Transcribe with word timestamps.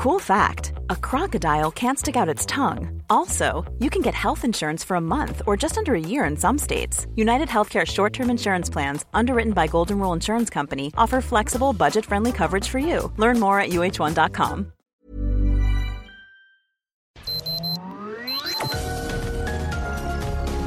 Cool 0.00 0.18
fact 0.18 0.72
a 0.88 0.96
crocodile 0.96 1.70
can't 1.70 1.98
stick 1.98 2.16
out 2.16 2.26
its 2.34 2.46
tongue. 2.46 3.02
Also, 3.10 3.70
you 3.80 3.90
can 3.90 4.00
get 4.00 4.14
health 4.14 4.46
insurance 4.46 4.82
for 4.82 4.94
a 4.94 5.00
month 5.00 5.42
or 5.46 5.58
just 5.58 5.76
under 5.76 5.94
a 5.94 6.00
year 6.00 6.24
in 6.24 6.38
some 6.38 6.56
states. 6.56 7.06
United 7.16 7.48
Healthcare 7.48 7.86
short 7.86 8.14
term 8.14 8.30
insurance 8.30 8.70
plans, 8.70 9.04
underwritten 9.12 9.52
by 9.52 9.66
Golden 9.66 9.98
Rule 9.98 10.14
Insurance 10.14 10.48
Company, 10.48 10.90
offer 10.96 11.20
flexible, 11.20 11.74
budget 11.74 12.06
friendly 12.06 12.32
coverage 12.32 12.66
for 12.66 12.78
you. 12.78 13.12
Learn 13.18 13.38
more 13.38 13.60
at 13.60 13.72
uh1.com. 13.72 14.72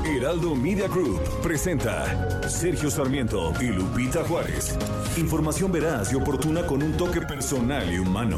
Heraldo 0.05 0.55
Media 0.55 0.87
Group 0.87 1.19
presenta 1.41 2.47
Sergio 2.47 2.91
Sarmiento 2.91 3.51
y 3.59 3.69
Lupita 3.69 4.23
Juárez. 4.23 4.77
Información 5.17 5.71
veraz 5.71 6.13
y 6.13 6.15
oportuna 6.17 6.65
con 6.67 6.83
un 6.83 6.93
toque 6.93 7.21
personal 7.21 7.91
y 7.91 7.97
humano. 7.97 8.37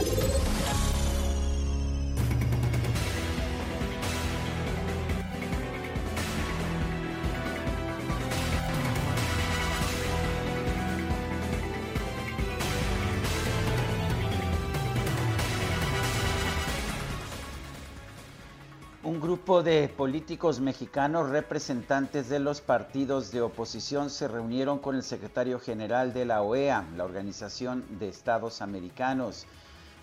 Grupo 19.51 19.63
de 19.63 19.89
políticos 19.89 20.61
mexicanos 20.61 21.29
representantes 21.29 22.29
de 22.29 22.39
los 22.39 22.61
partidos 22.61 23.33
de 23.33 23.41
oposición 23.41 24.09
se 24.09 24.29
reunieron 24.29 24.79
con 24.79 24.95
el 24.95 25.03
secretario 25.03 25.59
general 25.59 26.13
de 26.13 26.23
la 26.23 26.41
OEA, 26.41 26.85
la 26.95 27.03
Organización 27.03 27.83
de 27.99 28.07
Estados 28.07 28.61
Americanos, 28.61 29.45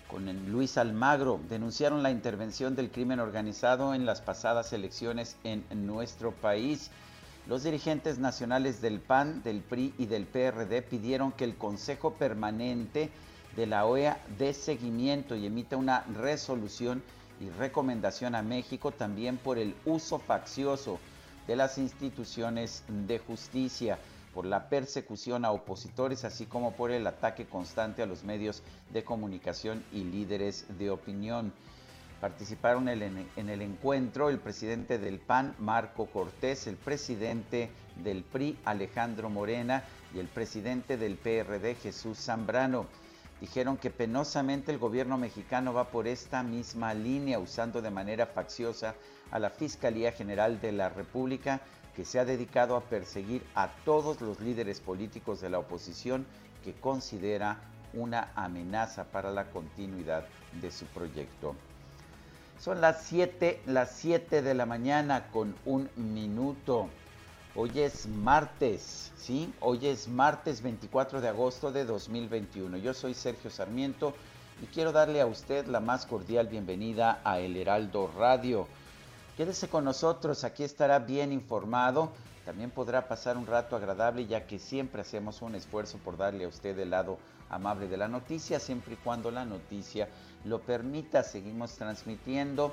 con 0.07 0.27
Luis 0.53 0.77
Almagro. 0.77 1.41
Denunciaron 1.49 2.03
la 2.03 2.11
intervención 2.11 2.77
del 2.77 2.91
crimen 2.91 3.21
organizado 3.21 3.95
en 3.95 4.05
las 4.05 4.21
pasadas 4.21 4.75
elecciones 4.75 5.37
en 5.45 5.65
nuestro 5.87 6.33
país. 6.33 6.91
Los 7.47 7.63
dirigentes 7.63 8.19
nacionales 8.19 8.83
del 8.83 9.01
PAN, 9.01 9.43
del 9.45 9.63
PRI 9.63 9.95
y 9.97 10.05
del 10.05 10.27
PRD 10.27 10.83
pidieron 10.83 11.33
que 11.33 11.45
el 11.45 11.57
Consejo 11.57 12.13
Permanente 12.13 13.11
de 13.57 13.67
la 13.67 13.87
OEA 13.87 14.21
dé 14.39 14.53
seguimiento 14.53 15.35
y 15.35 15.47
emita 15.47 15.79
una 15.79 16.03
resolución 16.03 17.03
y 17.41 17.51
recomendación 17.51 18.35
a 18.35 18.43
México 18.43 18.91
también 18.91 19.37
por 19.37 19.59
el 19.59 19.75
uso 19.85 20.19
faccioso 20.19 20.99
de 21.47 21.57
las 21.57 21.79
instituciones 21.79 22.85
de 22.89 23.19
justicia, 23.19 23.99
por 24.35 24.45
la 24.45 24.69
persecución 24.69 25.45
a 25.45 25.51
opositores, 25.51 26.25
así 26.25 26.47
como 26.47 26.73
por 26.73 26.91
el 26.91 27.07
ataque 27.07 27.47
constante 27.47 28.03
a 28.03 28.07
los 28.07 28.25
medios 28.25 28.63
de 28.93 29.03
comunicación 29.03 29.83
y 29.93 30.05
líderes 30.05 30.67
de 30.79 30.91
opinión. 30.91 31.53
Participaron 32.21 32.89
en 32.89 33.49
el 33.49 33.63
encuentro 33.63 34.29
el 34.29 34.39
presidente 34.39 34.99
del 34.99 35.21
PAN, 35.21 35.55
Marco 35.61 36.07
Cortés, 36.07 36.67
el 36.67 36.77
presidente 36.77 37.71
del 38.03 38.25
PRI, 38.25 38.59
Alejandro 38.65 39.31
Morena, 39.31 39.85
y 40.15 40.19
el 40.19 40.27
presidente 40.27 40.97
del 40.97 41.17
PRD, 41.17 41.77
Jesús 41.77 42.19
Zambrano 42.19 42.87
dijeron 43.41 43.77
que 43.77 43.91
penosamente 43.91 44.73
el 44.73 44.79
gobierno 44.79 45.17
mexicano 45.19 45.73
va 45.73 45.91
por 45.91 46.07
esta 46.07 46.43
misma 46.43 46.95
línea, 46.95 47.39
usando 47.39 47.83
de 47.83 47.91
manera 47.91 48.27
facciosa 48.27 48.95
a 49.31 49.39
la 49.39 49.51
Fiscalía 49.51 50.13
General 50.13 50.61
de 50.61 50.73
la 50.73 50.89
República, 50.89 51.61
que 51.95 52.05
se 52.05 52.19
ha 52.19 52.25
dedicado 52.25 52.77
a 52.77 52.83
perseguir 52.83 53.43
a 53.55 53.69
todos 53.85 54.21
los 54.21 54.41
líderes 54.41 54.81
políticos 54.81 55.41
de 55.41 55.51
la 55.51 55.59
oposición 55.59 56.27
que 56.65 56.73
considera 56.75 57.59
una 57.93 58.31
amenaza 58.35 59.05
para 59.05 59.31
la 59.31 59.51
continuidad 59.51 60.27
de 60.61 60.71
su 60.71 60.87
proyecto. 60.87 61.55
Son 62.61 62.81
las 62.81 63.03
7, 63.05 63.63
las 63.67 63.93
7 63.93 64.43
de 64.43 64.55
la 64.55 64.67
mañana 64.67 65.29
con 65.31 65.55
un 65.65 65.89
minuto. 65.97 66.89
Hoy 67.61 67.73
es 67.81 68.07
martes, 68.07 69.11
¿sí? 69.17 69.53
Hoy 69.59 69.85
es 69.89 70.07
martes 70.07 70.63
24 70.63 71.21
de 71.21 71.27
agosto 71.27 71.73
de 71.73 71.85
2021. 71.85 72.77
Yo 72.77 72.95
soy 72.95 73.15
Sergio 73.15 73.51
Sarmiento 73.51 74.15
y 74.63 74.67
quiero 74.67 74.93
darle 74.93 75.21
a 75.21 75.27
usted 75.27 75.67
la 75.67 75.81
más 75.81 76.07
cordial 76.07 76.47
bienvenida 76.47 77.21
a 77.25 77.41
El 77.41 77.57
Heraldo 77.57 78.13
Radio. 78.17 78.69
Quédese 79.37 79.67
con 79.67 79.85
nosotros, 79.85 80.45
aquí 80.45 80.63
estará 80.63 81.01
bien 81.01 81.33
informado. 81.33 82.13
También 82.45 82.71
podrá 82.71 83.09
pasar 83.09 83.37
un 83.37 83.49
rato 83.49 83.75
agradable 83.75 84.29
ya 84.29 84.47
que 84.47 84.61
siempre 84.61 85.01
hacemos 85.01 85.43
un 85.43 85.57
esfuerzo 85.57 85.99
por 85.99 86.17
darle 86.17 86.45
a 86.45 86.49
usted 86.49 86.79
el 86.79 86.91
lado 86.91 87.19
amable 87.51 87.89
de 87.89 87.97
la 87.97 88.07
noticia, 88.07 88.61
siempre 88.61 88.95
y 88.95 88.99
cuando 88.99 89.33
la 89.33 89.45
noticia 89.45 90.09
lo 90.45 90.61
permita. 90.61 91.25
Seguimos 91.25 91.73
transmitiendo 91.73 92.73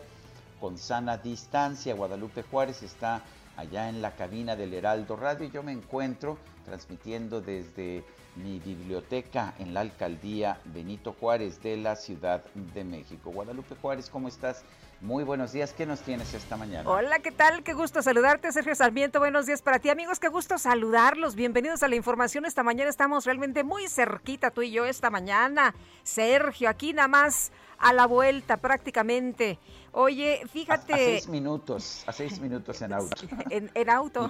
con 0.61 0.77
sana 0.77 1.17
distancia. 1.17 1.95
Guadalupe 1.95 2.43
Juárez 2.43 2.83
está 2.83 3.23
allá 3.57 3.89
en 3.89 4.01
la 4.01 4.15
cabina 4.15 4.55
del 4.55 4.73
Heraldo 4.73 5.15
Radio. 5.15 5.49
Yo 5.49 5.63
me 5.63 5.71
encuentro 5.71 6.37
transmitiendo 6.65 7.41
desde 7.41 8.03
mi 8.35 8.59
biblioteca 8.59 9.53
en 9.59 9.73
la 9.73 9.81
alcaldía 9.81 10.59
Benito 10.65 11.15
Juárez 11.19 11.61
de 11.61 11.77
la 11.77 11.95
Ciudad 11.95 12.43
de 12.73 12.83
México. 12.83 13.31
Guadalupe 13.31 13.75
Juárez, 13.81 14.09
¿cómo 14.09 14.27
estás? 14.27 14.63
Muy 15.01 15.23
buenos 15.23 15.51
días, 15.51 15.73
¿qué 15.73 15.85
nos 15.85 15.99
tienes 15.99 16.33
esta 16.33 16.55
mañana? 16.57 16.89
Hola, 16.89 17.19
¿qué 17.19 17.31
tal? 17.31 17.63
Qué 17.63 17.73
gusto 17.73 18.01
saludarte, 18.01 18.51
Sergio 18.51 18.73
Sarmiento. 18.75 19.19
Buenos 19.19 19.45
días 19.45 19.61
para 19.61 19.77
ti, 19.77 19.89
amigos. 19.89 20.19
Qué 20.19 20.29
gusto 20.29 20.57
saludarlos. 20.57 21.35
Bienvenidos 21.35 21.83
a 21.83 21.89
la 21.89 21.95
información. 21.95 22.45
Esta 22.45 22.63
mañana 22.63 22.89
estamos 22.89 23.25
realmente 23.25 23.63
muy 23.63 23.87
cerquita, 23.87 24.51
tú 24.51 24.61
y 24.61 24.71
yo, 24.71 24.85
esta 24.85 25.09
mañana. 25.09 25.75
Sergio, 26.03 26.69
aquí 26.69 26.93
nada 26.93 27.09
más 27.09 27.51
a 27.77 27.93
la 27.93 28.07
vuelta 28.07 28.57
prácticamente. 28.57 29.59
Oye, 29.97 30.41
fíjate. 30.51 30.93
A, 30.93 30.97
seis 30.97 31.29
minutos, 31.29 32.03
a 32.05 32.11
seis 32.11 32.41
minutos 32.41 32.81
en 32.81 32.91
auto. 32.91 33.15
En, 33.49 33.89
auto. 33.89 34.29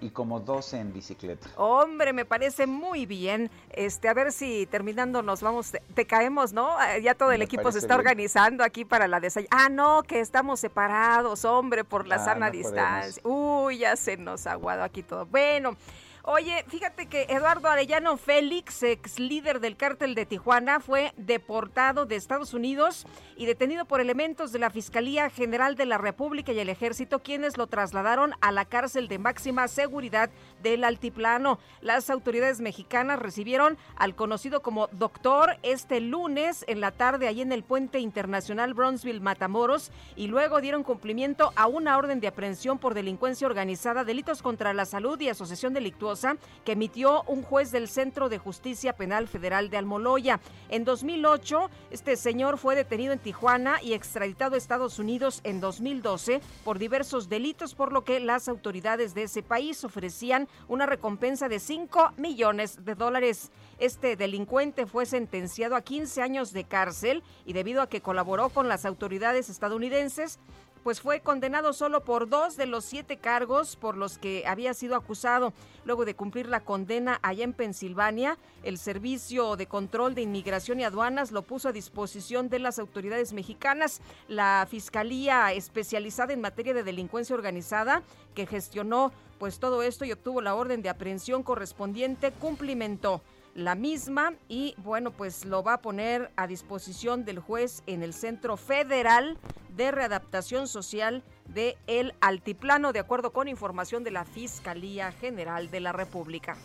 Y, 0.00 0.08
como 0.08 0.40
doce 0.40 0.78
en 0.78 0.90
bicicleta. 0.90 1.50
Hombre, 1.56 2.14
me 2.14 2.24
parece 2.24 2.66
muy 2.66 3.04
bien. 3.04 3.50
Este, 3.72 4.08
a 4.08 4.14
ver 4.14 4.32
si 4.32 4.64
terminando 4.64 5.20
nos 5.20 5.42
vamos, 5.42 5.72
te, 5.94 6.06
caemos, 6.06 6.54
¿no? 6.54 6.78
Ah, 6.78 6.96
ya 6.96 7.14
todo 7.14 7.30
el 7.30 7.42
equipo 7.42 7.70
se 7.70 7.78
está 7.78 7.94
organizando 7.94 8.64
aquí 8.64 8.86
para 8.86 9.06
la 9.06 9.20
desayuno. 9.20 9.50
Ah, 9.50 9.68
no, 9.68 10.02
que 10.02 10.18
estamos 10.20 10.60
separados, 10.60 11.44
hombre, 11.44 11.84
por 11.84 12.08
la 12.08 12.14
ah, 12.14 12.24
sana 12.24 12.50
distancia. 12.50 13.22
Uy, 13.22 13.78
ya 13.78 13.96
se 13.96 14.16
nos 14.16 14.46
ha 14.46 14.52
aguado 14.52 14.82
aquí 14.82 15.02
todo. 15.02 15.26
Bueno. 15.26 15.76
Oye, 16.24 16.64
fíjate 16.68 17.06
que 17.06 17.26
Eduardo 17.28 17.66
Arellano 17.68 18.16
Félix, 18.16 18.84
ex 18.84 19.18
líder 19.18 19.58
del 19.58 19.76
cártel 19.76 20.14
de 20.14 20.24
Tijuana, 20.24 20.78
fue 20.78 21.12
deportado 21.16 22.06
de 22.06 22.14
Estados 22.14 22.54
Unidos 22.54 23.08
y 23.36 23.46
detenido 23.46 23.86
por 23.86 24.00
elementos 24.00 24.52
de 24.52 24.60
la 24.60 24.70
Fiscalía 24.70 25.30
General 25.30 25.74
de 25.74 25.84
la 25.84 25.98
República 25.98 26.52
y 26.52 26.60
el 26.60 26.68
Ejército, 26.68 27.24
quienes 27.24 27.56
lo 27.56 27.66
trasladaron 27.66 28.34
a 28.40 28.52
la 28.52 28.64
cárcel 28.64 29.08
de 29.08 29.18
máxima 29.18 29.66
seguridad 29.66 30.30
del 30.62 30.84
Altiplano. 30.84 31.58
Las 31.80 32.10
autoridades 32.10 32.60
mexicanas 32.60 33.18
recibieron 33.18 33.76
al 33.96 34.14
conocido 34.14 34.62
como 34.62 34.88
doctor 34.92 35.56
este 35.62 36.00
lunes 36.00 36.64
en 36.68 36.80
la 36.80 36.92
tarde 36.92 37.28
ahí 37.28 37.40
en 37.40 37.52
el 37.52 37.62
puente 37.62 37.98
internacional 37.98 38.74
Bronzeville 38.74 39.20
Matamoros 39.20 39.90
y 40.16 40.28
luego 40.28 40.60
dieron 40.60 40.84
cumplimiento 40.84 41.52
a 41.56 41.66
una 41.66 41.96
orden 41.98 42.20
de 42.20 42.28
aprehensión 42.28 42.78
por 42.78 42.94
delincuencia 42.94 43.46
organizada, 43.46 44.04
delitos 44.04 44.42
contra 44.42 44.72
la 44.72 44.84
salud 44.84 45.20
y 45.20 45.28
asociación 45.28 45.74
delictuosa 45.74 46.36
que 46.64 46.72
emitió 46.72 47.22
un 47.26 47.42
juez 47.42 47.70
del 47.70 47.88
Centro 47.88 48.28
de 48.28 48.38
Justicia 48.38 48.94
Penal 48.94 49.28
Federal 49.28 49.70
de 49.70 49.78
Almoloya. 49.78 50.40
En 50.68 50.84
2008, 50.84 51.70
este 51.90 52.16
señor 52.16 52.58
fue 52.58 52.76
detenido 52.76 53.12
en 53.12 53.18
Tijuana 53.18 53.82
y 53.82 53.92
extraditado 53.92 54.54
a 54.54 54.58
Estados 54.58 54.98
Unidos 54.98 55.40
en 55.44 55.60
2012 55.60 56.40
por 56.64 56.78
diversos 56.78 57.28
delitos, 57.28 57.74
por 57.74 57.92
lo 57.92 58.04
que 58.04 58.20
las 58.20 58.48
autoridades 58.48 59.14
de 59.14 59.24
ese 59.24 59.42
país 59.42 59.84
ofrecían 59.84 60.48
una 60.68 60.86
recompensa 60.86 61.48
de 61.48 61.58
5 61.58 62.12
millones 62.16 62.84
de 62.84 62.94
dólares. 62.94 63.50
Este 63.78 64.16
delincuente 64.16 64.86
fue 64.86 65.06
sentenciado 65.06 65.76
a 65.76 65.82
15 65.82 66.22
años 66.22 66.52
de 66.52 66.64
cárcel 66.64 67.22
y 67.44 67.52
debido 67.52 67.82
a 67.82 67.88
que 67.88 68.00
colaboró 68.00 68.48
con 68.48 68.68
las 68.68 68.84
autoridades 68.84 69.48
estadounidenses, 69.48 70.38
pues 70.82 71.00
fue 71.00 71.20
condenado 71.20 71.72
solo 71.72 72.02
por 72.02 72.28
dos 72.28 72.56
de 72.56 72.66
los 72.66 72.84
siete 72.84 73.16
cargos 73.16 73.76
por 73.76 73.96
los 73.96 74.18
que 74.18 74.44
había 74.46 74.74
sido 74.74 74.96
acusado. 74.96 75.52
Luego 75.84 76.04
de 76.04 76.14
cumplir 76.14 76.48
la 76.48 76.60
condena 76.60 77.18
allá 77.22 77.44
en 77.44 77.52
Pensilvania, 77.52 78.36
el 78.62 78.78
Servicio 78.78 79.56
de 79.56 79.66
Control 79.66 80.14
de 80.14 80.22
Inmigración 80.22 80.80
y 80.80 80.84
Aduanas 80.84 81.30
lo 81.30 81.42
puso 81.42 81.68
a 81.68 81.72
disposición 81.72 82.48
de 82.48 82.58
las 82.58 82.78
autoridades 82.78 83.32
mexicanas. 83.32 84.00
La 84.28 84.66
Fiscalía 84.68 85.52
especializada 85.52 86.32
en 86.32 86.40
materia 86.40 86.74
de 86.74 86.82
delincuencia 86.82 87.36
organizada, 87.36 88.02
que 88.34 88.46
gestionó 88.46 89.12
pues 89.42 89.58
todo 89.58 89.82
esto 89.82 90.04
y 90.04 90.12
obtuvo 90.12 90.40
la 90.40 90.54
orden 90.54 90.82
de 90.82 90.88
aprehensión 90.88 91.42
correspondiente, 91.42 92.30
cumplimentó 92.30 93.22
la 93.56 93.74
misma 93.74 94.34
y 94.48 94.76
bueno, 94.76 95.10
pues 95.10 95.44
lo 95.46 95.64
va 95.64 95.72
a 95.72 95.82
poner 95.82 96.30
a 96.36 96.46
disposición 96.46 97.24
del 97.24 97.40
juez 97.40 97.82
en 97.88 98.04
el 98.04 98.14
Centro 98.14 98.56
Federal 98.56 99.36
de 99.76 99.90
Readaptación 99.90 100.68
Social 100.68 101.24
de 101.48 101.76
El 101.88 102.14
Altiplano, 102.20 102.92
de 102.92 103.00
acuerdo 103.00 103.32
con 103.32 103.48
información 103.48 104.04
de 104.04 104.12
la 104.12 104.24
Fiscalía 104.24 105.10
General 105.10 105.72
de 105.72 105.80
la 105.80 105.90
República. 105.90 106.56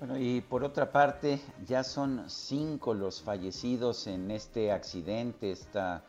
Bueno, 0.00 0.18
y 0.18 0.42
por 0.42 0.64
otra 0.64 0.92
parte, 0.92 1.40
ya 1.66 1.82
son 1.82 2.28
cinco 2.28 2.92
los 2.92 3.22
fallecidos 3.22 4.06
en 4.06 4.30
este 4.30 4.70
accidente, 4.70 5.50
esta, 5.50 6.04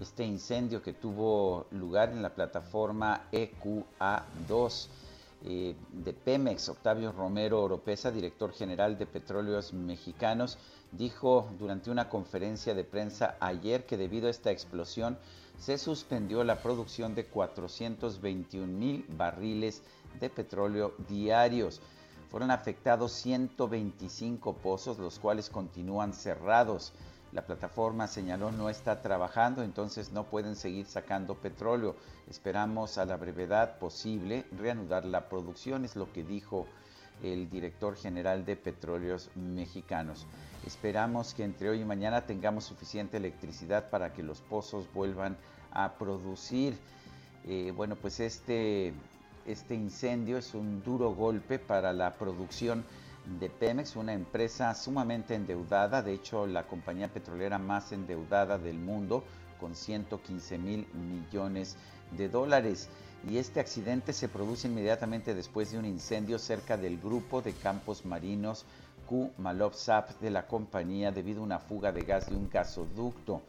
este 0.00 0.24
incendio 0.24 0.82
que 0.82 0.92
tuvo 0.92 1.66
lugar 1.70 2.10
en 2.10 2.22
la 2.22 2.34
plataforma 2.34 3.28
EQA2 3.32 4.88
eh, 5.44 5.74
de 5.92 6.12
Pemex. 6.12 6.68
Octavio 6.68 7.12
Romero 7.12 7.62
Oropesa, 7.62 8.10
director 8.10 8.52
general 8.52 8.96
de 8.96 9.06
Petróleos 9.06 9.72
Mexicanos, 9.72 10.56
dijo 10.92 11.48
durante 11.58 11.90
una 11.90 12.08
conferencia 12.08 12.74
de 12.74 12.84
prensa 12.84 13.36
ayer 13.40 13.84
que 13.84 13.96
debido 13.96 14.28
a 14.28 14.30
esta 14.30 14.50
explosión 14.50 15.18
se 15.58 15.78
suspendió 15.78 16.44
la 16.44 16.62
producción 16.62 17.14
de 17.14 17.26
421 17.26 18.66
mil 18.66 19.04
barriles 19.08 19.82
de 20.20 20.30
petróleo 20.30 20.94
diarios. 21.08 21.80
Fueron 22.30 22.50
afectados 22.50 23.12
125 23.12 24.54
pozos, 24.54 24.98
los 24.98 25.18
cuales 25.18 25.50
continúan 25.50 26.14
cerrados. 26.14 26.92
La 27.32 27.46
plataforma 27.46 28.06
señaló 28.08 28.52
no 28.52 28.68
está 28.68 29.00
trabajando, 29.00 29.62
entonces 29.62 30.12
no 30.12 30.24
pueden 30.24 30.54
seguir 30.54 30.86
sacando 30.86 31.34
petróleo. 31.34 31.96
Esperamos 32.28 32.98
a 32.98 33.06
la 33.06 33.16
brevedad 33.16 33.78
posible 33.78 34.44
reanudar 34.56 35.06
la 35.06 35.28
producción, 35.28 35.86
es 35.86 35.96
lo 35.96 36.12
que 36.12 36.24
dijo 36.24 36.66
el 37.22 37.48
director 37.48 37.96
general 37.96 38.44
de 38.44 38.56
Petróleos 38.56 39.30
Mexicanos. 39.34 40.26
Esperamos 40.66 41.32
que 41.32 41.44
entre 41.44 41.70
hoy 41.70 41.80
y 41.80 41.84
mañana 41.84 42.26
tengamos 42.26 42.64
suficiente 42.64 43.16
electricidad 43.16 43.88
para 43.88 44.12
que 44.12 44.22
los 44.22 44.42
pozos 44.42 44.86
vuelvan 44.92 45.36
a 45.70 45.94
producir. 45.94 46.76
Eh, 47.46 47.72
bueno, 47.74 47.96
pues 47.96 48.20
este 48.20 48.92
este 49.46 49.74
incendio 49.74 50.38
es 50.38 50.54
un 50.54 50.82
duro 50.82 51.14
golpe 51.14 51.58
para 51.58 51.92
la 51.92 52.14
producción 52.14 52.84
de 53.38 53.48
Pemex, 53.48 53.96
una 53.96 54.12
empresa 54.12 54.74
sumamente 54.74 55.34
endeudada, 55.34 56.02
de 56.02 56.14
hecho 56.14 56.46
la 56.46 56.66
compañía 56.66 57.08
petrolera 57.08 57.58
más 57.58 57.92
endeudada 57.92 58.58
del 58.58 58.78
mundo, 58.78 59.24
con 59.60 59.76
115 59.76 60.58
mil 60.58 60.86
millones 60.92 61.76
de 62.16 62.28
dólares. 62.28 62.88
Y 63.28 63.38
este 63.38 63.60
accidente 63.60 64.12
se 64.12 64.28
produce 64.28 64.66
inmediatamente 64.66 65.34
después 65.34 65.70
de 65.70 65.78
un 65.78 65.84
incendio 65.84 66.38
cerca 66.38 66.76
del 66.76 66.98
grupo 66.98 67.40
de 67.40 67.52
campos 67.52 68.04
marinos 68.04 68.64
Q 69.06 69.30
Malovsap 69.38 70.20
de 70.20 70.30
la 70.30 70.46
compañía 70.46 71.12
debido 71.12 71.40
a 71.40 71.44
una 71.44 71.58
fuga 71.60 71.92
de 71.92 72.02
gas 72.02 72.28
de 72.28 72.36
un 72.36 72.50
gasoducto. 72.50 73.42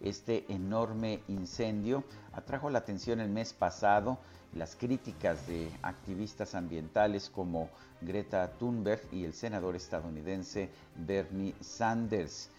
Este 0.00 0.46
enorme 0.48 1.20
incendio 1.28 2.04
atrajo 2.32 2.70
la 2.70 2.78
atención 2.78 3.20
el 3.20 3.28
mes 3.28 3.52
pasado 3.52 4.18
las 4.54 4.74
críticas 4.76 5.46
de 5.46 5.70
activistas 5.82 6.54
ambientales 6.54 7.30
como 7.30 7.70
Greta 8.00 8.50
Thunberg 8.58 9.02
y 9.12 9.24
el 9.24 9.34
senador 9.34 9.76
estadounidense 9.76 10.70
Bernie 10.96 11.54
Sanders. 11.60 12.50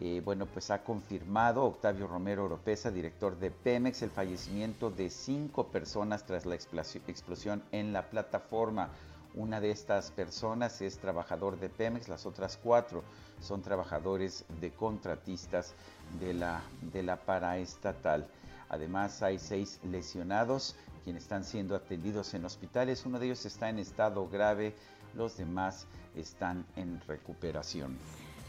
Eh, 0.00 0.22
bueno, 0.24 0.46
pues 0.46 0.70
ha 0.70 0.84
confirmado 0.84 1.64
Octavio 1.64 2.06
Romero 2.06 2.44
Oropesa, 2.44 2.90
director 2.90 3.36
de 3.38 3.50
Pemex, 3.50 4.02
el 4.02 4.10
fallecimiento 4.10 4.90
de 4.90 5.10
cinco 5.10 5.68
personas 5.68 6.24
tras 6.24 6.46
la 6.46 6.54
explosión 6.54 7.62
en 7.72 7.92
la 7.92 8.08
plataforma. 8.08 8.90
Una 9.34 9.60
de 9.60 9.70
estas 9.70 10.10
personas 10.12 10.80
es 10.82 10.98
trabajador 10.98 11.58
de 11.58 11.68
Pemex, 11.68 12.08
las 12.08 12.26
otras 12.26 12.56
cuatro 12.56 13.02
son 13.40 13.62
trabajadores 13.62 14.44
de 14.60 14.70
contratistas 14.70 15.74
de 16.20 16.32
la, 16.32 16.62
de 16.92 17.02
la 17.02 17.16
paraestatal. 17.16 18.26
Además, 18.68 19.22
hay 19.22 19.38
seis 19.38 19.80
lesionados 19.82 20.76
quienes 21.08 21.22
están 21.22 21.42
siendo 21.42 21.74
atendidos 21.74 22.34
en 22.34 22.44
hospitales. 22.44 23.06
Uno 23.06 23.18
de 23.18 23.24
ellos 23.24 23.46
está 23.46 23.70
en 23.70 23.78
estado 23.78 24.28
grave, 24.28 24.74
los 25.14 25.38
demás 25.38 25.86
están 26.14 26.66
en 26.76 27.00
recuperación. 27.08 27.96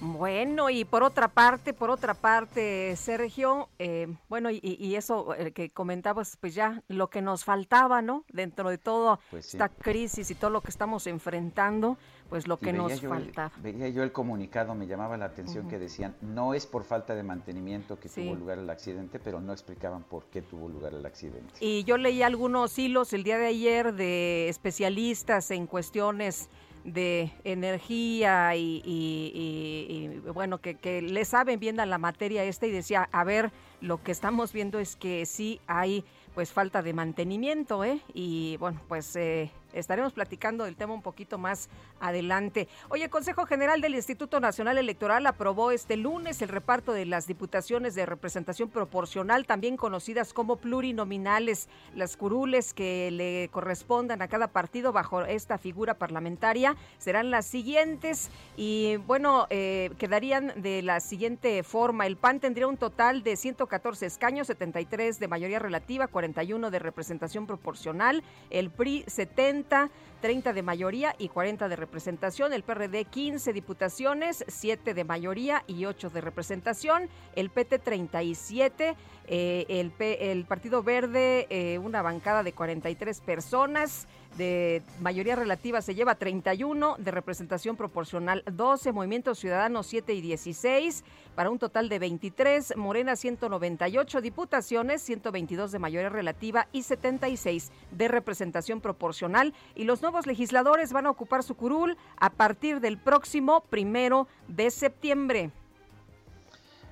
Bueno, 0.02 0.70
y 0.70 0.84
por 0.84 1.04
otra 1.04 1.30
parte, 1.30 1.74
por 1.74 1.90
otra 1.90 2.14
parte, 2.16 2.98
Sergio, 2.98 3.70
eh, 3.80 4.14
bueno, 4.28 4.50
y, 4.52 4.94
eso 4.96 5.34
eh, 5.36 5.54
que 5.54 5.70
comentabas, 5.70 6.36
pues 6.36 6.54
ya 6.54 6.84
lo 6.90 7.10
que 7.10 7.22
nos 7.22 7.46
faltaba, 7.46 8.02
¿no? 8.02 8.26
Dentro 8.28 8.70
de 8.70 8.78
toda 8.78 9.22
pues 9.32 9.54
esta 9.54 9.70
crisis 9.70 10.30
y 10.30 10.36
todo 10.36 10.50
lo 10.50 10.60
que 10.60 10.72
estamos 10.72 11.08
enfrentando, 11.08 11.98
pues 12.30 12.48
lo 12.48 12.58
que 12.58 12.72
nos 12.72 13.02
faltaba. 13.02 13.52
veía 13.62 13.90
yo 13.90 14.04
el 14.04 14.12
comunicado, 14.12 14.76
me 14.76 14.88
llamaba 14.88 15.18
la 15.18 15.26
atención 15.26 15.68
que 15.68 15.80
decían, 15.80 16.16
no 16.22 16.54
es 16.54 16.66
por 16.66 16.84
falta 16.84 17.16
de 17.16 17.24
mantenimiento 17.24 18.00
que 18.00 18.10
tuvo 18.10 18.36
lugar 18.36 18.60
el 18.60 18.70
accidente, 18.70 19.20
pero 19.20 19.42
no 19.42 19.52
explicaban 19.52 20.04
por 20.04 20.26
qué 20.26 20.42
tuvo 20.42 20.70
lugar 20.70 20.94
el 20.94 21.06
accidente. 21.06 21.54
Y 21.60 21.84
yo 21.84 21.98
leí 21.98 22.22
algunos 22.22 22.78
hilos 22.78 23.14
el 23.14 23.24
día 23.24 23.38
de 23.38 23.48
ayer 23.48 23.94
de 23.94 24.48
especialistas 24.50 25.52
en 25.52 25.66
cuestiones 25.66 26.50
de 26.84 27.32
energía 27.44 28.56
y, 28.56 30.22
bueno, 30.34 30.60
que, 30.60 30.76
que, 30.76 31.02
le 31.02 31.26
saben 31.26 31.60
bien 31.60 31.80
a 31.80 31.86
la 31.86 31.98
materia 31.98 32.44
esta 32.44 32.68
y 32.68 32.72
decía, 32.72 33.10
a 33.12 33.24
ver, 33.24 33.52
lo 33.82 34.02
que 34.02 34.12
estamos 34.12 34.54
viendo 34.54 34.80
es 34.80 34.96
que 34.96 35.26
sí 35.26 35.60
hay 35.68 36.06
pues 36.34 36.52
falta 36.52 36.82
de 36.82 36.94
mantenimiento, 36.94 37.84
¿eh? 37.84 38.00
Y 38.14 38.56
bueno, 38.58 38.80
pues 38.88 39.16
eh, 39.16 39.52
estaremos 39.74 40.14
platicando 40.14 40.64
del 40.64 40.76
tema 40.76 40.94
un 40.94 41.02
poquito 41.02 41.38
más 41.38 41.70
adelante. 42.00 42.68
Oye, 42.90 43.06
el 43.06 43.10
Consejo 43.10 43.46
General 43.46 43.82
del 43.82 43.96
Instituto 43.96 44.40
Nacional 44.40 44.78
Electoral 44.78 45.26
aprobó 45.28 45.72
este 45.72 45.98
lunes 45.98 46.42
el 46.42 46.50
reparto 46.50 46.94
de 46.94 47.06
las 47.06 47.28
diputaciones 47.28 47.96
de 47.96 48.06
representación 48.06 48.70
proporcional, 48.70 49.46
también 49.46 49.78
conocidas 49.78 50.34
como 50.34 50.56
plurinominales, 50.56 51.70
las 51.96 52.18
curules 52.18 52.74
que 52.74 53.12
le 53.12 53.50
correspondan 53.52 54.22
a 54.22 54.28
cada 54.28 54.48
partido 54.48 54.92
bajo 54.92 55.24
esta 55.24 55.58
figura 55.58 55.94
parlamentaria 55.96 56.76
serán 56.98 57.32
las 57.32 57.46
siguientes 57.46 58.30
y 58.58 58.98
bueno, 58.98 59.48
eh, 59.50 59.92
quedarían 59.98 60.54
de 60.62 60.82
la 60.82 61.00
siguiente 61.00 61.64
forma. 61.64 62.08
El 62.08 62.18
PAN 62.18 62.40
tendría 62.40 62.68
un 62.68 62.78
total 62.78 63.24
de 63.24 63.36
114 63.36 64.06
escaños, 64.06 64.48
73 64.48 65.20
de 65.20 65.28
mayoría 65.28 65.60
relativa, 65.60 66.08
41 66.08 66.72
de 66.72 66.80
representación 66.80 67.46
proporcional, 67.46 68.24
el 68.50 68.70
PRI 68.70 69.04
70 69.08 69.59
Santa 69.60 69.90
30, 70.22 70.54
de 70.54 70.64
mayoría 70.64 71.16
y 71.18 71.30
40 71.30 71.70
de 71.70 71.76
representación. 71.76 72.54
El 72.54 72.64
PRD 72.64 73.06
15 73.06 73.54
diputaciones, 73.54 74.44
7 74.48 74.94
de 74.94 75.04
mayoría 75.04 75.64
y 75.68 75.86
8 75.86 76.10
de 76.10 76.22
representación. 76.22 77.10
El 77.36 77.50
PT 77.50 77.80
37, 77.80 78.96
eh, 79.28 79.66
el, 79.70 79.94
el 80.00 80.46
Partido 80.46 80.84
Verde 80.84 81.48
eh, 81.50 81.78
una 81.78 82.02
bancada 82.02 82.44
de 82.44 82.54
43 82.54 83.22
personas 83.22 84.08
de 84.38 84.84
mayoría 85.00 85.36
relativa 85.36 85.82
se 85.82 85.96
lleva 85.96 86.16
31, 86.16 86.96
de 86.98 87.12
representación 87.12 87.76
proporcional 87.76 88.44
12, 88.52 88.92
Movimiento 88.92 89.36
Ciudadano 89.36 89.84
7 89.84 90.14
y 90.14 90.22
16, 90.22 91.04
para 91.36 91.50
un 91.50 91.60
total 91.60 91.90
de 91.90 92.00
23, 92.00 92.76
Morena 92.78 93.16
198 93.16 94.22
diputaciones, 94.22 95.02
122 95.02 95.72
de 95.72 95.80
mayoría 95.80 96.10
relativa 96.10 96.68
y 96.72 96.84
76 96.84 97.72
de 97.92 98.08
representación 98.08 98.82
proporcional. 98.82 99.54
Y 99.76 99.84
los 99.84 100.02
nuevos 100.10 100.26
legisladores 100.26 100.92
van 100.92 101.06
a 101.06 101.12
ocupar 101.12 101.44
su 101.44 101.54
curul 101.54 101.96
a 102.18 102.32
partir 102.32 102.80
del 102.80 102.98
próximo 102.98 103.62
primero 103.70 104.28
de 104.48 104.72
septiembre. 104.72 105.52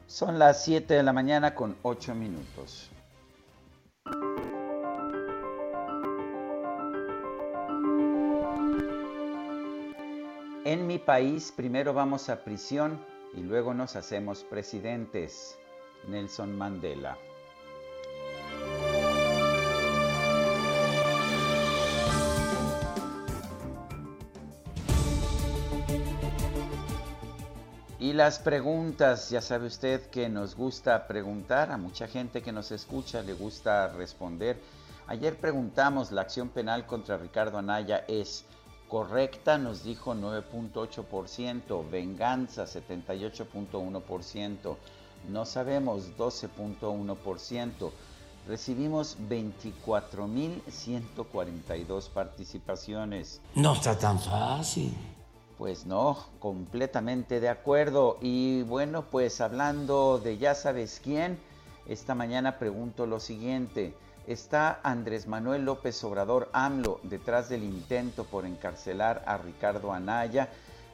Son 0.05 0.37
las 0.37 0.63
7 0.63 0.93
de 0.93 1.01
la 1.01 1.13
mañana 1.13 1.55
con 1.55 1.75
8 1.81 2.13
minutos. 2.13 2.91
En 10.63 10.85
mi 10.85 10.99
país 10.99 11.51
primero 11.51 11.95
vamos 11.95 12.29
a 12.29 12.43
prisión 12.43 13.03
y 13.33 13.41
luego 13.41 13.73
nos 13.73 13.95
hacemos 13.95 14.43
presidentes. 14.43 15.57
Nelson 16.07 16.55
Mandela. 16.55 17.17
Las 28.17 28.39
preguntas, 28.39 29.29
ya 29.29 29.41
sabe 29.41 29.67
usted 29.67 30.09
que 30.09 30.27
nos 30.27 30.55
gusta 30.55 31.05
preguntar, 31.05 31.71
a 31.71 31.77
mucha 31.77 32.07
gente 32.07 32.41
que 32.41 32.51
nos 32.51 32.71
escucha 32.71 33.21
le 33.21 33.33
gusta 33.33 33.89
responder. 33.89 34.59
Ayer 35.05 35.37
preguntamos, 35.37 36.11
la 36.11 36.21
acción 36.21 36.49
penal 36.49 36.87
contra 36.87 37.17
Ricardo 37.17 37.59
Anaya 37.59 38.05
es 38.07 38.43
Correcta 38.89 39.59
nos 39.59 39.83
dijo 39.83 40.15
9.8%, 40.15 41.87
venganza 41.91 42.65
78.1%, 42.65 44.75
no 45.29 45.45
sabemos 45.45 46.17
12.1%. 46.17 47.91
Recibimos 48.47 49.15
24.142 49.29 52.09
participaciones. 52.09 53.41
No 53.53 53.73
está 53.73 53.99
tan 53.99 54.19
fácil. 54.19 55.16
Pues 55.57 55.85
no, 55.85 56.17
completamente 56.39 57.39
de 57.39 57.49
acuerdo. 57.49 58.17
Y 58.21 58.61
bueno, 58.63 59.05
pues 59.09 59.41
hablando 59.41 60.19
de 60.19 60.37
ya 60.37 60.53
sabes 60.53 61.01
quién, 61.03 61.39
esta 61.87 62.13
mañana 62.13 62.59
pregunto 62.59 63.07
lo 63.07 63.19
siguiente 63.19 63.95
está 64.27 64.79
Andrés 64.83 65.25
Manuel 65.25 65.63
López 65.63 66.03
Obrador 66.03 66.49
AMLO 66.51 66.99
detrás 67.03 67.47
del 67.49 67.63
intento 67.63 68.25
por 68.25 68.45
encarcelar 68.45 69.23
a 69.25 69.37
Ricardo 69.37 69.93
Anaya. 69.93 70.49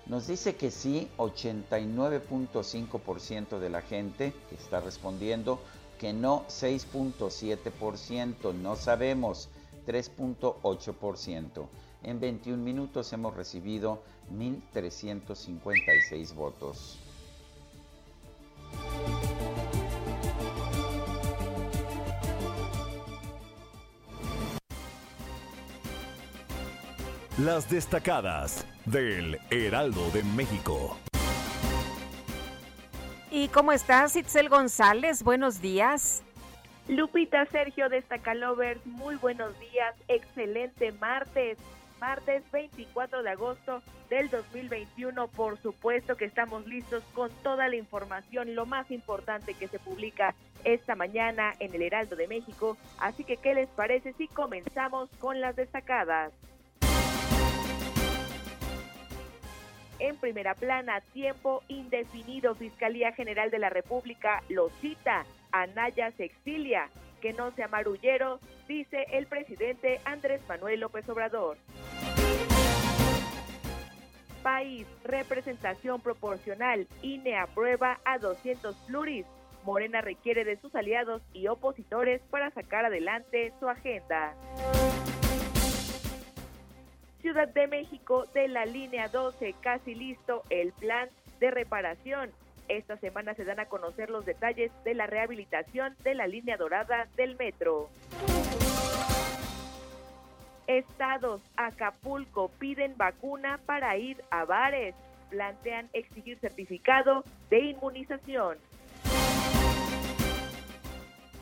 Nos 0.05 0.27
dice 0.27 0.55
que 0.55 0.69
sí, 0.69 1.09
89.5% 1.17 3.57
de 3.57 3.69
la 3.69 3.81
gente 3.81 4.33
está 4.51 4.81
respondiendo, 4.81 5.59
que 5.97 6.13
no 6.13 6.45
6.7%, 6.47 8.53
no 8.53 8.75
sabemos 8.75 9.49
3.8%. 9.87 11.67
En 12.03 12.19
21 12.19 12.61
minutos 12.61 13.11
hemos 13.13 13.35
recibido 13.35 14.03
1.356 14.31 16.33
votos. 16.33 16.99
Las 27.39 27.69
destacadas 27.69 28.65
del 28.85 29.39
Heraldo 29.49 30.09
de 30.11 30.23
México. 30.23 30.95
¿Y 33.31 33.47
cómo 33.47 33.71
estás, 33.71 34.15
Itzel 34.15 34.49
González? 34.49 35.23
Buenos 35.23 35.59
días. 35.59 36.21
Lupita 36.87 37.47
Sergio 37.47 37.89
Destacalovers, 37.89 38.85
muy 38.85 39.15
buenos 39.15 39.57
días, 39.59 39.95
excelente 40.07 40.91
martes, 40.91 41.57
martes 42.03 42.43
24 42.51 43.23
de 43.23 43.29
agosto 43.29 43.81
del 44.09 44.29
2021. 44.29 45.29
Por 45.29 45.57
supuesto 45.57 46.17
que 46.17 46.25
estamos 46.25 46.67
listos 46.67 47.01
con 47.13 47.31
toda 47.43 47.69
la 47.69 47.77
información, 47.77 48.55
lo 48.55 48.65
más 48.65 48.91
importante 48.91 49.53
que 49.53 49.69
se 49.69 49.79
publica 49.79 50.35
esta 50.65 50.95
mañana 50.95 51.53
en 51.59 51.73
el 51.73 51.81
Heraldo 51.81 52.17
de 52.17 52.27
México. 52.27 52.75
Así 52.99 53.23
que, 53.23 53.37
¿qué 53.37 53.53
les 53.53 53.69
parece 53.69 54.11
si 54.17 54.27
comenzamos 54.27 55.09
con 55.17 55.39
las 55.39 55.55
destacadas? 55.55 56.33
en 59.99 60.17
primera 60.17 60.53
plana, 60.53 60.99
tiempo 61.13 61.63
indefinido. 61.69 62.55
Fiscalía 62.55 63.13
General 63.13 63.49
de 63.49 63.59
la 63.59 63.69
República 63.69 64.43
lo 64.49 64.69
cita. 64.81 65.23
Anaya 65.53 66.11
se 66.17 66.25
exilia. 66.25 66.89
Que 67.23 67.31
no 67.31 67.51
sea 67.51 67.69
marullero, 67.69 68.41
dice 68.67 69.05
el 69.13 69.27
presidente 69.27 70.01
Andrés 70.03 70.41
Manuel 70.49 70.81
López 70.81 71.07
Obrador. 71.07 71.55
País, 74.43 74.85
representación 75.05 76.01
proporcional. 76.01 76.85
INE 77.01 77.37
aprueba 77.37 78.01
a 78.03 78.17
200 78.17 78.75
pluris. 78.87 79.25
Morena 79.63 80.01
requiere 80.01 80.43
de 80.43 80.57
sus 80.57 80.75
aliados 80.75 81.21
y 81.31 81.47
opositores 81.47 82.21
para 82.29 82.51
sacar 82.51 82.83
adelante 82.83 83.53
su 83.57 83.69
agenda. 83.69 84.35
Ciudad 87.21 87.47
de 87.47 87.67
México 87.67 88.25
de 88.33 88.49
la 88.49 88.65
línea 88.65 89.07
12, 89.07 89.55
casi 89.61 89.95
listo 89.95 90.43
el 90.49 90.73
plan 90.73 91.07
de 91.39 91.51
reparación. 91.51 92.33
Esta 92.67 92.97
semana 92.97 93.33
se 93.35 93.43
dan 93.45 93.59
a 93.59 93.65
conocer 93.65 94.09
los 94.09 94.25
detalles 94.25 94.71
de 94.83 94.93
la 94.93 95.07
rehabilitación 95.07 95.95
de 96.03 96.15
la 96.15 96.27
línea 96.27 96.57
dorada 96.57 97.07
del 97.15 97.35
metro. 97.35 97.89
Estados, 100.67 101.41
Acapulco 101.57 102.49
piden 102.59 102.95
vacuna 102.97 103.59
para 103.65 103.97
ir 103.97 104.23
a 104.31 104.45
bares. 104.45 104.95
Plantean 105.29 105.89
exigir 105.93 106.37
certificado 106.39 107.23
de 107.49 107.59
inmunización. 107.59 108.57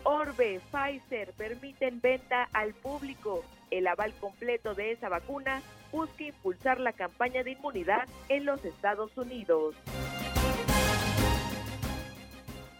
Orbe, 0.03 0.59
Pfizer 0.71 1.31
permiten 1.33 2.01
venta 2.01 2.47
al 2.53 2.73
público. 2.73 3.43
El 3.69 3.87
aval 3.87 4.13
completo 4.19 4.73
de 4.73 4.91
esa 4.91 5.09
vacuna 5.09 5.61
busca 5.91 6.23
impulsar 6.23 6.79
la 6.79 6.93
campaña 6.93 7.43
de 7.43 7.51
inmunidad 7.51 8.07
en 8.29 8.45
los 8.45 8.63
Estados 8.65 9.15
Unidos. 9.17 9.75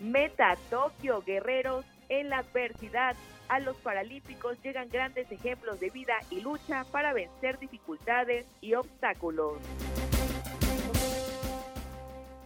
Meta 0.01 0.57
Tokio, 0.71 1.21
guerreros 1.21 1.85
en 2.09 2.29
la 2.29 2.39
adversidad. 2.39 3.15
A 3.49 3.59
los 3.59 3.77
paralímpicos 3.77 4.57
llegan 4.63 4.89
grandes 4.89 5.31
ejemplos 5.31 5.79
de 5.79 5.91
vida 5.91 6.15
y 6.31 6.41
lucha 6.41 6.85
para 6.91 7.13
vencer 7.13 7.59
dificultades 7.59 8.47
y 8.61 8.73
obstáculos. 8.73 9.59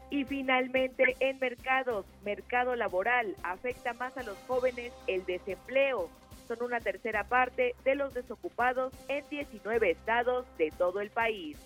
Y 0.09 0.25
finalmente, 0.25 1.15
en 1.19 1.39
mercados, 1.39 2.05
mercado 2.23 2.75
laboral, 2.75 3.35
afecta 3.43 3.93
más 3.93 4.17
a 4.17 4.23
los 4.23 4.37
jóvenes 4.47 4.91
el 5.07 5.25
desempleo. 5.25 6.09
Son 6.49 6.61
una 6.61 6.79
tercera 6.81 7.23
parte 7.23 7.73
de 7.85 7.95
los 7.95 8.13
desocupados 8.13 8.93
en 9.07 9.23
19 9.29 9.91
estados 9.91 10.45
de 10.57 10.71
todo 10.71 10.99
el 10.99 11.09
país. 11.09 11.57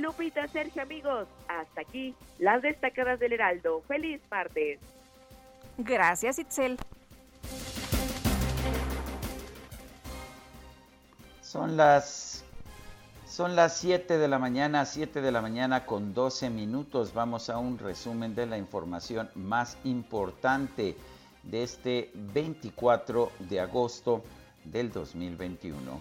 Lupita, 0.00 0.48
Sergio, 0.48 0.82
amigos, 0.82 1.28
hasta 1.48 1.82
aquí 1.82 2.14
las 2.38 2.62
destacadas 2.62 3.18
del 3.20 3.34
Heraldo. 3.34 3.82
Feliz 3.86 4.20
martes. 4.30 4.78
Gracias, 5.78 6.38
Itzel. 6.38 6.78
Son 11.42 11.76
las 11.76 12.44
son 13.26 13.54
las 13.54 13.76
7 13.78 14.18
de 14.18 14.26
la 14.26 14.40
mañana, 14.40 14.84
7 14.84 15.20
de 15.20 15.30
la 15.30 15.40
mañana 15.40 15.86
con 15.86 16.14
12 16.14 16.50
minutos. 16.50 17.14
Vamos 17.14 17.48
a 17.48 17.58
un 17.58 17.78
resumen 17.78 18.34
de 18.34 18.46
la 18.46 18.58
información 18.58 19.30
más 19.36 19.78
importante 19.84 20.96
de 21.44 21.62
este 21.62 22.10
24 22.14 23.30
de 23.38 23.60
agosto 23.60 24.22
del 24.64 24.90
2021. 24.90 26.00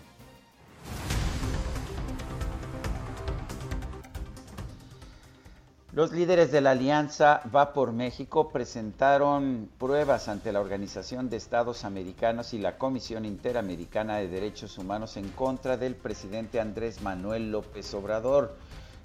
Los 5.92 6.12
líderes 6.12 6.52
de 6.52 6.62
la 6.62 6.72
Alianza 6.72 7.42
Va 7.54 7.74
por 7.74 7.94
México 7.94 8.50
presentaron 8.50 9.72
pruebas 9.80 10.28
ante 10.28 10.52
la 10.52 10.60
Organización 10.60 11.32
de 11.32 11.38
Estados 11.38 11.84
Americanos 11.84 12.54
y 12.54 12.60
la 12.60 12.78
Comisión 12.78 13.26
Interamericana 13.26 14.18
de 14.18 14.28
Derechos 14.28 14.78
Humanos 14.78 15.18
en 15.18 15.30
contra 15.30 15.78
del 15.78 15.96
presidente 15.96 16.60
Andrés 16.60 17.02
Manuel 17.02 17.52
López 17.52 17.92
Obrador. 17.96 18.56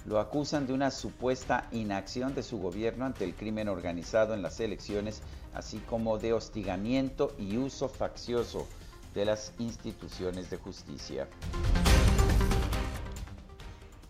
Lo 0.05 0.19
acusan 0.19 0.67
de 0.67 0.73
una 0.73 0.91
supuesta 0.91 1.67
inacción 1.71 2.35
de 2.35 2.43
su 2.43 2.59
gobierno 2.59 3.05
ante 3.05 3.23
el 3.23 3.33
crimen 3.33 3.67
organizado 3.67 4.35
en 4.35 4.43
las 4.43 4.59
elecciones, 4.59 5.23
así 5.55 5.79
como 5.79 6.19
de 6.19 6.33
hostigamiento 6.33 7.33
y 7.39 7.57
uso 7.57 7.89
faccioso 7.89 8.67
de 9.15 9.25
las 9.25 9.53
instituciones 9.57 10.51
de 10.51 10.57
justicia. 10.57 11.27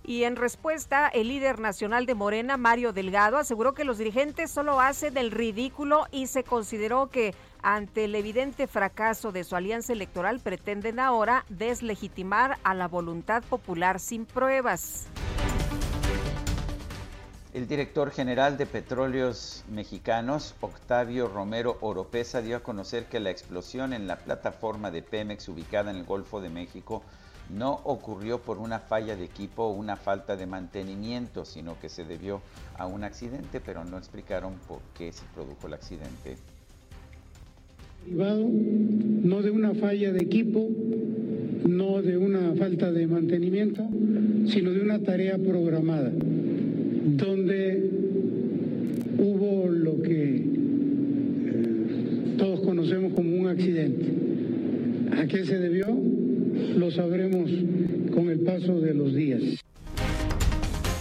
Y 0.07 0.23
en 0.23 0.35
respuesta, 0.35 1.07
el 1.07 1.29
líder 1.29 1.59
nacional 1.59 2.05
de 2.05 2.13
Morena, 2.13 2.57
Mario 2.57 2.93
Delgado, 2.93 3.37
aseguró 3.37 3.73
que 3.73 3.85
los 3.85 3.97
dirigentes 3.97 4.51
solo 4.51 4.79
hacen 4.79 5.17
el 5.17 5.31
ridículo 5.31 6.05
y 6.11 6.27
se 6.27 6.43
consideró 6.43 7.07
que 7.07 7.33
ante 7.63 8.05
el 8.05 8.13
evidente 8.13 8.67
fracaso 8.67 9.31
de 9.31 9.43
su 9.43 9.55
alianza 9.55 9.93
electoral 9.93 10.39
pretenden 10.41 10.99
ahora 10.99 11.43
deslegitimar 11.49 12.59
a 12.63 12.75
la 12.75 12.87
voluntad 12.87 13.41
popular 13.43 13.99
sin 13.99 14.27
pruebas. 14.27 15.07
El 17.55 17.67
director 17.67 18.11
general 18.11 18.57
de 18.57 18.67
Petróleos 18.67 19.63
Mexicanos, 19.69 20.53
Octavio 20.61 21.27
Romero 21.29 21.77
Oropesa, 21.81 22.41
dio 22.41 22.57
a 22.57 22.59
conocer 22.59 23.05
que 23.05 23.19
la 23.19 23.31
explosión 23.31 23.91
en 23.93 24.05
la 24.05 24.17
plataforma 24.17 24.91
de 24.91 25.01
Pemex 25.01 25.49
ubicada 25.49 25.89
en 25.89 25.97
el 25.97 26.03
Golfo 26.03 26.41
de 26.41 26.49
México 26.49 27.01
no 27.49 27.81
ocurrió 27.83 28.39
por 28.39 28.57
una 28.57 28.79
falla 28.79 29.15
de 29.15 29.25
equipo 29.25 29.63
o 29.63 29.73
una 29.73 29.95
falta 29.95 30.35
de 30.35 30.45
mantenimiento, 30.45 31.45
sino 31.45 31.79
que 31.79 31.89
se 31.89 32.03
debió 32.03 32.41
a 32.77 32.87
un 32.87 33.03
accidente, 33.03 33.61
pero 33.63 33.85
no 33.85 33.97
explicaron 33.97 34.53
por 34.67 34.79
qué 34.97 35.11
se 35.11 35.23
produjo 35.33 35.67
el 35.67 35.73
accidente. 35.73 36.37
No 38.07 39.41
de 39.41 39.51
una 39.51 39.73
falla 39.73 40.11
de 40.11 40.19
equipo, 40.19 40.69
no 41.67 42.01
de 42.01 42.17
una 42.17 42.53
falta 42.55 42.91
de 42.91 43.07
mantenimiento, 43.07 43.87
sino 44.47 44.71
de 44.71 44.81
una 44.81 44.99
tarea 44.99 45.37
programada, 45.37 46.11
donde 46.11 47.89
hubo 49.17 49.69
lo 49.69 50.01
que 50.01 50.35
eh, 50.35 50.43
todos 52.37 52.59
conocemos 52.61 53.13
como 53.13 53.35
un 53.35 53.47
accidente. 53.47 54.05
¿A 55.19 55.25
qué 55.27 55.45
se 55.45 55.57
debió? 55.57 56.14
Lo 56.75 56.91
sabremos 56.91 57.49
con 58.13 58.29
el 58.29 58.41
paso 58.41 58.79
de 58.79 58.93
los 58.93 59.13
días. 59.13 59.41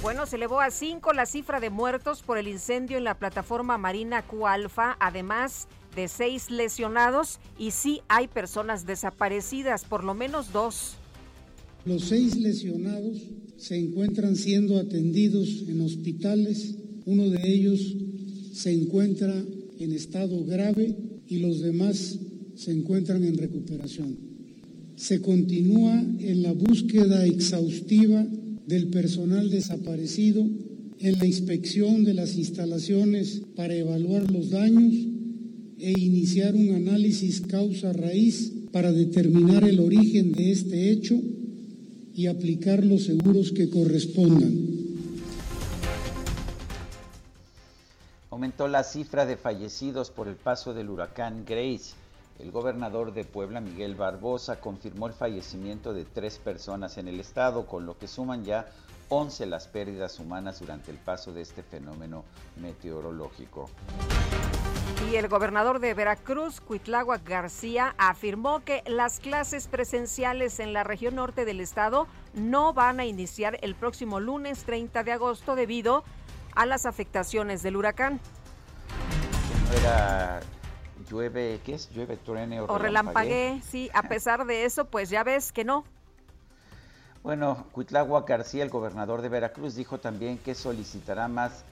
Bueno, 0.02 0.26
se 0.26 0.36
elevó 0.36 0.60
a 0.60 0.70
cinco 0.70 1.12
la 1.12 1.26
cifra 1.26 1.60
de 1.60 1.70
muertos 1.70 2.22
por 2.22 2.36
el 2.36 2.46
incendio 2.46 2.98
en 2.98 3.04
la 3.04 3.18
plataforma 3.18 3.78
marina 3.78 4.22
Q-Alfa, 4.22 4.96
además 5.00 5.66
de 5.96 6.08
seis 6.08 6.50
lesionados 6.50 7.38
y 7.58 7.70
sí 7.70 8.02
hay 8.08 8.28
personas 8.28 8.84
desaparecidas, 8.84 9.84
por 9.84 10.04
lo 10.04 10.14
menos 10.14 10.52
dos. 10.52 10.96
Los 11.86 12.04
seis 12.04 12.36
lesionados 12.36 13.18
se 13.56 13.78
encuentran 13.78 14.36
siendo 14.36 14.78
atendidos 14.78 15.64
en 15.68 15.80
hospitales, 15.80 16.76
uno 17.06 17.30
de 17.30 17.40
ellos 17.48 17.96
se 18.52 18.72
encuentra 18.72 19.34
en 19.78 19.92
estado 19.92 20.44
grave 20.44 20.96
y 21.26 21.38
los 21.38 21.60
demás 21.60 22.18
se 22.56 22.72
encuentran 22.72 23.24
en 23.24 23.36
recuperación 23.36 24.23
se 24.96 25.20
continúa 25.20 26.00
en 26.18 26.42
la 26.42 26.52
búsqueda 26.52 27.24
exhaustiva 27.26 28.26
del 28.66 28.88
personal 28.88 29.50
desaparecido 29.50 30.46
en 31.00 31.18
la 31.18 31.26
inspección 31.26 32.04
de 32.04 32.14
las 32.14 32.36
instalaciones 32.36 33.42
para 33.56 33.74
evaluar 33.74 34.30
los 34.30 34.50
daños 34.50 34.94
e 35.78 35.92
iniciar 35.98 36.54
un 36.54 36.74
análisis 36.74 37.40
causa 37.42 37.92
raíz 37.92 38.52
para 38.72 38.92
determinar 38.92 39.64
el 39.64 39.80
origen 39.80 40.32
de 40.32 40.52
este 40.52 40.90
hecho 40.90 41.20
y 42.14 42.26
aplicar 42.26 42.84
los 42.84 43.04
seguros 43.04 43.52
que 43.52 43.68
correspondan. 43.68 44.74
Aumentó 48.30 48.68
la 48.68 48.84
cifra 48.84 49.26
de 49.26 49.36
fallecidos 49.36 50.10
por 50.10 50.28
el 50.28 50.36
paso 50.36 50.74
del 50.74 50.90
huracán 50.90 51.44
Grace. 51.44 52.03
El 52.38 52.50
gobernador 52.50 53.12
de 53.12 53.24
Puebla, 53.24 53.60
Miguel 53.60 53.94
Barbosa, 53.94 54.60
confirmó 54.60 55.06
el 55.06 55.12
fallecimiento 55.12 55.94
de 55.94 56.04
tres 56.04 56.38
personas 56.38 56.98
en 56.98 57.06
el 57.06 57.20
estado, 57.20 57.66
con 57.66 57.86
lo 57.86 57.96
que 57.96 58.08
suman 58.08 58.44
ya 58.44 58.66
11 59.08 59.46
las 59.46 59.68
pérdidas 59.68 60.18
humanas 60.18 60.58
durante 60.58 60.90
el 60.90 60.98
paso 60.98 61.32
de 61.32 61.42
este 61.42 61.62
fenómeno 61.62 62.24
meteorológico. 62.56 63.70
Y 65.10 65.16
el 65.16 65.28
gobernador 65.28 65.78
de 65.78 65.94
Veracruz, 65.94 66.60
Cuitlagua 66.60 67.18
García, 67.18 67.94
afirmó 67.98 68.64
que 68.64 68.82
las 68.86 69.20
clases 69.20 69.68
presenciales 69.68 70.58
en 70.58 70.72
la 70.72 70.82
región 70.82 71.14
norte 71.14 71.44
del 71.44 71.60
estado 71.60 72.08
no 72.32 72.72
van 72.72 72.98
a 72.98 73.04
iniciar 73.04 73.58
el 73.62 73.76
próximo 73.76 74.18
lunes 74.18 74.64
30 74.64 75.04
de 75.04 75.12
agosto 75.12 75.54
debido 75.54 76.02
a 76.56 76.66
las 76.66 76.84
afectaciones 76.84 77.62
del 77.62 77.76
huracán. 77.76 78.20
No 79.68 79.78
era 79.78 80.40
llueve, 81.08 81.60
¿qué 81.64 81.74
es? 81.74 81.90
Llueve, 81.90 82.16
truene 82.16 82.60
o, 82.60 82.66
o 82.66 82.78
relampaguee. 82.78 83.60
Sí, 83.62 83.90
a 83.94 84.02
pesar 84.02 84.46
de 84.46 84.64
eso, 84.64 84.86
pues 84.86 85.10
ya 85.10 85.24
ves 85.24 85.52
que 85.52 85.64
no. 85.64 85.84
Bueno, 87.24 87.64
Cuitlagua 87.72 88.26
García, 88.28 88.62
el 88.62 88.68
gobernador 88.68 89.22
de 89.22 89.30
Veracruz, 89.30 89.74
dijo 89.74 89.98
también 89.98 90.36
que 90.36 90.54
solicitará 90.54 91.26
más, 91.26 91.64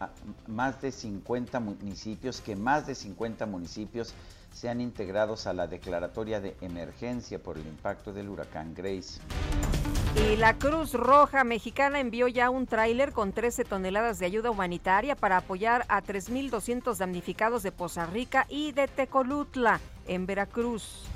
más 0.46 0.80
de 0.80 0.90
50 0.90 1.60
municipios, 1.60 2.40
que 2.40 2.56
más 2.56 2.86
de 2.86 2.94
50 2.94 3.44
municipios 3.44 4.14
sean 4.50 4.80
integrados 4.80 5.46
a 5.46 5.52
la 5.52 5.66
declaratoria 5.66 6.40
de 6.40 6.56
emergencia 6.62 7.38
por 7.38 7.58
el 7.58 7.66
impacto 7.66 8.14
del 8.14 8.30
huracán 8.30 8.74
Grace. 8.74 9.20
Y 10.14 10.36
la 10.36 10.58
Cruz 10.58 10.92
Roja 10.92 11.42
Mexicana 11.42 11.98
envió 11.98 12.28
ya 12.28 12.50
un 12.50 12.66
tráiler 12.66 13.12
con 13.12 13.32
13 13.32 13.64
toneladas 13.64 14.18
de 14.18 14.26
ayuda 14.26 14.50
humanitaria 14.50 15.16
para 15.16 15.38
apoyar 15.38 15.86
a 15.88 16.02
3.200 16.02 16.98
damnificados 16.98 17.62
de 17.62 17.72
Poza 17.72 18.04
Rica 18.04 18.44
y 18.50 18.72
de 18.72 18.88
Tecolutla, 18.88 19.80
en 20.06 20.26
Veracruz. 20.26 21.06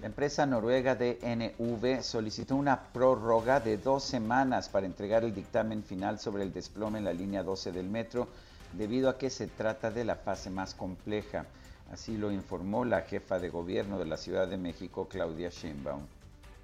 La 0.00 0.06
empresa 0.06 0.46
noruega 0.46 0.94
DNV 0.94 2.02
solicitó 2.02 2.56
una 2.56 2.80
prórroga 2.80 3.60
de 3.60 3.76
dos 3.76 4.02
semanas 4.02 4.70
para 4.70 4.86
entregar 4.86 5.22
el 5.22 5.34
dictamen 5.34 5.84
final 5.84 6.18
sobre 6.18 6.44
el 6.44 6.54
desplome 6.54 6.98
en 6.98 7.04
la 7.04 7.12
línea 7.12 7.42
12 7.42 7.72
del 7.72 7.90
metro, 7.90 8.26
debido 8.72 9.10
a 9.10 9.18
que 9.18 9.28
se 9.28 9.48
trata 9.48 9.90
de 9.90 10.04
la 10.04 10.16
fase 10.16 10.48
más 10.48 10.72
compleja. 10.74 11.44
Así 11.92 12.16
lo 12.16 12.32
informó 12.32 12.86
la 12.86 13.02
jefa 13.02 13.38
de 13.38 13.50
gobierno 13.50 13.98
de 13.98 14.06
la 14.06 14.16
Ciudad 14.16 14.48
de 14.48 14.56
México, 14.56 15.06
Claudia 15.10 15.50
Sheinbaum. 15.50 16.00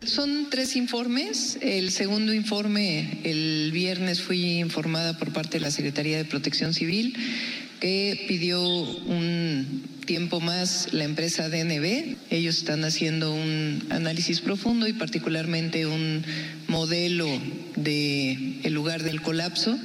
Son 0.02 0.48
tres 0.50 0.76
informes. 0.76 1.58
El 1.62 1.90
segundo 1.90 2.34
informe, 2.34 3.20
el 3.24 3.70
viernes 3.72 4.20
fui 4.20 4.58
informada 4.58 5.18
por 5.18 5.32
parte 5.32 5.58
de 5.58 5.60
la 5.60 5.70
Secretaría 5.70 6.18
de 6.18 6.24
Protección 6.24 6.74
Civil 6.74 7.16
que 7.80 8.24
pidió 8.28 8.62
un 8.62 9.82
tiempo 10.06 10.40
más 10.40 10.92
la 10.92 11.04
empresa 11.04 11.48
DNB. 11.48 12.16
Ellos 12.30 12.58
están 12.58 12.84
haciendo 12.84 13.34
un 13.34 13.86
análisis 13.90 14.40
profundo 14.40 14.86
y 14.86 14.92
particularmente 14.92 15.86
un 15.86 16.24
modelo 16.68 17.28
de 17.74 18.60
el 18.62 18.72
lugar 18.72 19.02
del 19.02 19.22
colapso 19.22 19.78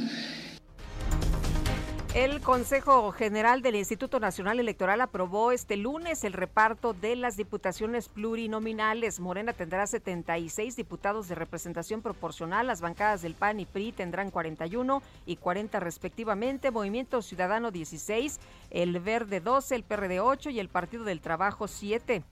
el 2.14 2.42
Consejo 2.42 3.10
General 3.14 3.62
del 3.62 3.78
Instituto 3.78 4.20
Nacional 4.20 4.60
Electoral 4.60 5.00
aprobó 5.00 5.54
este 5.54 5.78
lunes 5.78 6.26
el 6.26 6.34
reparto 6.34 6.94
de 6.94 7.16
las 7.16 7.38
diputaciones 7.38 8.10
plurinominales. 8.10 9.22
Morena 9.22 9.54
tendrá 9.54 9.88
76 9.88 10.76
diputados 10.76 11.30
de 11.30 11.36
representación 11.36 12.02
proporcional, 12.02 12.68
las 12.68 12.82
bancadas 12.82 13.22
del 13.22 13.34
PAN 13.34 13.62
y 13.62 13.66
PRI 13.66 13.94
tendrán 13.94 14.30
41 14.30 15.02
y 15.26 15.38
40 15.38 15.80
respectivamente, 15.80 16.70
Movimiento 16.70 17.22
Ciudadano 17.22 17.72
16, 17.72 18.42
el 18.72 19.00
Verde 19.00 19.40
12, 19.40 19.76
el 19.76 19.84
PRD 19.84 20.20
8 20.20 20.50
y 20.50 20.60
el 20.60 20.68
Partido 20.68 21.06
del 21.06 21.22
Trabajo 21.22 21.70
7. 21.70 22.24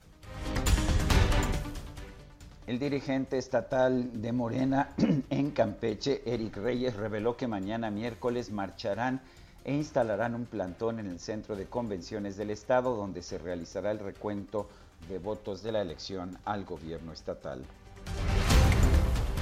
El 2.66 2.78
dirigente 2.78 3.38
estatal 3.38 4.20
de 4.20 4.30
Morena 4.30 4.90
en 5.30 5.50
Campeche, 5.52 6.22
Eric 6.26 6.58
Reyes, 6.58 6.94
reveló 6.96 7.36
que 7.36 7.48
mañana 7.48 7.90
miércoles 7.90 8.50
marcharán 8.50 9.22
e 9.70 9.72
instalarán 9.72 10.34
un 10.34 10.46
plantón 10.46 10.98
en 10.98 11.06
el 11.06 11.20
centro 11.20 11.54
de 11.54 11.66
convenciones 11.66 12.36
del 12.36 12.50
estado 12.50 12.96
donde 12.96 13.22
se 13.22 13.38
realizará 13.38 13.92
el 13.92 14.00
recuento 14.00 14.68
de 15.08 15.20
votos 15.20 15.62
de 15.62 15.70
la 15.70 15.80
elección 15.80 16.36
al 16.44 16.64
gobierno 16.64 17.12
estatal. 17.12 17.64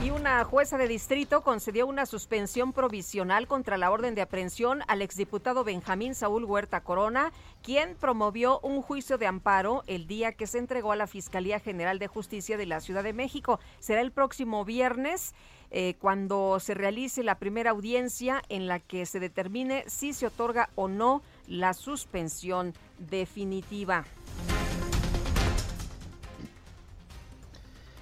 Y 0.00 0.10
una 0.10 0.44
jueza 0.44 0.78
de 0.78 0.86
distrito 0.86 1.40
concedió 1.40 1.84
una 1.88 2.06
suspensión 2.06 2.72
provisional 2.72 3.48
contra 3.48 3.76
la 3.76 3.90
orden 3.90 4.14
de 4.14 4.22
aprehensión 4.22 4.82
al 4.86 5.02
exdiputado 5.02 5.64
Benjamín 5.64 6.14
Saúl 6.14 6.44
Huerta 6.44 6.82
Corona, 6.82 7.32
quien 7.64 7.96
promovió 7.96 8.60
un 8.60 8.80
juicio 8.80 9.18
de 9.18 9.26
amparo 9.26 9.82
el 9.88 10.06
día 10.06 10.34
que 10.34 10.46
se 10.46 10.58
entregó 10.58 10.92
a 10.92 10.96
la 10.96 11.08
Fiscalía 11.08 11.58
General 11.58 11.98
de 11.98 12.06
Justicia 12.06 12.56
de 12.56 12.66
la 12.66 12.80
Ciudad 12.80 13.02
de 13.02 13.12
México. 13.12 13.58
Será 13.80 14.00
el 14.00 14.12
próximo 14.12 14.64
viernes 14.64 15.34
eh, 15.72 15.94
cuando 16.00 16.60
se 16.60 16.74
realice 16.74 17.24
la 17.24 17.34
primera 17.34 17.72
audiencia 17.72 18.40
en 18.48 18.68
la 18.68 18.78
que 18.78 19.04
se 19.04 19.18
determine 19.18 19.82
si 19.88 20.12
se 20.12 20.28
otorga 20.28 20.70
o 20.76 20.86
no 20.86 21.22
la 21.48 21.74
suspensión 21.74 22.72
definitiva. 22.98 24.04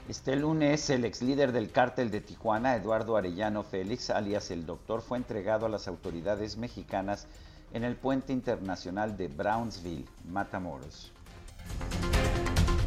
Este 0.08 0.36
lunes, 0.36 0.88
el 0.90 1.04
ex 1.04 1.20
líder 1.20 1.50
del 1.50 1.72
cártel 1.72 2.12
de 2.12 2.20
Tijuana, 2.20 2.76
Eduardo 2.76 3.16
Arellano 3.16 3.64
Félix, 3.64 4.10
alias 4.10 4.52
el 4.52 4.64
Doctor, 4.64 5.02
fue 5.02 5.18
entregado 5.18 5.66
a 5.66 5.68
las 5.68 5.88
autoridades 5.88 6.56
mexicanas 6.56 7.26
en 7.72 7.82
el 7.82 7.96
puente 7.96 8.32
internacional 8.32 9.16
de 9.16 9.26
Brownsville, 9.26 10.06
Matamoros. 10.30 11.10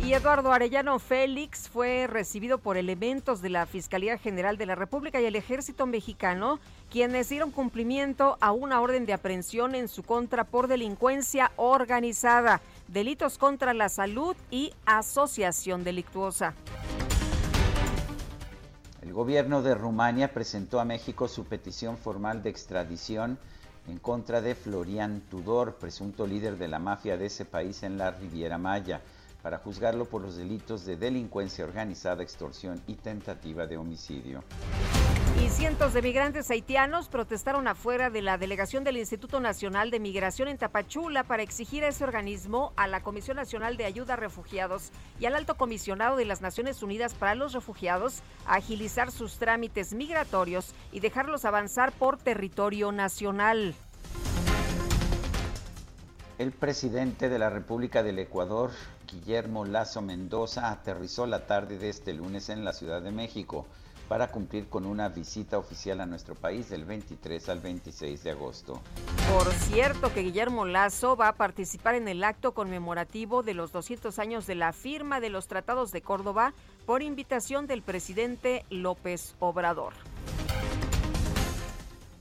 Y 0.02 0.14
Eduardo 0.14 0.54
Arellano 0.54 0.98
Félix 0.98 1.68
fue 1.68 2.08
recibido 2.08 2.58
por 2.58 2.78
elementos 2.78 3.42
de 3.42 3.50
la 3.50 3.66
Fiscalía 3.66 4.18
General 4.18 4.58
de 4.58 4.66
la 4.66 4.76
República 4.76 5.20
y 5.20 5.26
el 5.26 5.36
Ejército 5.36 5.86
Mexicano, 5.86 6.62
quienes 6.90 7.28
dieron 7.28 7.52
cumplimiento 7.52 8.38
a 8.40 8.54
una 8.54 8.80
orden 8.80 9.06
de 9.06 9.12
aprehensión 9.12 9.76
en 9.76 9.90
su 9.90 10.04
contra 10.04 10.46
por 10.46 10.68
delincuencia 10.68 11.52
organizada, 11.58 12.62
delitos 12.88 13.38
contra 13.38 13.74
la 13.74 13.90
salud 13.90 14.38
y 14.50 14.72
asociación 14.86 15.84
delictuosa. 15.84 16.54
El 19.10 19.16
gobierno 19.16 19.64
de 19.64 19.74
Rumania 19.74 20.32
presentó 20.36 20.80
a 20.80 20.86
México 20.86 21.28
su 21.28 21.46
petición 21.46 21.98
formal 21.98 22.44
de 22.44 22.52
extradición 22.52 23.40
en 23.88 23.98
contra 23.98 24.40
de 24.40 24.54
Florian 24.54 25.24
Tudor, 25.32 25.78
presunto 25.78 26.28
líder 26.28 26.60
de 26.60 26.68
la 26.68 26.78
mafia 26.78 27.18
de 27.18 27.26
ese 27.26 27.44
país 27.44 27.82
en 27.82 27.98
la 27.98 28.12
Riviera 28.12 28.60
Maya 28.60 29.02
para 29.42 29.58
juzgarlo 29.58 30.06
por 30.06 30.22
los 30.22 30.38
delitos 30.38 30.86
de 30.86 30.96
delincuencia 30.96 31.66
organizada, 31.66 32.22
extorsión 32.22 32.80
y 32.86 32.94
tentativa 32.94 33.66
de 33.66 33.78
homicidio. 33.78 34.44
Y 35.42 35.48
cientos 35.48 35.94
de 35.94 36.02
migrantes 36.02 36.52
haitianos 36.52 37.08
protestaron 37.08 37.66
afuera 37.70 38.10
de 38.10 38.22
la 38.22 38.38
delegación 38.38 38.84
del 38.84 38.98
Instituto 38.98 39.40
Nacional 39.40 39.90
de 39.90 40.02
Migración 40.02 40.50
en 40.50 40.58
Tapachula 40.58 41.24
para 41.24 41.44
exigir 41.44 41.86
a 41.86 41.88
ese 41.88 42.04
organismo, 42.04 42.74
a 42.76 42.88
la 42.88 43.02
Comisión 43.02 43.38
Nacional 43.38 43.78
de 43.78 43.86
Ayuda 43.86 44.16
a 44.16 44.18
Refugiados 44.18 44.92
y 45.18 45.28
al 45.28 45.36
Alto 45.36 45.56
Comisionado 45.56 46.18
de 46.18 46.26
las 46.26 46.42
Naciones 46.42 46.84
Unidas 46.84 47.14
para 47.14 47.36
los 47.36 47.54
Refugiados 47.54 48.22
agilizar 48.48 49.12
sus 49.12 49.38
trámites 49.38 49.94
migratorios 49.94 50.74
y 50.92 51.00
dejarlos 51.00 51.46
avanzar 51.46 51.94
por 51.94 52.18
territorio 52.18 52.92
nacional. 52.92 53.76
El 56.38 56.52
presidente 56.52 57.30
de 57.30 57.40
la 57.40 57.50
República 57.50 58.04
del 58.04 58.20
Ecuador, 58.20 58.72
Guillermo 59.10 59.64
Lazo 59.64 60.02
Mendoza, 60.02 60.70
aterrizó 60.70 61.26
la 61.28 61.48
tarde 61.48 61.78
de 61.78 61.88
este 61.88 62.14
lunes 62.14 62.50
en 62.50 62.66
la 62.66 62.74
Ciudad 62.74 63.02
de 63.02 63.12
México 63.12 63.66
para 64.10 64.28
cumplir 64.28 64.68
con 64.68 64.88
una 64.88 65.08
visita 65.08 65.60
oficial 65.60 66.02
a 66.02 66.08
nuestro 66.08 66.34
país 66.34 66.68
del 66.68 66.84
23 66.84 67.48
al 67.48 67.60
26 67.60 68.24
de 68.24 68.32
agosto. 68.32 68.82
Por 69.32 69.48
cierto 69.54 70.12
que 70.12 70.22
Guillermo 70.22 70.66
Lazo 70.66 71.16
va 71.16 71.30
a 71.30 71.36
participar 71.36 71.94
en 71.94 72.08
el 72.08 72.24
acto 72.24 72.56
conmemorativo 72.56 73.44
de 73.44 73.54
los 73.54 73.72
200 73.72 74.18
años 74.18 74.48
de 74.48 74.56
la 74.56 74.74
firma 74.74 75.20
de 75.22 75.30
los 75.30 75.48
tratados 75.48 75.92
de 75.92 76.02
Córdoba 76.02 76.54
por 76.88 77.04
invitación 77.04 77.68
del 77.68 77.84
presidente 77.84 78.66
López 78.72 79.36
Obrador. 79.38 79.94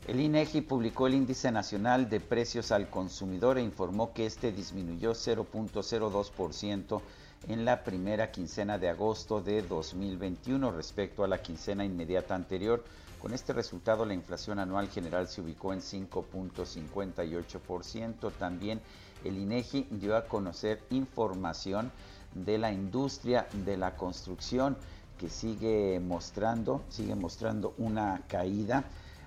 El 0.07 0.21
INEGI 0.21 0.61
publicó 0.61 1.07
el 1.07 1.15
índice 1.15 1.51
nacional 1.51 2.11
de 2.11 2.21
precios 2.21 2.71
al 2.71 2.89
consumidor 2.91 3.57
e 3.57 3.63
informó 3.63 4.13
que 4.13 4.27
este 4.27 4.53
disminuyó 4.53 5.13
0.02% 5.13 7.01
en 7.47 7.65
la 7.65 7.85
primera 7.85 8.33
quincena 8.33 8.79
de 8.79 8.89
agosto 8.89 9.41
de 9.41 9.63
2021 9.63 10.73
respecto 10.73 11.23
a 11.23 11.29
la 11.29 11.41
quincena 11.41 11.85
inmediata 11.85 12.35
anterior. 12.35 12.83
Con 13.21 13.33
este 13.33 13.53
resultado 13.53 14.05
la 14.05 14.15
inflación 14.15 14.59
anual 14.59 14.89
general 14.89 15.29
se 15.29 15.41
ubicó 15.41 15.73
en 15.73 15.79
5.58%. 15.81 18.33
También 18.39 18.81
el 19.25 19.39
INEGI 19.39 19.87
dio 19.91 20.17
a 20.17 20.25
conocer 20.27 20.81
información 20.91 21.93
de 22.35 22.59
la 22.59 22.73
industria 22.73 23.47
de 23.65 23.77
la 23.77 23.95
construcción 23.97 24.77
que 25.19 25.29
sigue 25.29 26.01
mostrando, 26.01 26.83
sigue 26.89 27.15
mostrando 27.15 27.75
una 27.79 28.23
caída 28.29 28.85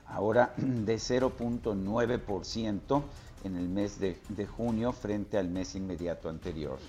ahora 0.07 0.53
de 0.57 0.95
0.9% 0.95 3.03
en 3.43 3.55
el 3.55 3.67
mes 3.67 3.99
de, 3.99 4.19
de, 4.29 4.45
junio 4.45 4.93
frente 4.93 5.37
al 5.37 5.49
mes 5.49 5.75
inmediato 5.75 6.29
anterior. 6.29 6.79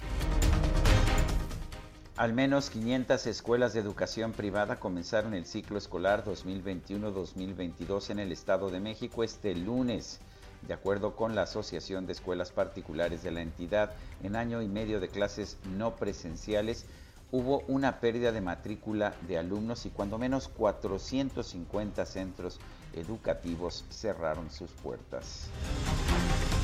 Al 2.17 2.33
menos 2.33 2.69
500 2.69 3.25
escuelas 3.25 3.73
de 3.73 3.79
educación 3.79 4.33
privada 4.33 4.75
comenzaron 4.75 5.33
el 5.33 5.45
ciclo 5.45 5.77
escolar 5.77 6.25
2021-2022 6.25 8.09
en 8.09 8.19
el 8.19 8.33
Estado 8.33 8.69
de 8.69 8.81
México 8.81 9.23
este 9.23 9.55
lunes. 9.55 10.19
De 10.67 10.73
acuerdo 10.73 11.15
con 11.15 11.35
la 11.35 11.43
Asociación 11.43 12.05
de 12.05 12.11
Escuelas 12.13 12.51
Particulares 12.51 13.23
de 13.23 13.31
la 13.31 13.41
entidad, 13.41 13.93
en 14.21 14.35
año 14.35 14.61
y 14.61 14.67
medio 14.67 14.99
de 14.99 15.07
clases 15.07 15.57
no 15.77 15.95
presenciales 15.95 16.85
hubo 17.31 17.63
una 17.67 18.01
pérdida 18.01 18.33
de 18.33 18.41
matrícula 18.41 19.15
de 19.27 19.37
alumnos 19.37 19.85
y 19.85 19.89
cuando 19.89 20.17
menos 20.17 20.49
450 20.49 22.05
centros 22.05 22.59
educativos 22.93 23.85
cerraron 23.89 24.51
sus 24.51 24.69
puertas. 24.71 25.47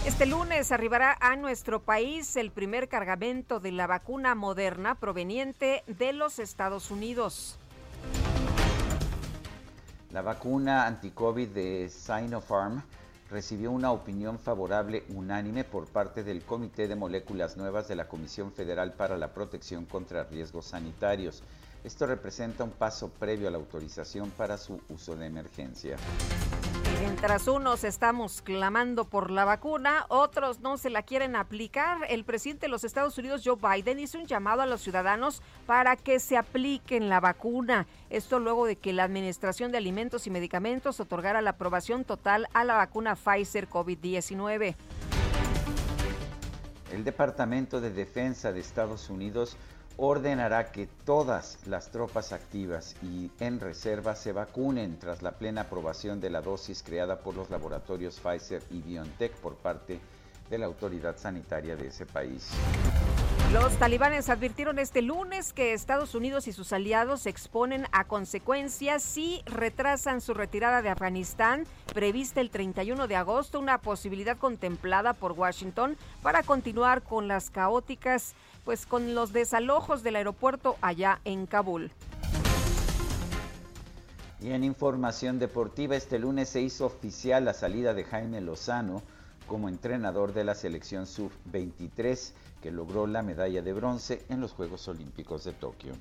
Este 0.08 0.26
lunes 0.26 0.72
arribará 0.72 1.18
a 1.20 1.36
nuestro 1.36 1.82
país 1.82 2.38
el 2.38 2.50
primer 2.50 2.88
cargamento 2.88 3.60
de 3.60 3.74
la 3.74 3.88
vacuna 3.88 4.36
moderna 4.36 4.96
proveniente 4.96 5.84
de 5.86 6.14
los 6.14 6.40
Estados 6.40 6.92
Unidos. 6.92 7.60
La 10.12 10.22
vacuna 10.22 10.88
anti-COVID 10.88 11.50
de 11.50 11.90
Sinopharm 11.90 12.82
recibió 13.30 13.70
una 13.70 13.92
opinión 13.92 14.40
favorable 14.40 15.04
unánime 15.10 15.66
por 15.66 15.88
parte 15.88 16.24
del 16.24 16.42
Comité 16.42 16.88
de 16.88 16.96
Moléculas 16.96 17.58
Nuevas 17.58 17.90
de 17.90 17.98
la 17.98 18.08
Comisión 18.08 18.54
Federal 18.54 18.94
para 18.94 19.18
la 19.18 19.34
Protección 19.34 19.84
contra 19.84 20.24
Riesgos 20.24 20.68
Sanitarios. 20.68 21.44
Esto 21.84 22.08
representa 22.08 22.64
un 22.64 22.72
paso 22.72 23.10
previo 23.10 23.50
a 23.50 23.52
la 23.52 23.58
autorización 23.58 24.32
para 24.32 24.58
su 24.58 24.80
uso 24.88 25.18
de 25.18 25.26
emergencia. 25.26 25.98
Mientras 27.08 27.48
unos 27.48 27.86
estamos 27.86 28.42
clamando 28.42 29.06
por 29.06 29.32
la 29.32 29.46
vacuna, 29.46 30.06
otros 30.10 30.60
no 30.60 30.78
se 30.78 30.90
la 30.90 31.04
quieren 31.04 31.38
aplicar. 31.38 32.00
El 32.10 32.26
presidente 32.26 32.66
de 32.66 32.70
los 32.70 32.84
Estados 32.84 33.18
Unidos, 33.18 33.44
Joe 33.46 33.56
Biden, 33.56 34.02
hizo 34.02 34.20
un 34.20 34.26
llamado 34.26 34.62
a 34.62 34.66
los 34.66 34.82
ciudadanos 34.82 35.42
para 35.66 35.96
que 35.96 36.20
se 36.20 36.36
apliquen 36.36 37.08
la 37.08 37.22
vacuna. 37.22 37.88
Esto 38.10 38.40
luego 38.40 38.66
de 38.66 38.76
que 38.76 38.92
la 38.92 39.06
Administración 39.06 39.72
de 39.72 39.78
Alimentos 39.78 40.28
y 40.28 40.32
Medicamentos 40.32 41.00
otorgara 41.00 41.42
la 41.42 41.52
aprobación 41.52 42.04
total 42.04 42.50
a 42.54 42.66
la 42.66 42.76
vacuna 42.76 43.16
Pfizer 43.16 43.70
COVID-19. 43.70 44.76
El 46.92 47.06
Departamento 47.06 47.80
de 47.80 47.90
Defensa 47.90 48.52
de 48.52 48.60
Estados 48.60 49.10
Unidos 49.10 49.56
ordenará 49.98 50.72
que 50.72 50.88
todas 51.06 51.58
las 51.66 51.92
tropas 51.92 52.32
activas 52.32 52.96
y 53.02 53.32
en 53.40 53.60
reserva 53.60 54.16
se 54.16 54.32
vacunen 54.32 55.00
tras 55.00 55.24
la 55.24 55.32
plena 55.32 55.62
aprobación 55.62 56.22
de 56.22 56.30
la 56.30 56.42
dosis 56.42 56.84
creada 56.84 57.20
por 57.20 57.36
los 57.36 57.50
laboratorios 57.50 58.20
Pfizer 58.20 58.62
y 58.70 58.82
BioNTech 58.82 59.34
por 59.38 59.56
parte 59.56 60.00
de 60.50 60.58
la 60.58 60.68
autoridad 60.68 61.18
sanitaria 61.18 61.76
de 61.76 61.88
ese 61.88 62.06
país. 62.06 62.52
Los 63.54 63.78
talibanes 63.78 64.30
advirtieron 64.30 64.78
este 64.78 65.02
lunes 65.02 65.54
que 65.54 65.74
Estados 65.74 66.16
Unidos 66.16 66.48
y 66.48 66.52
sus 66.54 66.74
aliados 66.74 67.22
se 67.22 67.30
exponen 67.30 67.86
a 67.94 68.04
consecuencias 68.04 69.02
si 69.02 69.42
retrasan 69.46 70.20
su 70.20 70.34
retirada 70.34 70.82
de 70.82 70.90
Afganistán, 70.90 71.66
prevista 71.94 72.42
el 72.42 72.50
31 72.50 73.08
de 73.08 73.16
agosto, 73.16 73.60
una 73.60 73.78
posibilidad 73.78 74.38
contemplada 74.38 75.14
por 75.14 75.32
Washington 75.32 75.96
para 76.22 76.44
continuar 76.44 77.04
con 77.04 77.30
las 77.30 77.50
caóticas 77.50 78.36
pues 78.68 78.86
con 78.86 79.16
los 79.16 79.32
desalojos 79.32 80.04
del 80.04 80.18
aeropuerto 80.18 80.76
allá 80.82 81.22
en 81.24 81.46
Kabul. 81.46 81.90
Y 84.42 84.50
en 84.50 84.66
información 84.66 85.40
deportiva, 85.40 85.96
este 85.96 86.20
lunes 86.20 86.50
se 86.50 86.60
hizo 86.60 86.86
oficial 86.86 87.46
la 87.46 87.54
salida 87.54 87.94
de 87.94 88.04
Jaime 88.04 88.42
Lozano 88.42 89.04
como 89.48 89.70
entrenador 89.70 90.34
de 90.34 90.44
la 90.44 90.54
selección 90.54 91.08
sub-23 91.08 92.34
que 92.62 92.72
logró 92.72 93.08
la 93.08 93.22
medalla 93.22 93.62
de 93.62 93.72
bronce 93.72 94.26
en 94.28 94.42
los 94.42 94.52
Juegos 94.52 94.86
Olímpicos 94.90 95.46
de 95.46 95.54
Tokio. 95.54 95.94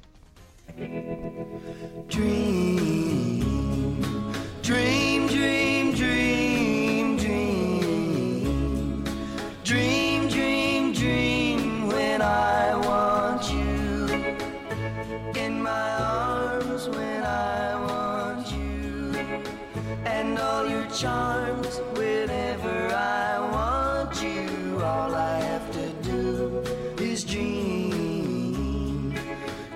I 12.27 12.75
want 12.91 13.43
you, 13.53 14.07
in 15.41 15.63
my 15.63 15.91
arms 16.03 16.89
when 16.89 17.23
I 17.23 17.77
want 17.89 18.51
you, 18.51 19.15
and 20.05 20.37
all 20.39 20.69
your 20.69 20.87
charms 20.91 21.81
whenever 21.95 22.93
I 22.95 23.39
want 23.53 24.21
you. 24.23 24.83
All 24.83 25.15
I 25.15 25.39
have 25.39 25.71
to 25.73 25.87
do 26.03 26.63
is 26.99 27.25
dream, 27.25 29.15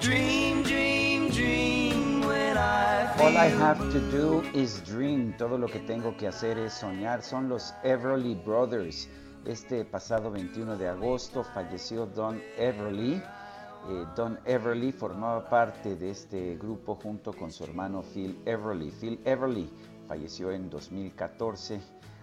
dream, 0.00 0.62
dream, 0.64 1.30
dream 1.30 2.22
when 2.22 2.56
I 2.58 3.12
feel. 3.16 3.26
All 3.26 3.36
I 3.36 3.46
have 3.46 3.78
to 3.92 4.00
do 4.10 4.42
is 4.54 4.80
dream. 4.80 5.34
Todo 5.38 5.56
lo 5.56 5.68
que 5.68 5.78
tengo 5.80 6.16
que 6.16 6.26
hacer 6.26 6.58
es 6.58 6.74
soñar. 6.74 7.22
Son 7.22 7.48
los 7.48 7.72
Everly 7.84 8.34
Brothers. 8.34 9.08
Este 9.44 9.84
pasado 9.86 10.30
21 10.30 10.76
de 10.76 10.88
agosto 10.88 11.42
falleció 11.42 12.06
Don 12.06 12.40
Everly. 12.58 13.14
Eh, 13.14 14.06
Don 14.14 14.38
Everly 14.44 14.92
formaba 14.92 15.48
parte 15.48 15.96
de 15.96 16.10
este 16.10 16.56
grupo 16.56 16.94
junto 16.96 17.32
con 17.32 17.50
su 17.50 17.64
hermano 17.64 18.02
Phil 18.02 18.40
Everly. 18.44 18.90
Phil 18.90 19.20
Everly 19.24 19.70
falleció 20.06 20.50
en 20.50 20.68
2014. 20.68 21.80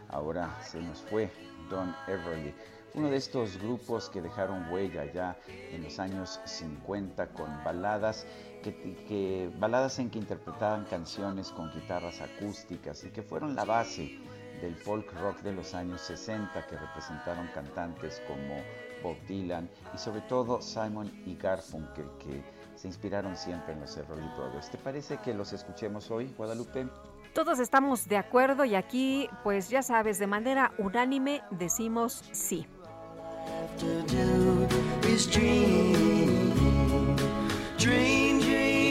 Ahora 0.09 0.61
se 0.61 0.79
nos 0.79 1.01
fue 1.01 1.31
Don 1.69 1.95
Everly 2.07 2.53
uno 2.97 3.11
de 3.11 3.17
estos 3.17 3.57
grupos 3.59 4.09
que 4.09 4.21
dejaron 4.21 4.71
huella 4.71 5.05
ya 5.11 5.37
en 5.71 5.83
los 5.83 5.99
años 5.99 6.39
50 6.45 7.27
con 7.27 7.63
baladas, 7.63 8.25
que, 8.63 9.51
baladas 9.59 9.99
en 9.99 10.09
que 10.09 10.17
interpretaban 10.17 10.85
canciones 10.85 11.51
con 11.51 11.71
guitarras 11.71 12.21
acústicas 12.21 13.03
y 13.03 13.11
que 13.11 13.21
fueron 13.21 13.55
la 13.55 13.65
base 13.65 14.17
del 14.61 14.75
folk 14.75 15.11
rock 15.19 15.41
de 15.41 15.53
los 15.53 15.73
años 15.73 16.01
60 16.01 16.65
que 16.67 16.77
representaron 16.77 17.47
cantantes 17.53 18.21
como 18.27 18.61
Bob 19.03 19.17
Dylan 19.27 19.69
y 19.93 19.97
sobre 19.97 20.21
todo 20.21 20.61
Simon 20.61 21.11
y 21.25 21.35
Garfunkel 21.35 22.09
que 22.19 22.43
se 22.75 22.87
inspiraron 22.87 23.35
siempre 23.35 23.73
en 23.73 23.81
los 23.81 23.95
Everly 23.97 24.27
Brothers. 24.37 24.69
¿Te 24.69 24.77
parece 24.77 25.17
que 25.17 25.33
los 25.33 25.53
escuchemos 25.53 26.11
hoy, 26.11 26.33
Guadalupe? 26.37 26.87
Todos 27.33 27.59
estamos 27.59 28.07
de 28.07 28.17
acuerdo 28.17 28.65
y 28.65 28.75
aquí, 28.75 29.29
pues 29.43 29.69
ya 29.69 29.83
sabes, 29.83 30.17
de 30.19 30.27
manera 30.27 30.73
unánime 30.77 31.41
decimos 31.51 32.23
sí 32.31 32.67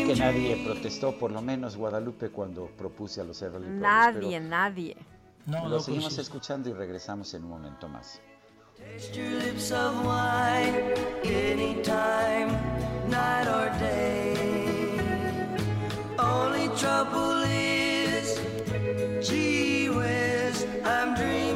que 0.06 0.14
nadie 0.16 0.64
protestó, 0.64 1.18
por 1.18 1.32
lo 1.32 1.42
menos 1.42 1.76
Guadalupe, 1.76 2.30
cuando 2.30 2.66
propuse 2.66 3.20
a 3.20 3.24
los 3.24 3.42
Everly 3.42 3.68
Nadie, 3.68 4.40
nadie. 4.40 4.96
No, 5.46 5.68
Lo 5.68 5.80
seguimos 5.80 6.18
escuchando 6.18 6.68
y 6.68 6.72
regresamos 6.72 7.32
en 7.34 7.44
un 7.44 7.50
momento 7.50 7.88
más. 7.88 8.20
Only 16.18 16.68
trouble 16.76 17.44
is, 17.44 18.40
gee 19.20 19.90
whiz, 19.90 20.64
I'm 20.84 21.14
dreaming 21.14 21.55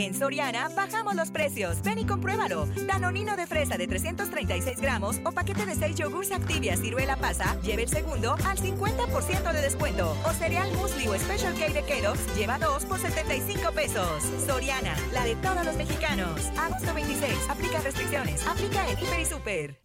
En 0.00 0.14
Soriana 0.14 0.70
bajamos 0.74 1.14
los 1.14 1.30
precios. 1.30 1.82
Ven 1.82 1.98
y 1.98 2.06
compruébalo. 2.06 2.66
Danonino 2.86 3.36
de 3.36 3.46
fresa 3.46 3.76
de 3.76 3.86
336 3.86 4.80
gramos 4.80 5.20
o 5.26 5.32
paquete 5.32 5.66
de 5.66 5.74
6 5.74 5.94
yogurts 5.94 6.32
Activia 6.32 6.74
ciruela 6.78 7.16
pasa, 7.16 7.60
lleve 7.60 7.82
el 7.82 7.88
segundo 7.90 8.32
al 8.46 8.56
50% 8.56 9.52
de 9.52 9.60
descuento. 9.60 10.16
O 10.24 10.32
cereal 10.32 10.72
musli 10.72 11.06
o 11.06 11.18
Special 11.18 11.52
K 11.52 11.68
de 11.74 11.82
Kellogg's, 11.82 12.34
lleva 12.34 12.58
2 12.58 12.86
por 12.86 12.98
75 12.98 13.72
pesos. 13.72 14.22
Soriana, 14.46 14.96
la 15.12 15.22
de 15.24 15.36
todos 15.36 15.66
los 15.66 15.76
mexicanos. 15.76 16.46
Agosto 16.58 16.94
26, 16.94 17.34
aplica 17.50 17.80
restricciones. 17.80 18.46
Aplica 18.46 18.88
en 18.88 18.98
Hiper 18.98 19.20
y 19.20 19.26
Super. 19.26 19.80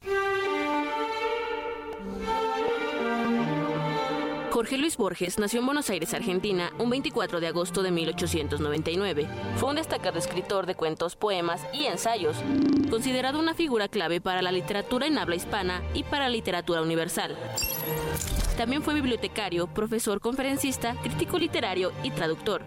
Jorge 4.56 4.78
Luis 4.78 4.96
Borges 4.96 5.38
nació 5.38 5.60
en 5.60 5.66
Buenos 5.66 5.90
Aires, 5.90 6.14
Argentina, 6.14 6.72
un 6.80 6.90
24 6.90 7.42
de 7.42 7.48
agosto 7.48 7.84
de 7.84 7.92
1899. 7.92 9.28
Fue 9.58 9.68
un 9.68 9.76
destacado 9.76 10.18
escritor 10.18 10.66
de 10.66 10.76
cuentos, 10.76 11.18
poemas 11.18 11.62
y 11.74 11.88
ensayos, 11.88 12.38
considerado 12.90 13.38
una 13.38 13.54
figura 13.54 13.90
clave 13.90 14.22
para 14.22 14.42
la 14.42 14.54
literatura 14.54 15.08
en 15.08 15.18
habla 15.18 15.36
hispana 15.36 15.84
y 15.94 16.04
para 16.04 16.30
la 16.30 16.30
literatura 16.30 16.82
universal. 16.82 17.36
También 18.56 18.82
fue 18.82 18.94
bibliotecario, 18.94 19.68
profesor, 19.68 20.22
conferencista, 20.22 20.96
crítico 21.04 21.38
literario 21.38 21.92
y 22.02 22.12
traductor. 22.12 22.62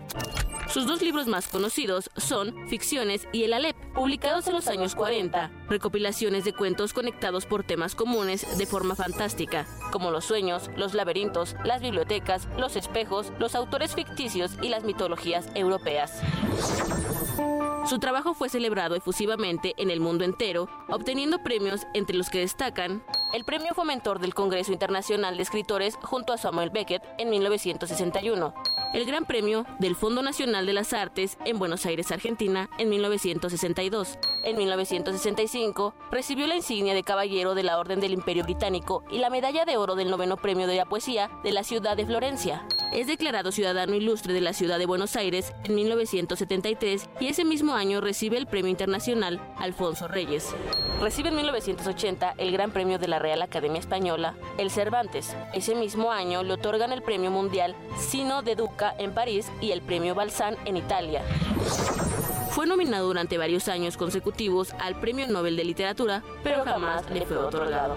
Sus 0.68 0.86
dos 0.86 1.00
libros 1.00 1.26
más 1.26 1.48
conocidos 1.48 2.10
son 2.16 2.68
Ficciones 2.68 3.26
y 3.32 3.44
El 3.44 3.54
Alep, 3.54 3.74
publicados 3.94 4.46
en 4.48 4.52
los 4.52 4.68
años 4.68 4.94
40, 4.94 5.50
recopilaciones 5.68 6.44
de 6.44 6.52
cuentos 6.52 6.92
conectados 6.92 7.46
por 7.46 7.64
temas 7.64 7.94
comunes 7.94 8.58
de 8.58 8.66
forma 8.66 8.94
fantástica, 8.94 9.66
como 9.90 10.10
los 10.10 10.26
sueños, 10.26 10.70
los 10.76 10.92
laberintos, 10.92 11.56
las 11.64 11.80
bibliotecas, 11.80 12.46
los 12.58 12.76
espejos, 12.76 13.32
los 13.38 13.54
autores 13.54 13.94
ficticios 13.94 14.52
y 14.62 14.68
las 14.68 14.84
mitologías 14.84 15.48
europeas. 15.54 16.20
Su 17.88 17.98
trabajo 17.98 18.34
fue 18.34 18.50
celebrado 18.50 18.94
efusivamente 18.94 19.72
en 19.78 19.90
el 19.90 20.00
mundo 20.00 20.24
entero, 20.24 20.68
obteniendo 20.88 21.42
premios 21.42 21.86
entre 21.94 22.18
los 22.18 22.28
que 22.28 22.40
destacan 22.40 23.02
el 23.32 23.44
Premio 23.44 23.72
Fomentor 23.72 24.18
del 24.18 24.34
Congreso 24.34 24.72
Internacional 24.72 25.38
de 25.38 25.42
Escritores 25.42 25.96
junto 26.02 26.34
a 26.34 26.36
Samuel 26.36 26.68
Beckett 26.68 27.02
en 27.16 27.30
1961, 27.30 28.52
el 28.94 29.04
Gran 29.04 29.24
Premio 29.24 29.66
del 29.78 29.96
Fondo 29.96 30.22
Nacional 30.22 30.66
de 30.66 30.72
las 30.72 30.92
Artes 30.92 31.36
en 31.44 31.58
Buenos 31.58 31.84
Aires, 31.86 32.10
Argentina, 32.10 32.70
en 32.78 32.88
1962. 32.88 34.18
En 34.44 34.56
1965 34.56 35.94
recibió 36.10 36.46
la 36.46 36.56
insignia 36.56 36.94
de 36.94 37.02
Caballero 37.02 37.54
de 37.54 37.62
la 37.62 37.78
Orden 37.78 38.00
del 38.00 38.12
Imperio 38.12 38.44
Británico 38.44 39.04
y 39.10 39.18
la 39.18 39.30
medalla 39.30 39.64
de 39.64 39.76
oro 39.76 39.94
del 39.94 40.10
noveno 40.10 40.36
premio 40.36 40.66
de 40.66 40.76
la 40.76 40.86
poesía 40.86 41.30
de 41.44 41.52
la 41.52 41.64
ciudad 41.64 41.96
de 41.96 42.06
Florencia. 42.06 42.66
Es 42.92 43.06
declarado 43.06 43.52
ciudadano 43.52 43.94
ilustre 43.94 44.32
de 44.32 44.40
la 44.40 44.54
ciudad 44.54 44.78
de 44.78 44.86
Buenos 44.86 45.16
Aires 45.16 45.52
en 45.64 45.74
1973 45.74 47.10
y 47.20 47.26
ese 47.26 47.44
mismo 47.44 47.74
año 47.74 48.00
recibe 48.00 48.38
el 48.38 48.46
Premio 48.46 48.70
Internacional 48.70 49.40
Alfonso 49.58 50.08
Reyes. 50.08 50.54
Recibe 51.00 51.28
en 51.28 51.36
1980 51.36 52.34
el 52.38 52.52
Gran 52.52 52.70
Premio 52.70 52.98
de 52.98 53.08
la 53.08 53.18
Real 53.18 53.42
Academia 53.42 53.78
Española, 53.78 54.34
el 54.56 54.70
Cervantes. 54.70 55.36
Ese 55.52 55.74
mismo 55.74 56.10
año 56.10 56.42
le 56.42 56.54
otorgan 56.54 56.92
el 56.92 57.02
Premio 57.02 57.30
Mundial 57.30 57.76
Sino 57.98 58.42
de 58.42 58.56
En 58.98 59.12
París 59.12 59.50
y 59.60 59.72
el 59.72 59.82
Premio 59.82 60.14
Balsán 60.14 60.56
en 60.64 60.76
Italia. 60.76 61.22
Fue 62.50 62.66
nominado 62.66 63.06
durante 63.06 63.38
varios 63.38 63.68
años 63.68 63.96
consecutivos 63.96 64.72
al 64.80 64.98
Premio 65.00 65.26
Nobel 65.28 65.56
de 65.56 65.64
Literatura, 65.64 66.22
pero 66.42 66.64
jamás 66.64 67.08
le 67.10 67.24
fue 67.26 67.36
otorgado. 67.36 67.96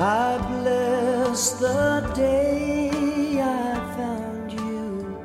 I 0.00 0.38
bless 0.48 1.58
the 1.58 2.02
day 2.14 3.40
I 3.40 3.74
found 3.96 4.52
you. 4.52 5.18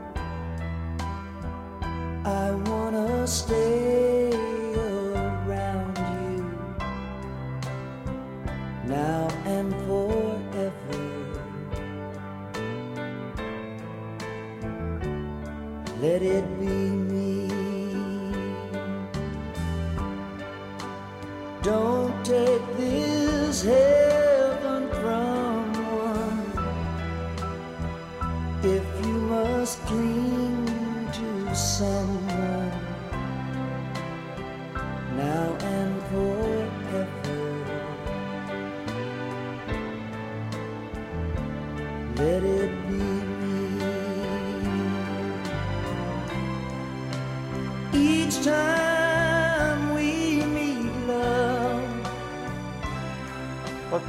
I 2.26 2.52
wanna 2.68 3.28
stay 3.28 4.43
now 8.94 9.28
and 9.46 9.74
forever. 9.88 11.02
Let 16.00 16.22
it 16.22 16.46
be 16.60 16.78
me. 17.12 17.48
Don't 21.64 22.14
take 22.26 22.66
this 22.78 23.64
heaven 23.64 24.03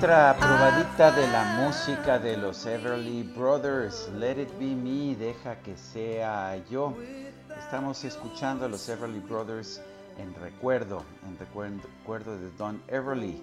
Otra 0.04 0.36
probadita 0.36 1.12
de 1.12 1.26
la 1.28 1.44
música 1.62 2.18
de 2.18 2.36
los 2.36 2.66
Everly 2.66 3.22
Brothers, 3.22 4.10
Let 4.18 4.38
It 4.38 4.58
Be 4.58 4.76
Me, 4.76 5.16
deja 5.16 5.56
que 5.60 5.78
sea 5.78 6.58
yo. 6.68 6.94
Estamos 7.58 8.04
escuchando 8.04 8.66
a 8.66 8.68
los 8.68 8.86
Everly 8.86 9.20
Brothers 9.20 9.80
en 10.18 10.34
recuerdo, 10.34 11.02
en 11.26 11.38
recuerdo, 11.38 12.36
de 12.38 12.50
Don 12.50 12.82
Everly, 12.88 13.42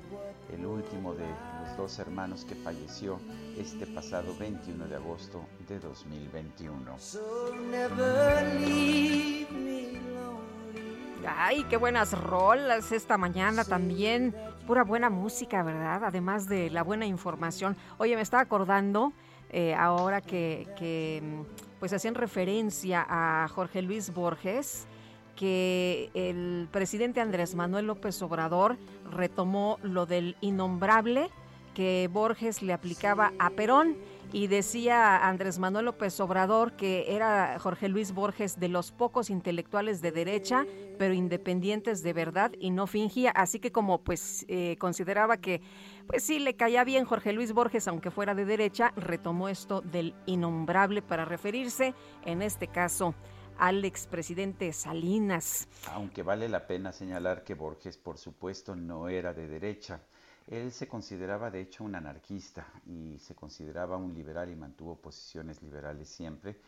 el 0.53 0.63
último 0.63 1.15
de 1.15 1.25
los 1.25 1.77
dos 1.77 1.97
hermanos 1.97 2.45
que 2.45 2.53
falleció 2.53 3.19
este 3.57 3.87
pasado 3.87 4.35
21 4.37 4.85
de 4.85 4.97
agosto 4.97 5.43
de 5.67 5.79
2021. 5.79 6.99
So 6.99 7.55
never 7.71 8.53
leave 8.59 9.49
me 9.49 9.99
lonely. 10.13 11.25
Ay, 11.25 11.63
qué 11.71 11.77
buenas 11.77 12.13
rolas 12.13 12.91
esta 12.91 13.17
mañana 13.17 13.65
también. 13.65 14.35
Pura 14.67 14.83
buena 14.83 15.09
música, 15.09 15.63
¿verdad? 15.63 16.03
Además 16.03 16.47
de 16.47 16.69
la 16.69 16.83
buena 16.83 17.05
información. 17.05 17.75
Oye, 17.97 18.15
me 18.15 18.21
estaba 18.21 18.43
acordando 18.43 19.11
eh, 19.49 19.73
ahora 19.73 20.21
que, 20.21 21.21
mm, 21.21 21.79
pues 21.79 21.91
hacían 21.93 22.15
referencia 22.15 23.05
a 23.09 23.47
Jorge 23.49 23.81
Luis 23.81 24.13
Borges 24.13 24.87
que 25.35 26.11
el 26.13 26.67
presidente 26.71 27.19
Andrés 27.19 27.55
Manuel 27.55 27.87
López 27.87 28.21
Obrador 28.21 28.77
retomó 29.11 29.79
lo 29.81 30.05
del 30.05 30.37
innombrable 30.41 31.29
que 31.73 32.07
Borges 32.11 32.61
le 32.61 32.73
aplicaba 32.73 33.33
a 33.39 33.49
Perón 33.49 33.97
y 34.33 34.47
decía 34.47 35.27
Andrés 35.27 35.59
Manuel 35.59 35.85
López 35.85 36.19
Obrador 36.19 36.73
que 36.73 37.15
era 37.15 37.57
Jorge 37.59 37.89
Luis 37.89 38.13
Borges 38.13 38.59
de 38.59 38.69
los 38.69 38.91
pocos 38.91 39.29
intelectuales 39.29 40.01
de 40.01 40.11
derecha, 40.11 40.65
pero 40.97 41.13
independientes 41.13 42.03
de 42.03 42.13
verdad 42.13 42.51
y 42.59 42.71
no 42.71 42.87
fingía, 42.87 43.31
así 43.31 43.59
que 43.59 43.71
como 43.71 44.03
pues 44.03 44.45
eh, 44.47 44.77
consideraba 44.79 45.37
que 45.37 45.61
pues 46.07 46.23
sí 46.23 46.39
le 46.39 46.55
caía 46.55 46.83
bien 46.83 47.05
Jorge 47.05 47.33
Luis 47.33 47.53
Borges 47.53 47.87
aunque 47.87 48.11
fuera 48.11 48.33
de 48.35 48.45
derecha, 48.45 48.93
retomó 48.95 49.49
esto 49.49 49.81
del 49.81 50.15
innombrable 50.25 51.01
para 51.01 51.25
referirse 51.25 51.93
en 52.25 52.41
este 52.41 52.67
caso 52.67 53.15
al 53.57 53.85
expresidente 53.85 54.73
Salinas. 54.73 55.67
Aunque 55.91 56.23
vale 56.23 56.49
la 56.49 56.65
pena 56.65 56.91
señalar 56.91 57.43
que 57.43 57.53
Borges, 57.53 57.97
por 57.97 58.17
supuesto, 58.17 58.75
no 58.75 59.07
era 59.07 59.33
de 59.33 59.47
derecha. 59.47 60.01
Él 60.47 60.71
se 60.71 60.87
consideraba, 60.87 61.51
de 61.51 61.61
hecho, 61.61 61.83
un 61.83 61.95
anarquista 61.95 62.67
y 62.85 63.17
se 63.19 63.35
consideraba 63.35 63.97
un 63.97 64.13
liberal 64.13 64.49
y 64.49 64.55
mantuvo 64.55 64.95
posiciones 64.95 65.61
liberales 65.61 66.09
siempre, 66.09 66.59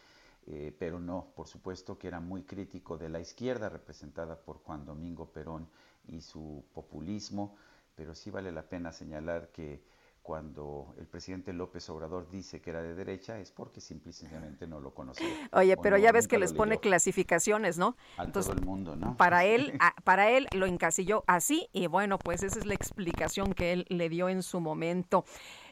eh, 0.47 0.75
pero 0.77 0.99
no, 0.99 1.31
por 1.35 1.47
supuesto 1.47 1.97
que 1.97 2.07
era 2.07 2.19
muy 2.19 2.43
crítico 2.43 2.97
de 2.97 3.09
la 3.09 3.19
izquierda 3.19 3.69
representada 3.69 4.39
por 4.39 4.57
Juan 4.57 4.85
Domingo 4.85 5.31
Perón 5.31 5.67
y 6.07 6.21
su 6.21 6.63
populismo, 6.73 7.55
pero 7.95 8.15
sí 8.15 8.29
vale 8.31 8.51
la 8.51 8.63
pena 8.63 8.91
señalar 8.91 9.49
que 9.51 9.81
cuando 10.23 10.95
el 10.97 11.05
presidente 11.05 11.51
López 11.51 11.89
Obrador 11.89 12.29
dice 12.31 12.61
que 12.61 12.69
era 12.69 12.81
de 12.81 12.95
derecha 12.95 13.39
es 13.39 13.51
porque 13.51 13.81
simplemente 13.81 14.65
no 14.65 14.79
lo 14.79 14.93
conocía. 14.93 15.27
Oye, 15.51 15.75
pero 15.75 15.97
ya 15.97 16.13
ves 16.13 16.29
que 16.29 16.39
les 16.39 16.53
pone 16.53 16.79
clasificaciones, 16.79 17.77
¿no? 17.77 17.97
A 18.17 18.27
todo 18.27 18.53
el 18.53 18.61
mundo, 18.61 18.95
¿no? 18.95 19.17
Para 19.17 19.43
él, 19.43 19.73
para 20.05 20.31
él 20.31 20.47
lo 20.53 20.65
encasilló 20.65 21.25
así 21.27 21.67
y 21.73 21.87
bueno, 21.87 22.17
pues 22.17 22.41
esa 22.41 22.57
es 22.57 22.65
la 22.65 22.73
explicación 22.73 23.53
que 23.53 23.73
él 23.73 23.85
le 23.89 24.07
dio 24.07 24.29
en 24.29 24.43
su 24.43 24.61
momento. 24.61 25.25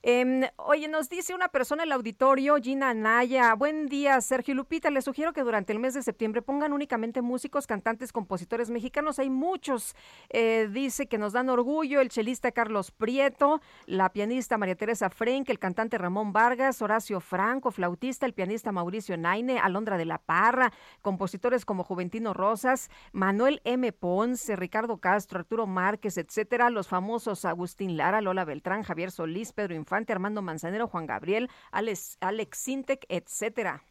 Eh, 0.03 0.49
oye, 0.57 0.87
nos 0.87 1.09
dice 1.09 1.35
una 1.35 1.49
persona 1.49 1.83
en 1.83 1.89
el 1.89 1.93
auditorio, 1.93 2.55
Gina 2.55 2.91
Naya. 2.95 3.53
Buen 3.53 3.87
día, 3.87 4.19
Sergio 4.21 4.55
Lupita. 4.55 4.89
Les 4.89 5.05
sugiero 5.05 5.31
que 5.31 5.43
durante 5.43 5.73
el 5.73 5.79
mes 5.79 5.93
de 5.93 6.01
septiembre 6.01 6.41
pongan 6.41 6.73
únicamente 6.73 7.21
músicos, 7.21 7.67
cantantes, 7.67 8.11
compositores 8.11 8.71
mexicanos. 8.71 9.19
Hay 9.19 9.29
muchos. 9.29 9.95
Eh, 10.29 10.67
dice 10.71 11.05
que 11.05 11.19
nos 11.19 11.33
dan 11.33 11.49
orgullo 11.49 12.01
el 12.01 12.09
chelista 12.09 12.51
Carlos 12.51 12.89
Prieto, 12.89 13.61
la 13.85 14.11
pianista 14.11 14.57
María 14.57 14.75
Teresa 14.75 15.11
Frenk, 15.11 15.49
el 15.49 15.59
cantante 15.59 15.99
Ramón 15.99 16.33
Vargas, 16.33 16.81
Horacio 16.81 17.19
Franco, 17.19 17.69
flautista, 17.69 18.25
el 18.25 18.33
pianista 18.33 18.71
Mauricio 18.71 19.17
Naine, 19.17 19.59
Alondra 19.59 19.97
de 19.97 20.05
la 20.05 20.17
Parra, 20.17 20.73
compositores 21.03 21.63
como 21.63 21.83
Juventino 21.83 22.33
Rosas, 22.33 22.89
Manuel 23.11 23.61
M. 23.65 23.91
Ponce, 23.91 24.55
Ricardo 24.55 24.97
Castro, 24.97 25.39
Arturo 25.39 25.67
Márquez, 25.67 26.17
etcétera. 26.17 26.71
Los 26.71 26.87
famosos 26.87 27.45
Agustín 27.45 27.97
Lara, 27.97 28.19
Lola 28.21 28.45
Beltrán, 28.45 28.81
Javier 28.81 29.11
Solís, 29.11 29.53
Pedro 29.53 29.75
Armando 30.11 30.41
Manzanero, 30.41 30.87
Juan 30.87 31.05
Gabriel, 31.05 31.49
Alex, 31.71 32.17
Alex 32.21 32.57
Sintec, 32.57 33.05
etcétera. 33.09 33.83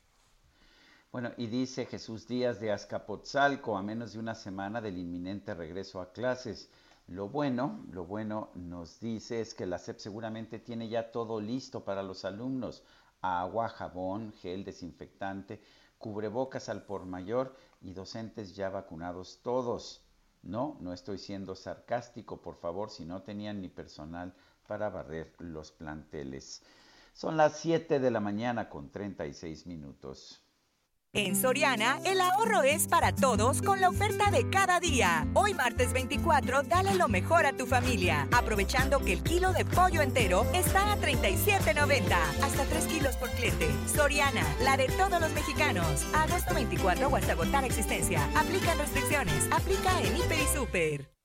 Bueno, 1.12 1.32
y 1.36 1.48
dice 1.48 1.86
Jesús 1.86 2.28
Díaz 2.28 2.60
de 2.60 2.70
Azcapotzalco, 2.70 3.76
a 3.76 3.82
menos 3.82 4.12
de 4.12 4.20
una 4.20 4.36
semana 4.36 4.80
del 4.80 4.96
inminente 4.96 5.54
regreso 5.54 6.00
a 6.00 6.12
clases. 6.12 6.70
Lo 7.08 7.28
bueno, 7.28 7.84
lo 7.90 8.04
bueno 8.04 8.50
nos 8.54 9.00
dice 9.00 9.40
es 9.40 9.52
que 9.52 9.66
la 9.66 9.78
SEP 9.78 9.98
seguramente 9.98 10.60
tiene 10.60 10.88
ya 10.88 11.10
todo 11.10 11.40
listo 11.40 11.84
para 11.84 12.04
los 12.04 12.24
alumnos. 12.24 12.84
Agua, 13.20 13.68
jabón, 13.68 14.32
gel 14.34 14.64
desinfectante, 14.64 15.60
cubrebocas 15.98 16.68
al 16.68 16.84
por 16.84 17.06
mayor 17.06 17.56
y 17.80 17.92
docentes 17.92 18.54
ya 18.54 18.70
vacunados 18.70 19.40
todos. 19.42 20.04
No, 20.42 20.78
no 20.80 20.92
estoy 20.92 21.18
siendo 21.18 21.56
sarcástico, 21.56 22.40
por 22.40 22.54
favor, 22.54 22.88
si 22.90 23.04
no 23.04 23.22
tenían 23.22 23.60
ni 23.60 23.68
personal 23.68 24.32
para 24.70 24.88
barrer 24.88 25.32
los 25.38 25.72
planteles. 25.72 26.62
Son 27.12 27.36
las 27.36 27.58
7 27.58 27.98
de 27.98 28.08
la 28.08 28.20
mañana 28.20 28.68
con 28.68 28.88
36 28.88 29.66
minutos. 29.66 30.44
En 31.12 31.34
Soriana, 31.34 31.98
el 32.04 32.20
ahorro 32.20 32.62
es 32.62 32.86
para 32.86 33.12
todos 33.12 33.62
con 33.62 33.80
la 33.80 33.88
oferta 33.88 34.30
de 34.30 34.48
cada 34.48 34.78
día. 34.78 35.26
Hoy 35.34 35.54
martes 35.54 35.92
24, 35.92 36.62
dale 36.62 36.94
lo 36.94 37.08
mejor 37.08 37.46
a 37.46 37.52
tu 37.52 37.66
familia, 37.66 38.28
aprovechando 38.30 39.00
que 39.00 39.14
el 39.14 39.24
kilo 39.24 39.52
de 39.52 39.64
pollo 39.64 40.02
entero 40.02 40.46
está 40.54 40.92
a 40.92 40.96
37.90, 40.98 42.12
hasta 42.40 42.64
3 42.64 42.86
kilos 42.86 43.16
por 43.16 43.28
cliente. 43.30 43.68
Soriana, 43.92 44.46
la 44.62 44.76
de 44.76 44.86
todos 44.86 45.20
los 45.20 45.32
mexicanos. 45.32 46.06
Agosto 46.14 46.54
24 46.54 47.08
o 47.08 47.16
hasta 47.16 47.32
agotar 47.32 47.64
existencia. 47.64 48.24
Aplican 48.36 48.78
restricciones. 48.78 49.48
Aplica 49.50 50.00
en 50.00 50.16
Hiper 50.16 50.38
y 50.38 50.56
Super. 50.56 51.19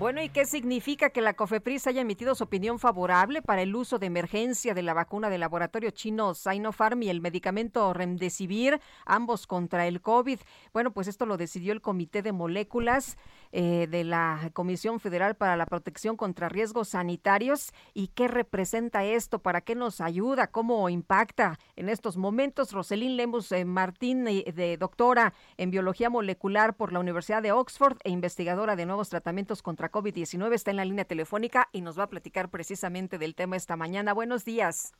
Bueno, 0.00 0.22
¿y 0.22 0.30
qué 0.30 0.46
significa 0.46 1.10
que 1.10 1.20
la 1.20 1.34
COFEPRIS 1.34 1.86
haya 1.86 2.00
emitido 2.00 2.34
su 2.34 2.44
opinión 2.44 2.78
favorable 2.78 3.42
para 3.42 3.60
el 3.60 3.76
uso 3.76 3.98
de 3.98 4.06
emergencia 4.06 4.72
de 4.72 4.80
la 4.80 4.94
vacuna 4.94 5.28
del 5.28 5.40
laboratorio 5.40 5.90
chino 5.90 6.32
Sinopharm 6.32 7.02
y 7.02 7.10
el 7.10 7.20
medicamento 7.20 7.92
Remdesivir, 7.92 8.80
ambos 9.04 9.46
contra 9.46 9.86
el 9.86 10.00
COVID? 10.00 10.38
Bueno, 10.72 10.92
pues 10.92 11.06
esto 11.06 11.26
lo 11.26 11.36
decidió 11.36 11.74
el 11.74 11.82
Comité 11.82 12.22
de 12.22 12.32
Moléculas 12.32 13.18
eh, 13.52 13.88
de 13.90 14.04
la 14.04 14.48
Comisión 14.54 15.00
Federal 15.00 15.34
para 15.34 15.58
la 15.58 15.66
Protección 15.66 16.16
contra 16.16 16.48
Riesgos 16.48 16.88
Sanitarios. 16.88 17.74
¿Y 17.92 18.08
qué 18.08 18.26
representa 18.26 19.04
esto? 19.04 19.40
¿Para 19.40 19.60
qué 19.60 19.74
nos 19.74 20.00
ayuda? 20.00 20.46
¿Cómo 20.46 20.88
impacta 20.88 21.58
en 21.76 21.90
estos 21.90 22.16
momentos? 22.16 22.72
Roselín 22.72 23.18
Lemus 23.18 23.52
eh, 23.52 23.66
Martín, 23.66 24.26
eh, 24.26 24.50
de 24.50 24.78
doctora 24.78 25.34
en 25.58 25.70
Biología 25.70 26.08
Molecular 26.08 26.74
por 26.74 26.90
la 26.90 27.00
Universidad 27.00 27.42
de 27.42 27.52
Oxford 27.52 27.98
e 28.02 28.08
investigadora 28.08 28.76
de 28.76 28.86
nuevos 28.86 29.10
tratamientos 29.10 29.60
contra 29.60 29.89
COVID-19 29.90 30.54
está 30.54 30.70
en 30.70 30.76
la 30.76 30.84
línea 30.84 31.04
telefónica 31.04 31.68
y 31.72 31.80
nos 31.80 31.98
va 31.98 32.04
a 32.04 32.08
platicar 32.08 32.50
precisamente 32.50 33.18
del 33.18 33.34
tema 33.34 33.56
esta 33.56 33.76
mañana. 33.76 34.12
Buenos 34.12 34.44
días. 34.44 34.92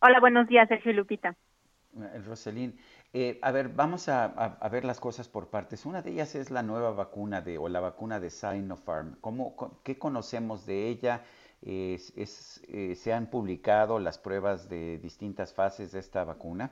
Hola, 0.00 0.20
buenos 0.20 0.48
días, 0.48 0.68
Sergio 0.68 0.92
Lupita. 0.92 1.36
Eh, 1.96 2.22
Roselín, 2.24 2.78
eh, 3.12 3.38
a 3.42 3.50
ver, 3.50 3.68
vamos 3.68 4.08
a, 4.08 4.58
ver 4.70 4.84
las 4.84 5.00
cosas 5.00 5.28
por 5.28 5.48
partes. 5.48 5.84
Una 5.84 6.02
de 6.02 6.12
ellas 6.12 6.34
es 6.34 6.50
la 6.50 6.62
nueva 6.62 6.92
vacuna 6.92 7.40
de, 7.40 7.58
o 7.58 7.68
la 7.68 7.80
vacuna 7.80 8.20
de 8.20 8.30
Sinopharm. 8.30 9.16
¿Cómo, 9.20 9.80
¿Qué 9.82 9.98
conocemos 9.98 10.66
de 10.66 10.88
ella? 10.88 11.24
Es, 11.62 12.62
eh, 12.68 12.94
¿Se 12.94 13.12
han 13.12 13.26
publicado 13.26 13.98
las 13.98 14.18
pruebas 14.18 14.68
de 14.68 14.98
distintas 14.98 15.52
fases 15.52 15.92
de 15.92 15.98
esta 15.98 16.24
vacuna? 16.24 16.70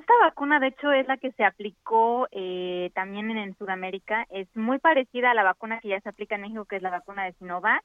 Esta 0.00 0.14
vacuna, 0.18 0.60
de 0.60 0.68
hecho, 0.68 0.90
es 0.92 1.06
la 1.08 1.18
que 1.18 1.30
se 1.32 1.44
aplicó 1.44 2.26
eh, 2.30 2.90
también 2.94 3.30
en, 3.30 3.54
Sudamérica. 3.58 4.26
Es 4.30 4.48
muy 4.56 4.78
parecida 4.78 5.30
a 5.30 5.34
la 5.34 5.42
vacuna 5.42 5.78
que 5.78 5.88
ya 5.88 6.00
se 6.00 6.08
aplica 6.08 6.36
en 6.36 6.40
México, 6.40 6.64
que 6.64 6.76
es 6.76 6.82
la 6.82 6.88
vacuna 6.88 7.24
de 7.24 7.34
Sinovac, 7.34 7.84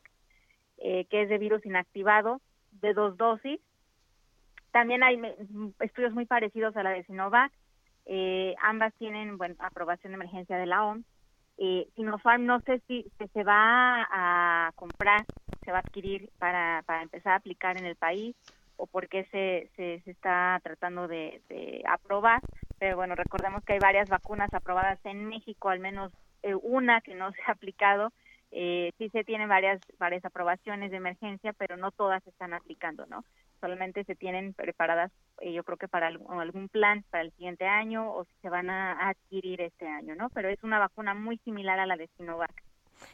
eh, 0.77 1.05
que 1.09 1.23
es 1.23 1.29
de 1.29 1.37
virus 1.37 1.65
inactivado, 1.65 2.39
de 2.71 2.93
dos 2.93 3.17
dosis. 3.17 3.59
También 4.71 5.03
hay 5.03 5.19
estudios 5.81 6.13
muy 6.13 6.25
parecidos 6.25 6.77
a 6.77 6.83
la 6.83 6.91
de 6.91 7.03
Sinovac. 7.03 7.51
Eh, 8.05 8.55
ambas 8.61 8.93
tienen 8.93 9.37
bueno, 9.37 9.55
aprobación 9.59 10.11
de 10.11 10.15
emergencia 10.15 10.57
de 10.57 10.67
la 10.67 10.85
OMS. 10.85 11.05
Eh, 11.57 11.89
Sinopharm 11.97 12.45
no 12.45 12.61
sé 12.61 12.81
si, 12.87 13.11
se 13.33 13.43
va 13.43 14.07
a 14.09 14.71
comprar, 14.75 15.25
se 15.65 15.71
va 15.71 15.79
a 15.79 15.81
adquirir 15.81 16.29
para, 16.39 16.81
para 16.85 17.01
empezar 17.01 17.33
a 17.33 17.37
aplicar 17.37 17.75
en 17.75 17.85
el 17.85 17.97
país 17.97 18.37
o 18.77 18.87
por 18.87 19.07
qué 19.07 19.25
se, 19.31 19.69
se, 19.75 20.09
está 20.09 20.59
tratando 20.63 21.07
de, 21.07 21.41
aprobar. 21.87 22.41
Pero 22.79 22.97
bueno, 22.97 23.15
recordemos 23.15 23.63
que 23.63 23.73
hay 23.73 23.79
varias 23.79 24.09
vacunas 24.09 24.53
aprobadas 24.53 24.99
en 25.05 25.25
México, 25.25 25.69
al 25.69 25.79
menos 25.79 26.11
eh, 26.43 26.55
una 26.55 27.01
que 27.01 27.15
no 27.15 27.31
se 27.33 27.41
ha 27.47 27.51
aplicado. 27.51 28.11
Eh, 28.51 28.91
sí 28.97 29.09
se 29.09 29.23
tienen 29.23 29.49
varias, 29.49 29.81
varias 29.97 30.23
aprobaciones 30.23 30.91
de 30.91 30.97
emergencia, 30.97 31.51
pero 31.53 31.77
no 31.77 31.91
todas 31.91 32.23
se 32.23 32.29
están 32.29 32.53
aplicando, 32.53 33.05
¿no? 33.07 33.25
Solamente 33.59 34.03
se 34.03 34.15
tienen 34.15 34.53
preparadas, 34.53 35.11
eh, 35.41 35.51
yo 35.51 35.63
creo 35.63 35.77
que 35.77 35.87
para 35.87 36.07
algún, 36.07 36.69
plan 36.69 37.03
para 37.09 37.23
el 37.23 37.31
siguiente 37.31 37.65
año 37.65 38.13
o 38.13 38.23
si 38.23 38.31
se 38.41 38.49
van 38.49 38.69
a, 38.69 39.09
adquirir 39.09 39.61
este 39.61 39.87
año, 39.87 40.15
¿no? 40.15 40.29
Pero 40.29 40.49
es 40.49 40.63
una 40.63 40.79
vacuna 40.79 41.13
muy 41.13 41.37
similar 41.39 41.79
a 41.79 41.85
la 41.85 41.97
de 41.97 42.07
Sinovac. 42.15 42.63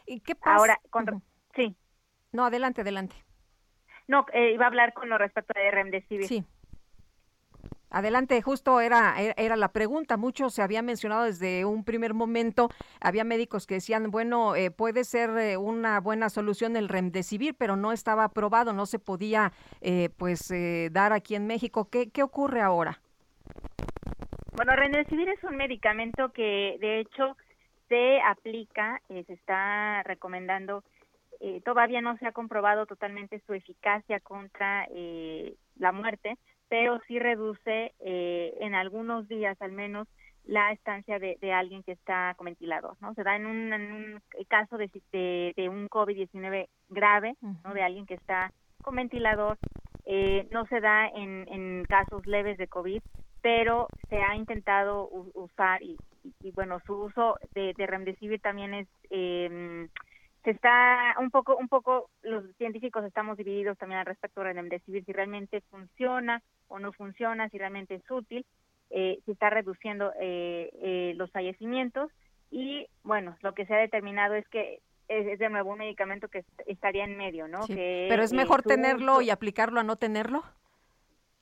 ¿Y 0.06 0.20
qué 0.20 0.36
pasa? 0.36 0.56
Ahora, 0.56 0.80
sí. 1.56 1.76
No, 2.32 2.46
adelante, 2.46 2.82
adelante. 2.82 3.16
No, 4.12 4.26
eh, 4.34 4.52
iba 4.52 4.66
a 4.66 4.68
hablar 4.68 4.92
con 4.92 5.08
lo 5.08 5.18
respecto 5.18 5.54
de 5.58 5.72
Remdesivir. 5.72 6.28
Sí. 6.28 6.44
Adelante, 7.90 8.42
justo 8.42 8.82
era, 8.82 9.16
era 9.38 9.56
la 9.56 9.70
pregunta. 9.70 10.18
Mucho 10.18 10.50
se 10.50 10.62
había 10.62 10.82
mencionado 10.82 11.24
desde 11.24 11.64
un 11.64 11.86
primer 11.86 12.14
momento. 12.14 12.70
Había 13.00 13.24
médicos 13.24 13.66
que 13.66 13.76
decían, 13.76 14.12
bueno, 14.12 14.54
eh, 14.58 14.70
puede 14.70 15.06
ser 15.06 15.30
eh, 15.38 15.56
una 15.56 16.02
buena 16.02 16.30
solución 16.30 16.76
el 16.76 16.90
remdesivir, 16.90 17.56
pero 17.56 17.78
no 17.78 17.94
estaba 17.94 18.26
aprobado, 18.26 18.74
no 18.74 18.86
se 18.86 19.00
podía 19.00 19.54
pues 20.18 20.54
dar 20.92 21.14
aquí 21.14 21.36
en 21.36 21.48
México. 21.48 21.90
¿Qué, 21.90 22.12
¿Qué 22.12 22.22
ocurre 22.22 22.60
ahora? 22.60 23.00
Bueno, 24.58 24.76
remdesivir 24.76 25.30
es 25.30 25.42
un 25.46 25.56
medicamento 25.56 26.34
que 26.34 26.76
de 26.82 27.00
hecho 27.00 27.38
se 27.88 28.20
aplica, 28.22 29.02
se 29.08 29.34
está 29.34 30.04
recomendando 30.04 30.84
eh, 31.44 31.60
todavía 31.66 32.02
no 32.02 32.18
se 32.18 32.28
ha 32.28 32.32
comprobado 32.32 32.86
totalmente 32.86 33.42
su 33.48 33.54
eficacia 33.56 34.20
contra 34.20 34.88
eh, 34.92 35.56
la 35.76 35.92
muerte, 35.92 36.38
pero 36.70 37.00
sí 37.08 37.18
reduce 37.18 37.94
eh, 38.00 38.54
en 38.60 38.76
algunos 38.76 39.28
días 39.28 39.60
al 39.60 39.72
menos 39.72 40.08
la 40.46 40.72
estancia 40.72 41.18
de, 41.20 41.54
alguien 41.54 41.84
que 41.84 41.94
está 41.94 42.34
con 42.36 42.46
ventilador, 42.46 42.96
¿no? 43.02 43.14
Se 43.14 43.24
da 43.24 43.36
en 43.36 43.46
un, 43.46 44.22
caso 44.48 44.78
de, 44.78 44.90
de, 45.12 45.70
un 45.70 45.90
COVID-19 45.90 46.68
grave, 46.90 47.36
¿no? 47.64 47.74
De 47.74 47.84
alguien 47.84 48.06
que 48.06 48.16
está 48.16 48.52
con 48.84 48.96
ventilador, 48.96 49.58
eh, 50.06 50.48
no 50.52 50.66
se 50.68 50.80
da 50.80 51.08
en, 51.08 51.48
en 51.48 51.86
casos 51.86 52.26
leves 52.26 52.58
de 52.58 52.68
COVID, 52.68 53.02
pero 53.42 53.88
se 54.10 54.18
ha 54.18 54.36
intentado 54.36 55.10
usar 55.34 55.82
y, 55.82 55.98
bueno, 56.54 56.80
su 56.86 56.94
uso 56.96 57.38
de, 57.54 57.74
de 57.76 57.88
remdesivir 57.88 58.40
también 58.42 58.76
es... 58.76 58.88
Se 60.44 60.52
está 60.52 61.16
un 61.20 61.30
poco, 61.30 61.56
un 61.56 61.68
poco, 61.68 62.10
los 62.24 62.44
científicos 62.58 63.06
estamos 63.06 63.38
divididos 63.38 63.78
también 63.78 64.00
al 64.00 64.06
respecto 64.06 64.42
de 64.42 64.54
remdesivir, 64.54 65.06
si 65.06 65.14
realmente 65.14 65.62
funciona 65.70 66.42
o 66.68 66.80
no 66.80 66.92
funciona, 66.94 67.48
si 67.50 67.58
realmente 67.58 67.96
es 67.96 68.10
útil, 68.10 68.46
eh, 68.90 69.20
si 69.26 69.32
está 69.32 69.50
reduciendo 69.50 70.12
eh, 70.20 70.72
eh, 70.82 71.14
los 71.16 71.32
fallecimientos 71.32 72.12
y 72.50 72.88
bueno, 73.04 73.38
lo 73.42 73.54
que 73.54 73.66
se 73.66 73.74
ha 73.74 73.78
determinado 73.78 74.36
es 74.36 74.48
que 74.50 74.82
es, 75.08 75.40
de 75.40 75.50
nuevo 75.50 75.72
un 75.72 75.80
medicamento 75.80 76.28
que 76.28 76.44
estaría 76.66 77.04
en 77.04 77.18
medio, 77.18 77.48
¿no? 77.48 77.66
Que, 77.68 78.08
Pero 78.10 78.24
es 78.24 78.34
mejor 78.34 78.64
tenerlo 78.64 79.22
y 79.22 79.30
aplicarlo 79.30 79.80
a 79.80 79.84
no 79.84 79.96
tenerlo. 79.96 80.44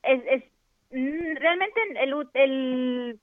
Es, 0.03 0.21
es 0.27 0.43
mm, 0.91 1.35
realmente 1.37 1.81
el, 1.99 2.29
el 2.33 3.19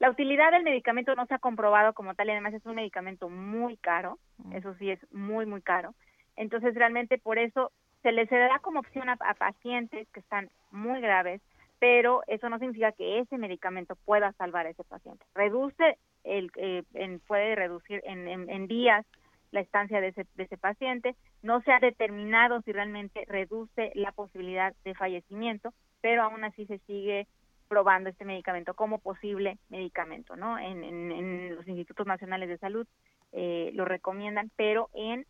la 0.00 0.10
utilidad 0.10 0.50
del 0.50 0.64
medicamento 0.64 1.14
no 1.14 1.26
se 1.26 1.34
ha 1.34 1.38
comprobado 1.38 1.92
como 1.92 2.14
tal 2.14 2.28
y 2.28 2.30
además 2.32 2.54
es 2.54 2.64
un 2.64 2.74
medicamento 2.74 3.28
muy 3.28 3.76
caro, 3.76 4.18
mm. 4.38 4.54
eso 4.54 4.74
sí 4.74 4.90
es 4.90 4.98
muy, 5.12 5.44
muy 5.46 5.60
caro. 5.60 5.94
Entonces 6.36 6.74
realmente 6.74 7.18
por 7.18 7.38
eso 7.38 7.70
se 8.02 8.10
les 8.10 8.28
da 8.30 8.58
como 8.60 8.80
opción 8.80 9.10
a, 9.10 9.16
pacientes 9.16 10.08
que 10.08 10.20
están 10.20 10.48
muy 10.70 11.02
graves, 11.02 11.42
pero 11.78 12.22
eso 12.28 12.48
no 12.48 12.58
significa 12.58 12.92
que 12.92 13.18
ese 13.18 13.36
medicamento 13.36 13.94
pueda 14.06 14.32
salvar 14.32 14.66
a 14.66 14.70
ese 14.70 14.84
paciente. 14.84 15.24
Reduce, 15.34 15.98
el, 16.24 16.50
eh, 16.56 16.82
puede 17.26 17.54
reducir 17.54 18.00
en, 18.04 18.26
en, 18.26 18.66
días 18.66 19.04
la 19.50 19.60
estancia 19.60 20.00
de 20.00 20.08
ese, 20.08 20.26
de 20.34 20.44
ese 20.44 20.56
paciente. 20.56 21.14
No 21.42 21.60
se 21.60 21.72
ha 21.72 21.78
determinado 21.78 22.62
si 22.62 22.72
realmente 22.72 23.26
reduce 23.26 23.92
la 23.94 24.12
posibilidad 24.12 24.74
de 24.82 24.94
fallecimiento, 24.94 25.74
pero 26.00 26.22
aún 26.22 26.42
así 26.44 26.64
se 26.64 26.78
sigue 26.80 27.26
probando 27.70 28.10
este 28.10 28.24
medicamento 28.24 28.74
como 28.74 28.98
posible 28.98 29.56
medicamento, 29.68 30.34
¿no? 30.34 30.58
En, 30.58 30.82
en, 30.82 31.54
los 31.54 31.68
institutos 31.68 32.04
nacionales 32.04 32.48
de 32.48 32.58
salud 32.58 32.84
eh, 33.30 33.70
lo 33.74 33.84
recomiendan, 33.84 34.50
pero 34.56 34.90
en 34.92 35.24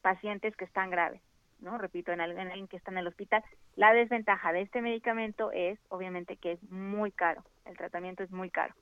pacientes 0.00 0.56
que 0.56 0.64
están 0.64 0.88
graves, 0.88 1.20
¿no? 1.60 1.76
Repito, 1.76 2.10
en 2.10 2.22
alguien 2.22 2.68
que 2.68 2.78
está 2.78 2.90
en 2.90 2.96
el 2.96 3.06
hospital. 3.06 3.44
La 3.76 3.92
desventaja 3.92 4.50
de 4.54 4.62
este 4.62 4.80
medicamento 4.80 5.52
es, 5.52 5.78
obviamente, 5.90 6.38
que 6.38 6.52
es 6.52 6.70
muy 6.70 7.12
caro. 7.12 7.44
El 7.66 7.76
tratamiento 7.76 8.22
es 8.22 8.30
muy 8.30 8.48
caro. 8.48 8.74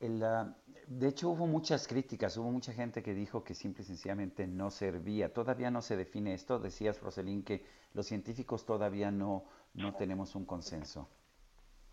de 0.00 1.08
hecho, 1.08 1.28
hubo 1.28 1.46
muchas 1.46 1.86
críticas, 1.86 2.38
hubo 2.38 2.50
mucha 2.50 2.72
gente 2.72 3.02
que 3.02 3.12
dijo 3.12 3.44
que 3.44 3.52
simple 3.52 3.82
y 3.82 3.84
sencillamente 3.84 4.46
no 4.46 4.70
servía. 4.70 5.30
Todavía 5.30 5.70
no 5.70 5.82
se 5.82 5.98
define 5.98 6.32
esto. 6.32 6.58
Decías, 6.58 7.02
Roselín, 7.02 7.42
que 7.42 7.66
los 7.92 8.06
científicos 8.06 8.64
todavía 8.64 9.10
no, 9.10 9.44
no 9.74 9.94
tenemos 9.94 10.34
un 10.34 10.46
consenso. 10.46 11.10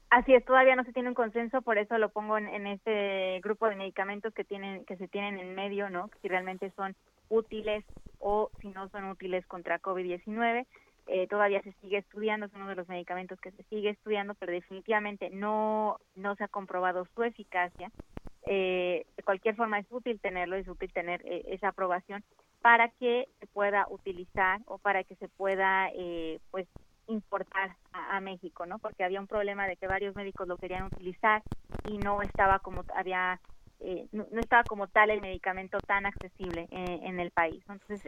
Así 0.10 0.34
es, 0.34 0.46
todavía 0.46 0.76
no 0.76 0.84
se 0.84 0.94
tiene 0.94 1.10
un 1.10 1.16
consenso, 1.16 1.62
por 1.62 1.78
eso 1.78 1.98
lo 1.98 2.10
pongo 2.10 2.38
en, 2.38 2.68
este 2.68 3.40
grupo 3.44 3.68
de 3.68 3.76
medicamentos 3.76 4.34
que 4.34 4.44
tienen 4.44 4.86
que 4.86 4.98
se 4.98 5.08
tienen 5.08 5.40
en 5.40 5.56
medio, 5.56 5.90
¿no? 5.90 6.10
Si 6.22 6.28
realmente 6.28 6.72
son 6.76 6.96
útiles 7.30 7.84
o 8.20 8.50
si 8.62 8.70
no 8.70 8.88
son 8.90 9.06
útiles 9.06 9.46
contra 9.48 9.82
COVID-19. 9.82 10.66
Eh, 11.08 11.28
todavía 11.28 11.62
se 11.62 11.74
sigue 11.74 11.98
estudiando, 11.98 12.46
es 12.48 12.54
uno 12.54 12.68
de 12.68 12.76
los 12.76 12.88
medicamentos 12.88 13.40
que 13.40 13.52
se 13.52 13.64
sigue 13.64 13.90
estudiando, 13.90 14.36
pero 14.36 14.52
definitivamente 14.52 15.30
no 15.30 15.98
no 16.16 16.36
se 16.36 16.44
ha 16.44 16.48
comprobado 16.48 17.06
su 17.14 17.24
eficacia. 17.24 17.92
Eh, 18.48 19.06
de 19.18 19.24
cualquier 19.24 19.56
forma 19.56 19.80
es 19.80 19.88
útil 19.90 20.20
tenerlo, 20.20 20.56
es 20.56 20.68
útil 20.68 20.94
tener 20.94 21.22
eh, 21.26 21.44
esa 21.48 21.70
aprobación 21.70 22.24
para 22.62 22.90
que 22.90 23.28
se 23.40 23.48
pueda 23.48 23.88
utilizar 23.90 24.62
o 24.66 24.78
para 24.78 25.04
que 25.04 25.16
se 25.16 25.28
pueda 25.30 25.90
eh, 25.96 26.40
pues 26.52 26.68
importar 27.08 27.76
a, 27.92 28.20
México, 28.20 28.66
¿no? 28.66 28.80
Porque 28.80 29.04
había 29.04 29.20
un 29.20 29.28
problema 29.28 29.68
de 29.68 29.78
que 29.78 29.88
varios 29.88 30.16
médicos 30.16 30.48
lo 30.48 30.58
querían 30.58 30.86
utilizar 30.86 31.44
y 31.86 31.98
no 31.98 32.22
estaba 32.22 32.60
como 32.60 32.84
había 32.96 33.40
eh, 33.82 34.08
no, 34.12 34.26
estaba 34.40 34.64
como 34.64 34.88
tal 34.88 35.10
el 35.10 35.22
medicamento 35.22 35.78
tan 35.80 36.06
accesible 36.06 36.68
en, 36.72 37.20
el 37.20 37.32
país. 37.32 37.64
Entonces, 37.70 38.02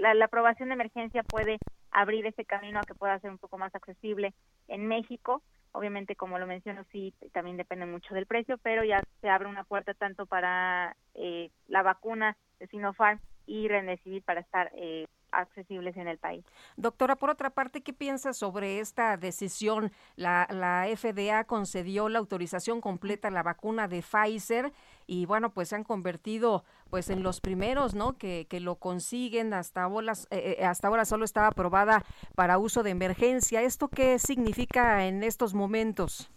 la, 0.00 0.24
aprobación 0.24 0.68
de 0.68 0.74
emergencia 0.74 1.22
puede 1.24 1.58
abrir 1.90 2.26
ese 2.26 2.44
camino 2.44 2.78
a 2.78 2.84
que 2.84 2.94
pueda 2.94 3.18
ser 3.18 3.30
un 3.30 3.38
poco 3.38 3.58
más 3.58 3.74
accesible 3.74 4.34
en 4.68 4.86
México. 4.86 5.42
Obviamente, 5.72 6.16
como 6.16 6.38
lo 6.38 6.46
menciono, 6.46 6.84
sí, 6.92 7.12
también 7.32 7.56
depende 7.56 7.86
mucho 7.86 8.14
del 8.14 8.26
precio, 8.26 8.56
pero 8.58 8.84
ya 8.84 9.02
se 9.20 9.28
abre 9.28 9.48
una 9.48 9.64
puerta 9.64 9.94
tanto 9.94 10.26
para 10.26 10.96
eh, 11.14 11.50
la 11.66 11.82
vacuna 11.82 12.36
de 12.58 12.68
Sinopharm 12.68 13.20
y 13.46 13.68
Remdesivir 13.68 14.22
para 14.22 14.40
estar 14.40 14.70
eh, 14.74 15.06
accesibles 15.32 15.96
en 15.96 16.08
el 16.08 16.18
país. 16.18 16.44
Doctora, 16.76 17.16
por 17.16 17.30
otra 17.30 17.50
parte, 17.50 17.82
¿qué 17.82 17.92
piensa 17.92 18.32
sobre 18.32 18.80
esta 18.80 19.16
decisión? 19.16 19.92
La, 20.16 20.46
la 20.50 20.86
FDA 20.96 21.44
concedió 21.44 22.08
la 22.08 22.18
autorización 22.18 22.80
completa 22.80 23.28
a 23.28 23.30
la 23.30 23.42
vacuna 23.42 23.88
de 23.88 24.02
Pfizer 24.02 24.72
y 25.06 25.24
bueno, 25.26 25.50
pues 25.50 25.70
se 25.70 25.76
han 25.76 25.84
convertido 25.84 26.64
pues 26.90 27.10
en 27.10 27.22
los 27.22 27.40
primeros, 27.40 27.94
¿no? 27.94 28.16
Que, 28.18 28.46
que 28.48 28.60
lo 28.60 28.76
consiguen. 28.76 29.54
Hasta 29.54 29.82
ahora, 29.82 30.12
eh, 30.30 30.56
eh, 30.58 30.64
hasta 30.64 30.88
ahora 30.88 31.04
solo 31.04 31.24
estaba 31.24 31.48
aprobada 31.48 32.04
para 32.34 32.58
uso 32.58 32.82
de 32.82 32.90
emergencia. 32.90 33.62
¿Esto 33.62 33.88
qué 33.88 34.18
significa 34.18 35.06
en 35.06 35.22
estos 35.22 35.54
momentos? 35.54 36.30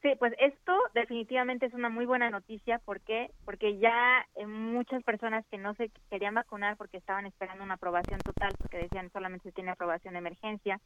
Sí, 0.00 0.14
pues 0.16 0.32
esto 0.38 0.72
definitivamente 0.94 1.66
es 1.66 1.74
una 1.74 1.88
muy 1.88 2.06
buena 2.06 2.30
noticia. 2.30 2.78
¿Por 2.78 3.00
qué? 3.00 3.32
Porque 3.44 3.78
ya 3.78 4.24
eh, 4.36 4.46
muchas 4.46 5.02
personas 5.02 5.44
que 5.50 5.58
no 5.58 5.74
se 5.74 5.90
querían 6.08 6.34
vacunar 6.34 6.76
porque 6.76 6.98
estaban 6.98 7.26
esperando 7.26 7.64
una 7.64 7.74
aprobación 7.74 8.20
total, 8.20 8.52
porque 8.58 8.78
decían 8.78 9.10
solamente 9.10 9.48
se 9.48 9.52
tiene 9.52 9.72
aprobación 9.72 10.14
de 10.14 10.18
emergencia, 10.18 10.80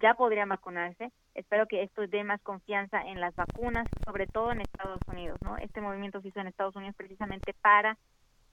ya 0.00 0.14
podrían 0.14 0.48
vacunarse. 0.48 1.12
Espero 1.34 1.66
que 1.66 1.84
esto 1.84 2.08
dé 2.08 2.24
más 2.24 2.42
confianza 2.42 3.00
en 3.02 3.20
las 3.20 3.36
vacunas, 3.36 3.86
sobre 4.04 4.26
todo 4.26 4.50
en 4.50 4.62
Estados 4.62 5.00
Unidos, 5.06 5.38
¿no? 5.42 5.56
Este 5.58 5.80
movimiento 5.80 6.20
se 6.20 6.28
hizo 6.28 6.40
en 6.40 6.48
Estados 6.48 6.74
Unidos 6.74 6.96
precisamente 6.96 7.54
para 7.62 7.96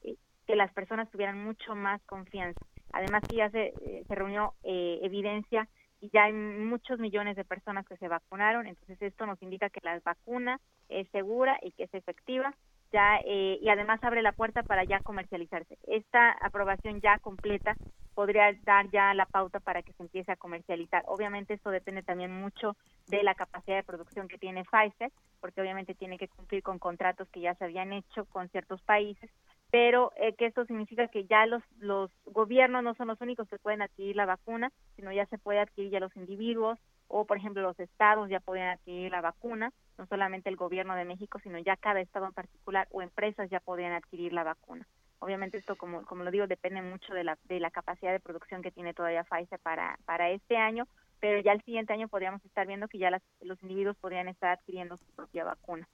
eh, 0.04 0.16
que 0.46 0.56
las 0.56 0.72
personas 0.74 1.10
tuvieran 1.10 1.44
mucho 1.44 1.74
más 1.74 2.04
confianza. 2.04 2.62
Además 2.92 3.24
que 3.28 3.38
ya 3.38 3.50
se, 3.50 3.74
eh, 3.82 4.04
se 4.08 4.14
reunió 4.14 4.54
evidencia 4.62 5.68
y 6.04 6.10
ya 6.10 6.26
hay 6.26 6.34
muchos 6.34 7.00
millones 7.00 7.38
de 7.38 7.46
personas 7.46 7.88
que 7.88 7.96
se 7.96 8.10
vacunaron, 8.10 8.68
entonces 8.68 9.02
esto 9.02 9.26
nos 9.26 9.42
indica 9.42 9.70
que 9.70 9.80
la 9.84 9.98
vacuna 10.04 10.60
es 10.90 11.08
segura 11.12 11.58
y 11.62 11.72
que 11.72 11.84
es 11.84 11.94
efectiva 11.94 12.54
ya 12.92 13.20
eh, 13.26 13.58
y 13.62 13.70
además 13.70 14.04
abre 14.04 14.22
la 14.22 14.34
puerta 14.34 14.64
para 14.64 14.84
ya 14.84 15.00
comercializarse. 15.00 15.78
Esta 15.88 16.32
aprobación 16.32 17.00
ya 17.00 17.20
completa 17.20 17.78
podría 18.16 18.52
dar 18.66 18.90
ya 18.92 19.14
la 19.14 19.26
pauta 19.26 19.62
para 19.62 19.82
que 19.82 19.94
se 19.94 20.04
empiece 20.04 20.32
a 20.32 20.36
comercializar. 20.36 21.04
Obviamente 21.08 21.54
esto 21.54 21.72
depende 21.72 22.04
también 22.04 22.32
mucho 22.32 22.76
de 23.08 23.24
la 23.24 23.34
capacidad 23.34 23.78
de 23.78 23.84
producción 23.84 24.28
que 24.28 24.38
tiene 24.38 24.66
Pfizer, 24.66 25.10
porque 25.40 25.62
obviamente 25.62 25.96
tiene 25.96 26.18
que 26.18 26.28
cumplir 26.28 26.62
con 26.64 26.80
contratos 26.80 27.30
que 27.30 27.40
ya 27.40 27.56
se 27.56 27.64
habían 27.64 27.94
hecho 27.94 28.26
con 28.26 28.50
ciertos 28.50 28.82
países, 28.82 29.32
pero 29.74 30.12
eh, 30.18 30.36
que 30.36 30.46
esto 30.46 30.66
significa 30.66 31.08
que 31.08 31.26
ya 31.26 31.48
los, 31.48 31.64
los 31.80 32.12
gobiernos 32.26 32.84
no 32.84 32.94
son 32.94 33.08
los 33.08 33.20
únicos 33.22 33.50
que 33.50 33.58
pueden 33.58 33.82
adquirir 33.82 34.16
la 34.16 34.28
vacuna, 34.28 34.72
sino 34.96 35.12
ya 35.12 35.26
se 35.26 35.40
puede 35.40 35.62
adquirir 35.62 35.90
ya 35.90 36.00
los 36.00 36.16
individuos 36.16 36.78
o, 37.08 37.26
por 37.26 37.38
ejemplo, 37.38 37.64
los 37.64 37.80
estados 37.80 38.30
ya 38.30 38.40
pueden 38.40 38.68
adquirir 38.68 39.12
la 39.12 39.22
vacuna, 39.22 39.74
no 39.98 40.06
solamente 40.06 40.48
el 40.48 40.58
gobierno 40.58 40.94
de 40.94 41.06
México, 41.06 41.40
sino 41.40 41.58
ya 41.58 41.76
cada 41.76 42.02
estado 42.02 42.28
en 42.28 42.34
particular 42.34 42.88
o 42.92 43.02
empresas 43.02 43.50
ya 43.50 43.62
podrían 43.62 43.94
adquirir 43.94 44.32
la 44.32 44.44
vacuna. 44.44 44.88
Obviamente 45.18 45.58
esto, 45.58 45.76
como, 45.76 46.06
como 46.06 46.24
lo 46.24 46.30
digo, 46.30 46.46
depende 46.46 46.84
mucho 46.84 47.12
de 47.16 47.24
la, 47.24 47.40
de 47.46 47.60
la 47.60 47.72
capacidad 47.72 48.12
de 48.12 48.20
producción 48.20 48.62
que 48.62 48.70
tiene 48.70 48.94
todavía 48.94 49.24
Pfizer 49.24 49.58
para, 49.58 49.98
para 50.06 50.30
este 50.30 50.56
año, 50.56 50.88
pero 51.20 51.40
ya 51.40 51.52
el 51.52 51.64
siguiente 51.64 51.94
año 51.94 52.10
podríamos 52.10 52.46
estar 52.46 52.68
viendo 52.68 52.88
que 52.88 53.00
ya 53.00 53.10
los 53.42 53.64
individuos 53.64 53.98
podrían 53.98 54.28
estar 54.28 54.52
adquiriendo 54.52 54.98
su 54.98 55.06
propia 55.16 55.46
vacuna. 55.46 55.90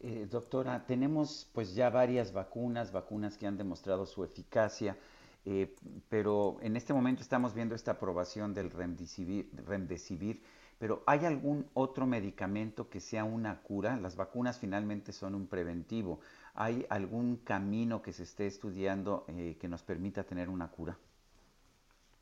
Eh, 0.00 0.28
doctora, 0.30 0.86
tenemos 0.86 1.50
pues 1.52 1.74
ya 1.74 1.90
varias 1.90 2.32
vacunas, 2.32 2.92
vacunas 2.92 3.36
que 3.36 3.46
han 3.46 3.56
demostrado 3.56 4.06
su 4.06 4.22
eficacia, 4.22 4.96
eh, 5.44 5.74
pero 6.08 6.58
en 6.62 6.76
este 6.76 6.92
momento 6.92 7.22
estamos 7.22 7.52
viendo 7.52 7.74
esta 7.74 7.92
aprobación 7.92 8.54
del 8.54 8.70
remdesivir, 8.70 10.42
pero 10.78 11.02
¿hay 11.06 11.24
algún 11.24 11.66
otro 11.74 12.06
medicamento 12.06 12.88
que 12.88 13.00
sea 13.00 13.24
una 13.24 13.60
cura? 13.62 13.96
Las 13.96 14.14
vacunas 14.14 14.60
finalmente 14.60 15.12
son 15.12 15.34
un 15.34 15.48
preventivo. 15.48 16.20
¿Hay 16.54 16.86
algún 16.90 17.38
camino 17.38 18.00
que 18.00 18.12
se 18.12 18.22
esté 18.22 18.46
estudiando 18.46 19.24
eh, 19.28 19.56
que 19.60 19.66
nos 19.66 19.82
permita 19.82 20.22
tener 20.22 20.48
una 20.48 20.68
cura? 20.68 20.96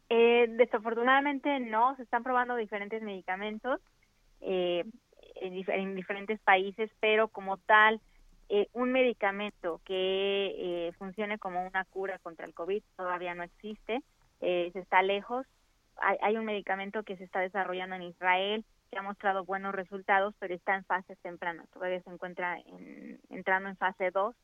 desafortunadamente 0.09 1.59
no, 1.61 1.97
se 1.97 2.05
están 2.05 2.23
probando 2.23 2.57
diferentes 2.57 3.03
medicamentos. 3.03 3.81
Eh, 4.41 4.85
en, 5.41 5.95
diferentes 5.95 6.41
países, 6.41 6.91
pero 7.01 7.29
como 7.29 7.57
tal, 7.57 8.01
eh, 8.49 8.69
un 8.73 8.93
medicamento 8.93 9.81
que 9.85 10.55
eh, 10.57 10.93
funcione 10.99 11.39
como 11.39 11.67
una 11.67 11.85
cura 11.85 12.19
contra 12.19 12.47
el 12.47 12.55
COVID 12.55 12.83
todavía 12.97 13.35
no 13.35 13.43
existe, 13.43 14.03
eh, 14.41 14.71
se 14.73 14.81
está 14.81 15.03
lejos. 15.03 15.47
Hay, 15.99 16.37
un 16.37 16.45
medicamento 16.45 17.05
que 17.05 17.17
se 17.17 17.25
está 17.25 17.41
desarrollando 17.41 17.97
en 17.97 18.03
Israel 18.03 18.67
que 18.91 18.99
ha 18.99 19.03
mostrado 19.03 19.45
buenos 19.45 19.75
resultados, 19.75 20.35
pero 20.39 20.55
está 20.55 20.75
en 20.77 20.85
fases 20.85 21.19
tempranas, 21.21 21.69
todavía 21.71 22.03
se 22.03 22.11
encuentra 22.11 22.59
entrando 23.31 23.71
en 23.71 23.77
fase 23.79 24.11
2. 24.11 24.37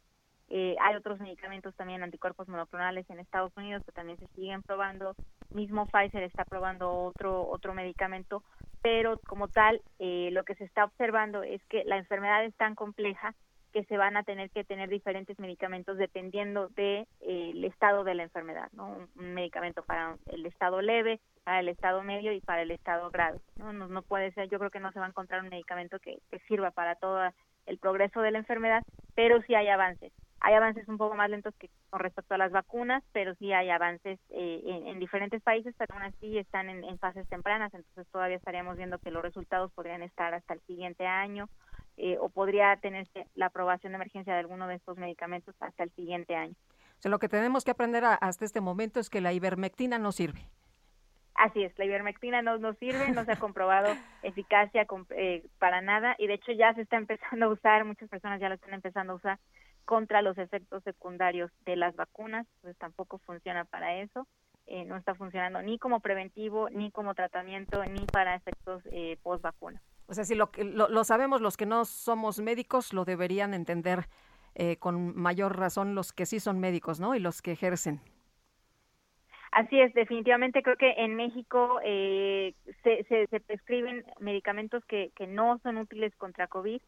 Eh, 0.55 0.77
hay 0.83 0.97
otros 0.97 1.19
medicamentos 1.19 1.75
también, 1.77 2.03
anticuerpos 2.03 2.47
monoclonales 2.47 3.09
en 3.09 3.19
Estados 3.19 3.57
Unidos 3.57 3.83
que 3.87 3.93
también 3.93 4.19
se 4.19 4.27
siguen 4.35 4.63
probando. 4.63 5.15
Mismo 5.49 5.87
Pfizer 5.87 6.23
está 6.25 6.45
probando 6.45 6.93
otro, 6.93 7.49
otro 7.49 7.73
medicamento, 7.73 8.43
pero 8.83 9.19
como 9.27 9.49
tal, 9.49 9.81
eh, 9.99 10.31
lo 10.33 10.45
que 10.45 10.55
se 10.57 10.65
está 10.65 10.85
observando 10.85 11.43
es 11.43 11.65
que 11.67 11.85
la 11.85 11.97
enfermedad 11.97 12.45
es 12.45 12.55
tan 12.57 12.75
compleja 12.75 13.35
que 13.73 13.85
se 13.85 13.97
van 13.97 14.17
a 14.17 14.23
tener 14.23 14.51
que 14.51 14.65
tener 14.65 14.91
diferentes 14.91 15.39
medicamentos 15.39 15.97
dependiendo 15.97 16.69
del 16.69 17.07
de, 17.21 17.51
el 17.51 17.65
estado 17.65 18.05
de 18.05 18.15
la 18.15 18.25
enfermedad, 18.25 18.69
¿no? 18.73 19.09
Un, 19.17 19.35
medicamento 19.35 19.83
para 19.83 20.17
el 20.27 20.45
estado 20.45 20.83
leve, 20.83 21.21
para 21.43 21.61
el 21.61 21.69
estado 21.69 22.03
medio 22.03 22.33
y 22.33 22.41
para 22.41 22.63
el 22.63 22.71
estado 22.71 23.11
grave, 23.11 23.41
¿no? 23.57 23.73
No, 23.73 23.89
no 23.89 24.03
puede 24.03 24.31
ser, 24.33 24.49
yo 24.51 24.59
creo 24.59 24.71
que 24.71 24.81
no 24.81 24.93
se 24.93 24.99
va 24.99 25.07
a 25.07 25.09
encontrar 25.09 25.43
un 25.43 25.49
medicamento 25.49 25.99
que, 25.99 26.19
que 26.31 26.39
sirva 26.41 26.71
para 26.71 26.97
todo 26.97 27.21
el 27.67 27.79
progreso 27.79 28.21
de 28.21 28.31
la 28.31 28.39
enfermedad, 28.39 28.83
pero 29.15 29.41
sí 29.43 29.55
hay 29.55 29.69
avances. 29.69 30.13
Hay 30.45 30.55
avances 30.55 30.89
un 30.89 30.99
poco 30.99 31.15
más 31.15 31.31
lentos 31.31 31.55
que 31.55 31.71
con 31.89 32.01
respecto 32.01 32.35
a 32.35 32.39
las 32.39 32.51
vacunas, 32.51 33.05
pero 33.13 33.33
sí 33.37 33.53
hay 33.53 33.71
avances 33.71 34.19
eh, 34.31 34.83
en, 34.87 34.99
diferentes 34.99 35.41
países, 35.41 35.73
pero 35.79 35.95
aún 35.95 36.03
así 36.03 36.37
están 36.37 36.69
en, 36.69 36.83
en 36.83 36.99
fases 36.99 37.29
tempranas, 37.29 37.73
entonces 37.73 38.11
todavía 38.11 38.39
estaríamos 38.39 38.77
viendo 38.77 38.99
que 38.99 39.13
los 39.13 39.23
resultados 39.23 39.71
podrían 39.73 40.03
estar 40.03 40.35
hasta 40.35 40.55
el 40.55 40.61
siguiente 40.63 41.07
año 41.07 41.49
eh, 41.97 42.17
o 42.21 42.29
podría 42.29 42.75
tenerse 42.77 43.29
la 43.35 43.47
aprobación 43.47 43.93
de 43.93 43.97
emergencia 43.97 44.33
de 44.33 44.41
alguno 44.41 44.67
de 44.67 44.75
estos 44.75 44.99
medicamentos 44.99 45.55
hasta 45.61 45.85
el 45.85 45.93
siguiente 45.93 46.35
año. 46.35 46.55
O 46.99 47.03
sea, 47.03 47.11
lo 47.11 47.21
que 47.21 47.29
tenemos 47.29 47.65
que 47.65 47.71
aprender 47.71 48.03
hasta 48.05 48.45
este 48.45 48.61
momento 48.61 48.99
es 48.99 49.11
que 49.11 49.21
la 49.21 49.33
ivermectina 49.33 49.99
no 49.99 50.11
sirve. 50.11 50.49
Así 51.35 51.63
es, 51.63 51.77
la 51.79 51.85
ivermectina 51.85 52.43
no, 52.43 52.59
no 52.59 52.75
sirve, 52.75 53.11
no 53.11 53.25
se 53.25 53.33
ha 53.33 53.39
comprobado 53.39 53.89
eficacia 54.23 54.87
eh, 55.11 55.45
para 55.59 55.81
nada 55.81 56.17
y 56.19 56.27
de 56.27 56.35
hecho 56.35 56.53
ya 56.53 56.75
se 56.75 56.83
está 56.83 56.97
empezando 56.97 57.47
a 57.47 57.49
usar, 57.51 57.85
muchas 57.85 58.09
personas 58.09 58.41
ya 58.41 58.49
lo 58.49 58.57
están 58.57 58.75
empezando 58.75 59.13
a 59.13 59.17
usar 59.17 59.39
contra 59.85 60.23
los 60.23 60.39
efectos 60.39 60.83
secundarios 60.85 61.51
de 61.65 61.77
las 61.77 61.95
vacunas, 61.97 62.47
pues 62.61 62.77
tampoco 62.79 63.19
funciona 63.19 63.65
para 63.65 64.01
eso, 64.01 64.27
eh, 64.67 64.85
no 64.85 64.97
está 64.97 65.15
funcionando 65.15 65.61
ni 65.63 65.79
como 65.79 66.01
preventivo, 66.01 66.71
ni 66.71 66.91
como 66.91 67.15
tratamiento, 67.15 67.85
ni 67.85 68.07
para 68.07 68.35
efectos 68.35 68.83
eh, 68.93 69.19
post 69.23 69.43
vacuna. 69.43 69.83
O 70.07 70.15
sea, 70.15 70.25
si 70.25 70.35
lo, 70.35 70.51
lo, 70.57 70.89
lo, 70.89 71.05
sabemos 71.05 71.41
los 71.41 71.57
que 71.57 71.67
no 71.67 71.85
somos 71.85 72.39
médicos, 72.41 72.93
lo 72.93 73.05
deberían 73.05 73.55
entender 73.55 74.09
eh, 74.55 74.77
con 74.77 75.17
mayor 75.17 75.59
razón 75.59 75.95
los 75.95 76.13
que 76.13 76.27
sí 76.27 76.39
son 76.39 76.61
médicos, 76.61 77.01
¿no? 77.01 77.15
Y 77.15 77.21
los 77.21 77.41
que 77.41 77.53
ejercen. 77.53 78.01
Así 79.51 79.81
es, 79.81 79.93
definitivamente 79.95 80.63
creo 80.63 80.77
que 80.77 80.93
en 80.97 81.15
México 81.15 81.79
eh, 81.85 82.55
se, 82.83 83.05
se, 83.05 83.27
se, 83.27 83.41
prescriben 83.41 84.05
medicamentos 84.19 84.83
que, 84.87 85.11
que 85.15 85.27
no 85.27 85.59
son 85.63 85.77
útiles 85.77 86.15
contra 86.17 86.47
COVID 86.47 86.81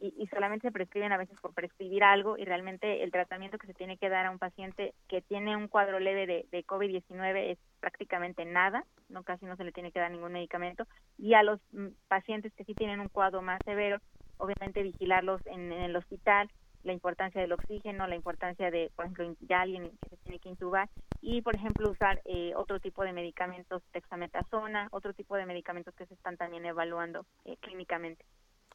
y, 0.00 0.26
solamente 0.28 0.68
se 0.68 0.72
prescriben 0.72 1.12
a 1.12 1.16
veces 1.16 1.38
por 1.40 1.54
prescribir 1.54 2.04
algo 2.04 2.36
y 2.36 2.44
realmente 2.44 3.02
el 3.02 3.10
tratamiento 3.10 3.58
que 3.58 3.66
se 3.66 3.74
tiene 3.74 3.96
que 3.96 4.08
dar 4.08 4.26
a 4.26 4.30
un 4.30 4.38
paciente 4.38 4.94
que 5.08 5.22
tiene 5.22 5.56
un 5.56 5.68
cuadro 5.68 5.98
leve 5.98 6.26
de, 6.26 6.46
de 6.50 6.66
COVID-19 6.66 7.52
es 7.52 7.58
prácticamente 7.80 8.44
nada, 8.44 8.84
no 9.08 9.22
casi 9.22 9.46
no 9.46 9.56
se 9.56 9.64
le 9.64 9.72
tiene 9.72 9.92
que 9.92 10.00
dar 10.00 10.10
ningún 10.10 10.32
medicamento 10.32 10.86
y 11.16 11.34
a 11.34 11.42
los 11.42 11.60
mm, 11.72 11.88
pacientes 12.08 12.52
que 12.54 12.64
sí 12.64 12.74
tienen 12.74 13.00
un 13.00 13.08
cuadro 13.08 13.40
más 13.42 13.58
severo, 13.64 13.98
obviamente 14.36 14.82
vigilarlos 14.82 15.40
en, 15.46 15.72
en 15.72 15.82
el 15.82 15.96
hospital, 15.96 16.50
la 16.86 16.92
importancia 16.92 17.40
del 17.40 17.52
oxígeno, 17.52 18.06
la 18.06 18.14
importancia 18.14 18.70
de, 18.70 18.90
por 18.94 19.04
ejemplo, 19.04 19.34
ya 19.40 19.62
alguien 19.62 19.90
que 20.02 20.10
se 20.10 20.16
tiene 20.18 20.38
que 20.38 20.48
intubar 20.48 20.88
y, 21.20 21.42
por 21.42 21.56
ejemplo, 21.56 21.90
usar 21.90 22.22
eh, 22.24 22.52
otro 22.54 22.80
tipo 22.80 23.02
de 23.02 23.12
medicamentos, 23.12 23.82
dexametasona, 23.92 24.88
otro 24.92 25.12
tipo 25.12 25.36
de 25.36 25.46
medicamentos 25.46 25.94
que 25.94 26.06
se 26.06 26.14
están 26.14 26.36
también 26.36 26.64
evaluando 26.64 27.26
eh, 27.44 27.56
clínicamente. 27.60 28.24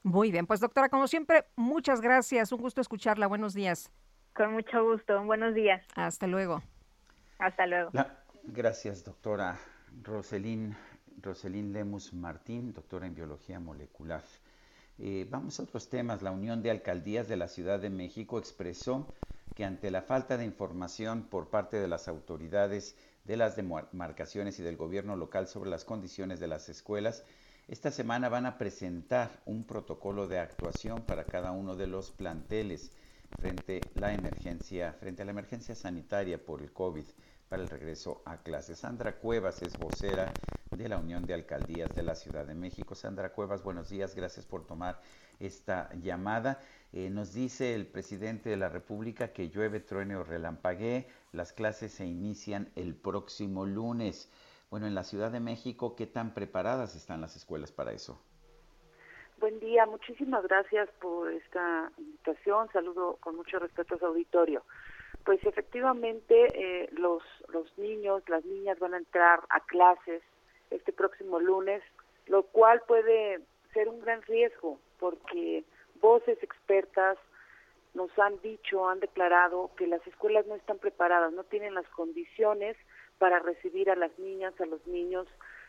Muy 0.04 0.32
bien, 0.32 0.48
pues 0.48 0.60
doctora, 0.60 0.90
como 0.90 1.08
siempre, 1.08 1.46
muchas 1.56 2.02
gracias. 2.02 2.52
Un 2.52 2.62
gusto 2.62 2.82
escucharla. 2.82 3.28
Buenos 3.28 3.54
días. 3.54 3.92
Con 4.34 4.54
mucho 4.54 4.84
gusto. 4.84 5.24
Buenos 5.24 5.54
días. 5.54 5.86
Hasta 5.96 6.26
luego. 6.26 6.64
Hasta 7.38 7.68
luego. 7.68 7.92
gracias, 8.44 9.04
doctora 9.04 9.60
Roselín, 10.04 10.76
Roselín 11.22 11.74
Lemus 11.74 12.14
Martín, 12.14 12.74
doctora 12.74 13.06
en 13.06 13.16
biología 13.16 13.60
molecular. 13.60 14.24
Eh, 14.98 15.28
vamos 15.30 15.60
a 15.60 15.64
otros 15.64 15.90
temas. 15.90 16.22
La 16.22 16.32
Unión 16.32 16.62
de 16.62 16.72
Alcaldías 16.72 17.28
de 17.28 17.38
la 17.38 17.48
Ciudad 17.48 17.80
de 17.80 17.90
México 17.90 18.40
expresó 18.40 19.08
que 19.56 19.66
ante 19.66 19.92
la 19.92 20.02
falta 20.02 20.38
de 20.38 20.46
información 20.46 21.24
por 21.24 21.50
parte 21.50 21.78
de 21.78 21.88
las 21.88 22.08
autoridades 22.08 22.96
de 23.26 23.38
las 23.38 23.56
demarcaciones 23.56 24.60
y 24.60 24.64
del 24.64 24.78
gobierno 24.78 25.16
local 25.16 25.48
sobre 25.48 25.70
las 25.70 25.86
condiciones 25.86 26.40
de 26.40 26.48
las 26.48 26.70
escuelas, 26.70 27.24
esta 27.72 27.90
semana 27.90 28.28
van 28.28 28.46
a 28.46 28.58
presentar 28.58 29.32
un 29.46 29.64
protocolo 29.64 30.28
de 30.28 30.40
actuación 30.40 31.04
para 31.04 31.24
cada 31.24 31.54
uno 31.54 31.78
de 31.78 31.88
los 31.88 32.12
planteles 32.12 32.92
frente 33.40 33.80
la 33.96 34.14
emergencia, 34.14 34.92
frente 35.00 35.22
a 35.22 35.26
la 35.26 35.32
emergencia 35.32 35.74
sanitaria 35.74 36.38
por 36.46 36.62
el 36.62 36.74
COVID 36.74 37.06
para 37.48 37.64
el 37.64 37.70
regreso 37.70 38.24
a 38.26 38.44
clases. 38.44 38.80
Sandra 38.80 39.16
Cuevas 39.16 39.62
es 39.62 39.78
vocera 39.80 40.34
de 40.70 40.90
la 40.90 40.98
Unión 40.98 41.26
de 41.26 41.34
Alcaldías 41.34 41.96
de 41.96 42.04
la 42.04 42.16
Ciudad 42.16 42.46
de 42.46 42.56
México. 42.56 42.94
Sandra 42.94 43.32
Cuevas, 43.32 43.64
buenos 43.64 43.88
días, 43.88 44.16
gracias 44.16 44.46
por 44.46 44.68
tomar 44.68 45.02
esta 45.40 45.90
llamada. 45.96 46.60
Eh, 46.92 47.10
nos 47.10 47.32
dice 47.32 47.74
el 47.74 47.88
presidente 47.88 48.50
de 48.50 48.58
la 48.58 48.68
República 48.68 49.32
que 49.32 49.50
llueve, 49.50 49.80
truene 49.80 50.18
o 50.18 50.26
relampaguee. 50.26 51.08
Las 51.32 51.54
clases 51.54 51.94
se 51.94 52.06
inician 52.06 52.70
el 52.76 52.96
próximo 52.96 53.66
lunes. 53.66 54.30
Bueno, 54.72 54.88
en 54.88 54.96
la 54.96 55.04
Ciudad 55.04 55.32
de 55.32 55.42
México, 55.42 55.98
¿qué 55.98 56.08
tan 56.08 56.34
preparadas 56.34 56.96
están 56.96 57.20
las 57.20 57.36
escuelas 57.36 57.74
para 57.74 57.92
eso? 57.92 58.24
Buen 59.38 59.60
día, 59.60 59.86
muchísimas 59.86 60.44
gracias 60.44 60.88
por 61.02 61.30
esta 61.30 61.92
invitación. 61.98 62.70
Saludo 62.72 63.18
con 63.20 63.36
mucho 63.36 63.60
respeto 63.60 63.96
a 63.96 63.98
su 63.98 64.06
auditorio. 64.06 64.64
Pues 65.26 65.44
efectivamente 65.46 66.48
eh, 66.54 66.90
los, 66.94 67.22
los 67.50 67.78
niños, 67.78 68.24
las 68.30 68.46
niñas 68.46 68.80
van 68.80 68.94
a 68.94 69.00
entrar 69.00 69.42
a 69.50 69.60
clases 69.60 70.24
este 70.70 70.94
próximo 70.94 71.42
lunes, 71.42 71.84
lo 72.28 72.44
cual 72.44 72.82
puede 72.88 73.42
ser 73.74 73.90
un 73.90 74.00
gran 74.00 74.22
riesgo 74.22 74.80
porque 75.00 75.66
voces 76.00 76.42
expertas 76.42 77.18
nos 77.94 78.18
han 78.18 78.40
dicho, 78.42 78.88
han 78.88 79.02
declarado 79.02 79.72
que 79.76 79.86
las 79.86 80.06
escuelas 80.08 80.48
no 80.48 80.56
están 80.56 80.78
preparadas, 80.78 81.34
no 81.34 81.44
tienen 81.44 81.74
las 81.74 81.88
condiciones 81.90 82.78
para 83.22 83.38
recibir 83.38 83.92
a 83.92 83.96
las 83.96 84.18
niñas, 84.18 84.60
a 84.60 84.66
los 84.66 84.86
niños 84.88 85.28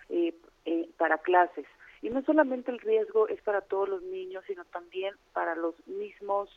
eh, 0.09 0.35
eh, 0.65 0.89
para 0.97 1.19
clases. 1.19 1.67
Y 2.01 2.09
no 2.09 2.23
solamente 2.23 2.71
el 2.71 2.79
riesgo 2.79 3.29
es 3.29 3.43
para 3.43 3.61
todos 3.61 3.91
los 3.91 4.03
niños, 4.05 4.43
sino 4.47 4.65
también 4.65 5.15
para 5.35 5.55
los 5.55 5.75
mismos 5.87 6.49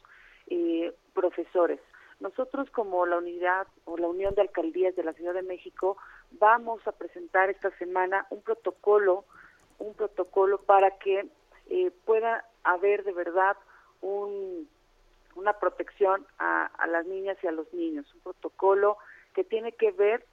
eh, 0.47 0.93
profesores. 1.13 1.81
Nosotros 2.21 2.69
como 2.69 3.05
la 3.05 3.17
unidad 3.17 3.67
o 3.83 3.97
la 3.97 4.07
Unión 4.07 4.35
de 4.35 4.43
Alcaldías 4.43 4.95
de 4.95 5.03
la 5.03 5.11
Ciudad 5.11 5.33
de 5.33 5.41
México 5.41 5.97
vamos 6.31 6.79
a 6.87 6.93
presentar 6.93 7.49
esta 7.49 7.71
semana 7.77 8.25
un 8.29 8.41
protocolo, 8.41 9.25
un 9.79 9.95
protocolo 9.95 10.61
para 10.61 10.91
que 10.91 11.27
pueda 12.05 12.45
haber 12.63 13.03
de 13.03 13.11
verdad 13.11 13.57
un, 13.99 14.69
una 15.35 15.59
protección 15.59 16.25
a, 16.39 16.67
a 16.67 16.87
las 16.87 17.05
niñas 17.05 17.37
y 17.43 17.47
a 17.47 17.51
los 17.51 17.73
niños, 17.73 18.05
un 18.13 18.21
protocolo 18.21 18.97
que 19.33 19.43
tiene 19.43 19.73
que 19.73 19.91
ver 19.91 20.23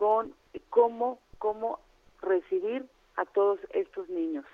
con 0.00 0.34
cómo, 0.70 1.20
cómo 1.36 1.78
recibir 2.22 2.86
a 3.16 3.26
todos 3.26 3.60
estos 3.74 4.08
niños. 4.08 4.46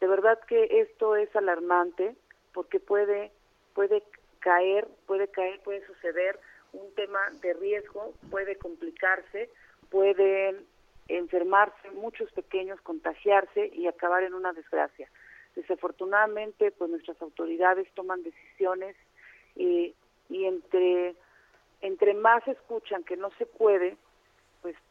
De 0.00 0.08
verdad 0.08 0.36
que 0.48 0.80
esto 0.80 1.14
es 1.14 1.34
alarmante 1.36 2.16
porque 2.52 2.80
puede, 2.80 3.30
puede 3.72 4.02
caer, 4.40 4.88
puede 5.06 5.28
caer, 5.28 5.60
puede 5.60 5.86
suceder 5.86 6.40
un 6.72 6.92
tema 6.96 7.20
de 7.40 7.52
riesgo, 7.52 8.12
puede 8.32 8.56
complicarse, 8.56 9.48
pueden 9.90 10.66
enfermarse 11.06 11.92
muchos 11.92 12.28
pequeños, 12.32 12.80
contagiarse 12.80 13.70
y 13.72 13.86
acabar 13.86 14.24
en 14.24 14.34
una 14.34 14.52
desgracia. 14.52 15.08
Desafortunadamente, 15.54 16.72
pues 16.72 16.90
nuestras 16.90 17.22
autoridades 17.22 17.86
toman 17.94 18.24
decisiones 18.24 18.96
y, 19.54 19.94
y 20.28 20.46
entre, 20.46 21.14
entre 21.80 22.14
más 22.14 22.46
escuchan 22.48 23.04
que 23.04 23.16
no 23.16 23.30
se 23.38 23.46
puede, 23.46 23.96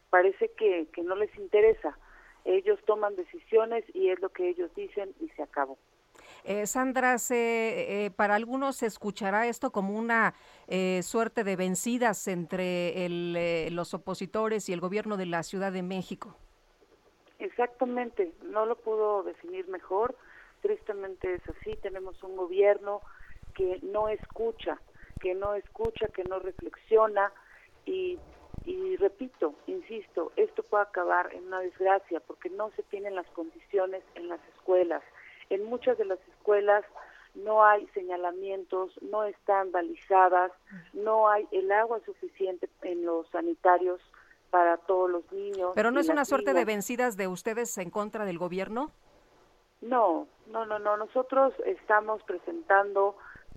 parece 0.10 0.52
que, 0.58 0.88
que 0.94 1.02
no 1.04 1.16
les 1.16 1.34
interesa. 1.38 1.98
Ellos 2.46 2.80
toman 2.86 3.16
decisiones 3.16 3.84
y 3.94 4.10
es 4.10 4.20
lo 4.22 4.30
que 4.30 4.50
ellos 4.50 4.74
dicen 4.76 5.14
y 5.20 5.30
se 5.30 5.44
acabó. 5.44 5.78
Eh, 6.44 6.66
Sandra, 6.66 7.18
se, 7.18 8.06
eh, 8.06 8.12
para 8.12 8.36
algunos 8.36 8.78
se 8.78 8.86
escuchará 8.86 9.48
esto 9.48 9.72
como 9.72 9.98
una 9.98 10.34
eh, 10.68 11.02
suerte 11.04 11.44
de 11.44 11.56
vencidas 11.56 12.28
entre 12.28 13.06
el, 13.06 13.36
eh, 13.38 13.70
los 13.72 13.94
opositores 13.94 14.70
y 14.70 14.74
el 14.74 14.80
gobierno 14.80 15.18
de 15.18 15.26
la 15.26 15.44
Ciudad 15.44 15.72
de 15.72 15.84
México. 15.84 16.36
Exactamente, 17.40 18.34
no 18.44 18.66
lo 18.66 18.76
pudo 18.78 19.24
definir 19.24 19.68
mejor. 19.68 20.16
Tristemente 20.62 21.36
es 21.36 21.42
así. 21.48 21.78
Tenemos 21.82 22.22
un 22.24 22.36
gobierno 22.36 23.02
que 23.54 23.80
no 23.82 24.10
escucha, 24.10 24.80
que 25.22 25.34
no 25.34 25.56
escucha, 25.56 26.08
que 26.08 26.24
no 26.26 26.40
reflexiona 26.40 27.32
y 27.86 28.20
y 28.70 28.98
repito, 28.98 29.56
insisto, 29.66 30.32
esto 30.36 30.62
puede 30.62 30.84
acabar 30.84 31.34
en 31.34 31.48
una 31.48 31.60
desgracia 31.60 32.20
porque 32.20 32.52
no 32.52 32.70
se 32.76 32.84
tienen 32.84 33.16
las 33.16 33.26
condiciones 33.32 34.04
en 34.14 34.28
las 34.28 34.40
escuelas. 34.56 35.02
En 35.50 35.64
muchas 35.66 35.98
de 35.98 36.06
las 36.06 36.20
escuelas 36.28 36.86
no 37.34 37.66
hay 37.66 37.88
señalamientos, 37.96 38.92
no 39.02 39.24
están 39.24 39.72
balizadas, 39.72 40.52
no 40.94 41.28
hay 41.30 41.48
el 41.52 41.72
agua 41.72 42.00
suficiente 42.06 42.70
en 42.84 43.06
los 43.06 43.28
sanitarios 43.30 44.00
para 44.52 44.78
todos 44.78 45.10
los 45.10 45.32
niños. 45.32 45.72
¿Pero 45.74 45.90
no 45.90 46.00
es 46.00 46.10
una 46.10 46.26
suerte 46.26 46.54
de 46.54 46.64
vencidas 46.64 47.18
de 47.18 47.28
ustedes 47.28 47.76
en 47.80 47.90
contra 47.90 48.24
del 48.26 48.38
gobierno? 48.38 48.92
No, 49.82 50.28
no, 50.46 50.68
no, 50.68 50.78
no. 50.78 50.96
Nosotros 50.96 51.56
estamos 51.66 52.22
presentando 52.22 53.16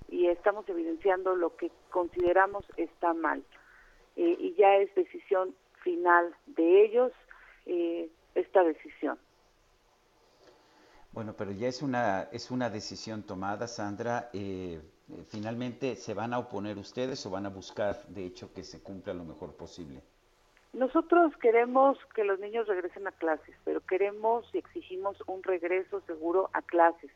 y 0.09 0.29
estamos 0.29 0.67
evidenciando 0.71 1.37
lo 1.37 1.55
que 1.57 1.71
consideramos 1.91 2.65
está 2.79 3.13
mal. 3.13 3.43
Eh, 4.17 4.37
y 4.39 4.55
ya 4.55 4.77
es 4.77 4.95
decisión 4.95 5.55
final 5.83 6.35
de 6.47 6.85
ellos 6.85 7.13
eh, 7.67 8.09
esta 8.35 8.63
decisión. 8.63 9.19
Bueno, 11.13 11.35
pero 11.37 11.53
ya 11.53 11.69
es 11.69 11.83
una, 11.83 12.23
es 12.33 12.51
una 12.51 12.71
decisión 12.71 13.23
tomada, 13.23 13.69
Sandra. 13.69 14.31
Eh, 14.33 14.81
¿Finalmente 15.29 15.95
se 15.97 16.15
van 16.15 16.33
a 16.33 16.39
oponer 16.39 16.79
ustedes 16.79 17.25
o 17.27 17.31
van 17.31 17.45
a 17.45 17.51
buscar, 17.51 18.07
de 18.09 18.25
hecho, 18.25 18.53
que 18.55 18.65
se 18.65 18.83
cumpla 18.83 19.13
lo 19.13 19.25
mejor 19.25 19.55
posible? 19.55 20.03
Nosotros 20.73 21.37
queremos 21.37 21.99
que 22.15 22.25
los 22.25 22.41
niños 22.41 22.67
regresen 22.67 23.07
a 23.07 23.13
clases, 23.13 23.55
pero 23.63 23.83
queremos 23.83 24.49
y 24.55 24.59
exigimos 24.59 25.19
un 25.27 25.43
regreso 25.43 26.01
seguro 26.07 26.49
a 26.55 26.63
clases. 26.63 27.11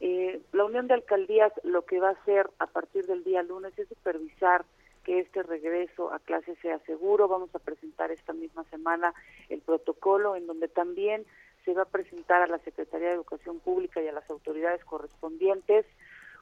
Eh, 0.00 0.42
la 0.50 0.64
Unión 0.64 0.88
de 0.88 0.94
Alcaldías 0.94 1.52
lo 1.62 1.84
que 1.84 2.00
va 2.00 2.08
a 2.08 2.12
hacer 2.12 2.50
a 2.58 2.66
partir 2.66 3.06
del 3.06 3.22
día 3.22 3.44
lunes 3.44 3.78
es 3.78 3.86
supervisar 3.86 4.64
que 5.04 5.20
este 5.20 5.42
regreso 5.42 6.12
a 6.12 6.18
clases 6.18 6.58
sea 6.60 6.78
seguro. 6.80 7.28
Vamos 7.28 7.54
a 7.54 7.58
presentar 7.58 8.10
esta 8.10 8.32
misma 8.32 8.64
semana 8.64 9.14
el 9.48 9.60
protocolo 9.60 10.36
en 10.36 10.46
donde 10.46 10.68
también 10.68 11.24
se 11.64 11.74
va 11.74 11.82
a 11.82 11.86
presentar 11.86 12.42
a 12.42 12.46
la 12.46 12.58
Secretaría 12.58 13.08
de 13.08 13.14
Educación 13.14 13.60
Pública 13.60 14.00
y 14.02 14.08
a 14.08 14.12
las 14.12 14.28
autoridades 14.30 14.84
correspondientes 14.84 15.86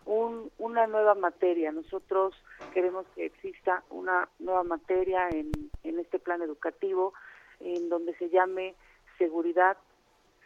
una 0.06 0.86
nueva 0.86 1.14
materia. 1.14 1.72
Nosotros 1.72 2.34
queremos 2.72 3.06
que 3.14 3.26
exista 3.26 3.84
una 3.90 4.28
nueva 4.38 4.64
materia 4.64 5.28
en, 5.28 5.50
en 5.84 5.98
este 5.98 6.18
plan 6.18 6.42
educativo 6.42 7.12
en 7.60 7.88
donde 7.88 8.14
se 8.16 8.30
llame 8.30 8.74
seguridad, 9.18 9.76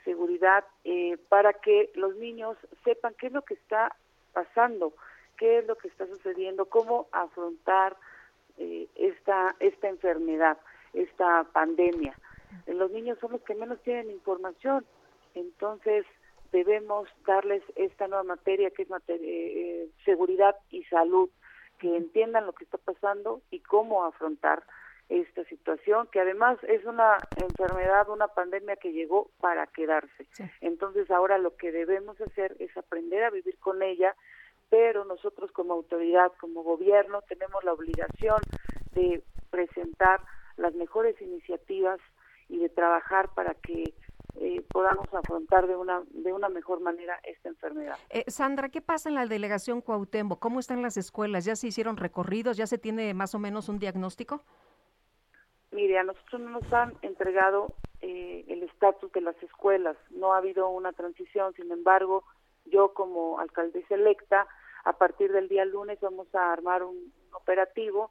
seguridad 0.05 0.65
eh, 0.85 1.17
para 1.29 1.53
que 1.55 1.91
los 1.95 2.17
niños 2.17 2.57
sepan 2.85 3.15
qué 3.19 3.29
es 3.29 3.33
lo 3.33 3.43
que 3.43 3.55
está 3.55 3.97
pasando, 4.33 4.93
qué 5.37 5.59
es 5.59 5.67
lo 5.67 5.77
que 5.77 5.89
está 5.89 6.07
sucediendo, 6.07 6.67
cómo 6.67 7.09
afrontar 7.13 7.97
eh, 8.59 8.89
esta 8.95 9.57
esta 9.61 9.89
enfermedad, 9.89 10.59
esta 10.93 11.45
pandemia. 11.53 12.15
Los 12.67 12.91
niños 12.91 13.19
son 13.21 13.33
los 13.33 13.43
que 13.43 13.55
menos 13.55 13.83
tienen 13.83 14.11
información, 14.11 14.85
entonces 15.35 16.07
debemos 16.53 17.09
darles 17.27 17.63
esta 17.75 18.07
nueva 18.07 18.23
materia 18.23 18.71
que 18.71 18.83
es 18.83 18.91
materia, 18.91 19.27
eh, 19.27 19.89
seguridad 20.05 20.55
y 20.71 20.85
salud, 20.85 21.29
que 21.79 21.97
entiendan 21.97 22.47
lo 22.47 22.53
que 22.53 22.65
está 22.65 22.79
pasando 22.79 23.43
y 23.51 23.59
cómo 23.61 24.05
afrontar 24.05 24.63
esta 25.09 25.45
situación, 25.45 26.09
que 26.11 26.21
además 26.21 26.59
es 26.67 26.85
una 26.85 27.19
enfermedad, 27.37 28.09
una 28.09 28.29
pandemia 28.29 28.77
que 28.77 28.93
llegó 28.93 29.31
para 29.41 29.67
quedarse. 29.67 30.27
Entonces 30.61 31.11
ahora 31.11 31.39
lo 31.39 31.57
que 31.57 31.73
debemos 31.73 32.19
hacer 32.21 32.57
es 32.59 32.75
aprender 32.77 33.25
a 33.25 33.31
vivir 33.31 33.59
con 33.59 33.83
ella, 33.83 34.15
pero 34.75 35.05
nosotros 35.05 35.53
como 35.53 35.73
autoridad, 35.73 36.33
como 36.41 36.65
gobierno, 36.65 37.23
tenemos 37.29 37.63
la 37.63 37.73
obligación 37.73 38.41
de 38.91 39.23
presentar 39.49 40.21
las 40.57 40.75
mejores 40.75 41.15
iniciativas 41.23 42.01
y 42.49 42.59
de 42.59 42.69
trabajar 42.71 43.29
para 43.37 43.55
que 43.55 43.95
eh, 44.41 44.63
podamos 44.73 45.07
afrontar 45.15 45.69
de 45.69 45.77
una 45.77 46.03
de 46.11 46.33
una 46.33 46.49
mejor 46.49 46.81
manera 46.81 47.21
esta 47.23 47.51
enfermedad. 47.51 47.97
Eh, 48.11 48.25
Sandra, 48.27 48.69
¿qué 48.69 48.81
pasa 48.81 49.09
en 49.09 49.15
la 49.15 49.27
delegación 49.27 49.81
Cuauhtémoc? 49.81 50.41
¿Cómo 50.41 50.59
están 50.59 50.83
las 50.83 50.97
escuelas? 50.97 51.45
¿Ya 51.45 51.55
se 51.55 51.69
hicieron 51.69 51.97
recorridos? 51.97 52.57
¿Ya 52.57 52.67
se 52.67 52.77
tiene 52.77 53.15
más 53.15 53.33
o 53.37 53.39
menos 53.39 53.69
un 53.69 53.79
diagnóstico? 53.79 54.41
Mire, 55.71 55.99
a 55.99 56.03
nosotros 56.03 56.41
no 56.41 56.51
nos 56.51 56.73
han 56.73 56.95
entregado 57.03 57.69
eh, 58.01 58.45
el 58.49 58.65
estatus 58.65 59.13
de 59.13 59.21
las 59.21 59.41
escuelas. 59.41 59.97
No 60.11 60.35
ha 60.35 60.39
habido 60.39 60.69
una 60.69 60.93
transición. 60.93 61.55
Sin 61.55 61.71
embargo, 61.71 62.25
yo 62.65 62.93
como 62.93 63.39
alcaldesa 63.39 63.95
electa, 63.95 64.49
a 64.85 64.93
partir 64.93 65.33
del 65.33 65.49
día 65.49 65.65
lunes 65.65 65.99
vamos 66.01 66.33
a 66.35 66.53
armar 66.53 66.83
un 66.83 67.13
operativo. 67.33 68.11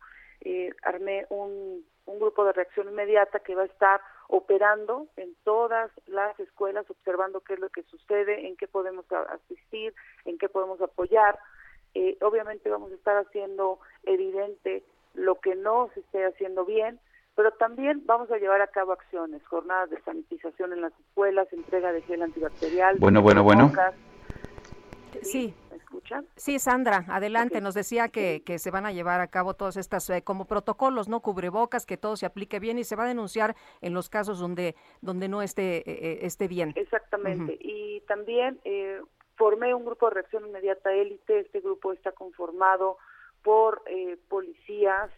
armé 0.84 1.26
un, 1.30 1.86
un 2.06 2.20
grupo 2.20 2.44
de 2.46 2.54
reacción 2.54 2.90
inmediata 2.90 3.40
que 3.40 3.56
va 3.56 3.64
a 3.64 3.66
estar 3.66 4.02
operando 4.28 5.08
en 5.16 5.36
todas 5.44 5.92
las 6.08 6.38
escuelas, 6.40 6.90
observando 6.90 7.42
qué 7.42 7.54
es 7.54 7.60
lo 7.60 7.70
que 7.70 7.84
sucede, 7.84 8.48
en 8.48 8.58
qué 8.58 8.68
podemos 8.68 9.06
asistir, 9.12 9.94
en 10.26 10.38
qué 10.38 10.50
podemos 10.50 10.82
apoyar. 10.82 11.38
Eh, 11.94 12.18
obviamente 12.22 12.70
vamos 12.70 12.92
a 12.92 12.96
estar 12.96 13.18
haciendo 13.18 13.80
evidente 14.04 14.84
lo 15.14 15.40
que 15.40 15.56
no 15.56 15.90
se 15.94 16.00
esté 16.00 16.26
haciendo 16.26 16.66
bien, 16.66 17.00
pero 17.36 17.52
también 17.52 18.02
vamos 18.06 18.32
a 18.32 18.38
llevar 18.38 18.62
a 18.62 18.68
cabo 18.68 18.94
acciones, 18.94 19.46
jornadas 19.46 19.90
de 19.92 20.02
sanitización 20.02 20.74
en 20.74 20.82
las 20.82 20.94
escuelas, 21.00 21.52
entrega 21.54 21.92
de 21.92 22.02
gel 22.02 22.24
antibacterial. 22.24 22.98
Bueno, 23.00 23.22
bueno, 23.22 23.44
bueno. 23.44 23.72
Sí. 25.22 25.54
Sí, 26.36 26.60
Sandra, 26.60 27.06
adelante. 27.08 27.62
Nos 27.62 27.74
decía 27.74 28.10
que, 28.10 28.44
que, 28.46 28.60
se 28.60 28.72
van 28.72 28.86
a 28.86 28.92
llevar 28.92 29.22
a 29.22 29.28
cabo 29.28 29.54
todos 29.54 29.78
estas 29.78 30.10
eh, 30.10 30.24
como 30.24 30.46
protocolos, 30.46 31.08
no 31.08 31.22
cubrebocas, 31.22 31.86
que 31.86 31.98
todo 31.98 32.16
se 32.16 32.26
aplique 32.26 32.60
bien 32.60 32.78
y 32.78 32.84
se 32.84 32.96
va 32.96 33.04
a 33.06 33.08
denunciar 33.08 33.56
en 33.82 33.94
los 33.94 34.10
casos 34.10 34.40
donde 34.40 34.76
donde 35.02 35.28
no 35.28 35.42
esté 35.42 35.78
eh, 35.78 35.84
eh, 35.86 36.20
esté 36.24 36.48
bien. 36.48 36.74
Exactamente. 36.76 37.58
Y 37.60 38.02
también 38.02 38.60
formé 39.36 39.74
un 39.74 39.86
grupo 39.86 40.08
de 40.08 40.16
reacción 40.16 40.46
inmediata 40.48 40.94
élite. 40.94 41.40
Este 41.40 41.62
grupo 41.62 41.94
está 41.94 42.12
conformado 42.12 42.98
por 43.44 43.84
policías, 44.30 45.10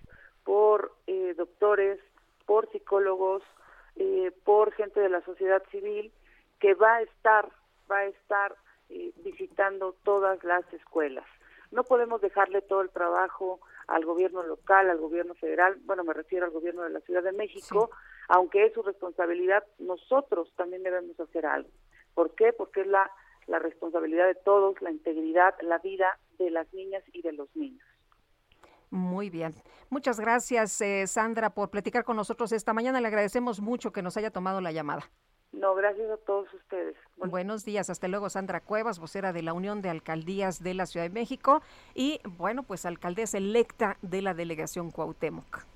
por 0.43 0.93
doctores, 1.35 1.99
por 2.45 2.71
psicólogos, 2.71 3.43
por 4.43 4.71
gente 4.73 4.99
de 4.99 5.09
la 5.09 5.21
sociedad 5.21 5.63
civil 5.71 6.11
que 6.59 6.73
va 6.73 6.95
a 6.95 7.01
estar 7.01 7.49
va 7.89 7.97
a 7.97 8.05
estar 8.05 8.55
eh, 8.95 9.11
visitando 9.17 9.93
todas 10.03 10.41
las 10.45 10.63
escuelas. 10.73 11.25
No 11.71 11.83
podemos 11.83 12.21
dejarle 12.21 12.61
todo 12.61 12.79
el 12.81 12.89
trabajo 12.89 13.59
al 13.87 14.05
gobierno 14.05 14.41
local, 14.43 14.89
al 14.89 14.99
gobierno 14.99 15.35
federal, 15.35 15.77
bueno, 15.83 16.05
me 16.05 16.13
refiero 16.13 16.45
al 16.45 16.53
gobierno 16.53 16.83
de 16.83 16.91
la 16.91 17.01
Ciudad 17.01 17.21
de 17.21 17.33
México, 17.33 17.89
aunque 18.29 18.65
es 18.65 18.73
su 18.73 18.81
responsabilidad, 18.83 19.65
nosotros 19.79 20.49
también 20.55 20.83
debemos 20.83 21.19
hacer 21.19 21.45
algo. 21.45 21.69
¿Por 22.13 22.35
qué? 22.35 22.53
Porque 22.53 22.81
es 22.81 22.87
la, 22.87 23.11
la 23.47 23.59
responsabilidad 23.59 24.27
de 24.27 24.35
todos, 24.35 24.81
la 24.81 24.91
integridad, 24.91 25.53
la 25.61 25.79
vida 25.79 26.17
de 26.37 26.49
las 26.49 26.73
niñas 26.73 27.03
y 27.11 27.21
de 27.21 27.33
los 27.33 27.53
niños. 27.53 27.85
Muy 28.89 29.29
bien. 29.29 29.53
Muchas 29.89 30.21
gracias, 30.21 30.79
eh, 30.79 31.05
Sandra, 31.05 31.49
por 31.49 31.69
platicar 31.69 32.05
con 32.05 32.15
nosotros 32.15 32.53
esta 32.53 32.73
mañana. 32.73 33.01
Le 33.01 33.07
agradecemos 33.09 33.59
mucho 33.59 33.91
que 33.91 34.01
nos 34.01 34.15
haya 34.15 34.31
tomado 34.31 34.61
la 34.61 34.71
llamada. 34.71 35.11
No, 35.56 35.74
gracias 35.74 36.12
a 36.12 36.18
todos 36.18 36.53
ustedes. 36.53 36.95
Buenos 37.16 37.64
días, 37.64 37.89
hasta 37.89 38.10
luego 38.10 38.30
Sandra 38.30 38.60
Cuevas, 38.60 38.99
vocera 38.99 39.32
de 39.32 39.41
la 39.41 39.53
Unión 39.53 39.82
de 39.82 39.89
Alcaldías 39.89 40.62
de 40.62 40.74
la 40.74 40.86
Ciudad 40.86 41.06
de 41.06 41.14
México 41.14 41.62
y 41.93 42.20
bueno, 42.38 42.64
pues 42.64 42.86
alcaldesa 42.86 43.38
electa 43.38 43.97
de 44.01 44.22
la 44.22 44.34
delegación 44.34 44.91
Cuauhtémoc. 44.91 45.74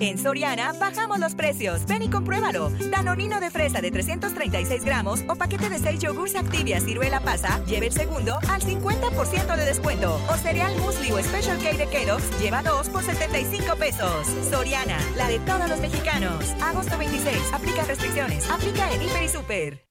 En 0.00 0.18
Soriana 0.18 0.72
bajamos 0.72 1.18
los 1.18 1.34
precios. 1.34 1.86
Ven 1.86 2.02
y 2.02 2.10
compruébalo. 2.10 2.70
Danonino 2.90 3.40
de 3.40 3.50
fresa 3.50 3.80
de 3.80 3.90
336 3.90 4.84
gramos 4.84 5.24
o 5.28 5.36
paquete 5.36 5.68
de 5.68 5.78
6 5.78 6.00
yogurts 6.00 6.36
Activia 6.36 6.80
ciruela 6.80 7.20
pasa, 7.20 7.64
lleve 7.64 7.86
el 7.86 7.92
segundo 7.92 8.38
al 8.48 8.60
50% 8.60 9.56
de 9.56 9.64
descuento. 9.64 10.20
O 10.28 10.36
cereal 10.36 10.76
musli 10.78 11.12
o 11.12 11.22
Special 11.22 11.58
K 11.58 11.76
de 11.76 11.86
Kellogg's 11.88 12.40
lleva 12.40 12.62
2 12.62 12.88
por 12.90 13.02
75 13.02 13.76
pesos. 13.76 14.26
Soriana, 14.50 14.98
la 15.16 15.28
de 15.28 15.38
todos 15.40 15.68
los 15.68 15.80
mexicanos. 15.80 16.54
Agosto 16.60 16.98
26. 16.98 17.52
Aplica 17.52 17.84
restricciones. 17.84 18.50
Aplica 18.50 18.92
en 18.92 19.02
Hiper 19.02 19.22
y 19.22 19.28
Super. 19.28 19.85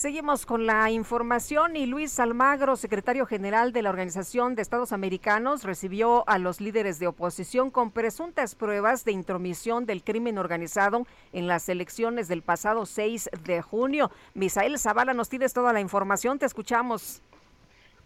Seguimos 0.00 0.46
con 0.46 0.64
la 0.64 0.90
información 0.90 1.76
y 1.76 1.84
Luis 1.84 2.18
Almagro, 2.20 2.76
secretario 2.76 3.26
general 3.26 3.70
de 3.74 3.82
la 3.82 3.90
Organización 3.90 4.54
de 4.54 4.62
Estados 4.62 4.92
Americanos, 4.94 5.62
recibió 5.62 6.26
a 6.26 6.38
los 6.38 6.62
líderes 6.62 6.98
de 6.98 7.06
oposición 7.06 7.70
con 7.70 7.92
presuntas 7.92 8.54
pruebas 8.54 9.04
de 9.04 9.12
intromisión 9.12 9.84
del 9.84 10.02
crimen 10.02 10.38
organizado 10.38 11.06
en 11.34 11.46
las 11.46 11.68
elecciones 11.68 12.28
del 12.28 12.40
pasado 12.40 12.86
6 12.86 13.28
de 13.44 13.60
junio. 13.60 14.10
Misael 14.32 14.78
Zavala, 14.78 15.12
nos 15.12 15.28
tienes 15.28 15.52
toda 15.52 15.74
la 15.74 15.82
información, 15.82 16.38
te 16.38 16.46
escuchamos. 16.46 17.22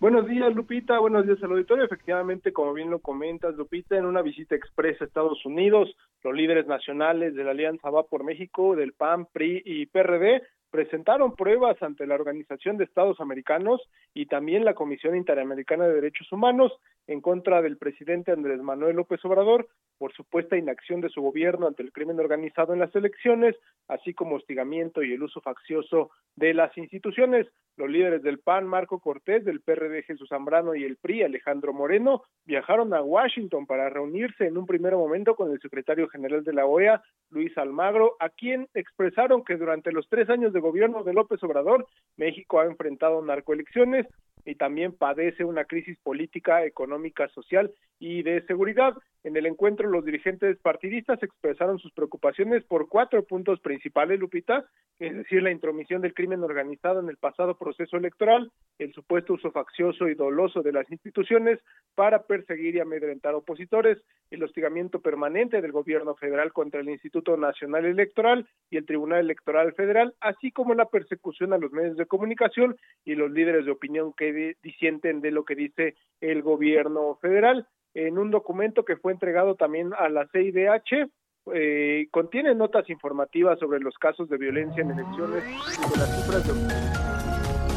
Buenos 0.01 0.26
días, 0.26 0.53
Lupita. 0.53 0.99
Buenos 0.99 1.24
días 1.24 1.40
al 1.45 1.53
auditorio. 1.53 1.84
Efectivamente, 1.84 2.53
como 2.53 2.72
bien 2.72 2.90
lo 2.90 2.99
comentas, 2.99 3.55
Lupita, 3.55 3.97
en 3.97 4.07
una 4.07 4.20
visita 4.20 4.57
expresa 4.57 5.05
a 5.05 5.07
Estados 5.07 5.47
Unidos, 5.47 5.97
los 6.24 6.34
líderes 6.34 6.66
nacionales 6.66 7.36
de 7.36 7.45
la 7.45 7.53
Alianza 7.53 7.88
Va 7.88 8.03
por 8.03 8.24
México, 8.24 8.74
del 8.74 8.95
PAN, 8.95 9.26
PRI 9.26 9.62
y 9.64 9.86
PRD 9.86 10.42
presentaron 10.75 11.37
pruebas 11.37 11.81
ante 11.85 12.05
la 12.05 12.16
Organización 12.16 12.77
de 12.77 12.83
Estados 12.83 13.20
Americanos 13.20 13.81
y 14.12 14.27
también 14.27 14.64
la 14.64 14.75
Comisión 14.75 15.14
Interamericana 15.14 15.87
de 15.87 15.95
Derechos 15.95 16.33
Humanos 16.33 16.72
en 17.07 17.20
contra 17.20 17.62
del 17.62 17.76
presidente 17.76 18.32
Andrés 18.32 18.61
Manuel 18.62 18.96
López 18.96 19.24
Obrador 19.24 19.68
por 19.98 20.12
supuesta 20.12 20.57
inacción 20.57 21.00
de 21.00 21.09
su 21.09 21.22
gobierno 21.22 21.66
ante 21.66 21.82
el 21.82 21.92
crimen 21.92 22.18
organizado 22.18 22.72
en 22.72 22.80
las 22.80 22.94
elecciones, 22.94 23.57
así 23.88 24.12
como 24.12 24.36
hostigamiento 24.36 25.02
y 25.02 25.12
el 25.12 25.22
uso 25.22 25.40
faccioso 25.40 26.11
de 26.36 26.55
las 26.55 26.76
instituciones. 26.76 27.46
Los 27.76 27.90
líderes 27.90 28.22
del 28.22 28.38
PAN, 28.38 28.66
Marco 28.66 29.00
Cortés, 29.00 29.44
del 29.44 29.61
PRD 29.61 30.02
Jesús 30.02 30.28
Zambrano 30.28 30.74
y 30.74 30.84
el 30.84 30.96
PRI, 30.96 31.22
Alejandro 31.22 31.72
Moreno, 31.72 32.22
viajaron 32.44 32.94
a 32.94 33.02
Washington 33.02 33.66
para 33.66 33.88
reunirse 33.88 34.46
en 34.46 34.57
un 34.57 34.66
primer 34.66 34.94
momento 34.94 35.34
con 35.34 35.50
el 35.50 35.61
secretario 35.61 36.09
general 36.09 36.44
de 36.44 36.52
la 36.52 36.66
OEA, 36.66 37.02
Luis 37.30 37.57
Almagro, 37.59 38.16
a 38.20 38.28
quien 38.28 38.68
expresaron 38.74 39.44
que 39.44 39.57
durante 39.57 39.92
los 39.92 40.09
tres 40.09 40.28
años 40.30 40.52
de 40.52 40.61
gobierno 40.61 41.02
de 41.02 41.14
López 41.14 41.42
Obrador, 41.42 41.86
México 42.16 42.61
ha 42.61 42.66
enfrentado 42.66 43.22
narcoelecciones 43.22 44.07
y 44.45 44.55
también 44.57 44.92
padece 44.92 45.45
una 45.45 45.64
crisis 45.64 45.99
política, 46.03 46.64
económica, 46.64 47.28
social 47.28 47.72
y 47.99 48.22
de 48.22 48.45
seguridad. 48.47 48.95
En 49.25 49.39
el 49.39 49.47
encuentro, 49.47 49.89
los 49.89 50.05
dirigentes 50.05 50.59
partidistas 50.59 51.22
expresaron 51.22 51.79
sus 51.79 51.91
preocupaciones 51.93 52.62
por 52.64 52.91
cuatro 52.91 53.25
puntos 53.25 53.59
principales, 53.59 54.20
Lupita, 54.20 54.66
es 54.99 55.16
decir, 55.16 55.43
la 55.43 55.51
intromisión 55.51 56.03
del 56.03 56.12
crimen 56.12 56.43
organizado 56.43 57.01
en 57.01 57.09
el 57.09 57.16
pasado 57.16 57.57
proceso 57.57 57.97
electoral, 57.97 58.53
el 58.79 58.93
supuesto 58.93 59.33
uso 59.33 59.51
faccioso 59.51 60.09
y 60.09 60.14
doloso 60.14 60.61
de 60.61 60.72
las 60.72 60.91
instituciones 60.91 61.59
para 61.95 62.25
perseguir 62.25 62.77
y 62.77 62.81
amedrentar 62.81 63.35
opositores, 63.35 63.97
el 64.31 64.43
hostigamiento 64.43 65.01
permanente 65.01 65.62
del 65.62 65.72
gobierno 65.72 66.14
federal 66.16 66.53
contra 66.53 66.81
el 66.81 66.91
Instituto 66.91 67.39
Nacional 67.39 67.87
Electoral 67.87 68.47
y 68.68 68.77
el 68.77 68.85
Tribunal 68.85 69.20
Electoral 69.20 69.72
Federal, 69.72 70.14
así 70.20 70.53
como 70.53 70.75
la 70.75 70.91
persecución 70.91 71.55
a 71.55 71.59
los 71.59 71.72
medios 71.72 71.97
de 71.97 72.05
comunicación 72.05 72.77
y 73.07 73.14
los 73.14 73.31
líderes 73.31 73.64
de 73.64 73.70
opinión 73.70 74.12
que 74.12 74.55
disienten 74.62 75.22
de 75.22 75.31
lo 75.31 75.47
que 75.47 75.55
dice 75.55 75.95
el 76.20 76.43
gobierno 76.43 77.14
federal 77.22 77.66
en 77.95 78.18
un 78.18 78.30
documento 78.30 78.84
que 78.84 78.97
fue 78.97 79.12
entregado 79.12 79.55
también 79.55 79.92
a 79.99 80.09
la 80.09 80.26
CIDH. 80.32 81.11
Eh, 81.55 82.09
contiene 82.11 82.55
notas 82.55 82.88
informativas 82.88 83.59
sobre 83.59 83.78
los 83.78 83.97
casos 83.99 84.28
de 84.28 84.38
violencia 84.38 84.82
en 84.82 84.92
elecciones 84.92 85.45
y 85.45 85.90
de 85.90 85.97
las 85.97 86.16
cifras 86.16 86.47
de... 86.47 86.55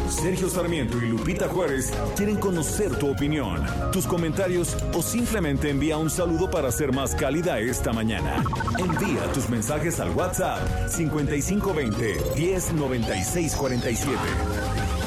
Sergio 0.09 0.47
Sarmiento 0.47 0.97
y 0.97 1.09
Lupita 1.09 1.49
Juárez 1.49 1.91
quieren 2.15 2.37
conocer 2.37 2.97
tu 2.97 3.11
opinión, 3.11 3.61
tus 3.91 4.07
comentarios 4.07 4.73
o 4.95 5.01
simplemente 5.01 5.69
envía 5.69 5.97
un 5.97 6.09
saludo 6.09 6.49
para 6.49 6.71
ser 6.71 6.93
más 6.93 7.13
cálida 7.13 7.59
esta 7.59 7.91
mañana. 7.91 8.41
Envía 8.79 9.29
tus 9.33 9.49
mensajes 9.49 9.99
al 9.99 10.11
WhatsApp 10.11 10.87
5520 10.87 12.15
109647. 12.37 15.06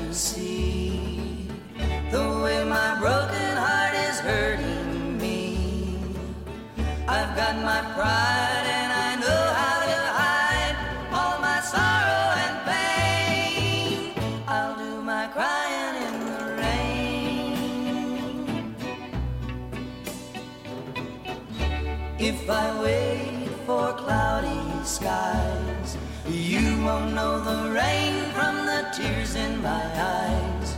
If 22.23 22.47
I 22.47 22.81
wait 22.83 23.49
for 23.65 23.93
cloudy 23.93 24.83
skies, 24.83 25.97
you 26.29 26.83
won't 26.85 27.15
know 27.15 27.39
the 27.39 27.71
rain 27.71 28.31
from 28.31 28.67
the 28.67 28.85
tears 28.95 29.33
in 29.33 29.59
my 29.63 29.83
eyes. 29.97 30.77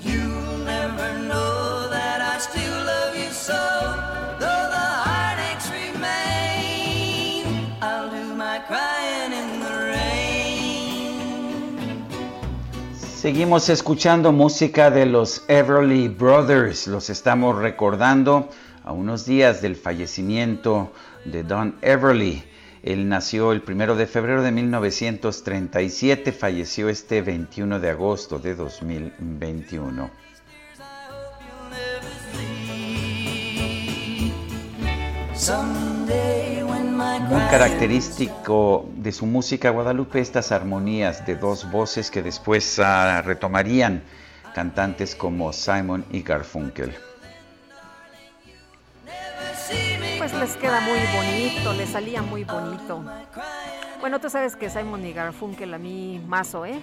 You'll 0.00 0.58
never 0.58 1.18
know 1.18 1.88
that 1.90 2.20
I 2.20 2.38
still 2.38 2.84
love 2.84 3.16
you 3.16 3.30
so. 3.32 4.57
Seguimos 13.28 13.68
escuchando 13.68 14.32
música 14.32 14.90
de 14.90 15.04
los 15.04 15.44
Everly 15.48 16.08
Brothers. 16.08 16.86
Los 16.86 17.10
estamos 17.10 17.58
recordando 17.58 18.48
a 18.82 18.92
unos 18.92 19.26
días 19.26 19.60
del 19.60 19.76
fallecimiento 19.76 20.90
de 21.26 21.42
Don 21.42 21.76
Everly. 21.82 22.42
Él 22.82 23.06
nació 23.06 23.52
el 23.52 23.60
primero 23.60 23.96
de 23.96 24.06
febrero 24.06 24.42
de 24.42 24.50
1937, 24.50 26.32
falleció 26.32 26.88
este 26.88 27.20
21 27.20 27.80
de 27.80 27.90
agosto 27.90 28.38
de 28.38 28.54
2021. 28.54 30.10
Muy 37.28 37.42
característico 37.50 38.88
de 38.94 39.12
su 39.12 39.26
música 39.26 39.68
Guadalupe 39.68 40.18
estas 40.18 40.50
armonías 40.50 41.26
de 41.26 41.36
dos 41.36 41.70
voces 41.70 42.10
que 42.10 42.22
después 42.22 42.78
ah, 42.78 43.20
retomarían 43.20 44.02
cantantes 44.54 45.14
como 45.14 45.52
Simon 45.52 46.06
y 46.10 46.22
Garfunkel. 46.22 46.94
Pues 50.16 50.32
les 50.32 50.56
queda 50.56 50.80
muy 50.80 50.98
bonito, 51.14 51.74
les 51.74 51.90
salía 51.90 52.22
muy 52.22 52.44
bonito. 52.44 53.04
Bueno, 54.00 54.18
tú 54.20 54.30
sabes 54.30 54.56
que 54.56 54.70
Simon 54.70 55.04
y 55.04 55.12
Garfunkel 55.12 55.74
a 55.74 55.78
mí 55.78 56.24
mazo, 56.26 56.64
¿eh? 56.64 56.80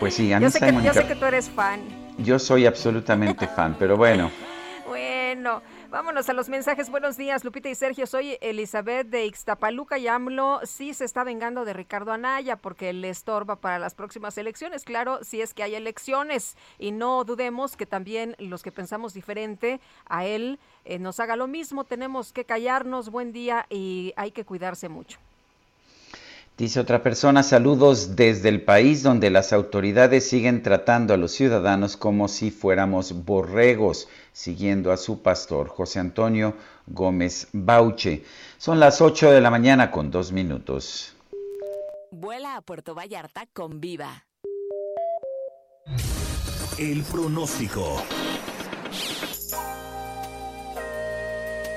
Pues 0.00 0.14
sí, 0.14 0.32
a 0.32 0.38
mí 0.38 0.44
yo 0.44 0.50
sé, 0.50 0.60
que, 0.60 0.82
yo 0.82 0.94
sé 0.94 1.06
que 1.06 1.14
tú 1.14 1.26
eres 1.26 1.50
fan. 1.50 1.80
Yo 2.16 2.38
soy 2.38 2.64
absolutamente 2.64 3.46
fan, 3.46 3.76
pero 3.78 3.98
bueno. 3.98 4.30
bueno, 4.88 5.60
Vámonos 5.90 6.28
a 6.28 6.32
los 6.32 6.48
mensajes. 6.48 6.90
Buenos 6.90 7.16
días, 7.16 7.44
Lupita 7.44 7.68
y 7.68 7.74
Sergio. 7.76 8.06
Soy 8.06 8.38
Elizabeth 8.40 9.06
de 9.06 9.24
Ixtapaluca 9.26 9.98
y 9.98 10.08
AMLO 10.08 10.60
sí 10.64 10.92
se 10.94 11.04
está 11.04 11.22
vengando 11.22 11.64
de 11.64 11.74
Ricardo 11.74 12.10
Anaya 12.10 12.56
porque 12.56 12.92
le 12.92 13.08
estorba 13.08 13.56
para 13.56 13.78
las 13.78 13.94
próximas 13.94 14.36
elecciones. 14.36 14.82
Claro, 14.84 15.22
si 15.22 15.40
es 15.40 15.54
que 15.54 15.62
hay 15.62 15.76
elecciones. 15.76 16.56
Y 16.80 16.90
no 16.90 17.22
dudemos 17.24 17.76
que 17.76 17.86
también 17.86 18.34
los 18.38 18.64
que 18.64 18.72
pensamos 18.72 19.14
diferente 19.14 19.80
a 20.08 20.26
él 20.26 20.58
eh, 20.84 20.98
nos 20.98 21.20
haga 21.20 21.36
lo 21.36 21.46
mismo. 21.46 21.84
Tenemos 21.84 22.32
que 22.32 22.44
callarnos. 22.44 23.10
Buen 23.10 23.32
día 23.32 23.66
y 23.70 24.12
hay 24.16 24.32
que 24.32 24.44
cuidarse 24.44 24.88
mucho. 24.88 25.20
Dice 26.56 26.80
otra 26.80 27.02
persona, 27.02 27.42
saludos 27.42 28.16
desde 28.16 28.48
el 28.48 28.62
país 28.62 29.02
donde 29.02 29.28
las 29.28 29.52
autoridades 29.52 30.26
siguen 30.26 30.62
tratando 30.62 31.12
a 31.12 31.18
los 31.18 31.32
ciudadanos 31.32 31.98
como 31.98 32.28
si 32.28 32.50
fuéramos 32.50 33.26
borregos, 33.26 34.08
siguiendo 34.32 34.90
a 34.90 34.96
su 34.96 35.20
pastor 35.20 35.68
José 35.68 36.00
Antonio 36.00 36.54
Gómez 36.86 37.48
Bauche. 37.52 38.24
Son 38.56 38.80
las 38.80 39.02
8 39.02 39.32
de 39.32 39.42
la 39.42 39.50
mañana 39.50 39.90
con 39.90 40.10
dos 40.10 40.32
minutos. 40.32 41.14
Vuela 42.10 42.56
a 42.56 42.62
Puerto 42.62 42.94
Vallarta 42.94 43.44
con 43.52 43.78
Viva. 43.78 44.24
El 46.78 47.02
pronóstico. 47.02 48.02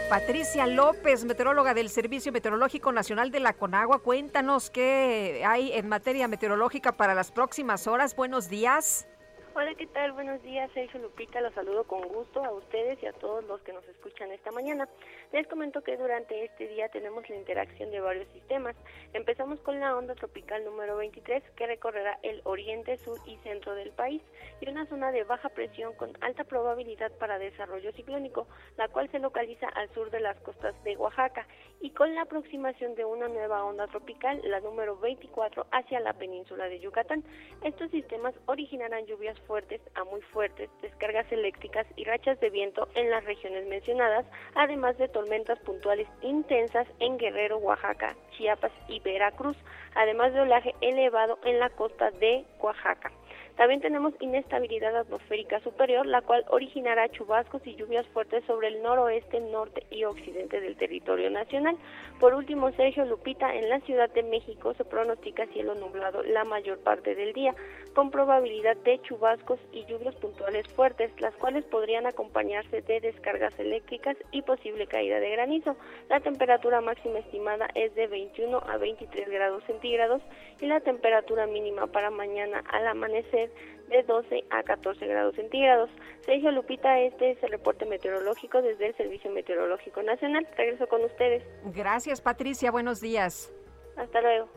Patricia 0.10 0.66
López, 0.66 1.24
meteoróloga 1.24 1.76
del 1.76 1.88
Servicio 1.88 2.32
Meteorológico 2.32 2.92
Nacional 2.92 3.30
de 3.30 3.40
la 3.40 3.54
Conagua, 3.54 4.00
cuéntanos 4.00 4.72
qué 4.72 5.44
hay 5.46 5.72
en 5.74 5.88
materia 5.88 6.28
meteorológica 6.28 6.94
para 6.94 7.14
las 7.14 7.32
próximas 7.32 7.86
horas. 7.86 8.16
Buenos 8.16 8.50
días. 8.50 9.08
Hola, 9.56 9.74
¿qué 9.74 9.88
tal? 9.88 10.12
Buenos 10.12 10.42
días, 10.44 10.70
Sergio 10.74 11.00
Lupita. 11.02 11.42
Los 11.42 11.54
saludo 11.56 11.84
con 11.86 12.08
gusto 12.08 12.46
a 12.46 12.52
ustedes 12.52 13.02
y 13.02 13.08
a 13.08 13.14
todos 13.14 13.44
los 13.46 13.60
que 13.62 13.74
nos 13.74 13.84
escuchan 13.88 14.32
esta 14.32 14.52
mañana. 14.52 14.88
Les 15.34 15.48
comento 15.48 15.82
que 15.82 15.98
durante 15.98 16.46
este 16.46 16.68
día 16.68 16.88
tenemos 16.90 17.28
la 17.28 17.36
interacción 17.36 17.90
de 17.90 18.00
varios 18.00 18.28
sistemas. 18.30 18.76
Empezamos 19.12 19.60
con 19.62 19.80
la 19.80 19.98
onda 19.98 20.14
tropical 20.14 20.64
número 20.64 20.98
23 20.98 21.44
que 21.56 21.66
recorrerá 21.66 22.20
el 22.22 22.42
oriente, 22.44 22.98
sur 23.00 23.20
y 23.26 23.38
centro 23.38 23.74
del 23.74 23.90
país 23.92 24.22
y 24.62 24.70
una 24.70 24.86
zona 24.86 25.12
de 25.12 25.24
baja 25.24 25.50
presión 25.50 25.94
con 25.96 26.12
alta 26.22 26.44
probabilidad 26.44 27.12
para 27.14 27.40
desarrollo 27.40 27.92
ciclónico, 27.94 28.48
la 28.78 28.88
cual 28.88 29.10
se 29.10 29.20
localiza 29.20 29.68
al 29.70 29.90
sur 29.96 30.12
de 30.12 30.20
las 30.20 30.40
costas 30.42 30.76
de 30.84 30.96
Oaxaca 30.96 31.48
y 31.82 31.90
con 31.92 32.14
la 32.14 32.22
aproximación 32.22 32.94
de 32.96 33.06
una 33.06 33.28
nueva 33.28 33.64
onda 33.64 33.88
tropical, 33.88 34.42
la 34.44 34.60
número 34.60 34.98
24, 34.98 35.66
hacia 35.72 36.00
la 36.02 36.14
península 36.14 36.70
de 36.70 36.80
Yucatán. 36.80 37.24
Estos 37.64 37.90
sistemas 37.92 38.36
originarán 38.46 39.06
lluvias 39.06 39.39
fuertes 39.42 39.82
a 39.96 40.04
muy 40.04 40.22
fuertes, 40.22 40.70
descargas 40.82 41.32
eléctricas 41.32 41.86
y 41.96 42.04
rachas 42.06 42.40
de 42.40 42.50
viento 42.50 42.88
en 42.96 43.10
las 43.10 43.24
regiones 43.26 43.68
mencionadas, 43.68 44.26
además 44.56 44.98
de 44.98 45.08
tormentas 45.08 45.60
puntuales 45.60 46.08
intensas 46.22 46.88
en 47.00 47.18
Guerrero, 47.18 47.58
Oaxaca, 47.58 48.16
Chiapas 48.38 48.72
y 48.88 49.00
Veracruz, 49.00 49.58
además 49.96 50.34
de 50.34 50.42
olaje 50.42 50.76
elevado 50.82 51.40
en 51.44 51.60
la 51.60 51.70
costa 51.70 52.12
de 52.12 52.46
Oaxaca. 52.60 53.12
También 53.60 53.82
tenemos 53.82 54.14
inestabilidad 54.22 54.96
atmosférica 54.96 55.60
superior, 55.60 56.06
la 56.06 56.22
cual 56.22 56.46
originará 56.48 57.10
chubascos 57.10 57.62
y 57.68 57.76
lluvias 57.76 58.08
fuertes 58.08 58.42
sobre 58.46 58.70
el 58.70 58.82
noroeste, 58.82 59.42
norte 59.42 59.86
y 59.92 60.06
occidente 60.06 60.62
del 60.62 60.78
territorio 60.78 61.30
nacional. 61.30 61.76
Por 62.22 62.36
último, 62.36 62.72
Sergio 62.72 63.04
Lupita, 63.04 63.54
en 63.54 63.68
la 63.68 63.82
Ciudad 63.82 64.10
de 64.12 64.24
México 64.24 64.74
se 64.76 64.86
pronostica 64.86 65.46
cielo 65.48 65.76
nublado 65.76 66.24
la 66.24 66.46
mayor 66.46 66.80
parte 66.80 67.16
del 67.16 67.34
día, 67.34 67.54
con 67.94 68.12
probabilidad 68.12 68.78
de 68.78 69.02
chubascos 69.02 69.60
y 69.74 69.84
lluvias 69.88 70.16
puntuales 70.16 70.66
fuertes, 70.70 71.12
las 71.20 71.36
cuales 71.36 71.66
podrían 71.66 72.06
acompañarse 72.06 72.82
de 72.82 73.02
descargas 73.02 73.60
eléctricas 73.60 74.16
y 74.32 74.42
posible 74.42 74.88
caída 74.88 75.20
de 75.20 75.32
granizo. 75.32 75.76
La 76.08 76.22
temperatura 76.22 76.80
máxima 76.80 77.20
estimada 77.20 77.68
es 77.76 77.94
de 77.96 78.08
21 78.08 78.58
a 78.58 78.78
23 78.78 79.30
grados 79.30 79.66
centígrados 79.66 80.22
y 80.62 80.68
la 80.68 80.80
temperatura 80.80 81.46
mínima 81.46 81.88
para 81.88 82.10
mañana 82.10 82.64
al 82.72 82.88
amanecer 82.88 83.49
de 83.90 84.04
12 84.04 84.46
a 84.52 84.64
14 84.64 85.06
grados 85.08 85.36
centígrados. 85.36 85.90
Sergio 86.26 86.52
Lupita, 86.52 87.00
este 87.00 87.32
es 87.32 87.44
el 87.44 87.50
reporte 87.50 87.86
meteorológico 87.86 88.62
desde 88.62 88.88
el 88.88 88.96
Servicio 88.96 89.32
Meteorológico 89.32 90.04
Nacional. 90.04 90.48
Regreso 90.56 90.88
con 90.88 91.04
ustedes. 91.04 91.44
Gracias, 91.76 92.22
Patricia. 92.22 92.72
Buenos 92.72 93.02
días. 93.02 93.54
Hasta 93.98 94.22
luego. 94.22 94.48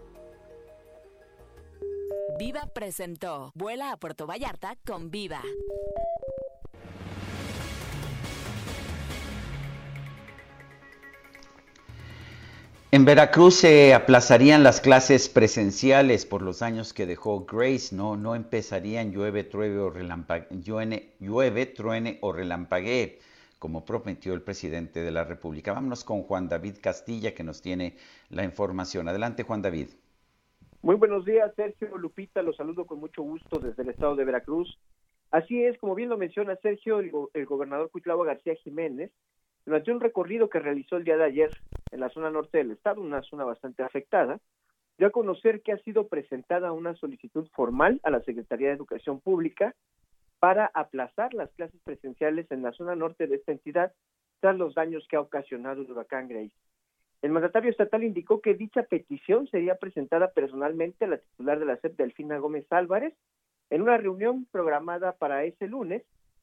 Viva 2.38 2.62
presentó 2.74 3.53
Vuela 3.55 3.93
a 3.93 3.97
Puerto 3.97 4.26
Vallarta 4.26 4.76
con 4.86 5.11
Viva. 5.11 5.40
En 12.95 13.07
Veracruz 13.07 13.55
se 13.55 13.95
aplazarían 13.95 14.62
las 14.62 14.82
clases 14.82 15.30
presenciales 15.30 16.26
por 16.26 16.43
los 16.43 16.61
años 16.61 16.93
que 16.93 17.07
dejó 17.07 17.47
Grace, 17.47 17.97
no, 17.97 18.18
no 18.18 18.34
empezarían 18.34 19.12
llueve, 19.12 19.45
truene 19.45 19.78
o, 19.78 19.90
llueve, 20.51 21.14
llueve, 21.18 21.64
truene 21.64 22.18
o 22.20 22.34
relampaguee, 22.34 23.18
como 23.59 23.86
prometió 23.86 24.34
el 24.34 24.43
presidente 24.43 25.01
de 25.01 25.11
la 25.11 25.24
República. 25.24 25.72
Vámonos 25.72 26.05
con 26.05 26.22
Juan 26.24 26.51
David 26.51 26.74
Castilla, 26.82 27.32
que 27.32 27.43
nos 27.43 27.62
tiene 27.62 27.97
la 28.28 28.45
información. 28.45 29.09
Adelante, 29.09 29.43
Juan 29.43 29.62
David. 29.62 29.88
Muy 30.82 30.97
buenos 30.97 31.24
días, 31.24 31.51
Sergio 31.57 31.97
Lupita, 31.97 32.43
los 32.43 32.57
saludo 32.57 32.84
con 32.84 33.01
mucho 33.01 33.22
gusto 33.22 33.59
desde 33.59 33.84
el 33.84 33.88
estado 33.88 34.16
de 34.16 34.26
Veracruz. 34.26 34.78
Así 35.30 35.64
es, 35.64 35.78
como 35.78 35.95
bien 35.95 36.11
lo 36.11 36.18
menciona 36.18 36.57
Sergio, 36.57 36.99
el, 36.99 37.11
el 37.32 37.47
gobernador 37.47 37.90
Cuitlavo 37.90 38.24
García 38.24 38.55
Jiménez 38.57 39.11
durante 39.65 39.93
un 39.93 40.01
recorrido 40.01 40.49
que 40.49 40.59
realizó 40.59 40.97
el 40.97 41.05
día 41.05 41.17
de 41.17 41.25
ayer 41.25 41.51
en 41.91 42.01
la 42.01 42.09
zona 42.11 42.31
norte 42.31 42.59
del 42.59 42.73
estado, 42.73 43.01
una 43.01 43.23
zona 43.23 43.45
bastante 43.45 43.83
afectada, 43.83 44.41
dio 44.99 45.07
a 45.07 45.13
conocer 45.13 45.63
que 45.63 45.73
ha 45.73 45.79
sido 45.79 46.09
presentada 46.09 46.73
una 46.73 46.95
solicitud 46.95 47.49
formal 47.53 48.01
a 48.03 48.11
la 48.11 48.21
Secretaría 48.23 48.69
de 48.69 48.75
Educación 48.75 49.21
Pública 49.21 49.75
para 50.39 50.67
aplazar 50.75 51.35
las 51.35 51.51
clases 51.53 51.81
presenciales 51.85 52.51
en 52.51 52.63
la 52.63 52.73
zona 52.73 52.97
norte 52.97 53.27
de 53.27 53.37
esta 53.37 53.53
entidad 53.53 53.93
tras 54.41 54.57
los 54.57 54.75
daños 54.75 55.07
que 55.09 55.17
ha 55.17 55.21
ocasionado 55.21 55.83
el 55.83 55.91
huracán 55.91 56.29
Grace. 56.29 56.53
El 57.23 57.31
mandatario 57.31 57.71
estatal 57.71 58.03
indicó 58.03 58.41
que 58.41 58.55
dicha 58.55 58.83
petición 58.83 59.47
sería 59.47 59.77
presentada 59.77 60.33
personalmente 60.33 61.05
a 61.05 61.09
la 61.09 61.19
titular 61.19 61.61
de 61.61 61.67
la 61.67 61.77
SEP, 61.77 61.97
Delfina 61.97 62.39
Gómez 62.39 62.67
Álvarez, 62.71 63.15
en 63.71 63.83
una 63.83 63.97
reunión 63.97 64.47
programada 64.51 65.13
para 65.13 65.45
ese 65.45 65.69
lunes 65.69 66.03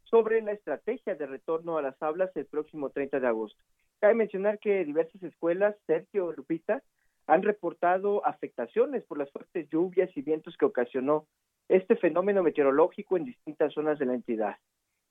sobre 0.09 0.41
la 0.41 0.53
estrategia 0.53 1.15
de 1.15 1.27
retorno 1.27 1.77
a 1.77 1.81
las 1.81 2.01
aulas 2.01 2.35
el 2.35 2.45
próximo 2.45 2.89
30 2.89 3.19
de 3.19 3.27
agosto. 3.27 3.61
Cabe 3.99 4.15
mencionar 4.15 4.59
que 4.59 4.83
diversas 4.85 5.21
escuelas, 5.23 5.75
Sergio 5.85 6.31
Lupita, 6.31 6.81
han 7.27 7.43
reportado 7.43 8.25
afectaciones 8.25 9.03
por 9.03 9.19
las 9.19 9.31
fuertes 9.31 9.69
lluvias 9.69 10.09
y 10.15 10.21
vientos 10.21 10.57
que 10.57 10.65
ocasionó 10.65 11.27
este 11.67 11.95
fenómeno 11.95 12.41
meteorológico 12.41 13.17
en 13.17 13.25
distintas 13.25 13.73
zonas 13.73 13.99
de 13.99 14.05
la 14.07 14.15
entidad. 14.15 14.55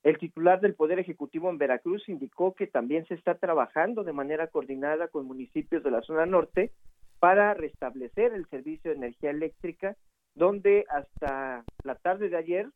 El 0.03 0.19
titular 0.19 0.61
del 0.61 0.75
Poder 0.75 0.99
Ejecutivo 0.99 1.49
en 1.51 1.59
Veracruz 1.59 2.09
indicó 2.09 2.55
que 2.55 2.67
también 2.67 3.07
se 3.07 3.15
está 3.15 3.37
trabajando 3.37 4.03
de 4.03 4.13
manera 4.13 4.49
coordinada 4.49 5.09
con 5.09 5.27
municipios 5.27 5.83
de 5.85 5.91
la 5.91 6.03
zona 6.03 6.27
norte 6.27 6.73
para 7.21 7.55
restablecer 7.55 8.33
el 8.33 8.47
servicio 8.49 8.91
de 8.91 8.97
energía 8.97 9.31
eléctrica, 9.31 9.97
donde 10.35 10.85
hasta 10.89 11.65
la 11.85 11.95
tarde 11.97 12.29
de 12.29 12.37
ayer 12.37 12.69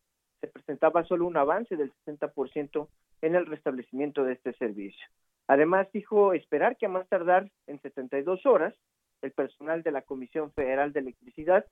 se 0.42 0.48
presentaba 0.48 1.04
solo 1.04 1.26
un 1.26 1.36
avance 1.36 1.76
del 1.76 1.92
60% 2.04 2.88
en 3.22 3.36
el 3.36 3.46
restablecimiento 3.46 4.24
de 4.24 4.32
este 4.32 4.52
servicio. 4.54 5.06
Además, 5.46 5.86
dijo 5.92 6.32
esperar 6.34 6.76
que 6.76 6.86
a 6.86 6.88
más 6.88 7.08
tardar 7.08 7.48
en 7.68 7.80
72 7.80 8.44
horas, 8.44 8.74
el 9.22 9.30
personal 9.30 9.84
de 9.84 9.92
la 9.92 10.02
Comisión 10.02 10.52
Federal 10.52 10.92
de 10.92 11.00
Electricidad 11.00 11.64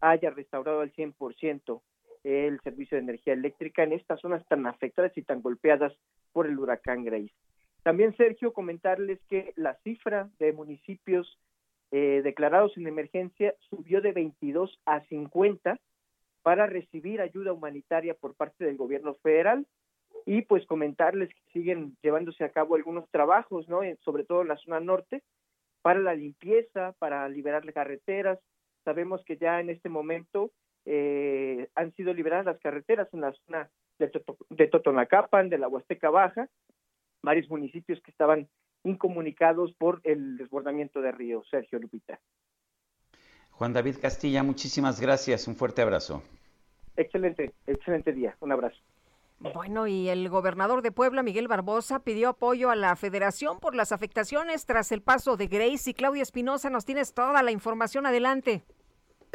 haya 0.00 0.30
restaurado 0.30 0.80
al 0.80 0.92
100% 0.92 1.80
el 2.24 2.60
servicio 2.62 2.96
de 2.96 3.04
energía 3.04 3.34
eléctrica 3.34 3.84
en 3.84 3.92
estas 3.92 4.20
zonas 4.20 4.44
tan 4.48 4.66
afectadas 4.66 5.16
y 5.16 5.22
tan 5.22 5.40
golpeadas 5.40 5.92
por 6.32 6.48
el 6.48 6.58
huracán 6.58 7.04
Grace. 7.04 7.32
También, 7.84 8.16
Sergio, 8.16 8.52
comentarles 8.52 9.20
que 9.28 9.52
la 9.54 9.74
cifra 9.84 10.28
de 10.40 10.52
municipios 10.52 11.38
eh, 11.92 12.22
declarados 12.24 12.76
en 12.76 12.88
emergencia 12.88 13.54
subió 13.70 14.00
de 14.00 14.10
22 14.10 14.80
a 14.86 15.02
50 15.02 15.78
para 16.46 16.68
recibir 16.68 17.20
ayuda 17.20 17.52
humanitaria 17.52 18.14
por 18.14 18.36
parte 18.36 18.64
del 18.64 18.76
gobierno 18.76 19.16
federal 19.16 19.66
y 20.26 20.42
pues 20.42 20.64
comentarles 20.64 21.28
que 21.34 21.42
siguen 21.52 21.96
llevándose 22.02 22.44
a 22.44 22.50
cabo 22.50 22.76
algunos 22.76 23.10
trabajos, 23.10 23.68
¿no? 23.68 23.80
sobre 24.04 24.22
todo 24.22 24.42
en 24.42 24.48
la 24.48 24.56
zona 24.58 24.78
norte, 24.78 25.24
para 25.82 25.98
la 25.98 26.14
limpieza, 26.14 26.94
para 27.00 27.28
liberar 27.28 27.64
las 27.64 27.74
carreteras. 27.74 28.38
Sabemos 28.84 29.24
que 29.24 29.36
ya 29.38 29.58
en 29.58 29.70
este 29.70 29.88
momento 29.88 30.52
eh, 30.84 31.68
han 31.74 31.92
sido 31.94 32.14
liberadas 32.14 32.46
las 32.46 32.60
carreteras 32.60 33.12
en 33.12 33.22
la 33.22 33.32
zona 33.32 33.68
de, 33.98 34.12
de 34.50 34.68
Totonacapan, 34.68 35.48
de 35.48 35.58
la 35.58 35.66
Huasteca 35.66 36.10
Baja, 36.10 36.48
varios 37.24 37.50
municipios 37.50 38.00
que 38.02 38.12
estaban 38.12 38.48
incomunicados 38.84 39.74
por 39.74 40.00
el 40.04 40.36
desbordamiento 40.36 41.00
de 41.00 41.10
río. 41.10 41.42
Sergio 41.50 41.80
Lupita. 41.80 42.20
Juan 43.58 43.72
David 43.72 43.96
Castilla, 44.00 44.42
muchísimas 44.42 45.00
gracias. 45.00 45.48
Un 45.48 45.56
fuerte 45.56 45.80
abrazo. 45.80 46.22
Excelente, 46.96 47.52
excelente 47.66 48.12
día. 48.12 48.36
Un 48.40 48.52
abrazo. 48.52 48.76
Bueno, 49.38 49.86
y 49.86 50.08
el 50.08 50.28
gobernador 50.28 50.82
de 50.82 50.92
Puebla, 50.92 51.22
Miguel 51.22 51.48
Barbosa, 51.48 52.00
pidió 52.00 52.30
apoyo 52.30 52.70
a 52.70 52.76
la 52.76 52.96
federación 52.96 53.58
por 53.58 53.74
las 53.74 53.92
afectaciones 53.92 54.64
tras 54.64 54.92
el 54.92 55.02
paso 55.02 55.36
de 55.36 55.46
Grace. 55.46 55.90
Y 55.90 55.94
Claudia 55.94 56.22
Espinosa, 56.22 56.70
nos 56.70 56.84
tienes 56.84 57.12
toda 57.12 57.42
la 57.42 57.50
información. 57.50 58.06
Adelante. 58.06 58.62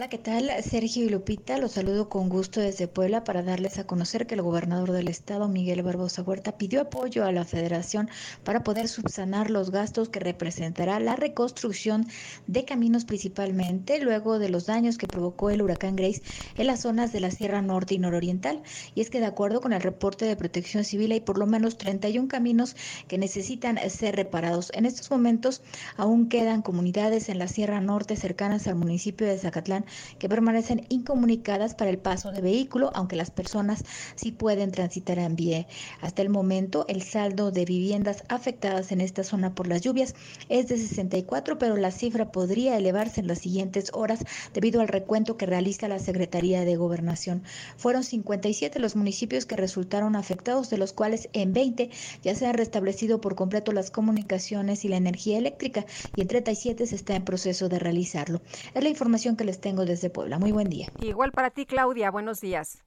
Hola, 0.02 0.10
¿qué 0.10 0.18
tal? 0.18 0.50
Sergio 0.64 1.06
y 1.06 1.10
Lupita, 1.10 1.60
los 1.60 1.74
saludo 1.74 2.10
con 2.10 2.28
gusto 2.28 2.60
desde 2.60 2.88
Puebla 2.88 3.24
para 3.24 3.44
darles 3.44 3.78
a 3.78 3.86
conocer 3.86 4.26
que 4.26 4.34
el 4.34 4.42
gobernador 4.42 4.94
del 4.94 5.08
estado, 5.08 5.48
Miguel 5.48 5.84
Barbosa 5.84 6.24
Huerta, 6.24 6.58
pidió 6.58 6.82
apoyo 6.82 7.24
a 7.24 7.32
la 7.32 7.46
federación 7.46 8.10
para 8.44 8.64
poder 8.64 8.88
subsanar 8.88 9.52
los 9.52 9.70
gastos 9.70 10.10
que 10.10 10.20
representará 10.20 11.00
la 11.00 11.16
reconstrucción 11.16 12.08
de 12.48 12.66
caminos 12.66 13.06
principalmente 13.06 14.02
luego 14.02 14.40
de 14.40 14.50
los 14.50 14.66
daños 14.66 14.98
que 14.98 15.06
provocó 15.06 15.52
el 15.52 15.62
huracán 15.62 15.96
Grace 15.96 16.24
en 16.58 16.66
las 16.66 16.82
zonas 16.82 17.14
de 17.14 17.20
la 17.20 17.30
Sierra 17.30 17.62
Norte 17.62 17.94
y 17.94 18.00
Nororiental. 18.00 18.64
Y 18.96 19.02
es 19.02 19.12
que 19.12 19.20
de 19.20 19.28
acuerdo 19.28 19.62
con 19.62 19.72
el 19.72 19.84
reporte 19.84 20.26
de 20.26 20.36
protección 20.36 20.84
civil 20.84 21.12
hay 21.12 21.22
por 21.22 21.38
lo 21.38 21.46
menos 21.46 21.78
31 21.78 22.28
caminos 22.28 22.76
que 23.08 23.20
necesitan 23.20 23.78
ser 23.92 24.16
reparados. 24.16 24.72
En 24.74 24.88
estos 24.88 25.12
momentos 25.12 25.62
aún 25.96 26.28
quedan 26.28 26.64
comunidades 26.64 27.30
en 27.30 27.38
la 27.38 27.48
Sierra 27.48 27.82
Norte 27.82 28.16
cercanas 28.16 28.66
al 28.66 28.74
municipio 28.74 29.28
de 29.28 29.38
Zacatlán 29.38 29.86
que 30.20 30.30
permanecen 30.30 30.86
incomunicadas 30.90 31.76
para 31.76 31.90
el 31.90 31.98
paso 31.98 32.32
de 32.32 32.42
vehículo, 32.42 32.92
aunque 32.94 33.16
las 33.16 33.32
personas 33.32 33.84
sí 34.16 34.32
pueden 34.32 34.72
transitar 34.72 35.20
en 35.20 35.36
pie. 35.36 35.68
Hasta 36.02 36.22
el 36.22 36.30
momento, 36.30 36.86
el 36.88 37.02
saldo 37.02 37.52
de 37.52 37.66
viviendas 37.66 38.24
afectadas 38.30 38.92
en 38.92 39.02
esta 39.02 39.24
zona 39.24 39.56
por 39.56 39.68
las 39.68 39.82
lluvias 39.82 40.16
es 40.50 40.68
de 40.68 40.78
64, 40.78 41.58
pero 41.58 41.78
la 41.78 41.92
cifra 41.92 42.32
podría 42.32 42.78
elevarse 42.78 43.22
en 43.22 43.28
las 43.28 43.40
siguientes 43.40 43.92
horas 43.94 44.20
debido 44.54 44.82
al 44.82 44.88
recuento 44.88 45.38
que 45.38 45.46
realiza 45.46 45.88
la 45.88 46.00
Secretaría 46.00 46.66
de 46.66 46.76
Gobernación. 46.76 47.44
Fueron 47.78 48.04
57 48.04 48.80
los 48.80 48.96
municipios 48.96 49.46
que 49.46 49.56
resultaron 49.56 50.16
afectados, 50.16 50.70
de 50.70 50.78
los 50.78 50.94
cuales 50.94 51.30
en 51.34 51.54
20 51.54 51.90
ya 52.24 52.36
se 52.36 52.46
han 52.46 52.54
restablecido 52.54 53.22
por 53.22 53.36
completo 53.36 53.72
las 53.72 53.92
comunicaciones 53.92 54.86
y 54.86 54.88
la 54.88 54.98
energía 54.98 55.38
eléctrica 55.38 55.86
y 56.16 56.22
en 56.22 56.28
37 56.28 56.86
se 56.86 56.96
está 56.96 57.16
en 57.16 57.24
proceso 57.24 57.70
de 57.70 57.80
realizarlo. 57.80 58.42
Es 58.74 58.84
la 58.84 58.90
información 58.90 59.36
que 59.36 59.46
les 59.46 59.60
tengo 59.60 59.71
desde 59.76 60.10
Puebla. 60.10 60.40
Muy 60.40 60.52
buen 60.52 60.70
día. 60.70 60.88
Igual 61.02 61.32
para 61.32 61.50
ti, 61.50 61.66
Claudia. 61.66 62.12
Buenos 62.12 62.42
días. 62.42 62.84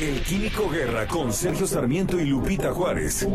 El 0.00 0.20
Químico 0.22 0.68
Guerra 0.68 1.06
con 1.06 1.32
Sergio 1.32 1.66
Sarmiento 1.66 2.20
y 2.20 2.26
Lupita 2.26 2.72
Juárez. 2.72 3.26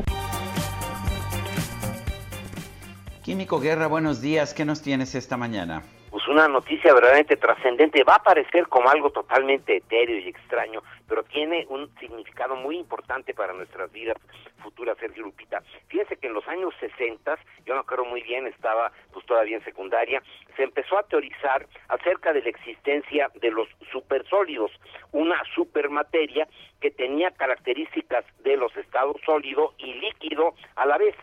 Químico 3.24 3.60
Guerra, 3.60 3.88
buenos 3.88 4.22
días. 4.22 4.54
¿Qué 4.54 4.66
nos 4.66 4.82
tienes 4.82 5.16
esta 5.16 5.38
mañana? 5.38 5.84
Pues 6.10 6.28
una 6.28 6.48
noticia 6.48 6.94
verdaderamente 6.94 7.38
trascendente. 7.38 8.04
Va 8.04 8.16
a 8.16 8.24
parecer 8.24 8.68
como 8.68 8.90
algo 8.90 9.12
totalmente 9.12 9.78
etéreo 9.78 10.20
y 10.20 10.30
extraño, 10.30 10.82
pero 11.08 11.24
tiene 11.24 11.66
un 11.70 11.90
significado 12.00 12.56
muy 12.56 12.78
importante 12.78 13.34
para 13.34 13.54
nuestras 13.54 13.92
vidas 13.92 14.18
futuras, 14.64 14.98
Sergio 15.00 15.24
Lupita. 15.24 15.62
Fíjense 15.88 16.18
que 16.18 16.28
en 16.28 16.34
los 16.34 16.48
años 16.48 16.74
60, 16.80 17.38
yo 17.66 17.76
no 17.76 17.84
creo 17.84 18.06
muy 18.06 18.22
bien, 18.22 18.48
estaba 18.48 18.92
pues 19.14 19.26
todavía 19.26 19.58
en 19.58 19.64
secundaria, 19.64 20.22
se 20.56 20.64
empezó 20.64 20.98
a 20.98 21.04
teorizar 21.04 21.66
acerca 21.88 22.34
de 22.34 22.42
la 22.42 22.50
existencia 22.50 23.30
de 23.36 23.52
los 23.52 23.68
supersólidos, 23.92 24.72
una 25.12 25.42
supermateria 25.56 26.48
que 26.82 26.92
tenía 26.92 27.32
características 27.32 28.26
de 28.44 28.58
los 28.58 28.76
estados 28.78 29.18
sólido 29.26 29.74
y 29.78 29.94
líquido 29.94 30.54
a 30.76 30.86
la 30.86 30.98
vez. 30.98 31.16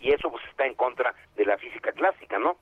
Y 0.00 0.12
eso 0.12 0.30
pues 0.30 0.44
está 0.50 0.66
en 0.66 0.74
contra 0.74 1.14
de 1.36 1.44
la 1.44 1.56
física 1.56 1.92
clásica, 1.92 2.38
¿no? 2.38 2.56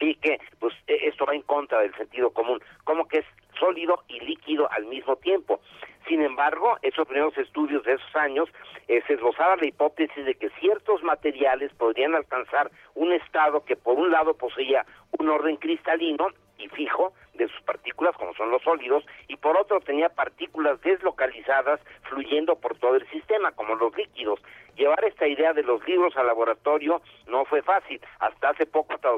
Y 0.00 0.14
que 0.16 0.40
pues 0.58 0.74
e, 0.86 1.08
esto 1.08 1.26
va 1.26 1.34
en 1.34 1.42
contra 1.42 1.80
del 1.80 1.94
sentido 1.94 2.30
común, 2.30 2.60
como 2.84 3.06
que 3.06 3.18
es 3.18 3.26
sólido 3.58 4.02
y 4.08 4.20
líquido 4.20 4.70
al 4.72 4.86
mismo 4.86 5.16
tiempo. 5.16 5.60
Sin 6.08 6.22
embargo, 6.22 6.78
esos 6.82 7.06
primeros 7.06 7.36
estudios 7.36 7.84
de 7.84 7.92
esos 7.92 8.16
años 8.16 8.48
eh, 8.88 9.02
se 9.06 9.14
esbozaba 9.14 9.56
la 9.56 9.66
hipótesis 9.66 10.24
de 10.24 10.34
que 10.34 10.50
ciertos 10.58 11.02
materiales 11.02 11.72
podrían 11.74 12.14
alcanzar 12.14 12.70
un 12.94 13.12
estado 13.12 13.64
que 13.64 13.76
por 13.76 13.98
un 13.98 14.10
lado 14.10 14.34
poseía 14.34 14.84
un 15.18 15.28
orden 15.28 15.56
cristalino 15.56 16.28
y 16.60 16.68
fijo 16.68 17.12
de 17.34 17.48
sus 17.48 17.60
partículas, 17.62 18.16
como 18.16 18.34
son 18.34 18.50
los 18.50 18.62
sólidos, 18.62 19.04
y 19.28 19.36
por 19.36 19.56
otro 19.56 19.80
tenía 19.80 20.08
partículas 20.08 20.80
deslocalizadas 20.82 21.80
fluyendo 22.02 22.56
por 22.56 22.76
todo 22.78 22.96
el 22.96 23.08
sistema, 23.10 23.52
como 23.52 23.74
los 23.74 23.96
líquidos. 23.96 24.40
Llevar 24.76 25.04
esta 25.04 25.26
idea 25.26 25.52
de 25.52 25.62
los 25.62 25.86
libros 25.86 26.16
al 26.16 26.26
laboratorio 26.26 27.02
no 27.26 27.44
fue 27.44 27.62
fácil. 27.62 28.00
Hasta 28.18 28.50
hace 28.50 28.66
poco, 28.66 28.94
hasta 28.94 29.08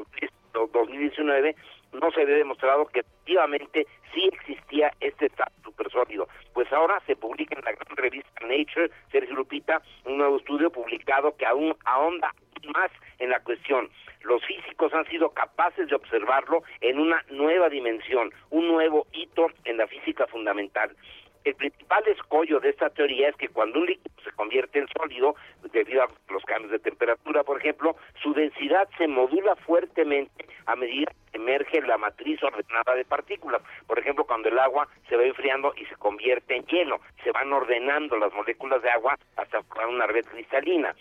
2019 0.53 1.55
no 1.93 2.11
se 2.11 2.21
había 2.21 2.37
demostrado 2.37 2.85
que 2.87 3.01
efectivamente 3.01 3.87
sí 4.13 4.29
existía 4.31 4.91
este 4.99 5.31
supersólido. 5.63 6.27
Pues 6.53 6.71
ahora 6.71 7.01
se 7.05 7.15
publica 7.15 7.55
en 7.55 7.65
la 7.65 7.71
gran 7.71 7.97
revista 7.97 8.29
Nature, 8.41 8.91
Sergio 9.11 9.35
Lupita, 9.35 9.81
un 10.05 10.17
nuevo 10.17 10.37
estudio 10.37 10.69
publicado 10.69 11.35
que 11.37 11.45
aún 11.45 11.75
ahonda 11.85 12.31
más 12.73 12.91
en 13.19 13.29
la 13.29 13.39
cuestión. 13.41 13.89
Los 14.21 14.43
físicos 14.45 14.93
han 14.93 15.05
sido 15.07 15.29
capaces 15.29 15.87
de 15.89 15.95
observarlo 15.95 16.63
en 16.81 16.99
una 16.99 17.23
nueva 17.29 17.69
dimensión, 17.69 18.31
un 18.51 18.67
nuevo 18.67 19.05
hito 19.11 19.47
en 19.65 19.77
la 19.77 19.87
física 19.87 20.27
fundamental. 20.27 20.95
El 21.43 21.55
principal 21.55 22.07
escollo 22.07 22.59
de 22.61 22.69
esta 22.69 22.89
teoría 22.89 23.29
es 23.29 23.35
que 23.35 23.49
cuando 23.49 23.79
un 23.79 23.87
líquido 23.87 24.15
se 24.23 24.31
convierte 24.31 24.79
en 24.79 24.87
sólido, 24.97 25.35
debido 25.73 26.03
a 26.03 26.07
los 26.29 26.43
cambios 26.43 26.71
de 26.71 26.79
temperatura, 26.79 27.43
por 27.43 27.59
ejemplo, 27.59 27.97
su 28.21 28.33
densidad 28.33 28.87
se 28.97 29.07
modula 29.07 29.55
fuertemente 29.57 30.45
a 30.65 30.75
medida 30.77 31.11
que 31.31 31.37
emerge 31.37 31.81
la 31.81 31.97
matriz 31.97 32.41
ordenada 32.41 32.95
de 32.95 33.03
partículas. 33.03 33.61
Por 33.87 33.99
ejemplo, 33.99 34.23
cuando 34.23 34.47
el 34.47 34.57
agua 34.57 34.87
se 35.09 35.17
va 35.17 35.23
enfriando 35.23 35.73
y 35.75 35.85
se 35.85 35.95
convierte 35.97 36.55
en 36.55 36.65
hielo, 36.65 37.01
se 37.23 37.31
van 37.31 37.51
ordenando 37.51 38.17
las 38.17 38.33
moléculas 38.33 38.81
de 38.81 38.89
agua 38.89 39.17
hasta 39.35 39.63
formar 39.63 39.87
una 39.87 40.07
red 40.07 40.25
cristalina 40.25 40.95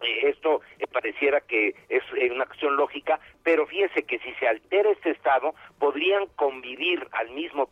eh, 0.00 0.30
esto 0.30 0.62
eh, 0.78 0.86
pareciera 0.86 1.40
que 1.42 1.74
es 1.88 2.02
una 2.32 2.44
acción 2.44 2.76
lógica, 2.76 3.20
pero 3.42 3.66
fíjese 3.66 4.04
que 4.04 4.18
si 4.20 4.32
se 4.34 4.48
altera 4.48 4.90
este 4.90 5.10
estado, 5.10 5.54
podrían 5.78 6.26
convivir 6.36 7.06
al 7.12 7.30
mismo 7.30 7.68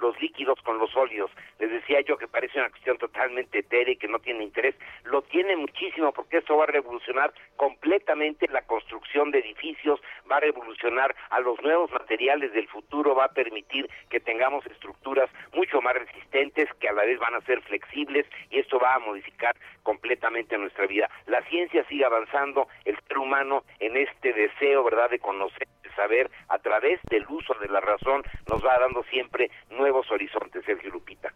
los 0.00 0.20
líquidos 0.20 0.60
con 0.62 0.78
los 0.78 0.90
sólidos. 0.90 1.30
Les 1.58 1.70
decía 1.70 2.00
yo 2.02 2.16
que 2.16 2.28
parece 2.28 2.58
una 2.58 2.70
cuestión 2.70 2.98
totalmente 2.98 3.58
etérea 3.58 3.94
y 3.94 3.96
que 3.96 4.08
no 4.08 4.18
tiene 4.18 4.44
interés. 4.44 4.74
Lo 5.04 5.22
tiene 5.22 5.56
muchísimo 5.56 6.12
porque 6.12 6.38
esto 6.38 6.56
va 6.56 6.64
a 6.64 6.68
revolucionar 6.68 7.32
completamente 7.56 8.48
la 8.48 8.62
construcción 8.62 9.30
de 9.30 9.40
edificios, 9.40 10.00
va 10.30 10.36
a 10.36 10.40
revolucionar 10.40 11.14
a 11.30 11.40
los 11.40 11.60
nuevos 11.62 11.90
materiales 11.90 12.52
del 12.52 12.68
futuro, 12.68 13.14
va 13.14 13.26
a 13.26 13.32
permitir 13.32 13.88
que 14.08 14.20
tengamos 14.20 14.64
estructuras 14.66 15.30
mucho 15.52 15.80
más 15.80 15.94
resistentes, 15.94 16.68
que 16.80 16.88
a 16.88 16.92
la 16.92 17.04
vez 17.04 17.18
van 17.18 17.34
a 17.34 17.40
ser 17.42 17.60
flexibles 17.62 18.26
y 18.50 18.58
esto 18.58 18.78
va 18.78 18.94
a 18.94 18.98
modificar 18.98 19.56
completamente 19.82 20.56
nuestra 20.58 20.86
vida. 20.86 21.10
La 21.26 21.42
ciencia 21.42 21.84
sigue 21.88 22.04
avanzando, 22.04 22.68
el 22.84 22.98
ser 23.06 23.18
humano 23.18 23.64
en 23.78 23.96
este 23.96 24.32
deseo, 24.32 24.84
¿verdad?, 24.84 25.10
de 25.10 25.18
conocer 25.18 25.68
saber 25.94 26.30
a 26.48 26.58
través 26.58 27.00
del 27.10 27.26
uso 27.28 27.54
de 27.60 27.68
la 27.68 27.80
razón 27.80 28.22
nos 28.50 28.64
va 28.64 28.78
dando 28.78 29.02
siempre 29.04 29.50
nuevos 29.70 30.10
horizontes, 30.10 30.64
Sergio 30.64 30.90
Lupita. 30.90 31.32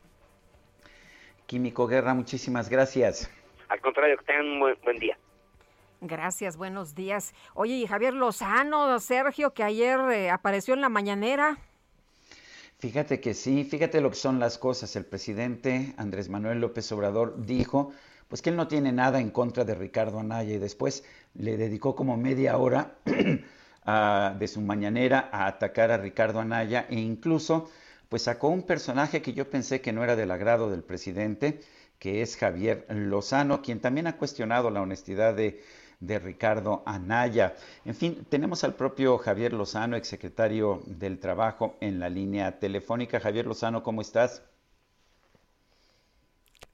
Químico 1.47 1.87
Guerra, 1.87 2.15
muchísimas 2.15 2.69
gracias. 2.69 3.31
Al 3.69 3.81
contrario, 3.81 4.17
que 4.19 4.25
tengan 4.25 4.47
un 4.47 4.61
buen, 4.61 4.99
día. 4.99 5.19
Gracias, 6.01 6.57
buenos 6.57 6.95
días. 6.95 7.35
Oye, 7.55 7.75
y 7.75 7.87
Javier 7.87 8.15
Lozano, 8.15 8.99
Sergio, 9.01 9.53
que 9.53 9.63
ayer 9.63 9.99
eh, 10.11 10.31
apareció 10.31 10.75
en 10.75 10.81
la 10.81 10.89
mañanera. 10.89 11.59
Fíjate 12.79 13.21
que 13.21 13.35
sí, 13.35 13.65
fíjate 13.65 14.01
lo 14.01 14.11
que 14.11 14.17
son 14.17 14.39
las 14.39 14.59
cosas. 14.59 14.95
El 14.97 15.07
presidente 15.07 15.95
Andrés 15.97 16.29
Manuel 16.29 16.61
López 16.61 16.91
Obrador 16.93 17.45
dijo 17.45 17.93
pues 18.29 18.43
que 18.43 18.51
él 18.51 18.57
no 18.57 18.69
tiene 18.69 18.93
nada 18.93 19.21
en 19.21 19.31
contra 19.31 19.65
de 19.65 19.75
Ricardo 19.75 20.19
Anaya 20.19 20.55
y 20.55 20.59
después 20.59 21.05
le 21.35 21.57
dedicó 21.57 21.95
como 21.95 22.17
media 22.17 22.57
hora 22.57 22.97
de 23.85 24.49
su 24.49 24.61
mañanera 24.63 25.29
a 25.31 25.47
atacar 25.47 25.91
a 25.91 25.99
Ricardo 25.99 26.41
Anaya 26.41 26.87
e 26.89 26.99
incluso 26.99 27.71
pues 28.09 28.23
sacó 28.23 28.49
un 28.49 28.63
personaje 28.63 29.21
que 29.21 29.33
yo 29.35 29.51
pensé 29.51 29.81
que 29.81 29.93
no 29.93 30.05
era 30.05 30.17
del 30.17 30.31
agrado 30.31 30.71
del 30.71 30.83
presidente, 30.83 31.61
que 31.99 32.23
es 32.23 32.37
Javier 32.37 32.87
Lozano, 32.89 33.61
quien 33.61 33.81
también 33.81 34.07
ha 34.07 34.17
cuestionado 34.17 34.71
la 34.71 34.83
honestidad 34.83 35.35
de, 35.35 35.63
de 36.01 36.19
Ricardo 36.19 36.83
Anaya. 36.87 37.57
En 37.85 37.95
fin, 37.95 38.25
tenemos 38.29 38.63
al 38.65 38.75
propio 38.75 39.19
Javier 39.19 39.53
Lozano, 39.53 39.97
exsecretario 39.97 40.83
del 40.87 41.19
Trabajo, 41.19 41.77
en 41.81 41.99
la 41.99 42.09
línea 42.09 42.59
telefónica. 42.59 43.21
Javier 43.21 43.47
Lozano, 43.47 43.83
¿cómo 43.83 44.01
estás? 44.01 44.43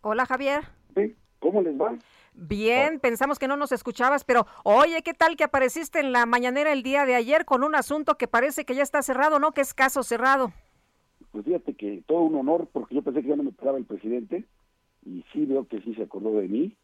Hola, 0.03 0.27
Javier. 0.27 0.65
¿Cómo 1.39 1.63
les 1.63 1.75
va? 1.75 1.97
Bien, 2.43 3.01
pensamos 3.01 3.39
que 3.39 3.47
no 3.47 3.59
nos 3.59 3.71
escuchabas, 3.71 4.25
pero 4.25 4.47
oye, 4.65 5.03
¿qué 5.03 5.13
tal 5.13 5.37
que 5.37 5.45
apareciste 5.45 6.01
en 6.01 6.11
la 6.11 6.25
mañanera 6.25 6.73
el 6.73 6.83
día 6.83 7.05
de 7.05 7.15
ayer 7.15 7.45
con 7.45 7.63
un 7.63 7.75
asunto 7.75 8.17
que 8.17 8.29
parece 8.29 8.65
que 8.65 8.75
ya 8.75 8.83
está 8.83 9.03
cerrado, 9.03 9.39
¿no? 9.39 9.53
Que 9.53 9.61
es 9.61 9.75
caso 9.75 10.03
cerrado. 10.03 10.51
Pues 11.33 11.45
fíjate 11.45 11.75
que 11.75 12.03
todo 12.07 12.23
un 12.23 12.37
honor, 12.37 12.67
porque 12.73 12.95
yo 12.95 13.03
pensé 13.03 13.21
que 13.21 13.29
ya 13.29 13.37
no 13.37 13.43
me 13.43 13.51
esperaba 13.51 13.77
el 13.77 13.85
presidente, 13.85 14.47
y 15.05 15.23
sí 15.35 15.45
veo 15.45 15.69
que 15.69 15.83
sí 15.83 15.95
se 15.95 16.05
acordó 16.05 16.33
de 16.41 16.49
mí, 16.49 16.75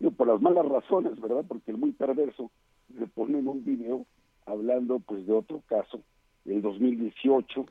yo 0.00 0.10
por 0.10 0.26
las 0.26 0.42
malas 0.42 0.66
razones, 0.66 1.20
¿verdad? 1.20 1.44
Porque 1.46 1.70
el 1.70 1.76
muy 1.76 1.92
perverso 1.92 2.50
le 2.92 3.06
ponen 3.06 3.46
un 3.46 3.64
video 3.64 4.06
hablando 4.44 4.98
pues 4.98 5.24
de 5.24 5.32
otro 5.32 5.62
caso, 5.68 6.00
del 6.44 6.62
2018, 6.62 7.64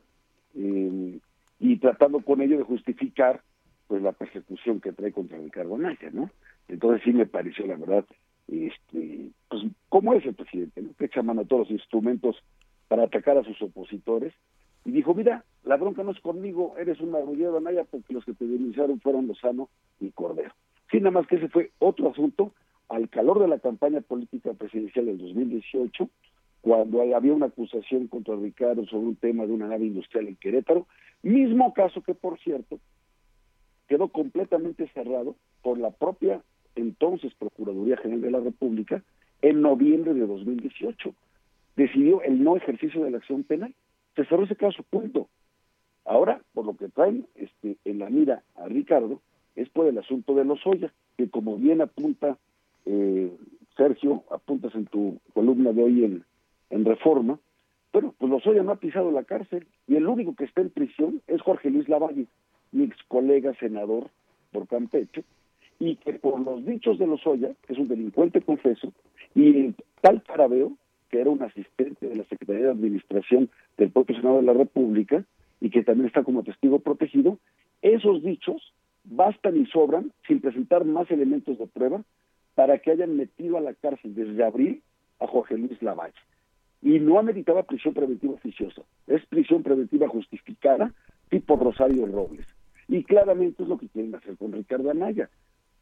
eh, 0.55 1.19
y 1.59 1.77
tratando 1.79 2.21
con 2.21 2.41
ello 2.41 2.59
de 2.59 2.63
justificar 2.63 3.41
pues 3.87 4.01
la 4.01 4.13
persecución 4.13 4.79
que 4.79 4.93
trae 4.93 5.11
contra 5.11 5.37
Ricardo 5.37 5.77
Naya, 5.77 6.09
¿no? 6.13 6.29
Entonces 6.67 7.01
sí 7.03 7.13
me 7.13 7.25
pareció, 7.25 7.65
la 7.67 7.75
verdad, 7.75 8.05
este, 8.47 9.29
pues 9.49 9.63
cómo 9.89 10.13
es 10.13 10.25
el 10.25 10.33
presidente, 10.33 10.81
¿no? 10.81 10.89
que 10.97 11.05
echa 11.05 11.21
mano 11.21 11.41
a 11.41 11.45
todos 11.45 11.69
los 11.69 11.79
instrumentos 11.79 12.35
para 12.87 13.03
atacar 13.03 13.37
a 13.37 13.43
sus 13.43 13.61
opositores. 13.61 14.33
Y 14.83 14.91
dijo, 14.91 15.13
mira, 15.13 15.43
la 15.63 15.77
bronca 15.77 16.03
no 16.03 16.11
es 16.11 16.19
conmigo, 16.19 16.75
eres 16.77 16.99
un 16.99 17.11
marrullero, 17.11 17.59
Naya, 17.59 17.83
porque 17.89 18.13
los 18.13 18.23
que 18.23 18.33
te 18.33 18.45
denunciaron 18.45 18.99
fueron 18.99 19.27
Lozano 19.27 19.69
y 19.99 20.11
Cordero. 20.11 20.53
Sí, 20.91 20.97
nada 20.97 21.11
más 21.11 21.27
que 21.27 21.37
ese 21.37 21.49
fue 21.49 21.71
otro 21.79 22.09
asunto 22.09 22.53
al 22.89 23.09
calor 23.09 23.39
de 23.39 23.47
la 23.47 23.59
campaña 23.59 24.01
política 24.01 24.53
presidencial 24.53 25.07
del 25.07 25.17
2018, 25.17 26.07
cuando 26.61 27.01
había 27.01 27.33
una 27.33 27.47
acusación 27.47 28.07
contra 28.07 28.35
Ricardo 28.35 28.85
sobre 28.85 29.07
un 29.07 29.15
tema 29.15 29.45
de 29.45 29.53
una 29.53 29.67
nave 29.67 29.85
industrial 29.85 30.27
en 30.27 30.35
Querétaro, 30.35 30.87
mismo 31.23 31.73
caso 31.73 32.01
que, 32.03 32.13
por 32.13 32.39
cierto, 32.39 32.79
quedó 33.87 34.09
completamente 34.09 34.87
cerrado 34.93 35.35
por 35.61 35.79
la 35.79 35.91
propia 35.91 36.41
entonces 36.75 37.33
Procuraduría 37.35 37.97
General 37.97 38.21
de 38.21 38.31
la 38.31 38.39
República 38.39 39.03
en 39.41 39.61
noviembre 39.61 40.13
de 40.13 40.25
2018. 40.25 41.13
Decidió 41.75 42.21
el 42.21 42.43
no 42.43 42.55
ejercicio 42.55 43.03
de 43.03 43.11
la 43.11 43.17
acción 43.17 43.43
penal. 43.43 43.73
Se 44.15 44.25
cerró 44.25 44.43
ese 44.43 44.55
caso, 44.55 44.83
punto. 44.89 45.27
Ahora, 46.05 46.41
por 46.53 46.65
lo 46.65 46.77
que 46.77 46.89
traen 46.89 47.27
este, 47.35 47.77
en 47.85 47.99
la 47.99 48.09
mira 48.09 48.43
a 48.55 48.67
Ricardo, 48.67 49.21
es 49.55 49.69
por 49.69 49.87
el 49.87 49.97
asunto 49.97 50.35
de 50.35 50.45
los 50.45 50.65
Oya, 50.65 50.93
que 51.17 51.29
como 51.29 51.57
bien 51.57 51.81
apunta 51.81 52.37
eh, 52.85 53.31
Sergio, 53.75 54.23
apuntas 54.31 54.73
en 54.75 54.85
tu 54.85 55.19
columna 55.33 55.73
de 55.73 55.83
hoy 55.83 56.03
en, 56.03 56.23
en 56.69 56.85
Reforma, 56.85 57.39
bueno, 57.95 58.13
pues 58.17 58.29
Lozoya 58.29 58.61
no 58.61 58.73
ha 58.73 58.75
pisado 58.75 59.09
la 59.09 59.23
cárcel 59.23 59.67
y 59.87 59.95
el 59.95 60.05
único 60.07 60.35
que 60.35 60.43
está 60.43 60.59
en 60.59 60.69
prisión 60.69 61.21
es 61.27 61.41
Jorge 61.41 61.69
Luis 61.69 61.87
Lavalle, 61.87 62.27
mi 62.73 62.83
ex 62.83 62.97
colega 63.07 63.53
senador 63.53 64.09
por 64.51 64.67
Campeche, 64.67 65.23
y 65.79 65.95
que 65.97 66.13
por 66.13 66.39
los 66.39 66.65
dichos 66.65 66.97
de 66.99 67.07
Lozoya, 67.07 67.51
que 67.65 67.73
es 67.73 67.79
un 67.79 67.87
delincuente 67.87 68.41
confeso, 68.41 68.93
y 69.33 69.65
el 69.65 69.75
tal 70.01 70.23
Carabeo, 70.23 70.73
que 71.09 71.21
era 71.21 71.29
un 71.29 71.41
asistente 71.43 72.07
de 72.07 72.15
la 72.15 72.23
Secretaría 72.25 72.65
de 72.65 72.71
Administración 72.71 73.49
del 73.77 73.91
propio 73.91 74.15
Senado 74.15 74.37
de 74.37 74.43
la 74.43 74.53
República, 74.53 75.23
y 75.61 75.69
que 75.69 75.83
también 75.83 76.07
está 76.07 76.23
como 76.23 76.43
testigo 76.43 76.79
protegido, 76.79 77.39
esos 77.81 78.23
dichos 78.23 78.73
bastan 79.03 79.57
y 79.57 79.65
sobran, 79.67 80.11
sin 80.27 80.41
presentar 80.41 80.85
más 80.85 81.09
elementos 81.11 81.57
de 81.57 81.67
prueba, 81.67 82.03
para 82.55 82.79
que 82.79 82.91
hayan 82.91 83.15
metido 83.17 83.57
a 83.57 83.61
la 83.61 83.73
cárcel 83.73 84.15
desde 84.15 84.43
abril 84.43 84.81
a 85.19 85.27
Jorge 85.27 85.57
Luis 85.57 85.81
Lavalle. 85.81 86.13
Y 86.81 86.99
no 86.99 87.19
ameritaba 87.19 87.63
prisión 87.63 87.93
preventiva 87.93 88.33
oficiosa, 88.33 88.81
es 89.07 89.25
prisión 89.25 89.63
preventiva 89.63 90.07
justificada 90.07 90.93
tipo 91.29 91.55
Rosario 91.55 92.05
Robles. 92.05 92.45
Y 92.87 93.03
claramente 93.03 93.63
es 93.63 93.69
lo 93.69 93.77
que 93.77 93.89
quieren 93.89 94.13
hacer 94.15 94.37
con 94.37 94.51
Ricardo 94.51 94.91
Anaya. 94.91 95.29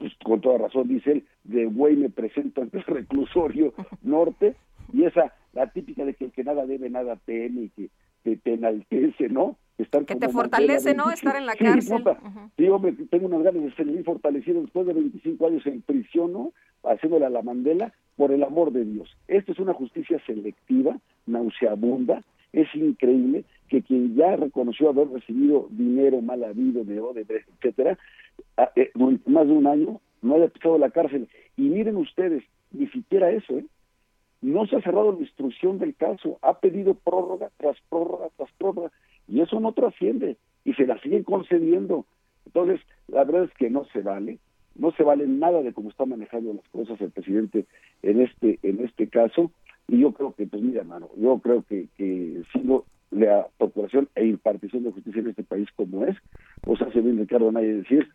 Pues 0.04 0.16
con 0.22 0.42
toda 0.42 0.58
razón 0.58 0.90
dice 0.90 1.14
él, 1.14 1.24
de 1.46 1.64
güey 1.64 1.96
me 1.96 2.10
presento 2.10 2.62
ante 2.62 2.80
el 2.80 2.84
reclusorio 2.84 3.74
norte, 4.04 4.54
y 4.92 5.06
esa, 5.06 5.34
la 5.54 5.68
típica 5.68 6.04
de 6.04 6.14
que 6.14 6.26
el 6.26 6.34
que 6.34 6.44
nada 6.44 6.66
debe, 6.66 6.90
nada 6.90 7.16
teme, 7.26 7.62
y 7.62 7.70
que 7.70 7.90
te 8.22 8.36
penaltece, 8.36 9.30
¿no? 9.30 9.56
Estar 9.78 10.04
que 10.04 10.18
te 10.18 10.28
fortalece, 10.28 10.94
¿no? 10.94 11.10
Estar 11.10 11.38
en 11.38 11.46
la 11.46 11.56
cárcel. 11.56 12.04
Sí, 12.58 12.68
hombre, 12.68 12.92
tengo 13.10 13.28
unas 13.28 13.44
ganas 13.44 13.64
de 13.64 13.72
ser 13.76 14.04
fortalecido 14.04 14.60
después 14.60 14.86
de 14.88 14.92
25 14.92 15.48
años 15.48 15.66
en 15.68 15.82
prisión, 15.82 16.34
¿no? 16.34 16.52
Haciéndole 16.84 17.26
a 17.26 17.30
la 17.30 17.42
Mandela, 17.42 17.94
por 18.18 18.34
el 18.34 18.44
amor 18.44 18.74
de 18.74 18.84
Dios. 18.84 19.10
Esto 19.30 19.54
es 19.54 19.60
una 19.60 19.74
justicia 19.74 20.22
selectiva, 20.26 20.98
nauseabunda, 21.28 22.24
es 22.54 22.74
increíble 22.76 23.44
que 23.68 23.82
quien 23.82 24.16
ya 24.16 24.36
reconoció 24.36 24.90
haber 24.90 25.10
recibido 25.10 25.68
dinero 25.72 26.22
mal 26.22 26.44
habido 26.44 26.84
de 26.84 27.00
Odebrecht, 27.00 27.50
etcétera, 27.58 27.98
eh, 28.76 28.92
más 29.26 29.48
de 29.48 29.54
un 29.54 29.68
año 29.68 30.00
no 30.22 30.36
haya 30.36 30.48
pisado 30.48 30.78
la 30.78 30.92
cárcel. 30.92 31.28
Y 31.58 31.64
miren 31.64 31.98
ustedes, 31.98 32.44
ni 32.72 32.88
siquiera 32.88 33.32
eso, 33.32 33.58
¿eh? 33.58 33.66
No 34.42 34.68
se 34.68 34.76
ha 34.76 34.82
cerrado 34.82 35.14
la 35.14 35.20
instrucción 35.20 35.80
del 35.80 35.96
caso, 35.96 36.38
ha 36.42 36.60
pedido 36.60 36.96
prórroga 36.96 37.50
tras 37.58 37.78
prórroga 37.90 38.28
tras 38.36 38.52
prórroga, 38.58 38.92
y 39.28 39.40
eso 39.40 39.60
no 39.60 39.72
trasciende, 39.72 40.38
y 40.66 40.74
se 40.74 40.86
la 40.86 41.00
siguen 41.00 41.24
concediendo. 41.24 42.06
Entonces, 42.46 42.82
la 43.08 43.24
verdad 43.24 43.46
es 43.46 43.54
que 43.54 43.70
no 43.70 43.86
se 43.86 44.02
vale, 44.02 44.40
no 44.76 44.92
se 44.92 45.04
vale 45.04 45.28
nada 45.28 45.62
de 45.62 45.72
cómo 45.72 45.90
está 45.90 46.06
manejando 46.06 46.54
las 46.54 46.68
cosas 46.70 47.00
el 47.00 47.12
presidente 47.12 47.66
en 48.02 48.22
este, 48.22 48.60
en 48.64 48.84
este 48.84 49.08
caso, 49.08 49.52
y 49.88 50.00
yo 50.00 50.14
creo 50.14 50.34
que, 50.34 50.48
pues 50.48 50.62
mira, 50.62 50.82
hermano, 50.82 51.10
yo 51.18 51.40
creo 51.40 51.64
que, 51.64 51.88
que 51.98 52.44
sigo 52.54 52.86
la 53.12 53.48
procuración 53.58 54.10
e 54.16 54.26
impartición 54.26 54.84
de 54.84 54.92
justicia 54.92 55.22
en 55.22 55.30
este 55.30 55.44
país 55.44 55.68
como 55.76 56.06
es, 56.06 56.18
pues 56.64 56.82
hace 56.82 57.02
bien 57.02 57.18
Ricardo 57.18 57.50
Anaya 57.50 57.68
decir, 57.68 58.08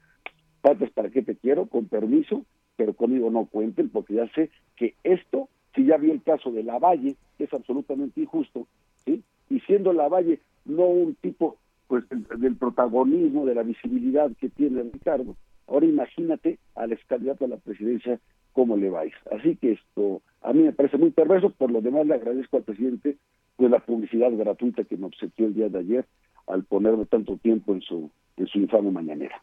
patas 0.60 0.90
para 0.90 1.10
qué 1.10 1.22
te 1.22 1.36
quiero, 1.36 1.66
con 1.66 1.86
permiso, 1.86 2.44
pero 2.76 2.94
conmigo 2.94 3.30
no 3.30 3.46
cuenten, 3.46 3.90
porque 3.90 4.14
ya 4.14 4.28
sé 4.34 4.50
que 4.76 4.94
esto 5.04 5.48
si 5.78 5.84
ya 5.84 5.96
vi 5.96 6.10
el 6.10 6.22
caso 6.22 6.50
de 6.50 6.64
Lavalle, 6.64 7.16
es 7.38 7.52
absolutamente 7.52 8.20
injusto, 8.20 8.66
¿sí? 9.04 9.22
y 9.48 9.60
siendo 9.60 9.92
Lavalle 9.92 10.40
no 10.64 10.86
un 10.86 11.14
tipo 11.14 11.56
pues 11.86 12.04
del, 12.08 12.56
protagonismo, 12.56 13.46
de 13.46 13.54
la 13.54 13.62
visibilidad 13.62 14.30
que 14.40 14.48
tiene 14.48 14.82
Ricardo, 14.82 15.36
ahora 15.68 15.86
imagínate 15.86 16.58
al 16.74 16.92
ex 16.92 17.04
candidato 17.06 17.44
a 17.44 17.48
la 17.48 17.56
presidencia 17.56 18.18
cómo 18.58 18.76
le 18.76 18.90
vais. 18.90 19.14
Así 19.30 19.54
que 19.54 19.74
esto 19.74 20.20
a 20.42 20.52
mí 20.52 20.64
me 20.64 20.72
parece 20.72 20.98
muy 20.98 21.12
perverso, 21.12 21.50
por 21.50 21.70
lo 21.70 21.80
demás 21.80 22.04
le 22.08 22.14
agradezco 22.14 22.56
al 22.56 22.64
presidente 22.64 23.16
pues 23.54 23.70
la 23.70 23.78
publicidad 23.78 24.32
gratuita 24.32 24.82
que 24.82 24.96
me 24.96 25.06
obsequió 25.06 25.46
el 25.46 25.54
día 25.54 25.68
de 25.68 25.78
ayer 25.78 26.06
al 26.48 26.64
ponerme 26.64 27.06
tanto 27.06 27.36
tiempo 27.36 27.72
en 27.72 27.82
su 27.82 28.10
en 28.36 28.48
su 28.48 28.58
infame 28.58 28.90
mañanera. 28.90 29.40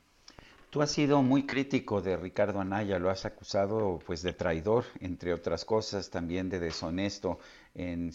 Tú 0.69 0.81
has 0.81 0.91
sido 0.91 1.23
muy 1.23 1.45
crítico 1.45 2.01
de 2.01 2.17
Ricardo 2.17 2.59
Anaya, 2.59 2.99
lo 2.99 3.09
has 3.09 3.25
acusado 3.25 3.99
pues 4.05 4.21
de 4.21 4.33
traidor, 4.33 4.83
entre 4.99 5.33
otras 5.33 5.63
cosas, 5.63 6.09
también 6.09 6.49
de 6.49 6.59
deshonesto 6.59 7.39
en, 7.73 8.11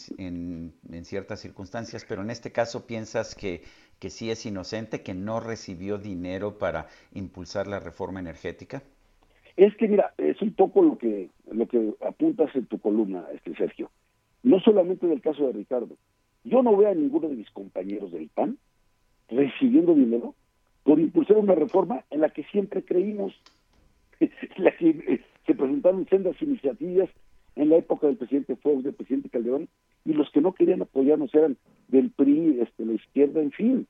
ciertas 1.04 1.40
circunstancias, 1.40 2.04
pero 2.06 2.20
en 2.20 2.28
este 2.28 2.52
caso 2.52 2.86
piensas 2.86 3.34
que, 3.34 3.62
que 3.98 4.10
sí 4.10 4.30
es 4.30 4.44
inocente, 4.44 5.02
que 5.02 5.14
no 5.14 5.40
recibió 5.40 5.96
dinero 5.96 6.58
para 6.58 6.88
impulsar 7.14 7.66
la 7.66 7.80
reforma 7.80 8.20
energética. 8.20 8.82
Es 9.56 9.76
que 9.76 9.88
mira, 9.88 10.14
es 10.18 10.40
un 10.42 10.52
poco 10.52 10.82
lo 10.82 10.98
que 10.98 11.30
lo 11.50 11.66
que 11.66 11.94
apuntas 12.06 12.54
en 12.54 12.66
tu 12.66 12.78
columna, 12.78 13.24
este 13.34 13.54
Sergio. 13.54 13.90
No 14.42 14.60
solamente 14.60 15.06
del 15.06 15.20
caso 15.20 15.46
de 15.46 15.52
Ricardo. 15.52 15.96
Yo 16.44 16.62
no 16.62 16.76
veo 16.76 16.90
a 16.90 16.94
ninguno 16.94 17.28
de 17.28 17.36
mis 17.36 17.50
compañeros 17.50 18.12
del 18.12 18.28
PAN 18.28 18.56
recibiendo 19.28 19.94
dinero 19.94 20.34
por 20.82 20.98
impulsar 20.98 21.36
una 21.36 21.54
reforma 21.54 22.04
en 22.10 22.20
la 22.20 22.30
que 22.30 22.44
siempre 22.44 22.84
creímos, 22.84 23.34
la 24.56 24.74
que 24.76 24.90
eh, 24.90 25.20
se 25.46 25.54
presentaron 25.54 26.08
sendas 26.08 26.40
iniciativas 26.40 27.10
en 27.56 27.68
la 27.68 27.76
época 27.76 28.06
del 28.06 28.16
presidente 28.16 28.56
Fox, 28.56 28.84
del 28.84 28.94
presidente 28.94 29.28
Calderón, 29.28 29.68
y 30.04 30.14
los 30.14 30.30
que 30.30 30.40
no 30.40 30.54
querían 30.54 30.82
apoyarnos 30.82 31.34
eran 31.34 31.56
del 31.88 32.10
PRI, 32.10 32.60
este, 32.60 32.86
la 32.86 32.92
izquierda, 32.94 33.42
en 33.42 33.50
fin, 33.50 33.86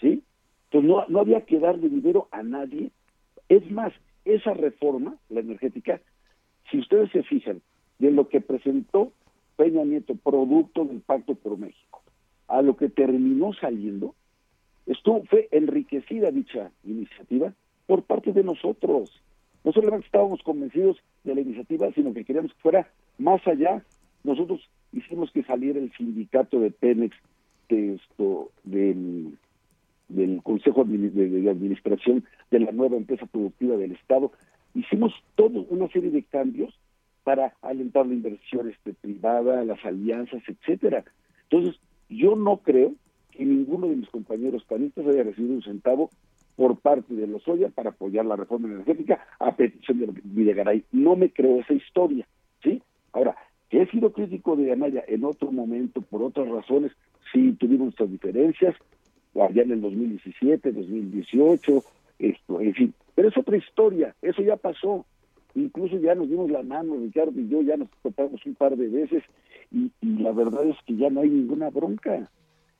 ¿sí? 0.00 0.22
Entonces 0.64 0.88
no, 0.88 1.04
no 1.08 1.20
había 1.20 1.44
que 1.44 1.58
darle 1.58 1.88
dinero 1.88 2.28
a 2.30 2.42
nadie. 2.42 2.90
Es 3.48 3.68
más, 3.70 3.92
esa 4.34 4.54
reforma, 4.54 5.16
la 5.28 5.40
energética, 5.40 6.00
si 6.70 6.78
ustedes 6.78 7.10
se 7.10 7.22
fijan, 7.22 7.60
de 7.98 8.10
lo 8.10 8.28
que 8.28 8.40
presentó 8.40 9.12
Peña 9.56 9.84
Nieto, 9.84 10.14
producto 10.14 10.84
del 10.84 11.00
Pacto 11.00 11.34
por 11.34 11.58
México, 11.58 12.02
a 12.48 12.62
lo 12.62 12.76
que 12.76 12.88
terminó 12.88 13.52
saliendo, 13.52 14.14
estuvo, 14.86 15.22
fue 15.24 15.48
enriquecida 15.52 16.30
dicha 16.30 16.70
iniciativa 16.84 17.52
por 17.86 18.02
parte 18.02 18.32
de 18.32 18.42
nosotros. 18.42 19.22
No 19.64 19.72
solamente 19.72 20.06
estábamos 20.06 20.42
convencidos 20.42 20.96
de 21.24 21.34
la 21.34 21.42
iniciativa, 21.42 21.92
sino 21.92 22.14
que 22.14 22.24
queríamos 22.24 22.54
que 22.54 22.60
fuera 22.60 22.90
más 23.18 23.46
allá. 23.46 23.84
Nosotros 24.24 24.66
hicimos 24.92 25.30
que 25.32 25.42
saliera 25.44 25.78
el 25.78 25.92
sindicato 25.92 26.58
de 26.60 26.70
Pemex 26.70 27.16
de 27.68 27.94
esto, 27.94 28.50
del, 28.64 29.36
del 30.10 30.42
Consejo 30.42 30.84
de, 30.84 31.50
Administración 31.50 32.24
de 32.50 32.60
la 32.60 32.72
nueva 32.72 32.96
empresa 32.96 33.26
productiva 33.26 33.76
del 33.76 33.92
Estado. 33.92 34.32
Hicimos 34.74 35.12
toda 35.34 35.62
una 35.68 35.88
serie 35.88 36.10
de 36.10 36.22
cambios 36.22 36.74
para 37.24 37.54
alentar 37.62 38.06
la 38.06 38.14
inversión 38.14 38.68
este, 38.68 38.94
privada, 38.94 39.64
las 39.64 39.84
alianzas, 39.84 40.42
etcétera. 40.46 41.04
Entonces, 41.50 41.80
yo 42.08 42.36
no 42.36 42.58
creo 42.58 42.94
que 43.30 43.44
ninguno 43.44 43.88
de 43.88 43.96
mis 43.96 44.08
compañeros 44.08 44.64
panistas 44.64 45.06
haya 45.06 45.22
recibido 45.22 45.54
un 45.54 45.62
centavo 45.62 46.10
por 46.56 46.78
parte 46.78 47.14
de 47.14 47.26
Lozoya 47.26 47.68
para 47.68 47.90
apoyar 47.90 48.26
la 48.26 48.36
reforma 48.36 48.68
energética 48.68 49.24
a 49.38 49.54
petición 49.56 49.98
de 49.98 50.20
Videgaray. 50.24 50.84
No 50.92 51.16
me 51.16 51.30
creo 51.30 51.60
esa 51.60 51.72
historia, 51.72 52.26
¿sí? 52.62 52.82
Ahora, 53.12 53.36
que 53.70 53.82
he 53.82 53.86
sido 53.90 54.12
crítico 54.12 54.56
de 54.56 54.72
Anaya 54.72 55.04
en 55.06 55.24
otro 55.24 55.52
momento 55.52 56.02
por 56.02 56.22
otras 56.22 56.48
razones, 56.48 56.92
sí 57.32 57.52
tuvimos 57.52 57.86
nuestras 57.86 58.10
diferencias, 58.10 58.74
allá 59.34 59.62
en 59.62 59.72
el 59.72 59.80
2017, 59.80 60.72
2018, 60.72 61.84
esto, 62.18 62.60
en 62.60 62.74
fin, 62.74 62.94
pero 63.14 63.28
es 63.28 63.36
otra 63.36 63.56
historia, 63.56 64.14
eso 64.22 64.42
ya 64.42 64.56
pasó, 64.56 65.04
incluso 65.54 65.98
ya 65.98 66.14
nos 66.14 66.28
dimos 66.28 66.50
la 66.50 66.62
mano, 66.62 66.96
Ricardo 66.96 67.38
y 67.40 67.48
yo 67.48 67.62
ya 67.62 67.76
nos 67.76 67.88
topamos 68.02 68.44
un 68.46 68.54
par 68.54 68.76
de 68.76 68.88
veces 68.88 69.22
y 69.70 69.90
la 70.02 70.32
verdad 70.32 70.66
es 70.66 70.76
que 70.86 70.96
ya 70.96 71.10
no 71.10 71.20
hay 71.20 71.30
ninguna 71.30 71.70
bronca. 71.70 72.28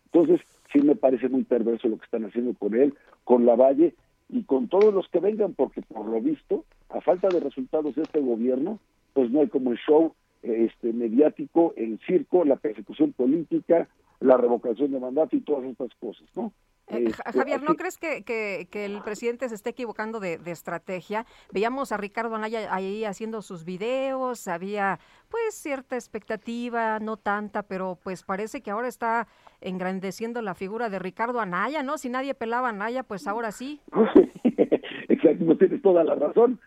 Entonces, 0.06 0.40
sí 0.72 0.80
me 0.80 0.96
parece 0.96 1.28
muy 1.28 1.44
perverso 1.44 1.88
lo 1.88 1.98
que 1.98 2.04
están 2.04 2.24
haciendo 2.24 2.54
con 2.54 2.74
él, 2.74 2.94
con 3.24 3.46
la 3.46 3.54
Valle 3.54 3.94
y 4.28 4.42
con 4.42 4.68
todos 4.68 4.92
los 4.92 5.08
que 5.08 5.20
vengan, 5.20 5.54
porque 5.54 5.82
por 5.82 6.06
lo 6.06 6.20
visto, 6.20 6.64
a 6.88 7.00
falta 7.00 7.28
de 7.28 7.40
resultados 7.40 7.94
de 7.94 8.02
este 8.02 8.20
gobierno, 8.20 8.78
pues 9.12 9.30
no 9.30 9.40
hay 9.40 9.48
como 9.48 9.72
el 9.72 9.78
show 9.78 10.14
este 10.42 10.92
mediático, 10.92 11.74
el 11.76 11.98
circo, 12.06 12.44
la 12.44 12.56
persecución 12.56 13.12
política, 13.12 13.88
la 14.20 14.36
revocación 14.36 14.92
de 14.92 15.00
mandato 15.00 15.36
y 15.36 15.40
todas 15.40 15.64
estas 15.64 15.94
cosas, 15.98 16.28
¿no? 16.36 16.52
Eh, 16.90 17.04
este, 17.06 17.38
Javier, 17.38 17.62
¿no 17.62 17.76
crees 17.76 17.98
que, 17.98 18.24
que, 18.24 18.84
el 18.84 19.00
presidente 19.02 19.48
se 19.48 19.54
esté 19.54 19.70
equivocando 19.70 20.18
de, 20.18 20.38
de, 20.38 20.50
estrategia? 20.50 21.24
Veíamos 21.52 21.92
a 21.92 21.96
Ricardo 21.96 22.34
Anaya 22.34 22.74
ahí 22.74 23.04
haciendo 23.04 23.42
sus 23.42 23.64
videos, 23.64 24.48
había 24.48 24.98
pues 25.30 25.54
cierta 25.54 25.94
expectativa, 25.94 26.98
no 26.98 27.16
tanta, 27.16 27.62
pero 27.62 27.98
pues 28.02 28.24
parece 28.24 28.60
que 28.60 28.70
ahora 28.70 28.88
está 28.88 29.28
engrandeciendo 29.60 30.42
la 30.42 30.54
figura 30.54 30.90
de 30.90 30.98
Ricardo 30.98 31.40
Anaya, 31.40 31.82
¿no? 31.82 31.96
Si 31.96 32.08
nadie 32.08 32.34
pelaba 32.34 32.68
a 32.68 32.70
Anaya, 32.70 33.04
pues 33.04 33.26
ahora 33.28 33.52
sí. 33.52 33.80
Exacto, 35.08 35.56
tienes 35.56 35.82
toda 35.82 36.02
la 36.02 36.16
razón. 36.16 36.58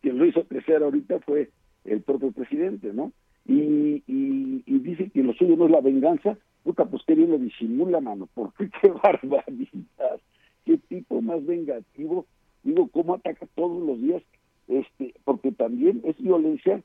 Quien 0.00 0.18
lo 0.18 0.24
hizo 0.24 0.44
crecer 0.44 0.82
ahorita 0.82 1.20
fue 1.20 1.50
el 1.84 2.00
propio 2.02 2.32
presidente, 2.32 2.92
¿no? 2.92 3.12
Y, 3.44 4.02
y, 4.06 4.62
y 4.66 4.78
dice 4.78 5.10
que 5.10 5.22
lo 5.22 5.32
suyo 5.34 5.56
no 5.56 5.66
es 5.66 5.70
la 5.70 5.80
venganza, 5.80 6.36
puta, 6.64 6.84
pues 6.84 7.02
qué 7.06 7.14
bien 7.14 7.30
lo 7.30 7.38
disimula, 7.38 8.00
mano, 8.00 8.28
porque 8.34 8.70
qué 8.80 8.90
barbaridad, 8.90 10.20
qué 10.64 10.78
tipo 10.88 11.20
más 11.22 11.44
vengativo, 11.44 12.26
digo, 12.62 12.88
cómo 12.88 13.14
ataca 13.14 13.46
todos 13.54 13.82
los 13.86 14.00
días, 14.00 14.22
este, 14.68 15.14
porque 15.24 15.52
también 15.52 16.02
es 16.04 16.16
violencia 16.18 16.82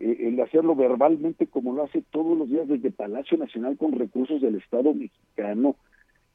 eh, 0.00 0.28
el 0.28 0.40
hacerlo 0.40 0.74
verbalmente 0.74 1.46
como 1.46 1.72
lo 1.72 1.84
hace 1.84 2.02
todos 2.10 2.36
los 2.36 2.48
días 2.48 2.66
desde 2.68 2.90
Palacio 2.90 3.38
Nacional 3.38 3.76
con 3.76 3.92
recursos 3.92 4.40
del 4.42 4.56
Estado 4.56 4.92
mexicano, 4.92 5.76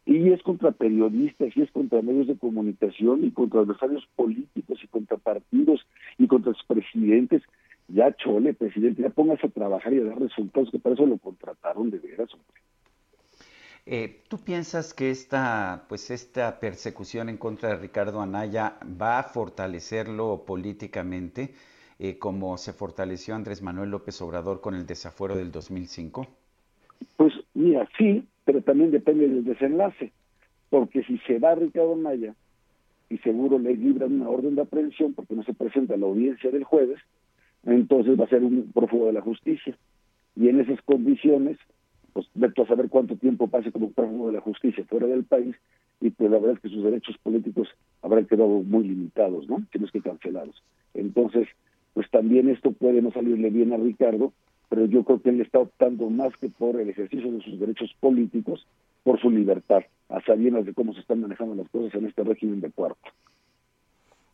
y 0.05 0.31
es 0.31 0.41
contra 0.41 0.72
periodistas, 0.72 1.55
y 1.55 1.61
es 1.61 1.72
contra 1.72 2.01
medios 2.01 2.27
de 2.27 2.38
comunicación, 2.38 3.26
y 3.26 3.31
contra 3.31 3.59
adversarios 3.59 4.07
políticos, 4.15 4.80
y 4.81 4.88
contra 4.88 5.18
partidos, 5.18 5.85
y 6.18 6.27
contra 6.27 6.53
expresidentes. 6.53 7.43
Ya 7.88 8.14
chole, 8.15 8.53
presidente, 8.53 9.01
ya 9.01 9.09
póngase 9.09 9.47
a 9.47 9.49
trabajar 9.49 9.93
y 9.93 9.99
a 9.99 10.03
dar 10.03 10.19
resultados, 10.19 10.69
que 10.72 10.80
para 10.80 10.95
eso 10.95 11.05
lo 11.05 11.18
contrataron 11.18 11.89
de 11.89 11.99
veras, 11.99 12.34
hombre. 12.34 12.61
Eh, 13.85 14.22
¿Tú 14.27 14.39
piensas 14.39 14.93
que 14.93 15.11
esta, 15.11 15.85
pues 15.88 16.11
esta 16.11 16.59
persecución 16.59 17.30
en 17.30 17.38
contra 17.38 17.69
de 17.69 17.77
Ricardo 17.77 18.22
Anaya 18.22 18.77
va 19.01 19.19
a 19.19 19.23
fortalecerlo 19.23 20.43
políticamente? 20.45 21.53
eh, 21.99 22.18
como 22.18 22.57
se 22.57 22.73
fortaleció 22.73 23.35
Andrés 23.35 23.61
Manuel 23.61 23.91
López 23.91 24.22
Obrador 24.22 24.61
con 24.61 24.76
el 24.76 24.85
desafuero 24.85 25.35
del 25.35 25.51
2005? 25.51 26.27
Pues 27.15 27.34
mira, 27.53 27.88
sí, 27.97 28.23
pero 28.45 28.61
también 28.61 28.91
depende 28.91 29.27
del 29.27 29.43
desenlace, 29.43 30.11
porque 30.69 31.03
si 31.03 31.18
se 31.19 31.39
va 31.39 31.55
Ricardo 31.55 31.95
Maya 31.95 32.35
y 33.09 33.18
seguro 33.19 33.57
le 33.57 33.76
libran 33.76 34.22
una 34.22 34.30
orden 34.30 34.55
de 34.55 34.61
aprehensión 34.61 35.14
porque 35.14 35.35
no 35.35 35.43
se 35.43 35.53
presenta 35.53 35.95
a 35.95 35.97
la 35.97 36.05
audiencia 36.05 36.51
del 36.51 36.64
jueves, 36.64 36.99
entonces 37.73 38.19
va 38.19 38.26
a 38.26 38.30
ser 38.30 38.44
un 38.44 38.72
prófugo 38.73 39.07
de 39.07 39.14
la 39.14 39.22
justicia. 39.22 39.77
Y 40.35 40.49
en 40.49 40.60
esas 40.60 40.81
condiciones, 40.84 41.57
pues 42.14 42.27
a 42.35 42.65
saber 42.65 42.89
cuánto 42.89 43.15
tiempo 43.15 43.48
pase 43.48 43.72
como 43.72 43.91
prófugo 43.91 44.27
de 44.27 44.34
la 44.34 44.41
justicia 44.41 44.85
fuera 44.85 45.07
del 45.07 45.23
país 45.23 45.56
y 45.99 46.10
pues 46.11 46.31
la 46.31 46.38
verdad 46.38 46.56
es 46.56 46.61
que 46.61 46.69
sus 46.69 46.84
derechos 46.84 47.18
políticos 47.23 47.68
habrán 48.02 48.26
quedado 48.26 48.48
muy 48.48 48.88
limitados, 48.88 49.48
¿no? 49.48 49.64
Tienes 49.72 49.91
que 49.91 50.02
cancelarlos. 50.02 50.61
Entonces, 50.94 51.48
pues 51.94 52.10
también 52.11 52.49
esto 52.49 52.72
puede 52.72 53.02
no 53.02 53.11
salirle 53.11 53.49
bien 53.49 53.73
a 53.73 53.77
Ricardo, 53.77 54.31
pero 54.69 54.85
yo 54.85 55.03
creo 55.03 55.22
que 55.22 55.30
él 55.30 55.41
está 55.41 55.60
optando 55.60 56.10
más 56.10 56.35
que 56.38 56.49
por 56.49 56.80
el 56.80 56.89
ejercicio 56.89 57.31
de 57.31 57.41
sus 57.41 57.60
derechos 57.60 57.94
políticos, 57.99 58.65
por 59.03 59.19
su 59.19 59.30
libertad, 59.30 59.81
a 60.10 60.22
sabiendas 60.22 60.65
de 60.65 60.73
cómo 60.73 60.94
se 60.94 60.99
están 60.99 61.22
manejando 61.22 61.56
las 61.56 61.69
cosas 61.69 61.94
en 61.95 62.06
este 62.06 62.23
régimen 62.23 62.61
de 62.61 62.69
cuarto. 62.69 63.10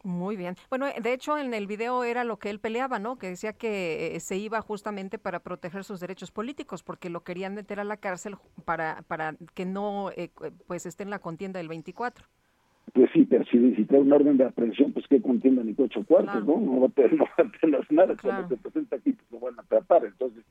Muy 0.03 0.35
bien. 0.35 0.55
Bueno, 0.69 0.85
de 1.01 1.13
hecho 1.13 1.38
en 1.38 1.53
el 1.53 1.65
video 1.65 2.03
era 2.03 2.25
lo 2.25 2.38
que 2.38 2.49
él 2.49 2.59
peleaba, 2.59 2.99
¿no? 2.99 3.17
Que 3.17 3.30
decía 3.30 3.53
que 3.53 4.15
eh, 4.15 4.19
se 4.19 4.35
iba 4.35 4.59
justamente 4.61 5.17
para 5.17 5.39
proteger 5.39 5.85
sus 5.85 6.01
derechos 6.01 6.30
políticos, 6.30 6.84
porque 6.84 7.09
lo 7.09 7.23
querían 7.23 7.55
meter 7.55 7.80
a 7.80 7.85
la 7.85 7.95
cárcel 7.95 8.35
para, 8.65 9.03
para 9.07 9.35
que 9.53 9.65
no 9.65 10.11
eh, 10.17 10.30
pues 10.67 10.85
esté 10.85 11.03
en 11.03 11.09
la 11.09 11.19
contienda 11.19 11.59
del 11.59 11.69
24. 11.69 12.25
Pues 12.91 13.09
sí, 13.13 13.25
pero 13.25 13.45
si, 13.45 13.75
si 13.75 13.85
trae 13.85 14.01
un 14.01 14.11
orden 14.11 14.35
de 14.35 14.43
aprehensión, 14.43 14.91
pues 14.91 15.07
que 15.07 15.21
contienda 15.21 15.63
ni 15.63 15.73
ocho 15.77 16.03
cuartos, 16.05 16.45
¿no? 16.45 16.59
No 16.59 16.81
va 16.81 16.88
a 16.88 16.89
tener, 16.89 17.13
no 17.17 17.23
va 17.23 17.45
a 17.45 17.59
tener 17.61 17.88
nada. 17.89 18.17
Cuando 18.21 18.49
se 18.49 18.57
presenta 18.57 18.97
aquí, 18.97 19.13
pues 19.13 19.31
lo 19.31 19.39
van 19.39 19.57
a 19.57 19.63
tratar. 19.63 20.03
Entonces, 20.03 20.43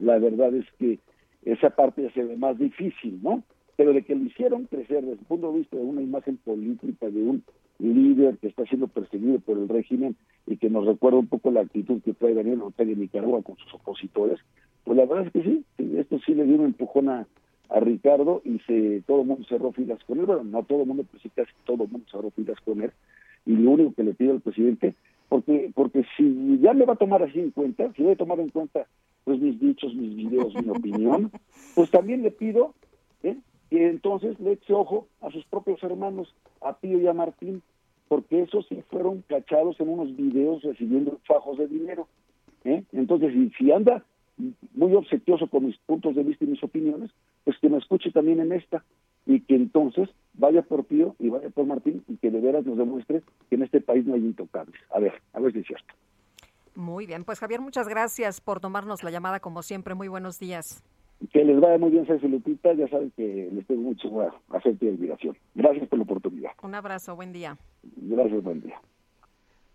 la 0.00 0.18
verdad 0.18 0.52
es 0.52 0.66
que 0.78 0.98
esa 1.44 1.70
parte 1.70 2.10
se 2.12 2.24
ve 2.24 2.36
más 2.36 2.58
difícil, 2.58 3.22
¿no? 3.22 3.44
Pero 3.76 3.92
de 3.92 4.02
que 4.02 4.16
lo 4.16 4.24
hicieron 4.24 4.64
crecer 4.64 5.02
desde 5.04 5.20
el 5.20 5.26
punto 5.26 5.52
de 5.52 5.58
vista 5.58 5.76
de 5.76 5.84
una 5.84 6.02
imagen 6.02 6.38
política, 6.38 7.08
de 7.08 7.22
un 7.22 7.44
líder 7.78 8.38
que 8.38 8.48
está 8.48 8.64
siendo 8.64 8.88
perseguido 8.88 9.38
por 9.40 9.58
el 9.58 9.68
régimen 9.68 10.16
y 10.46 10.56
que 10.56 10.70
nos 10.70 10.86
recuerda 10.86 11.18
un 11.18 11.26
poco 11.26 11.50
la 11.50 11.60
actitud 11.60 12.00
que 12.02 12.14
trae 12.14 12.34
Daniel 12.34 12.62
Ortega 12.62 12.92
en 12.92 13.00
Nicaragua 13.00 13.42
con 13.42 13.56
sus 13.56 13.74
opositores, 13.74 14.38
pues 14.84 14.96
la 14.96 15.06
verdad 15.06 15.26
es 15.26 15.32
que 15.32 15.42
sí, 15.42 15.64
esto 15.96 16.18
sí 16.24 16.34
le 16.34 16.44
dio 16.44 16.56
un 16.56 16.66
empujón 16.66 17.08
a, 17.08 17.26
a 17.68 17.80
Ricardo 17.80 18.42
y 18.44 18.58
se 18.60 19.02
todo 19.06 19.22
el 19.22 19.26
mundo 19.26 19.46
cerró 19.48 19.72
filas 19.72 20.02
con 20.04 20.18
él, 20.20 20.26
bueno, 20.26 20.44
no 20.44 20.62
todo 20.62 20.82
el 20.82 20.88
mundo, 20.88 21.04
pero 21.10 21.22
sí 21.22 21.30
casi 21.34 21.52
todo 21.64 21.84
el 21.84 21.90
mundo 21.90 22.06
cerró 22.10 22.30
filas 22.30 22.60
con 22.64 22.82
él, 22.82 22.92
y 23.44 23.52
lo 23.56 23.72
único 23.72 23.94
que 23.94 24.04
le 24.04 24.14
pido 24.14 24.32
al 24.32 24.40
presidente, 24.40 24.94
porque 25.28 25.70
porque 25.74 26.04
si 26.16 26.58
ya 26.60 26.72
me 26.72 26.84
va 26.84 26.94
a 26.94 26.96
tomar 26.96 27.22
así 27.22 27.40
en 27.40 27.50
cuenta, 27.50 27.92
si 27.94 28.02
voy 28.02 28.12
a 28.12 28.16
tomar 28.16 28.40
en 28.40 28.48
cuenta 28.48 28.86
pues 29.24 29.40
mis 29.40 29.58
dichos, 29.58 29.92
mis 29.94 30.14
videos, 30.14 30.54
mi 30.54 30.70
opinión, 30.70 31.32
pues 31.74 31.90
también 31.90 32.22
le 32.22 32.30
pido 32.30 32.74
¿eh? 33.24 33.36
Que 33.70 33.88
entonces 33.88 34.38
le 34.40 34.52
eche 34.52 34.72
ojo 34.72 35.06
a 35.20 35.30
sus 35.30 35.44
propios 35.46 35.82
hermanos, 35.82 36.32
a 36.60 36.74
Pío 36.74 37.00
y 37.00 37.06
a 37.06 37.12
Martín, 37.12 37.62
porque 38.08 38.42
esos 38.42 38.66
sí 38.68 38.82
fueron 38.90 39.22
cachados 39.28 39.80
en 39.80 39.88
unos 39.88 40.14
videos 40.16 40.62
recibiendo 40.62 41.18
fajos 41.26 41.58
de 41.58 41.66
dinero. 41.66 42.06
¿eh? 42.64 42.84
Entonces, 42.92 43.32
si, 43.32 43.50
si 43.58 43.72
anda 43.72 44.04
muy 44.74 44.94
obsequioso 44.94 45.48
con 45.48 45.66
mis 45.66 45.76
puntos 45.78 46.14
de 46.14 46.22
vista 46.22 46.44
y 46.44 46.48
mis 46.48 46.62
opiniones, 46.62 47.10
pues 47.44 47.56
que 47.58 47.68
me 47.68 47.78
escuche 47.78 48.10
también 48.10 48.40
en 48.40 48.52
esta 48.52 48.84
y 49.24 49.40
que 49.40 49.56
entonces 49.56 50.08
vaya 50.34 50.62
por 50.62 50.84
Pío 50.84 51.16
y 51.18 51.30
vaya 51.30 51.48
por 51.50 51.66
Martín 51.66 52.04
y 52.06 52.16
que 52.16 52.30
de 52.30 52.40
veras 52.40 52.64
nos 52.64 52.78
demuestre 52.78 53.22
que 53.48 53.56
en 53.56 53.62
este 53.62 53.80
país 53.80 54.06
no 54.06 54.14
hay 54.14 54.20
intocables. 54.20 54.80
A 54.90 55.00
ver, 55.00 55.14
a 55.32 55.40
ver 55.40 55.52
si 55.52 55.60
es 55.60 55.66
cierto. 55.66 55.94
Muy 56.74 57.06
bien, 57.06 57.24
pues 57.24 57.40
Javier, 57.40 57.60
muchas 57.60 57.88
gracias 57.88 58.40
por 58.40 58.60
tomarnos 58.60 59.02
la 59.02 59.10
llamada 59.10 59.40
como 59.40 59.62
siempre. 59.62 59.94
Muy 59.94 60.08
buenos 60.08 60.38
días. 60.38 60.84
Que 61.32 61.44
les 61.44 61.58
vaya 61.60 61.78
muy 61.78 61.90
bien, 61.90 62.06
César 62.06 62.28
Lupita. 62.28 62.72
Ya 62.74 62.88
saben 62.88 63.10
que 63.16 63.48
les 63.52 63.66
tengo 63.66 63.82
mucho 63.82 64.08
afecto 64.50 64.84
y 64.84 64.88
admiración. 64.88 65.36
Gracias 65.54 65.88
por 65.88 65.98
la 65.98 66.04
oportunidad. 66.04 66.50
Un 66.62 66.74
abrazo, 66.74 67.16
buen 67.16 67.32
día. 67.32 67.56
Gracias, 67.96 68.42
buen 68.42 68.60
día. 68.60 68.80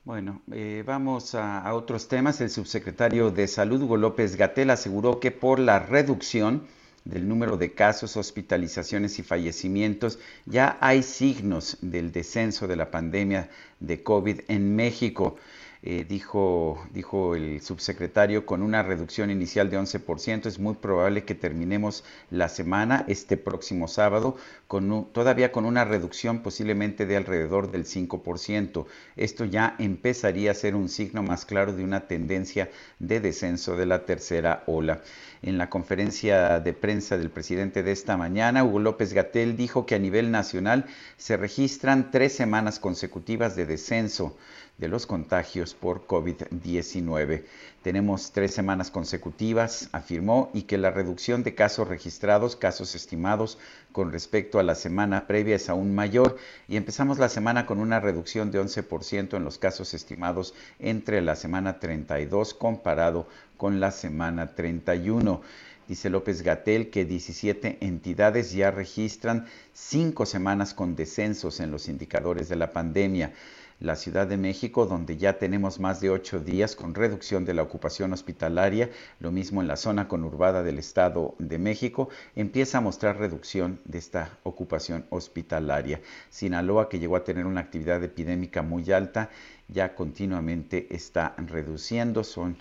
Bueno, 0.03 0.41
eh, 0.51 0.83
vamos 0.85 1.35
a, 1.35 1.59
a, 1.59 1.75
otros 1.75 2.07
temas. 2.07 2.41
El 2.41 2.49
subsecretario 2.49 3.31
de 3.31 3.47
Salud, 3.47 3.81
Hugo 3.81 3.97
López 3.97 4.35
Gatel, 4.35 4.69
aseguró 4.69 5.19
que 5.19 5.31
por 5.31 5.59
la 5.59 5.79
reducción 5.79 6.63
del 7.05 7.27
número 7.27 7.57
de 7.57 7.73
casos, 7.73 8.17
hospitalizaciones 8.17 9.17
y 9.19 9.23
fallecimientos, 9.23 10.19
ya 10.45 10.77
hay 10.81 11.03
signos 11.03 11.77
del 11.81 12.11
descenso 12.11 12.67
de 12.67 12.75
la 12.75 12.91
pandemia 12.91 13.49
de 13.79 14.03
COVID 14.03 14.41
en 14.47 14.75
México. 14.75 15.37
Eh, 15.83 16.05
dijo, 16.07 16.79
dijo 16.93 17.35
el 17.35 17.59
subsecretario, 17.61 18.45
con 18.45 18.61
una 18.61 18.83
reducción 18.83 19.31
inicial 19.31 19.71
de 19.71 19.79
11%, 19.79 20.45
es 20.45 20.59
muy 20.59 20.75
probable 20.75 21.23
que 21.25 21.33
terminemos 21.33 22.03
la 22.29 22.49
semana, 22.49 23.03
este 23.07 23.35
próximo 23.35 23.87
sábado, 23.87 24.37
con 24.67 25.11
todavía 25.11 25.51
con 25.51 25.65
una 25.65 25.83
reducción 25.83 26.43
posiblemente 26.43 27.07
de 27.07 27.17
alrededor 27.17 27.71
del 27.71 27.85
5%. 27.85 28.85
Esto 29.15 29.45
ya 29.45 29.75
empezaría 29.79 30.51
a 30.51 30.53
ser 30.53 30.75
un 30.75 30.87
signo 30.87 31.23
más 31.23 31.45
claro 31.45 31.73
de 31.73 31.83
una 31.83 32.01
tendencia 32.01 32.69
de 32.99 33.19
descenso 33.19 33.75
de 33.75 33.87
la 33.87 34.05
tercera 34.05 34.63
ola. 34.67 35.01
En 35.41 35.57
la 35.57 35.71
conferencia 35.71 36.59
de 36.59 36.73
prensa 36.73 37.17
del 37.17 37.31
presidente 37.31 37.81
de 37.81 37.91
esta 37.91 38.17
mañana, 38.17 38.63
Hugo 38.63 38.77
López 38.77 39.13
Gatel 39.13 39.57
dijo 39.57 39.87
que 39.87 39.95
a 39.95 39.99
nivel 39.99 40.29
nacional 40.29 40.85
se 41.17 41.37
registran 41.37 42.11
tres 42.11 42.33
semanas 42.33 42.77
consecutivas 42.79 43.55
de 43.55 43.65
descenso 43.65 44.37
de 44.81 44.87
los 44.87 45.05
contagios 45.05 45.75
por 45.75 46.07
COVID-19. 46.07 47.43
Tenemos 47.83 48.31
tres 48.31 48.51
semanas 48.51 48.89
consecutivas, 48.89 49.87
afirmó, 49.91 50.49
y 50.55 50.63
que 50.63 50.79
la 50.79 50.89
reducción 50.89 51.43
de 51.43 51.53
casos 51.53 51.87
registrados, 51.87 52.55
casos 52.55 52.95
estimados 52.95 53.59
con 53.91 54.11
respecto 54.11 54.59
a 54.59 54.63
la 54.63 54.73
semana 54.73 55.27
previa 55.27 55.55
es 55.55 55.69
aún 55.69 55.93
mayor 55.93 56.37
y 56.67 56.77
empezamos 56.77 57.19
la 57.19 57.29
semana 57.29 57.67
con 57.67 57.77
una 57.79 57.99
reducción 57.99 58.49
de 58.49 58.59
11% 58.59 59.37
en 59.37 59.43
los 59.43 59.59
casos 59.59 59.93
estimados 59.93 60.55
entre 60.79 61.21
la 61.21 61.35
semana 61.35 61.79
32 61.79 62.55
comparado 62.55 63.27
con 63.57 63.79
la 63.79 63.91
semana 63.91 64.55
31. 64.55 65.41
Dice 65.87 66.09
López 66.09 66.41
Gatel 66.41 66.89
que 66.89 67.05
17 67.05 67.79
entidades 67.81 68.51
ya 68.51 68.71
registran 68.71 69.45
cinco 69.73 70.25
semanas 70.25 70.73
con 70.73 70.95
descensos 70.95 71.59
en 71.59 71.69
los 71.69 71.87
indicadores 71.87 72.49
de 72.49 72.55
la 72.55 72.71
pandemia 72.71 73.33
la 73.81 73.95
Ciudad 73.95 74.27
de 74.27 74.37
México, 74.37 74.85
donde 74.85 75.17
ya 75.17 75.39
tenemos 75.39 75.79
más 75.79 75.99
de 75.99 76.11
ocho 76.11 76.39
días 76.39 76.75
con 76.75 76.93
reducción 76.93 77.45
de 77.45 77.55
la 77.55 77.63
ocupación 77.63 78.13
hospitalaria, 78.13 78.91
lo 79.19 79.31
mismo 79.31 79.59
en 79.59 79.67
la 79.67 79.75
zona 79.75 80.07
conurbada 80.07 80.61
del 80.61 80.77
Estado 80.77 81.33
de 81.39 81.57
México, 81.57 82.09
empieza 82.35 82.77
a 82.77 82.81
mostrar 82.81 83.17
reducción 83.17 83.79
de 83.85 83.97
esta 83.97 84.37
ocupación 84.43 85.05
hospitalaria. 85.09 85.99
Sinaloa, 86.29 86.89
que 86.89 86.99
llegó 86.99 87.15
a 87.15 87.23
tener 87.23 87.47
una 87.47 87.61
actividad 87.61 88.03
epidémica 88.03 88.61
muy 88.61 88.91
alta, 88.91 89.31
ya 89.67 89.95
continuamente 89.95 90.87
está 90.95 91.33
reduciendo, 91.37 92.23
son 92.23 92.57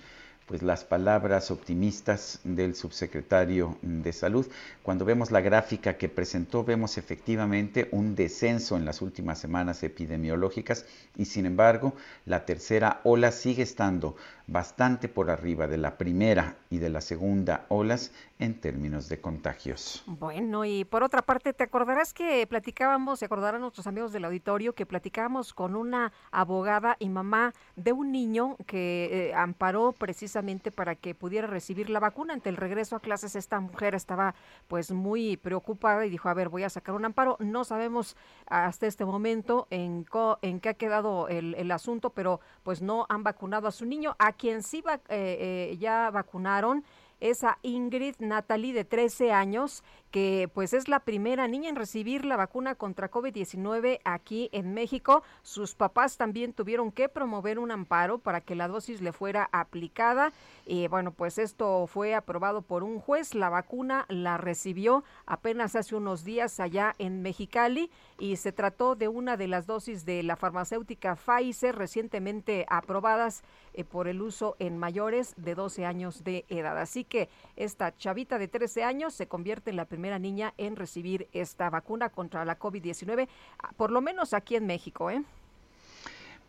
pues 0.51 0.63
las 0.65 0.83
palabras 0.83 1.53
optimistas 1.53 2.41
del 2.43 2.75
subsecretario 2.75 3.79
de 3.83 4.13
Salud. 4.13 4.49
Cuando 4.83 5.05
vemos 5.05 5.31
la 5.31 5.41
gráfica 5.41 5.97
que 5.97 6.09
presentó, 6.09 6.65
vemos 6.65 6.99
efectivamente 6.99 7.87
un 7.93 8.17
descenso 8.17 8.77
en 8.77 8.85
las 8.85 9.01
últimas 9.01 9.39
semanas 9.39 9.85
epidemiológicas 9.85 10.87
y 11.17 11.27
sin 11.27 11.47
embargo 11.47 11.95
la 12.27 12.47
tercera 12.47 13.01
ola 13.05 13.31
sigue 13.31 13.63
estando 13.63 14.17
bastante 14.51 15.09
por 15.09 15.31
arriba 15.31 15.69
de 15.69 15.79
la 15.79 15.97
primera 15.97 16.57
y 16.71 16.79
de 16.79 16.91
la 16.91 17.01
segunda 17.01 17.67
olas 17.69 18.13
en 18.41 18.61
términos 18.61 19.09
de 19.09 19.21
contagios. 19.21 20.03
Bueno, 20.07 20.65
y 20.65 20.85
por 20.85 21.05
otra 21.05 21.23
parte, 21.23 21.53
te 21.53 21.63
acordarás 21.63 22.13
que 22.13 22.47
platicábamos, 22.49 23.21
se 23.21 23.27
acordarán 23.27 23.61
nuestros 23.61 23.87
amigos 23.87 24.13
del 24.13 24.25
auditorio, 24.25 24.75
que 24.75 24.87
platicábamos 24.87 25.55
con 25.55 25.77
una 25.77 26.13
abogada 26.33 26.97
y 26.99 27.09
mamá 27.11 27.53
de 27.77 27.93
un 27.93 28.11
niño 28.11 28.57
que 28.67 29.29
eh, 29.29 29.35
amparó 29.35 29.93
precisamente 29.93 30.73
para 30.73 30.97
que 30.97 31.15
pudiera 31.15 31.47
recibir 31.47 31.89
la 31.89 32.01
vacuna. 32.01 32.35
Ante 32.35 32.49
el 32.49 32.57
regreso 32.57 32.97
a 32.97 33.01
clases, 33.01 33.37
esta 33.37 33.61
mujer 33.61 33.95
estaba 33.95 34.35
pues 34.67 34.91
muy 34.91 35.37
preocupada 35.37 36.05
y 36.07 36.11
dijo, 36.11 36.29
a 36.29 36.35
ver, 36.35 36.49
voy 36.49 36.65
a 36.65 36.71
sacar 36.71 36.97
un 36.97 37.05
amparo. 37.05 37.37
No 37.39 37.63
sabemos 37.63 38.17
hasta 38.47 38.89
este 38.89 39.05
momento 39.05 39.69
en, 39.71 40.07
en 40.43 40.61
qué 40.61 40.69
ha 40.71 40.75
quedado 40.75 41.29
el, 41.29 41.71
asunto, 41.71 42.11
pero 42.11 42.41
pues 42.65 42.83
no 42.83 43.07
han 43.09 43.23
vacunado 43.23 43.69
a 43.69 43.71
su 43.71 43.85
niño, 43.85 44.17
quien 44.41 44.63
sí 44.63 44.81
va, 44.81 44.95
eh, 44.95 45.01
eh, 45.11 45.77
ya 45.79 46.11
vacunaron 46.11 46.83
es 47.21 47.45
a 47.45 47.59
Ingrid 47.63 48.15
Natalie 48.21 48.73
de 48.73 48.87
13 48.87 49.33
años, 49.33 49.85
que 50.11 50.51
pues 50.53 50.73
es 50.73 50.89
la 50.89 51.01
primera 51.01 51.47
niña 51.47 51.69
en 51.69 51.77
recibir 51.77 52.25
la 52.25 52.37
vacuna 52.37 52.75
contra 52.75 53.11
COVID-19 53.11 54.01
aquí 54.05 54.49
en 54.53 54.75
México. 54.75 55.23
Sus 55.43 55.75
papás 55.75 56.17
también 56.17 56.53
tuvieron 56.53 56.91
que 56.91 57.09
promover 57.09 57.59
un 57.59 57.71
amparo 57.71 58.19
para 58.19 58.41
que 58.41 58.55
la 58.55 58.69
dosis 58.69 59.01
le 59.01 59.13
fuera 59.13 59.49
aplicada. 59.53 60.33
Y 60.67 60.89
bueno, 60.89 61.13
pues 61.13 61.39
esto 61.39 61.87
fue 61.87 62.15
aprobado 62.15 62.63
por 62.63 62.83
un 62.83 62.99
juez. 62.99 63.35
La 63.35 63.49
vacuna 63.49 64.07
la 64.09 64.37
recibió 64.37 65.05
apenas 65.27 65.77
hace 65.77 65.95
unos 65.95 66.25
días 66.25 66.59
allá 66.61 66.95
en 66.99 67.23
Mexicali 67.23 67.91
y 68.19 68.37
se 68.37 68.53
trató 68.53 68.97
de 68.97 69.09
una 69.09 69.37
de 69.37 69.49
las 69.49 69.67
dosis 69.67 70.05
de 70.05 70.23
la 70.23 70.37
farmacéutica 70.37 71.17
Pfizer 71.17 71.77
recientemente 71.77 72.67
aprobadas 72.69 73.43
eh, 73.75 73.85
por 73.85 74.09
el 74.09 74.21
uso 74.21 74.57
en 74.59 74.77
mayores 74.77 75.35
de 75.37 75.55
12 75.55 75.87
años 75.87 76.25
de 76.25 76.45
edad. 76.49 76.79
Así 76.79 77.05
que 77.05 77.29
esta 77.57 77.97
chavita 77.97 78.39
de 78.39 78.49
13 78.49 78.83
años 78.83 79.15
se 79.15 79.29
convierte 79.29 79.71
en 79.71 79.77
la 79.77 79.85
primera 79.85 80.00
niña 80.19 80.55
en 80.57 80.77
recibir 80.77 81.29
esta 81.33 81.71
vacuna 81.71 82.09
contra 82.09 82.45
la 82.45 82.59
COVID-19, 82.59 83.29
ah, 83.63 83.71
por 83.77 83.91
lo 83.91 84.01
menos 84.01 84.35
aquí 84.35 84.57
en 84.57 84.67
México, 84.67 85.11
¿eh? 85.11 85.23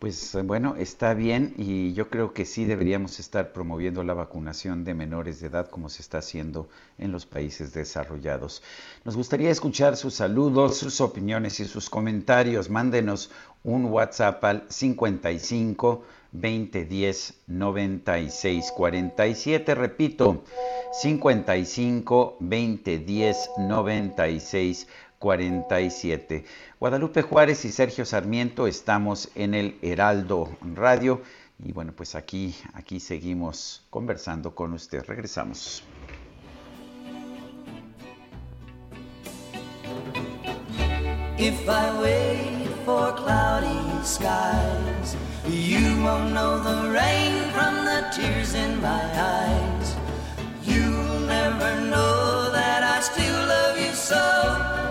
Pues 0.01 0.33
eh, 0.33 0.41
bueno, 0.41 0.77
está 0.77 1.13
bien 1.13 1.53
y 1.57 1.93
yo 1.93 2.09
creo 2.09 2.33
que 2.33 2.45
sí 2.45 2.65
deberíamos 2.65 3.19
estar 3.19 3.53
promoviendo 3.53 4.03
la 4.03 4.15
vacunación 4.15 4.83
de 4.83 4.95
menores 4.95 5.39
de 5.39 5.47
edad 5.47 5.69
como 5.69 5.89
se 5.89 6.01
está 6.01 6.17
haciendo 6.17 6.67
en 6.97 7.11
los 7.11 7.27
países 7.27 7.71
desarrollados. 7.71 8.63
Nos 9.05 9.15
gustaría 9.15 9.51
escuchar 9.51 9.95
sus 9.95 10.15
saludos, 10.15 10.77
sus 10.77 11.01
opiniones 11.01 11.59
y 11.59 11.65
sus 11.65 11.87
comentarios. 11.87 12.71
Mándenos 12.71 13.29
un 13.63 13.85
WhatsApp 13.85 14.43
al 14.43 14.65
55 14.69 16.03
2010 16.31 17.41
96 17.47 18.71
47. 18.71 19.75
Repito, 19.75 20.43
55 20.93 22.37
2010 22.39 23.49
96 23.57 24.87
47. 25.19 26.45
Guadalupe 26.79 27.21
Juárez 27.21 27.63
y 27.65 27.71
Sergio 27.71 28.05
Sarmiento 28.05 28.65
estamos 28.65 29.29
en 29.35 29.53
el 29.53 29.77
Heraldo 29.81 30.49
Radio 30.73 31.21
y 31.63 31.71
bueno, 31.73 31.93
pues 31.95 32.15
aquí 32.15 32.55
aquí 32.73 32.99
seguimos 32.99 33.85
conversando 33.89 34.55
con 34.55 34.73
usted. 34.73 35.03
Regresamos. 35.05 35.83
For 42.91 43.11
cloudy 43.13 44.03
skies, 44.03 45.15
you 45.47 46.03
won't 46.03 46.33
know 46.33 46.53
the 46.69 46.79
rain 46.99 47.33
from 47.55 47.73
the 47.89 47.99
tears 48.15 48.53
in 48.53 48.81
my 48.81 49.03
eyes. 49.37 49.87
You'll 50.69 51.21
never 51.37 51.71
know 51.93 52.51
that 52.51 52.81
I 52.95 52.97
still 52.99 53.41
love 53.53 53.77
you 53.79 53.93
so. 53.93 54.90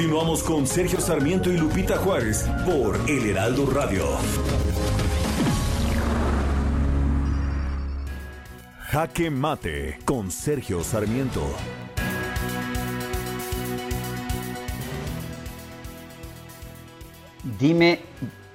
Continuamos 0.00 0.42
con 0.42 0.66
Sergio 0.66 0.98
Sarmiento 0.98 1.52
y 1.52 1.58
Lupita 1.58 1.98
Juárez 1.98 2.48
por 2.64 2.98
El 3.06 3.28
Heraldo 3.28 3.66
Radio. 3.66 4.06
Jaque 8.78 9.28
Mate 9.28 9.98
con 10.06 10.30
Sergio 10.30 10.82
Sarmiento. 10.82 11.42
Dime 17.58 18.00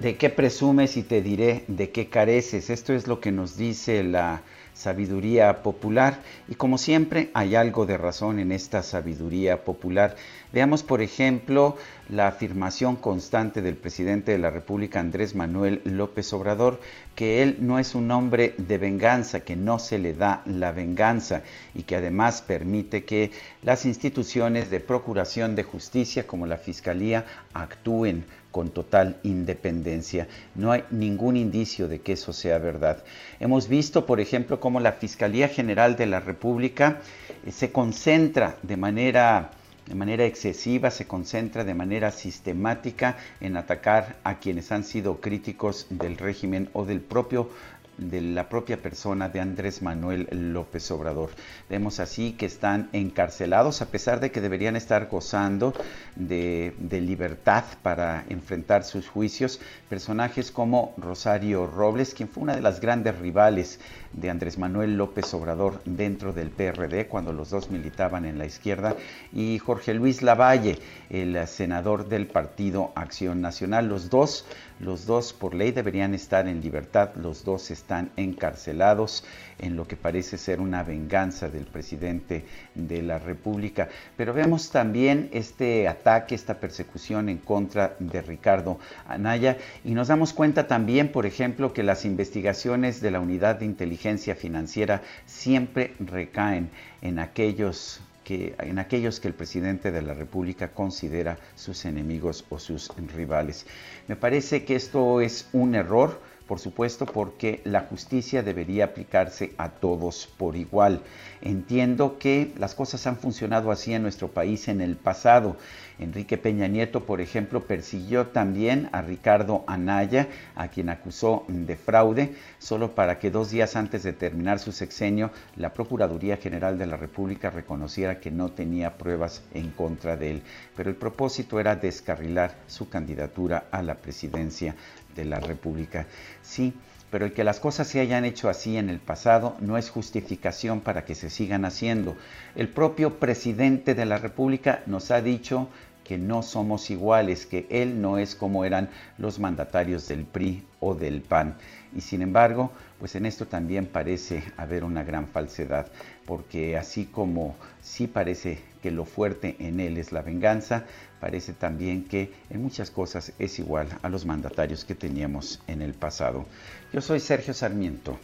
de 0.00 0.16
qué 0.16 0.30
presumes 0.30 0.96
y 0.96 1.04
te 1.04 1.22
diré 1.22 1.64
de 1.68 1.92
qué 1.92 2.08
careces. 2.08 2.70
Esto 2.70 2.92
es 2.92 3.06
lo 3.06 3.20
que 3.20 3.30
nos 3.30 3.56
dice 3.56 4.02
la 4.02 4.42
sabiduría 4.76 5.62
popular 5.62 6.20
y 6.48 6.54
como 6.54 6.76
siempre 6.76 7.30
hay 7.32 7.54
algo 7.56 7.86
de 7.86 7.96
razón 7.96 8.38
en 8.38 8.52
esta 8.52 8.82
sabiduría 8.82 9.64
popular. 9.64 10.16
Veamos 10.52 10.82
por 10.82 11.00
ejemplo 11.00 11.76
la 12.10 12.28
afirmación 12.28 12.96
constante 12.96 13.62
del 13.62 13.76
presidente 13.76 14.32
de 14.32 14.38
la 14.38 14.50
República 14.50 15.00
Andrés 15.00 15.34
Manuel 15.34 15.80
López 15.84 16.32
Obrador 16.34 16.78
que 17.14 17.42
él 17.42 17.56
no 17.60 17.78
es 17.78 17.94
un 17.94 18.10
hombre 18.10 18.54
de 18.58 18.76
venganza, 18.76 19.40
que 19.40 19.56
no 19.56 19.78
se 19.78 19.98
le 19.98 20.12
da 20.12 20.42
la 20.44 20.72
venganza 20.72 21.42
y 21.74 21.84
que 21.84 21.96
además 21.96 22.42
permite 22.42 23.04
que 23.04 23.30
las 23.62 23.86
instituciones 23.86 24.70
de 24.70 24.80
procuración 24.80 25.56
de 25.56 25.62
justicia 25.62 26.26
como 26.26 26.46
la 26.46 26.58
Fiscalía 26.58 27.24
actúen 27.54 28.26
con 28.56 28.70
total 28.70 29.18
independencia. 29.22 30.28
No 30.54 30.72
hay 30.72 30.82
ningún 30.90 31.36
indicio 31.36 31.88
de 31.88 32.00
que 32.00 32.14
eso 32.14 32.32
sea 32.32 32.56
verdad. 32.56 33.04
Hemos 33.38 33.68
visto, 33.68 34.06
por 34.06 34.18
ejemplo, 34.18 34.60
cómo 34.60 34.80
la 34.80 34.92
Fiscalía 34.92 35.48
General 35.48 35.94
de 35.94 36.06
la 36.06 36.20
República 36.20 37.02
eh, 37.44 37.52
se 37.52 37.70
concentra 37.70 38.56
de 38.62 38.78
manera 38.78 39.50
de 39.86 39.94
manera 39.94 40.24
excesiva, 40.24 40.90
se 40.90 41.06
concentra 41.06 41.64
de 41.64 41.74
manera 41.74 42.10
sistemática 42.10 43.18
en 43.40 43.56
atacar 43.56 44.16
a 44.24 44.40
quienes 44.40 44.72
han 44.72 44.82
sido 44.82 45.20
críticos 45.20 45.86
del 45.90 46.16
régimen 46.16 46.68
o 46.72 46.84
del 46.84 47.00
propio 47.00 47.50
de 47.98 48.20
la 48.20 48.48
propia 48.48 48.76
persona 48.76 49.28
de 49.28 49.40
Andrés 49.40 49.82
Manuel 49.82 50.28
López 50.30 50.90
Obrador. 50.90 51.30
Vemos 51.68 52.00
así 52.00 52.32
que 52.32 52.46
están 52.46 52.88
encarcelados 52.92 53.82
a 53.82 53.86
pesar 53.86 54.20
de 54.20 54.30
que 54.30 54.40
deberían 54.40 54.76
estar 54.76 55.08
gozando 55.08 55.74
de, 56.14 56.74
libertad 56.90 57.64
para 57.82 58.24
enfrentar 58.28 58.84
sus 58.84 59.08
juicios. 59.08 59.60
Personajes 59.88 60.50
como 60.50 60.94
Rosario 60.96 61.66
Robles, 61.66 62.14
quien 62.14 62.28
fue 62.28 62.42
una 62.42 62.56
de 62.56 62.62
las 62.62 62.80
grandes 62.80 63.18
rivales 63.18 63.80
de 64.16 64.30
Andrés 64.30 64.58
Manuel 64.58 64.96
López 64.96 65.32
Obrador 65.34 65.80
dentro 65.84 66.32
del 66.32 66.50
PRD 66.50 67.06
cuando 67.06 67.32
los 67.32 67.50
dos 67.50 67.70
militaban 67.70 68.24
en 68.24 68.38
la 68.38 68.46
izquierda, 68.46 68.96
y 69.32 69.58
Jorge 69.58 69.94
Luis 69.94 70.22
Lavalle, 70.22 70.78
el 71.10 71.46
senador 71.46 72.08
del 72.08 72.26
Partido 72.26 72.92
Acción 72.94 73.40
Nacional. 73.40 73.88
Los 73.88 74.10
dos 74.10 74.44
los 74.78 75.06
dos 75.06 75.32
por 75.32 75.54
ley 75.54 75.72
deberían 75.72 76.12
estar 76.12 76.46
en 76.46 76.60
libertad, 76.60 77.10
los 77.16 77.44
dos 77.44 77.70
están 77.70 78.10
encarcelados 78.16 79.24
en 79.58 79.76
lo 79.76 79.86
que 79.86 79.96
parece 79.96 80.38
ser 80.38 80.60
una 80.60 80.82
venganza 80.82 81.48
del 81.48 81.64
presidente 81.64 82.44
de 82.74 83.02
la 83.02 83.18
República. 83.18 83.88
Pero 84.16 84.34
vemos 84.34 84.70
también 84.70 85.28
este 85.32 85.88
ataque, 85.88 86.34
esta 86.34 86.60
persecución 86.60 87.28
en 87.28 87.38
contra 87.38 87.96
de 87.98 88.22
Ricardo 88.22 88.78
Anaya 89.06 89.56
y 89.84 89.92
nos 89.92 90.08
damos 90.08 90.32
cuenta 90.32 90.66
también, 90.66 91.10
por 91.12 91.26
ejemplo, 91.26 91.72
que 91.72 91.82
las 91.82 92.04
investigaciones 92.04 93.00
de 93.00 93.10
la 93.10 93.20
Unidad 93.20 93.56
de 93.56 93.66
Inteligencia 93.66 94.34
Financiera 94.34 95.02
siempre 95.24 95.94
recaen 96.00 96.70
en 97.02 97.18
aquellos 97.18 98.00
que, 98.24 98.56
en 98.58 98.80
aquellos 98.80 99.20
que 99.20 99.28
el 99.28 99.34
presidente 99.34 99.92
de 99.92 100.02
la 100.02 100.12
República 100.12 100.72
considera 100.72 101.38
sus 101.54 101.84
enemigos 101.84 102.44
o 102.48 102.58
sus 102.58 102.90
rivales. 103.14 103.66
Me 104.08 104.16
parece 104.16 104.64
que 104.64 104.74
esto 104.74 105.20
es 105.20 105.48
un 105.52 105.76
error 105.76 106.20
por 106.46 106.58
supuesto 106.60 107.06
porque 107.06 107.60
la 107.64 107.80
justicia 107.80 108.42
debería 108.42 108.86
aplicarse 108.86 109.52
a 109.58 109.70
todos 109.70 110.28
por 110.38 110.56
igual. 110.56 111.02
Entiendo 111.42 112.18
que 112.18 112.52
las 112.58 112.74
cosas 112.74 113.06
han 113.06 113.16
funcionado 113.16 113.70
así 113.70 113.92
en 113.92 114.02
nuestro 114.02 114.28
país 114.28 114.68
en 114.68 114.80
el 114.80 114.96
pasado. 114.96 115.56
Enrique 115.98 116.36
Peña 116.36 116.68
Nieto, 116.68 117.04
por 117.04 117.20
ejemplo, 117.20 117.62
persiguió 117.66 118.26
también 118.26 118.90
a 118.92 119.00
Ricardo 119.00 119.64
Anaya, 119.66 120.28
a 120.54 120.68
quien 120.68 120.90
acusó 120.90 121.44
de 121.48 121.76
fraude, 121.76 122.34
solo 122.58 122.94
para 122.94 123.18
que 123.18 123.30
dos 123.30 123.50
días 123.50 123.76
antes 123.76 124.02
de 124.02 124.12
terminar 124.12 124.58
su 124.58 124.72
sexenio, 124.72 125.30
la 125.56 125.72
Procuraduría 125.72 126.36
General 126.36 126.76
de 126.78 126.86
la 126.86 126.96
República 126.96 127.50
reconociera 127.50 128.20
que 128.20 128.30
no 128.30 128.50
tenía 128.50 128.98
pruebas 128.98 129.42
en 129.54 129.70
contra 129.70 130.16
de 130.16 130.32
él. 130.32 130.42
Pero 130.76 130.90
el 130.90 130.96
propósito 130.96 131.58
era 131.58 131.76
descarrilar 131.76 132.54
su 132.66 132.88
candidatura 132.88 133.64
a 133.70 133.82
la 133.82 133.94
presidencia 133.94 134.74
de 135.16 135.24
la 135.24 135.40
República. 135.40 136.06
Sí, 136.42 136.74
pero 137.10 137.24
el 137.24 137.32
que 137.32 137.44
las 137.44 137.60
cosas 137.60 137.86
se 137.86 138.00
hayan 138.00 138.24
hecho 138.24 138.48
así 138.48 138.76
en 138.76 138.90
el 138.90 138.98
pasado 138.98 139.56
no 139.60 139.78
es 139.78 139.90
justificación 139.90 140.80
para 140.80 141.04
que 141.04 141.14
se 141.14 141.30
sigan 141.30 141.64
haciendo. 141.64 142.16
El 142.54 142.68
propio 142.68 143.18
presidente 143.18 143.94
de 143.94 144.04
la 144.04 144.18
República 144.18 144.82
nos 144.86 145.10
ha 145.10 145.22
dicho 145.22 145.68
que 146.04 146.18
no 146.18 146.42
somos 146.42 146.88
iguales, 146.90 147.46
que 147.46 147.66
él 147.68 148.00
no 148.00 148.18
es 148.18 148.36
como 148.36 148.64
eran 148.64 148.90
los 149.18 149.40
mandatarios 149.40 150.06
del 150.06 150.24
PRI 150.24 150.62
o 150.78 150.94
del 150.94 151.20
PAN. 151.20 151.56
Y 151.96 152.00
sin 152.00 152.22
embargo, 152.22 152.70
pues 153.00 153.16
en 153.16 153.26
esto 153.26 153.46
también 153.46 153.86
parece 153.86 154.42
haber 154.56 154.84
una 154.84 155.02
gran 155.02 155.26
falsedad, 155.26 155.88
porque 156.24 156.76
así 156.76 157.06
como 157.06 157.56
sí 157.82 158.06
parece 158.06 158.60
que 158.86 158.92
lo 158.92 159.04
fuerte 159.04 159.56
en 159.58 159.80
él 159.80 159.98
es 159.98 160.12
la 160.12 160.22
venganza, 160.22 160.84
parece 161.18 161.52
también 161.52 162.04
que 162.04 162.32
en 162.50 162.62
muchas 162.62 162.92
cosas 162.92 163.32
es 163.36 163.58
igual 163.58 163.88
a 164.00 164.08
los 164.08 164.24
mandatarios 164.24 164.84
que 164.84 164.94
teníamos 164.94 165.60
en 165.66 165.82
el 165.82 165.92
pasado. 165.92 166.46
Yo 166.92 167.00
soy 167.00 167.18
Sergio 167.18 167.52
Sarmiento 167.52 168.16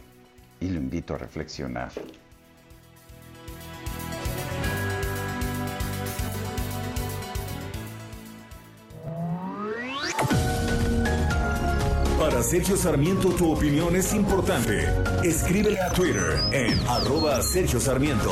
y 0.61 0.69
lo 0.69 0.79
invito 0.79 1.15
a 1.15 1.17
reflexionar. 1.17 1.91
Para 12.17 12.41
Sergio 12.41 12.77
Sarmiento 12.77 13.31
tu 13.31 13.51
opinión 13.51 13.97
es 13.97 14.13
importante. 14.13 14.87
Escríbele 15.25 15.81
a 15.81 15.89
Twitter 15.89 16.39
en 16.53 16.79
arroba 16.87 17.41
Sergio 17.41 17.81
Sarmiento. 17.81 18.31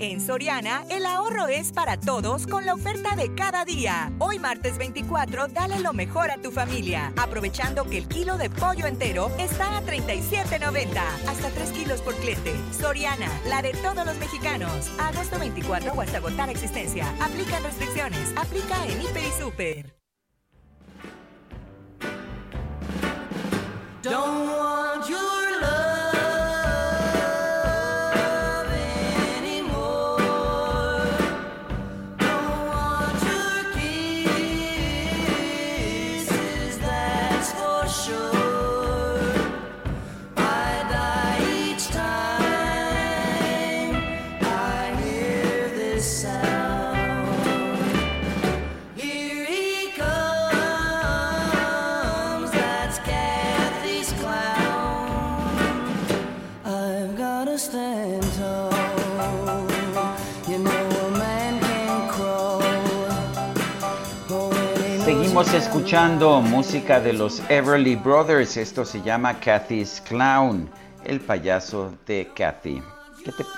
En 0.00 0.18
Soriana, 0.18 0.82
el 0.88 1.04
ahorro 1.04 1.48
es 1.48 1.72
para 1.72 2.00
todos 2.00 2.46
con 2.46 2.64
la 2.64 2.72
oferta 2.72 3.14
de 3.16 3.34
cada 3.34 3.66
día. 3.66 4.10
Hoy 4.18 4.38
martes 4.38 4.78
24, 4.78 5.48
dale 5.48 5.78
lo 5.80 5.92
mejor 5.92 6.30
a 6.30 6.38
tu 6.38 6.50
familia, 6.50 7.12
aprovechando 7.18 7.84
que 7.84 7.98
el 7.98 8.08
kilo 8.08 8.38
de 8.38 8.48
pollo 8.48 8.86
entero 8.86 9.30
está 9.38 9.76
a 9.76 9.82
37.90, 9.82 11.02
hasta 11.28 11.50
3 11.50 11.70
kilos 11.72 12.00
por 12.00 12.14
cliente. 12.14 12.54
Soriana, 12.72 13.28
la 13.46 13.60
de 13.60 13.72
todos 13.74 14.06
los 14.06 14.16
mexicanos. 14.16 14.90
Agosto 14.98 15.38
24 15.38 15.92
o 15.92 16.00
hasta 16.00 16.16
agotar 16.16 16.48
existencia. 16.48 17.06
Aplica 17.20 17.58
restricciones. 17.58 18.32
Aplica 18.36 18.82
en 18.86 19.02
Hiper 19.02 19.22
y 19.22 19.42
Super. 19.42 19.96
Don't 24.02 24.48
want 24.48 25.10
your 25.10 25.39
Seguimos 65.30 65.54
escuchando 65.54 66.40
música 66.40 66.98
de 66.98 67.12
los 67.12 67.40
Everly 67.48 67.94
Brothers. 67.94 68.56
Esto 68.56 68.84
se 68.84 69.00
llama 69.00 69.38
Kathy's 69.38 70.02
Clown, 70.08 70.68
el 71.04 71.20
payaso 71.20 71.94
de 72.04 72.28
Kathy. 72.34 72.82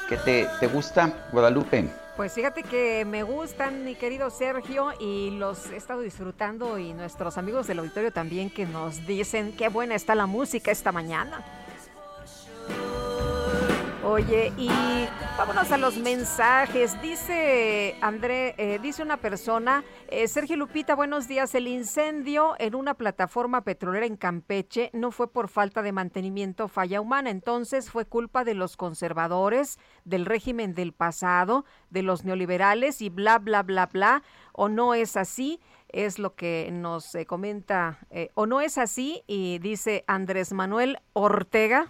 ¿Qué 0.07 0.19
te, 0.19 0.47
te 0.61 0.67
gusta, 0.67 1.29
Guadalupe? 1.33 1.89
Pues 2.15 2.35
fíjate 2.35 2.63
que 2.63 3.07
me 3.07 3.23
gustan, 3.23 3.87
mi 3.87 3.95
querido 3.95 4.29
Sergio, 4.29 4.93
y 5.01 5.31
los 5.31 5.71
he 5.71 5.77
estado 5.77 6.03
disfrutando 6.03 6.79
y 6.79 6.93
nuestros 6.93 7.39
amigos 7.39 7.69
del 7.69 7.79
auditorio 7.79 8.13
también 8.13 8.51
que 8.51 8.67
nos 8.67 9.07
dicen 9.07 9.55
qué 9.57 9.71
buena 9.71 9.95
está 9.95 10.15
la 10.15 10.27
música 10.27 10.71
esta 10.71 10.93
mañana. 10.93 11.43
Oye, 14.13 14.53
y 14.59 14.69
vámonos 15.39 15.73
a 15.73 15.79
los 15.79 15.97
mensajes. 15.97 17.01
Dice 17.01 17.97
André, 18.03 18.55
eh, 18.59 18.79
dice 18.83 19.03
una 19.03 19.17
persona, 19.17 19.85
eh, 20.09 20.29
Sergio 20.29 20.59
Lupita, 20.59 20.95
buenos 20.95 21.29
días. 21.29 21.55
El 21.55 21.67
incendio 21.67 22.55
en 22.59 22.75
una 22.75 22.93
plataforma 22.93 23.63
petrolera 23.63 24.05
en 24.05 24.19
Campeche 24.19 24.91
no 24.93 25.13
fue 25.13 25.33
por 25.33 25.49
falta 25.49 25.81
de 25.81 25.93
mantenimiento 25.93 26.69
falla 26.69 27.01
humana, 27.01 27.31
entonces 27.31 27.91
fue 27.91 28.05
culpa 28.05 28.45
de 28.45 28.53
los 28.53 28.77
conservadores, 28.77 29.79
del 30.05 30.27
régimen 30.27 30.75
del 30.75 30.93
pasado, 30.93 31.65
de 31.89 32.03
los 32.03 32.23
neoliberales 32.23 33.01
y 33.01 33.09
bla, 33.09 33.39
bla, 33.39 33.63
bla, 33.63 33.87
bla. 33.87 34.23
¿O 34.53 34.69
no 34.69 34.93
es 34.93 35.17
así? 35.17 35.59
Es 35.89 36.19
lo 36.19 36.35
que 36.35 36.69
nos 36.71 37.15
eh, 37.15 37.25
comenta. 37.25 37.99
¿O 38.35 38.45
no 38.45 38.61
es 38.61 38.77
así? 38.77 39.23
Y 39.27 39.59
dice 39.61 40.05
Andrés 40.07 40.53
Manuel 40.53 40.99
Ortega. 41.15 41.89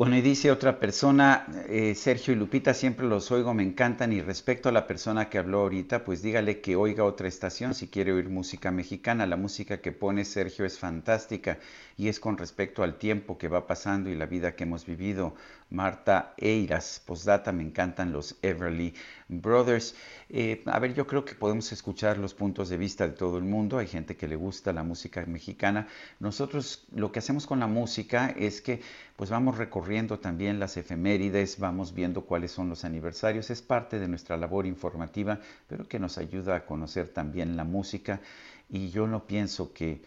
Bueno, 0.00 0.16
y 0.16 0.22
dice 0.22 0.50
otra 0.50 0.80
persona, 0.80 1.44
eh, 1.68 1.94
Sergio 1.94 2.32
y 2.32 2.36
Lupita, 2.36 2.72
siempre 2.72 3.06
los 3.06 3.30
oigo, 3.32 3.52
me 3.52 3.62
encantan. 3.62 4.14
Y 4.14 4.22
respecto 4.22 4.70
a 4.70 4.72
la 4.72 4.86
persona 4.86 5.28
que 5.28 5.36
habló 5.36 5.58
ahorita, 5.60 6.04
pues 6.06 6.22
dígale 6.22 6.62
que 6.62 6.74
oiga 6.74 7.04
otra 7.04 7.28
estación 7.28 7.74
si 7.74 7.88
quiere 7.88 8.14
oír 8.14 8.30
música 8.30 8.70
mexicana. 8.70 9.26
La 9.26 9.36
música 9.36 9.82
que 9.82 9.92
pone 9.92 10.24
Sergio 10.24 10.64
es 10.64 10.78
fantástica 10.78 11.58
y 12.00 12.08
es 12.08 12.18
con 12.18 12.38
respecto 12.38 12.82
al 12.82 12.96
tiempo 12.96 13.36
que 13.36 13.48
va 13.48 13.66
pasando 13.66 14.08
y 14.08 14.16
la 14.16 14.24
vida 14.24 14.56
que 14.56 14.64
hemos 14.64 14.86
vivido. 14.86 15.34
Marta 15.68 16.32
Eiras, 16.38 17.02
postdata, 17.04 17.52
me 17.52 17.62
encantan 17.62 18.10
los 18.10 18.38
Everly 18.40 18.94
Brothers. 19.28 19.94
Eh, 20.30 20.62
a 20.64 20.78
ver, 20.78 20.94
yo 20.94 21.06
creo 21.06 21.26
que 21.26 21.34
podemos 21.34 21.70
escuchar 21.72 22.16
los 22.16 22.32
puntos 22.32 22.70
de 22.70 22.78
vista 22.78 23.06
de 23.06 23.12
todo 23.12 23.36
el 23.36 23.44
mundo. 23.44 23.76
Hay 23.76 23.86
gente 23.86 24.16
que 24.16 24.28
le 24.28 24.36
gusta 24.36 24.72
la 24.72 24.82
música 24.82 25.22
mexicana. 25.26 25.88
Nosotros 26.20 26.86
lo 26.94 27.12
que 27.12 27.18
hacemos 27.18 27.46
con 27.46 27.60
la 27.60 27.66
música 27.66 28.30
es 28.30 28.62
que 28.62 28.80
pues 29.16 29.28
vamos 29.28 29.58
recorriendo 29.58 30.18
también 30.18 30.58
las 30.58 30.78
efemérides, 30.78 31.58
vamos 31.58 31.92
viendo 31.92 32.22
cuáles 32.22 32.50
son 32.50 32.70
los 32.70 32.86
aniversarios. 32.86 33.50
Es 33.50 33.60
parte 33.60 33.98
de 33.98 34.08
nuestra 34.08 34.38
labor 34.38 34.64
informativa, 34.64 35.38
pero 35.68 35.86
que 35.86 35.98
nos 35.98 36.16
ayuda 36.16 36.56
a 36.56 36.64
conocer 36.64 37.08
también 37.08 37.58
la 37.58 37.64
música. 37.64 38.22
Y 38.70 38.88
yo 38.88 39.06
no 39.06 39.26
pienso 39.26 39.74
que 39.74 40.00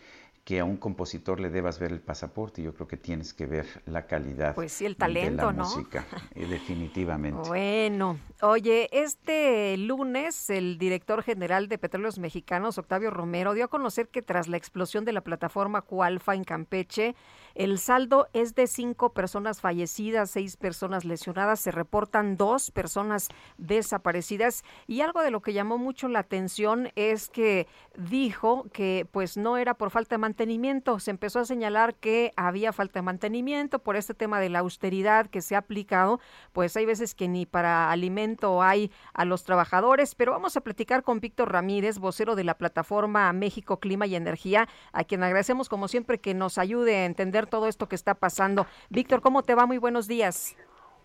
que 0.43 0.59
a 0.59 0.65
un 0.65 0.75
compositor 0.75 1.39
le 1.39 1.49
debas 1.49 1.79
ver 1.79 1.93
el 1.93 2.01
pasaporte, 2.01 2.61
yo 2.61 2.73
creo 2.73 2.87
que 2.87 2.97
tienes 2.97 3.33
que 3.33 3.45
ver 3.45 3.65
la 3.85 4.07
calidad 4.07 4.53
Pues 4.55 4.73
sí, 4.73 4.85
el 4.85 4.93
de 4.93 4.97
talento, 4.99 5.45
la 5.47 5.53
¿no? 5.53 5.63
música, 5.63 6.05
eh, 6.35 6.45
definitivamente. 6.47 7.47
Bueno, 7.47 8.17
oye, 8.41 8.89
este 8.91 9.77
lunes 9.77 10.49
el 10.49 10.77
director 10.77 11.23
general 11.23 11.69
de 11.69 11.77
Petróleos 11.77 12.19
Mexicanos, 12.19 12.77
Octavio 12.77 13.09
Romero, 13.09 13.53
dio 13.53 13.65
a 13.65 13.67
conocer 13.69 14.09
que 14.09 14.21
tras 14.21 14.49
la 14.49 14.57
explosión 14.57 15.05
de 15.05 15.13
la 15.13 15.21
plataforma 15.21 15.81
Cualfa 15.81 16.35
en 16.35 16.43
Campeche, 16.43 17.15
el 17.55 17.77
saldo 17.77 18.27
es 18.33 18.55
de 18.55 18.67
cinco 18.67 19.13
personas 19.13 19.61
fallecidas, 19.61 20.31
seis 20.31 20.57
personas 20.57 21.05
lesionadas, 21.05 21.59
se 21.59 21.71
reportan 21.71 22.35
dos 22.35 22.71
personas 22.71 23.29
desaparecidas. 23.57 24.63
Y 24.87 25.01
algo 25.01 25.21
de 25.21 25.31
lo 25.31 25.41
que 25.41 25.53
llamó 25.53 25.77
mucho 25.77 26.07
la 26.07 26.19
atención 26.19 26.89
es 26.95 27.29
que 27.29 27.67
dijo 27.95 28.65
que 28.73 29.07
pues 29.11 29.37
no 29.37 29.57
era 29.57 29.75
por 29.75 29.91
falta 29.91 30.15
de 30.15 30.19
mantenimiento, 30.19 30.99
se 30.99 31.11
empezó 31.11 31.39
a 31.39 31.45
señalar 31.45 31.95
que 31.95 32.31
había 32.35 32.73
falta 32.73 32.99
de 32.99 33.03
mantenimiento 33.03 33.79
por 33.79 33.95
este 33.95 34.13
tema 34.13 34.39
de 34.39 34.49
la 34.49 34.59
austeridad 34.59 35.27
que 35.27 35.41
se 35.41 35.55
ha 35.55 35.59
aplicado, 35.59 36.19
pues 36.53 36.75
hay 36.75 36.85
veces 36.85 37.13
que 37.13 37.27
ni 37.27 37.45
para 37.45 37.91
alimento 37.91 38.63
hay 38.63 38.91
a 39.13 39.25
los 39.25 39.43
trabajadores, 39.43 40.15
pero 40.15 40.31
vamos 40.31 40.57
a 40.57 40.61
platicar 40.61 41.03
con 41.03 41.19
Víctor 41.19 41.51
Ramírez, 41.51 41.99
vocero 41.99 42.35
de 42.35 42.43
la 42.43 42.57
plataforma 42.57 43.31
México 43.33 43.79
Clima 43.79 44.07
y 44.07 44.15
Energía, 44.15 44.67
a 44.91 45.03
quien 45.03 45.23
agradecemos 45.23 45.69
como 45.69 45.87
siempre 45.87 46.19
que 46.19 46.33
nos 46.33 46.57
ayude 46.57 46.97
a 46.97 47.05
entender 47.05 47.42
todo 47.47 47.67
esto 47.67 47.87
que 47.87 47.95
está 47.95 48.13
pasando. 48.13 48.65
Víctor, 48.89 49.21
¿cómo 49.21 49.43
te 49.43 49.55
va? 49.55 49.65
Muy 49.65 49.77
buenos 49.77 50.07
días. 50.07 50.55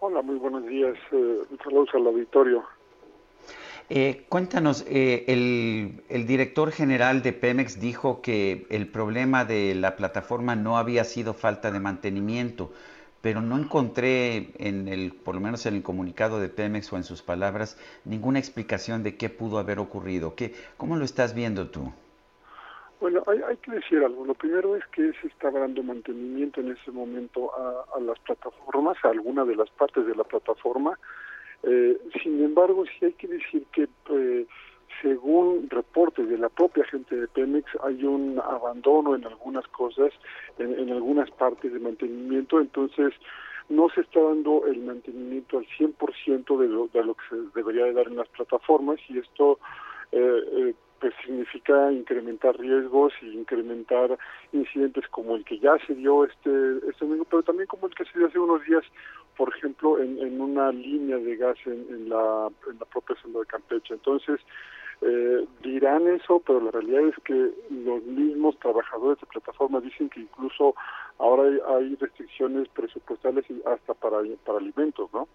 Hola, 0.01 0.23
muy 0.23 0.37
buenos 0.37 0.65
días. 0.67 0.97
Eh, 1.13 1.43
un 1.51 1.59
saludo 1.59 1.87
al 1.95 2.07
auditorio. 2.07 2.65
Eh, 3.91 4.27
cuéntanos, 4.29 4.85
eh, 4.87 5.25
el, 5.29 6.03
el, 6.11 6.27
director 6.27 6.73
general 6.73 7.23
de 7.23 7.33
Pemex 7.33 7.81
dijo 7.81 8.21
que 8.21 8.67
el 8.69 8.87
problema 8.87 9.47
de 9.47 9.75
la 9.75 9.97
plataforma 9.97 10.57
no 10.57 10.77
había 10.77 11.05
sido 11.05 11.33
falta 11.33 11.71
de 11.71 11.81
mantenimiento, 11.81 12.71
pero 13.23 13.41
no 13.41 13.59
encontré 13.59 14.51
en 14.59 14.89
el, 14.89 15.13
por 15.13 15.35
lo 15.35 15.41
menos 15.41 15.65
en 15.67 15.75
el 15.75 15.83
comunicado 15.83 16.39
de 16.39 16.51
Pemex 16.51 16.93
o 16.93 16.97
en 16.97 17.05
sus 17.05 17.23
palabras, 17.23 17.79
ninguna 18.05 18.39
explicación 18.39 19.03
de 19.03 19.17
qué 19.17 19.31
pudo 19.31 19.59
haber 19.59 19.79
ocurrido. 19.79 20.35
¿Qué, 20.35 20.55
¿Cómo 20.77 20.97
lo 20.97 21.05
estás 21.05 21.35
viendo 21.35 21.69
tú? 21.69 21.91
Bueno, 23.01 23.23
hay, 23.29 23.41
hay, 23.47 23.57
que 23.59 23.71
decir 23.71 24.03
algo. 24.03 24.25
Lo 24.25 24.35
primero 24.35 24.75
es 24.75 24.85
que 24.89 25.13
se 25.21 25.29
estaba 25.29 25.61
dando 25.61 25.83
mantenimiento 25.83 26.61
en 26.61 26.73
ese 26.73 26.91
momento 26.91 27.51
a, 27.55 28.01
las 28.01 28.19
plataformas, 28.21 28.97
a 29.05 29.11
alguna 29.11 29.45
de 29.45 29.55
las 29.55 29.71
partes 29.71 30.05
de 30.05 30.15
la 30.17 30.25
plataforma, 30.25 30.99
eh, 31.63 31.99
sin 32.23 32.43
embargo, 32.45 32.85
sí 32.87 33.07
hay 33.07 33.13
que 33.13 33.29
decir 33.29 33.65
que, 33.73 33.89
eh, 34.11 34.47
según 35.03 35.69
reportes 35.71 36.29
de 36.29 36.39
la 36.39 36.49
propia 36.49 36.85
gente 36.85 37.15
de 37.15 37.29
Pemex, 37.29 37.71
hay 37.83 38.05
un 38.05 38.41
abandono 38.41 39.15
en 39.15 39.25
algunas 39.25 39.67
cosas, 39.69 40.13
en, 40.59 40.91
algunas 40.91 41.31
partes 41.31 41.73
de 41.73 41.79
mantenimiento, 41.79 42.61
entonces 42.61 43.13
no 43.69 43.89
se 43.91 44.01
está 44.01 44.21
dando 44.21 44.67
el 44.67 44.81
mantenimiento 44.81 45.59
al 45.59 45.67
100% 45.67 46.59
de 46.59 46.69
lo, 46.69 46.89
de 46.89 47.05
lo 47.05 47.15
que 47.15 47.25
se 47.29 47.37
debería 47.55 47.85
de 47.85 47.93
dar 47.93 48.07
en 48.07 48.17
las 48.17 48.29
plataformas 48.29 48.99
y 49.09 49.19
esto 49.19 49.59
eh, 50.11 50.43
eh 50.53 50.75
pues 51.01 51.15
significa 51.25 51.93
incrementar 51.93 52.59
riesgos 52.59 53.13
y 53.23 53.27
incrementar 53.39 54.19
incidentes 54.53 55.07
como 55.09 55.37
el 55.37 55.45
que 55.45 55.59
ya 55.59 55.77
se 55.87 55.95
dio 55.95 56.25
este 56.25 56.79
este 56.89 57.05
domingo, 57.05 57.25
pero 57.31 57.43
también 57.43 57.67
como 57.67 57.87
el 57.87 57.95
que 57.95 58.05
se 58.05 58.19
dio 58.19 58.27
hace 58.27 58.39
unos 58.39 58.65
días, 58.65 58.85
por 59.37 59.55
ejemplo, 59.55 59.99
en, 59.99 60.19
en 60.19 60.41
una 60.41 60.73
línea 60.73 61.17
de 61.17 61.37
gas 61.37 61.57
en, 61.67 61.87
en, 61.91 62.09
la, 62.09 62.49
en 62.71 62.79
la 62.79 62.87
propia 62.87 63.17
zona 63.23 63.41
de 63.41 63.47
Campeche. 63.47 63.95
Entonces, 63.95 64.41
eh, 65.01 65.47
dirán 65.63 66.09
eso, 66.09 66.43
pero 66.45 66.61
la 66.61 66.73
realidad 66.73 67.07
es 67.07 67.15
que 67.25 67.51
los 67.71 68.03
mismos 68.03 68.59
trabajadores 68.59 69.21
de 69.21 69.27
plataforma 69.27 69.81
dicen 69.81 70.09
que 70.09 70.21
incluso 70.21 70.75
ahora 71.19 71.45
hay, 71.45 71.59
hay 71.77 71.95
restricciones 71.97 72.69
presupuestales 72.71 73.45
hasta 73.65 73.95
para, 73.95 74.19
para 74.45 74.59
alimentos, 74.59 75.09
¿no? 75.13 75.29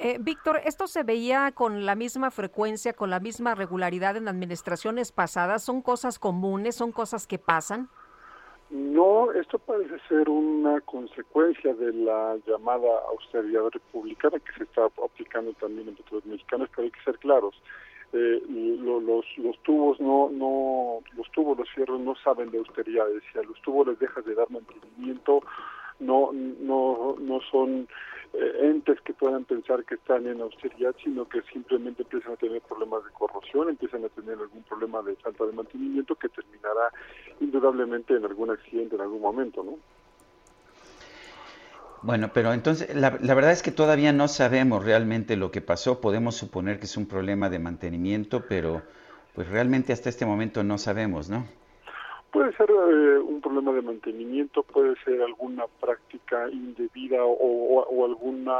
Eh, 0.00 0.18
Víctor, 0.20 0.60
¿esto 0.64 0.86
se 0.86 1.02
veía 1.02 1.50
con 1.50 1.84
la 1.84 1.96
misma 1.96 2.30
frecuencia, 2.30 2.92
con 2.92 3.10
la 3.10 3.18
misma 3.18 3.56
regularidad 3.56 4.16
en 4.16 4.28
administraciones 4.28 5.10
pasadas? 5.10 5.64
¿Son 5.64 5.82
cosas 5.82 6.20
comunes? 6.20 6.76
¿Son 6.76 6.92
cosas 6.92 7.26
que 7.26 7.38
pasan? 7.38 7.88
No, 8.70 9.32
esto 9.32 9.58
parece 9.58 9.98
ser 10.08 10.28
una 10.28 10.80
consecuencia 10.82 11.74
de 11.74 11.92
la 11.92 12.36
llamada 12.46 12.86
austeridad 13.10 13.70
republicana 13.72 14.38
que 14.38 14.52
se 14.56 14.64
está 14.64 14.84
aplicando 14.84 15.52
también 15.54 15.88
entre 15.88 16.04
los 16.12 16.24
mexicanos, 16.26 16.68
pero 16.76 16.84
hay 16.84 16.92
que 16.92 17.02
ser 17.02 17.18
claros. 17.18 17.60
Eh, 18.12 18.40
los, 18.48 19.24
los 19.38 19.58
tubos 19.64 19.98
no, 20.00 20.30
no, 20.30 21.00
los 21.16 21.30
tubos, 21.32 21.58
los 21.58 21.68
fierros 21.70 22.00
no 22.00 22.14
saben 22.16 22.50
de 22.50 22.58
austeridad, 22.58 23.06
si 23.32 23.38
a 23.38 23.42
los 23.42 23.60
tubos 23.62 23.88
les 23.88 23.98
dejas 23.98 24.24
de 24.24 24.34
dar 24.34 24.50
mantenimiento, 24.50 25.42
no, 25.98 26.30
no, 26.32 27.16
no 27.18 27.40
son 27.50 27.88
entes 28.32 29.00
que 29.02 29.12
puedan 29.14 29.44
pensar 29.44 29.84
que 29.84 29.94
están 29.94 30.26
en 30.26 30.40
austeridad, 30.40 30.94
sino 31.02 31.28
que 31.28 31.42
simplemente 31.52 32.02
empiezan 32.02 32.32
a 32.32 32.36
tener 32.36 32.60
problemas 32.62 33.04
de 33.04 33.10
corrosión, 33.10 33.68
empiezan 33.68 34.04
a 34.04 34.08
tener 34.08 34.38
algún 34.38 34.62
problema 34.62 35.02
de 35.02 35.16
falta 35.16 35.44
de 35.44 35.52
mantenimiento 35.52 36.14
que 36.14 36.28
terminará 36.28 36.92
indudablemente 37.40 38.14
en 38.14 38.24
algún 38.24 38.50
accidente 38.50 38.96
en 38.96 39.02
algún 39.02 39.20
momento, 39.20 39.62
¿no? 39.62 39.78
Bueno, 42.02 42.30
pero 42.32 42.52
entonces 42.52 42.94
la, 42.94 43.18
la, 43.20 43.34
verdad 43.34 43.50
es 43.50 43.62
que 43.62 43.72
todavía 43.72 44.12
no 44.12 44.28
sabemos 44.28 44.84
realmente 44.84 45.36
lo 45.36 45.50
que 45.50 45.60
pasó. 45.60 46.00
Podemos 46.00 46.36
suponer 46.36 46.78
que 46.78 46.84
es 46.84 46.96
un 46.96 47.06
problema 47.06 47.50
de 47.50 47.58
mantenimiento, 47.58 48.44
pero 48.48 48.82
pues 49.34 49.48
realmente 49.48 49.92
hasta 49.92 50.08
este 50.08 50.24
momento 50.24 50.62
no 50.62 50.78
sabemos, 50.78 51.28
¿no? 51.28 51.46
Puede 52.30 52.52
ser 52.56 52.70
eh, 52.70 53.18
un 53.18 53.40
problema 53.40 53.72
de 53.72 53.80
mantenimiento, 53.80 54.62
puede 54.62 54.94
ser 55.02 55.22
alguna 55.22 55.64
práctica 55.80 56.48
indebida 56.50 57.24
o, 57.24 58.04
alguna 58.04 58.58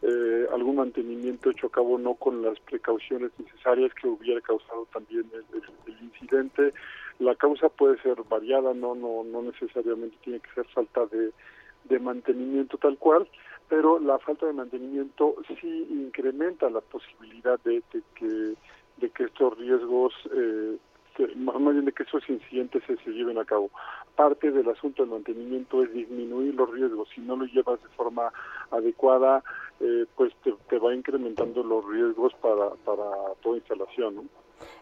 eh, 0.00 0.46
algún 0.50 0.76
mantenimiento 0.76 1.50
hecho 1.50 1.66
a 1.66 1.70
cabo 1.70 1.98
no 1.98 2.14
con 2.14 2.40
las 2.40 2.58
precauciones 2.60 3.32
necesarias 3.38 3.92
que 3.92 4.08
hubiera 4.08 4.40
causado 4.40 4.86
también 4.94 5.26
el, 5.34 5.62
el, 5.86 6.02
incidente. 6.02 6.72
La 7.18 7.34
causa 7.34 7.68
puede 7.68 8.00
ser 8.00 8.16
variada, 8.30 8.72
no 8.72 8.94
no 8.94 9.24
no 9.24 9.42
necesariamente 9.42 10.16
tiene 10.24 10.40
que 10.40 10.50
ser 10.54 10.64
falta 10.68 11.04
de, 11.06 11.32
de 11.84 11.98
mantenimiento 11.98 12.78
tal 12.78 12.96
cual, 12.96 13.28
pero 13.68 13.98
la 13.98 14.18
falta 14.20 14.46
de 14.46 14.54
mantenimiento 14.54 15.34
sí 15.60 15.86
incrementa 15.90 16.70
la 16.70 16.80
posibilidad 16.80 17.60
de, 17.60 17.82
de 17.92 18.02
que 18.14 18.54
de 18.96 19.10
que 19.10 19.24
estos 19.24 19.58
riesgos 19.58 20.14
eh, 20.34 20.78
más 21.36 21.72
bien 21.72 21.84
de 21.84 21.92
que 21.92 22.02
esos 22.02 22.28
incidentes 22.28 22.82
se, 22.86 22.96
se, 22.98 23.10
lleven 23.10 23.38
a 23.38 23.44
cabo. 23.44 23.70
Parte 24.16 24.50
del 24.50 24.68
asunto 24.68 25.02
del 25.02 25.12
mantenimiento 25.12 25.82
es 25.82 25.92
disminuir 25.92 26.54
los 26.54 26.70
riesgos. 26.70 27.08
Si 27.14 27.20
no 27.20 27.36
lo 27.36 27.46
llevas 27.46 27.82
de 27.82 27.88
forma 27.90 28.32
adecuada, 28.70 29.42
eh, 29.80 30.06
pues 30.16 30.32
te, 30.42 30.52
te, 30.68 30.78
va 30.78 30.94
incrementando 30.94 31.62
los 31.62 31.86
riesgos 31.88 32.34
para, 32.34 32.70
para 32.84 33.34
toda 33.42 33.56
instalación. 33.56 34.14
¿no? 34.16 34.24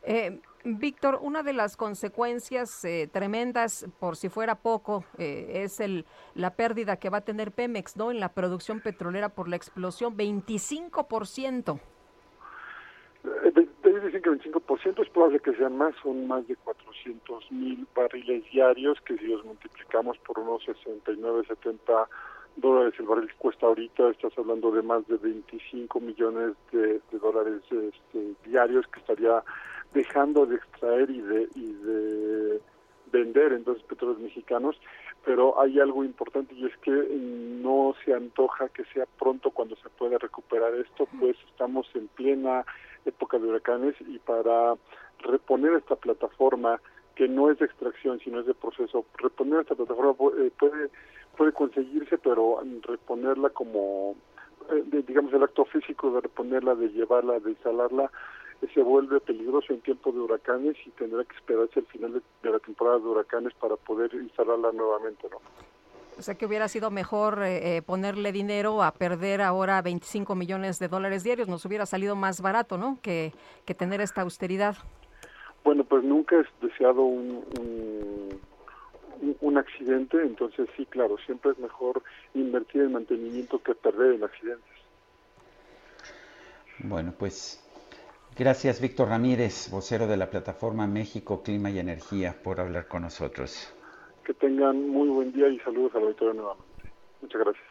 Eh, 0.02 0.40
Víctor, 0.65 1.19
una 1.23 1.43
de 1.43 1.52
las 1.52 1.77
consecuencias 1.77 2.85
eh, 2.85 3.09
tremendas, 3.10 3.86
por 4.01 4.16
si 4.16 4.28
fuera 4.28 4.56
poco, 4.56 5.05
eh, 5.16 5.62
es 5.65 5.81
el, 5.81 6.05
la 6.35 6.55
pérdida 6.55 6.97
que 6.97 7.10
va 7.10 7.19
a 7.19 7.24
tener 7.24 7.52
Pemex 7.52 7.97
¿no? 7.97 8.10
en 8.10 8.20
la 8.20 8.31
producción 8.31 8.81
petrolera 8.81 9.28
por 9.28 9.48
la 9.48 9.56
explosión, 9.56 10.16
25%. 10.16 11.81
Dicen 14.09 14.22
que 14.22 14.30
25%, 14.30 15.02
es 15.02 15.10
probable 15.10 15.39
que 15.39 15.55
sean 15.55 15.76
más, 15.76 15.94
son 16.02 16.26
más 16.26 16.48
de 16.48 16.56
400 16.56 17.52
mil 17.52 17.86
barriles 17.94 18.43
diarios, 18.51 18.98
que 19.02 19.18
si 19.18 19.26
los 19.26 19.44
multiplicamos 19.44 20.16
por 20.20 20.39
unos 20.39 20.64
69, 20.64 21.43
70 21.47 22.09
dólares 22.56 22.94
el 22.98 23.05
barril 23.05 23.28
que 23.28 23.35
cuesta 23.35 23.66
ahorita, 23.66 24.09
estás 24.09 24.32
hablando 24.39 24.70
de 24.70 24.80
más 24.80 25.06
de 25.09 25.18
25 25.18 26.01
millones 26.01 26.55
de, 26.72 27.02
de 27.12 27.18
dólares 27.20 27.60
este, 27.70 28.35
diarios 28.48 28.86
que 28.86 29.01
estaría 29.01 29.44
dejando 29.93 30.47
de 30.47 30.56
extraer 30.56 31.10
y 31.10 31.20
de, 31.20 31.48
y 31.55 31.72
de 31.74 32.60
vender 33.12 33.52
entonces 33.52 33.85
petróleos 33.85 34.20
mexicanos, 34.20 34.80
pero 35.22 35.60
hay 35.60 35.80
algo 35.80 36.02
importante 36.02 36.55
y 36.55 36.64
es 36.64 36.76
que 36.78 36.90
no 36.90 37.94
se 38.06 38.14
antoja 38.14 38.70
que 38.70 38.85
sea 38.86 39.05
pronto 39.18 39.51
cuando 39.51 39.76
se 39.76 39.90
pueda 39.90 40.16
recuperar 40.16 40.74
esto, 40.76 41.06
pues 41.20 41.36
estamos 41.51 41.86
en 41.94 42.09
plena 42.09 42.64
época 43.09 43.39
de 43.39 43.48
huracanes 43.48 43.94
y 44.01 44.18
para 44.18 44.74
reponer 45.20 45.74
esta 45.74 45.97
plataforma 45.97 46.80
que 47.14 47.28
no 47.28 47.51
es 47.51 47.59
de 47.59 47.66
extracción 47.66 48.20
sino 48.20 48.40
es 48.40 48.47
de 48.47 48.55
proceso, 48.55 49.05
reponer 49.16 49.60
esta 49.60 49.74
plataforma 49.74 50.14
eh, 50.39 50.51
puede 50.59 50.90
puede 51.36 51.52
conseguirse, 51.52 52.18
pero 52.18 52.60
reponerla 52.82 53.51
como 53.51 54.16
eh, 54.70 55.02
digamos 55.06 55.32
el 55.32 55.43
acto 55.43 55.64
físico 55.66 56.10
de 56.12 56.20
reponerla, 56.20 56.74
de 56.74 56.89
llevarla, 56.89 57.39
de 57.40 57.51
instalarla 57.51 58.10
se 58.74 58.82
vuelve 58.82 59.20
peligroso 59.20 59.72
en 59.72 59.80
tiempo 59.82 60.10
de 60.10 60.18
huracanes 60.18 60.76
y 60.85 60.90
tendrá 60.90 61.24
que 61.24 61.36
esperarse 61.36 61.80
al 61.80 61.86
final 61.86 62.22
de 62.43 62.51
la 62.51 62.59
temporada 62.59 62.98
de 62.98 63.06
huracanes 63.06 63.55
para 63.55 63.76
poder 63.76 64.12
instalarla 64.14 64.72
nuevamente, 64.72 65.28
¿no? 65.30 65.39
O 66.18 66.22
sea 66.22 66.34
que 66.34 66.46
hubiera 66.46 66.66
sido 66.66 66.90
mejor 66.90 67.42
eh, 67.44 67.76
eh 67.76 67.82
ponerle 67.82 68.32
dinero 68.32 68.82
a 68.82 68.90
perder 68.90 69.40
ahora 69.40 69.80
25 69.82 70.34
millones 70.34 70.80
de 70.80 70.88
dólares 70.88 71.22
diarios. 71.22 71.48
Nos 71.48 71.64
hubiera 71.64 71.86
salido 71.86 72.16
más 72.16 72.40
barato, 72.40 72.76
¿no? 72.76 72.98
Que, 73.02 73.32
que 73.64 73.74
tener 73.74 74.00
esta 74.00 74.22
austeridad. 74.22 74.76
Bueno, 75.62 75.84
pues 75.84 76.02
nunca 76.02 76.40
es 76.40 76.46
deseado 76.60 77.02
un, 77.02 77.44
un, 77.60 79.36
un, 79.40 79.58
accidente, 79.58 80.20
entonces 80.22 80.68
sí, 80.76 80.86
claro, 80.86 81.16
siempre 81.24 81.52
es 81.52 81.58
mejor 81.58 82.02
invertir 82.34 82.82
en 82.82 82.92
mantenimiento 82.92 83.62
que 83.62 83.74
perder 83.74 84.14
en 84.14 84.24
accidentes. 84.24 84.64
Bueno, 86.78 87.12
pues 87.18 87.62
gracias 88.36 88.80
Víctor 88.80 89.08
Ramírez, 89.08 89.68
vocero 89.70 90.06
de 90.06 90.16
la 90.16 90.30
plataforma 90.30 90.86
México 90.86 91.42
Clima 91.42 91.70
y 91.70 91.80
Energía, 91.80 92.36
por 92.42 92.60
hablar 92.60 92.86
con 92.86 93.02
nosotros 93.02 93.74
que 94.28 94.34
tengan 94.34 94.90
muy 94.90 95.09
buen 95.09 95.32
día 95.32 95.48
y 95.48 95.59
saludos 95.60 95.90
a 95.94 95.98
la 95.98 96.05
auditorio 96.05 96.34
nuevamente. 96.34 96.92
Muchas 97.22 97.40
gracias. 97.40 97.64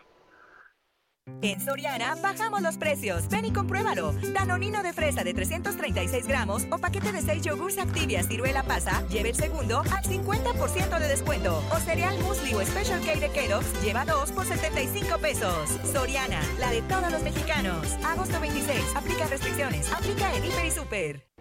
En 1.41 1.59
Soriana 1.59 2.15
bajamos 2.23 2.61
los 2.61 2.77
precios. 2.77 3.29
Ven 3.29 3.45
y 3.45 3.53
compruébalo. 3.53 4.13
Danonino 4.33 4.81
de 4.81 4.91
fresa 4.91 5.23
de 5.23 5.35
336 5.35 6.25
gramos 6.25 6.65
o 6.71 6.79
paquete 6.79 7.11
de 7.11 7.21
6 7.21 7.43
yogurts 7.43 7.77
Activia 7.77 8.23
ciruela 8.23 8.63
pasa, 8.63 9.05
lleve 9.09 9.29
el 9.29 9.35
segundo 9.35 9.81
al 9.81 10.03
50% 10.03 10.99
de 10.99 11.07
descuento. 11.07 11.61
O 11.71 11.75
cereal 11.75 12.17
musli 12.23 12.55
o 12.55 12.65
Special 12.65 13.01
K 13.01 13.19
de 13.19 13.29
Kellogg's 13.29 13.83
lleva 13.83 14.05
2 14.05 14.31
por 14.31 14.45
75 14.45 15.19
pesos. 15.19 15.69
Soriana, 15.93 16.41
la 16.59 16.71
de 16.71 16.81
todos 16.83 17.11
los 17.11 17.21
mexicanos. 17.21 17.85
Agosto 18.03 18.39
26. 18.39 18.95
Aplica 18.95 19.27
restricciones. 19.27 19.93
Aplica 19.93 20.33
en 20.35 20.43
Hiper 20.43 20.65
y 20.65 20.71
Super. 20.71 21.36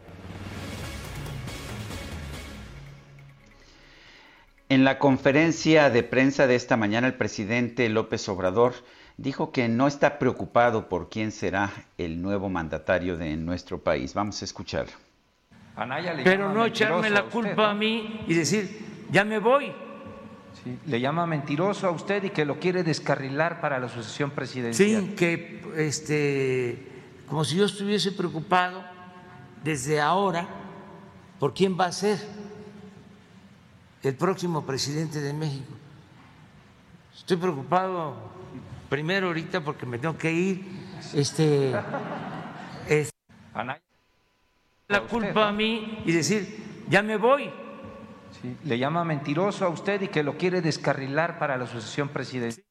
En 4.68 4.84
la 4.84 4.98
conferencia 4.98 5.90
de 5.90 6.02
prensa 6.02 6.48
de 6.48 6.56
esta 6.56 6.76
mañana, 6.76 7.06
el 7.06 7.14
presidente 7.14 7.88
López 7.88 8.28
Obrador 8.28 8.74
dijo 9.16 9.52
que 9.52 9.68
no 9.68 9.86
está 9.86 10.18
preocupado 10.18 10.88
por 10.88 11.08
quién 11.08 11.30
será 11.30 11.72
el 11.98 12.20
nuevo 12.20 12.48
mandatario 12.48 13.16
de 13.16 13.36
nuestro 13.36 13.78
país. 13.78 14.12
Vamos 14.12 14.42
a 14.42 14.44
escuchar. 14.44 14.86
Pero 16.24 16.52
no 16.52 16.66
echarme 16.66 17.10
la 17.10 17.24
culpa 17.24 17.70
a 17.70 17.74
mí 17.74 18.24
y 18.26 18.34
decir, 18.34 19.06
ya 19.12 19.24
me 19.24 19.38
voy. 19.38 19.72
le 20.86 21.00
llama 21.00 21.26
mentiroso 21.26 21.86
a 21.86 21.92
usted 21.92 22.24
y 22.24 22.30
que 22.30 22.44
lo 22.44 22.58
quiere 22.58 22.82
descarrilar 22.82 23.60
para 23.60 23.78
la 23.78 23.88
sucesión 23.88 24.32
presidencial. 24.32 25.02
Sí, 25.02 25.14
que 25.14 25.62
este, 25.76 26.78
como 27.28 27.44
si 27.44 27.56
yo 27.56 27.66
estuviese 27.66 28.10
preocupado 28.10 28.82
desde 29.62 30.00
ahora 30.00 30.48
por 31.38 31.54
quién 31.54 31.78
va 31.78 31.86
a 31.86 31.92
ser 31.92 32.18
el 34.02 34.14
próximo 34.14 34.64
presidente 34.64 35.20
de 35.20 35.32
México. 35.32 35.72
Estoy 37.14 37.36
preocupado 37.36 38.14
primero 38.88 39.28
ahorita 39.28 39.62
porque 39.62 39.86
me 39.86 39.98
tengo 39.98 40.16
que 40.16 40.32
ir. 40.32 40.64
Este, 41.14 41.74
es, 42.88 43.10
la 44.88 45.00
culpa 45.02 45.48
a 45.48 45.52
mí 45.52 46.02
y 46.04 46.12
decir, 46.12 46.84
ya 46.88 47.02
me 47.02 47.16
voy. 47.16 47.50
le 48.64 48.78
llama 48.78 49.04
mentiroso 49.04 49.64
a 49.64 49.68
usted 49.68 50.02
y 50.02 50.08
que 50.08 50.22
lo 50.22 50.36
quiere 50.36 50.60
descarrilar 50.60 51.38
para 51.38 51.56
la 51.56 51.66
sucesión 51.66 52.08
presidencial 52.08 52.66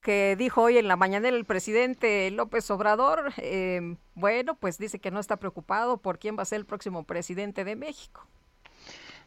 que 0.00 0.34
dijo 0.36 0.62
hoy 0.62 0.78
en 0.78 0.88
la 0.88 0.96
mañana 0.96 1.28
el 1.28 1.44
presidente 1.44 2.30
López 2.30 2.70
Obrador, 2.70 3.32
eh, 3.36 3.96
bueno, 4.14 4.54
pues 4.54 4.78
dice 4.78 4.98
que 4.98 5.10
no 5.10 5.20
está 5.20 5.36
preocupado 5.36 5.98
por 5.98 6.18
quién 6.18 6.38
va 6.38 6.42
a 6.42 6.46
ser 6.46 6.60
el 6.60 6.66
próximo 6.66 7.04
presidente 7.04 7.64
de 7.64 7.76
México. 7.76 8.26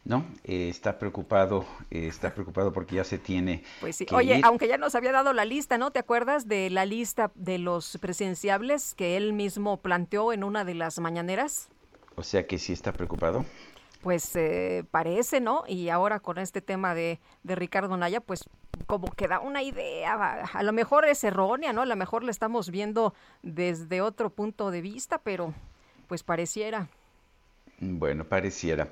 No, 0.04 0.26
eh, 0.44 0.68
está 0.68 0.98
preocupado, 0.98 1.64
eh, 1.90 2.06
está 2.06 2.34
preocupado 2.34 2.72
porque 2.72 2.96
ya 2.96 3.04
se 3.04 3.18
tiene. 3.18 3.62
Pues 3.80 3.96
sí. 3.96 4.06
Oye, 4.12 4.40
aunque 4.44 4.68
ya 4.68 4.76
nos 4.76 4.94
había 4.94 5.12
dado 5.12 5.32
la 5.32 5.46
lista, 5.46 5.78
¿no? 5.78 5.90
¿Te 5.92 5.98
acuerdas 5.98 6.46
de 6.46 6.68
la 6.68 6.84
lista 6.84 7.32
de 7.34 7.58
los 7.58 7.96
presidenciables 7.98 8.94
que 8.94 9.16
él 9.16 9.32
mismo 9.32 9.78
planteó 9.78 10.34
en 10.34 10.44
una 10.44 10.64
de 10.64 10.74
las 10.74 10.98
mañaneras? 10.98 11.68
O 12.16 12.22
sea 12.22 12.46
que 12.46 12.58
sí 12.58 12.72
está 12.72 12.92
preocupado 12.92 13.44
pues 14.04 14.36
eh, 14.36 14.84
parece, 14.90 15.40
¿no? 15.40 15.64
Y 15.66 15.88
ahora 15.88 16.20
con 16.20 16.36
este 16.36 16.60
tema 16.60 16.94
de, 16.94 17.20
de, 17.42 17.54
Ricardo 17.54 17.96
Naya, 17.96 18.20
pues 18.20 18.44
como 18.86 19.10
que 19.10 19.28
da 19.28 19.40
una 19.40 19.62
idea, 19.62 20.42
a 20.42 20.62
lo 20.62 20.74
mejor 20.74 21.06
es 21.06 21.24
errónea, 21.24 21.72
¿no? 21.72 21.80
A 21.80 21.86
lo 21.86 21.96
mejor 21.96 22.22
la 22.22 22.30
estamos 22.30 22.70
viendo 22.70 23.14
desde 23.42 24.02
otro 24.02 24.28
punto 24.28 24.70
de 24.70 24.82
vista, 24.82 25.16
pero 25.16 25.54
pues 26.06 26.22
pareciera. 26.22 26.88
Bueno, 27.80 28.24
pareciera. 28.24 28.90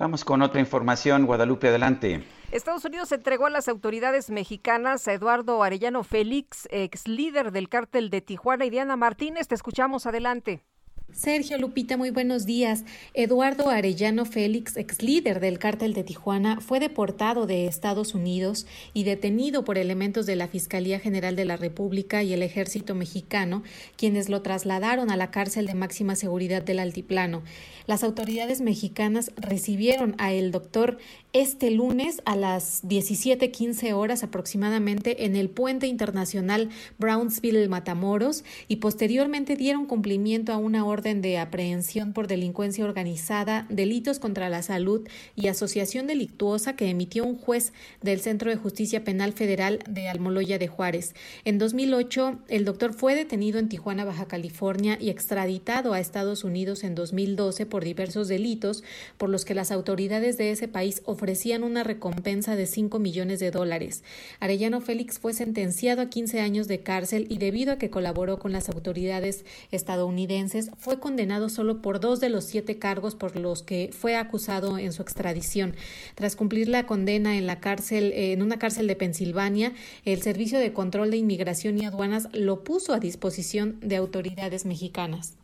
Vamos 0.00 0.24
con 0.24 0.40
otra 0.40 0.60
información. 0.60 1.26
Guadalupe, 1.26 1.68
adelante. 1.68 2.24
Estados 2.52 2.86
Unidos 2.86 3.12
entregó 3.12 3.44
a 3.44 3.50
las 3.50 3.68
autoridades 3.68 4.30
mexicanas 4.30 5.06
a 5.06 5.12
Eduardo 5.12 5.62
Arellano 5.62 6.04
Félix, 6.04 6.66
ex 6.70 7.06
líder 7.06 7.52
del 7.52 7.68
cártel 7.68 8.08
de 8.08 8.22
Tijuana, 8.22 8.64
y 8.64 8.70
Diana 8.70 8.96
Martínez. 8.96 9.46
Te 9.46 9.54
escuchamos 9.54 10.06
adelante. 10.06 10.64
Sergio 11.12 11.58
Lupita, 11.58 11.96
muy 11.96 12.10
buenos 12.10 12.46
días. 12.46 12.84
Eduardo 13.14 13.68
Arellano 13.68 14.24
Félix, 14.24 14.76
ex 14.76 15.02
líder 15.02 15.40
del 15.40 15.58
cártel 15.58 15.92
de 15.92 16.04
Tijuana, 16.04 16.60
fue 16.60 16.78
deportado 16.78 17.46
de 17.46 17.66
Estados 17.66 18.14
Unidos 18.14 18.66
y 18.94 19.04
detenido 19.04 19.64
por 19.64 19.76
elementos 19.76 20.24
de 20.26 20.36
la 20.36 20.48
Fiscalía 20.48 21.00
General 21.00 21.36
de 21.36 21.44
la 21.44 21.56
República 21.56 22.22
y 22.22 22.32
el 22.32 22.42
Ejército 22.42 22.94
Mexicano, 22.94 23.62
quienes 23.96 24.28
lo 24.28 24.42
trasladaron 24.42 25.10
a 25.10 25.16
la 25.16 25.30
cárcel 25.30 25.66
de 25.66 25.74
máxima 25.74 26.14
seguridad 26.14 26.62
del 26.62 26.78
Altiplano. 26.78 27.42
Las 27.86 28.04
autoridades 28.04 28.60
mexicanas 28.60 29.32
recibieron 29.36 30.14
a 30.18 30.32
el 30.32 30.52
doctor 30.52 30.98
este 31.32 31.70
lunes 31.70 32.22
a 32.24 32.36
las 32.36 32.82
17:15 32.86 33.92
horas 33.94 34.22
aproximadamente 34.22 35.24
en 35.24 35.36
el 35.36 35.48
puente 35.48 35.86
internacional 35.86 36.70
Brownsville 36.98 37.68
Matamoros 37.68 38.44
y 38.68 38.76
posteriormente 38.76 39.56
dieron 39.56 39.86
cumplimiento 39.86 40.52
a 40.52 40.56
una 40.56 40.84
orden 40.84 40.99
de 41.00 41.38
aprehensión 41.38 42.12
por 42.12 42.26
delincuencia 42.26 42.84
organizada, 42.84 43.66
delitos 43.68 44.18
contra 44.18 44.48
la 44.48 44.62
salud 44.62 45.08
y 45.34 45.48
asociación 45.48 46.06
delictuosa 46.06 46.76
que 46.76 46.88
emitió 46.88 47.24
un 47.24 47.36
juez 47.36 47.72
del 48.02 48.20
Centro 48.20 48.50
de 48.50 48.56
Justicia 48.56 49.02
Penal 49.04 49.32
Federal 49.32 49.80
de 49.88 50.08
Almoloya 50.08 50.58
de 50.58 50.68
Juárez. 50.68 51.14
En 51.44 51.58
2008, 51.58 52.38
el 52.48 52.64
doctor 52.64 52.92
fue 52.92 53.14
detenido 53.14 53.58
en 53.58 53.68
Tijuana, 53.68 54.04
Baja 54.04 54.26
California 54.26 54.98
y 55.00 55.10
extraditado 55.10 55.92
a 55.92 56.00
Estados 56.00 56.44
Unidos 56.44 56.84
en 56.84 56.94
2012 56.94 57.66
por 57.66 57.84
diversos 57.84 58.28
delitos 58.28 58.84
por 59.16 59.30
los 59.30 59.44
que 59.44 59.54
las 59.54 59.72
autoridades 59.72 60.36
de 60.36 60.50
ese 60.50 60.68
país 60.68 61.02
ofrecían 61.04 61.64
una 61.64 61.84
recompensa 61.84 62.56
de 62.56 62.66
5 62.66 62.98
millones 62.98 63.40
de 63.40 63.50
dólares. 63.50 64.04
Arellano 64.38 64.80
Félix 64.80 65.18
fue 65.18 65.32
sentenciado 65.32 66.02
a 66.02 66.10
15 66.10 66.40
años 66.40 66.68
de 66.68 66.80
cárcel 66.80 67.26
y 67.28 67.38
debido 67.38 67.72
a 67.72 67.78
que 67.78 67.90
colaboró 67.90 68.38
con 68.38 68.52
las 68.52 68.68
autoridades 68.68 69.44
estadounidenses, 69.70 70.70
fue 70.78 70.89
condenado 70.98 71.48
solo 71.48 71.80
por 71.80 72.00
dos 72.00 72.18
de 72.18 72.30
los 72.30 72.44
siete 72.44 72.78
cargos 72.78 73.14
por 73.14 73.36
los 73.36 73.62
que 73.62 73.90
fue 73.92 74.16
acusado 74.16 74.78
en 74.78 74.92
su 74.92 75.02
extradición. 75.02 75.76
Tras 76.14 76.34
cumplir 76.34 76.68
la 76.68 76.86
condena 76.86 77.36
en 77.36 77.46
la 77.46 77.60
cárcel, 77.60 78.12
en 78.14 78.42
una 78.42 78.58
cárcel 78.58 78.86
de 78.86 78.96
Pensilvania, 78.96 79.72
el 80.04 80.22
Servicio 80.22 80.58
de 80.58 80.72
Control 80.72 81.10
de 81.10 81.18
Inmigración 81.18 81.78
y 81.78 81.84
Aduanas 81.84 82.28
lo 82.32 82.64
puso 82.64 82.92
a 82.92 82.98
disposición 82.98 83.78
de 83.80 83.96
autoridades 83.96 84.66
mexicanas. 84.66 85.36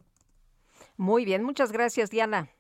Muy 0.97 1.25
bien, 1.25 1.43
muchas 1.43 1.73
gracias, 1.73 2.11
Diana. 2.11 2.51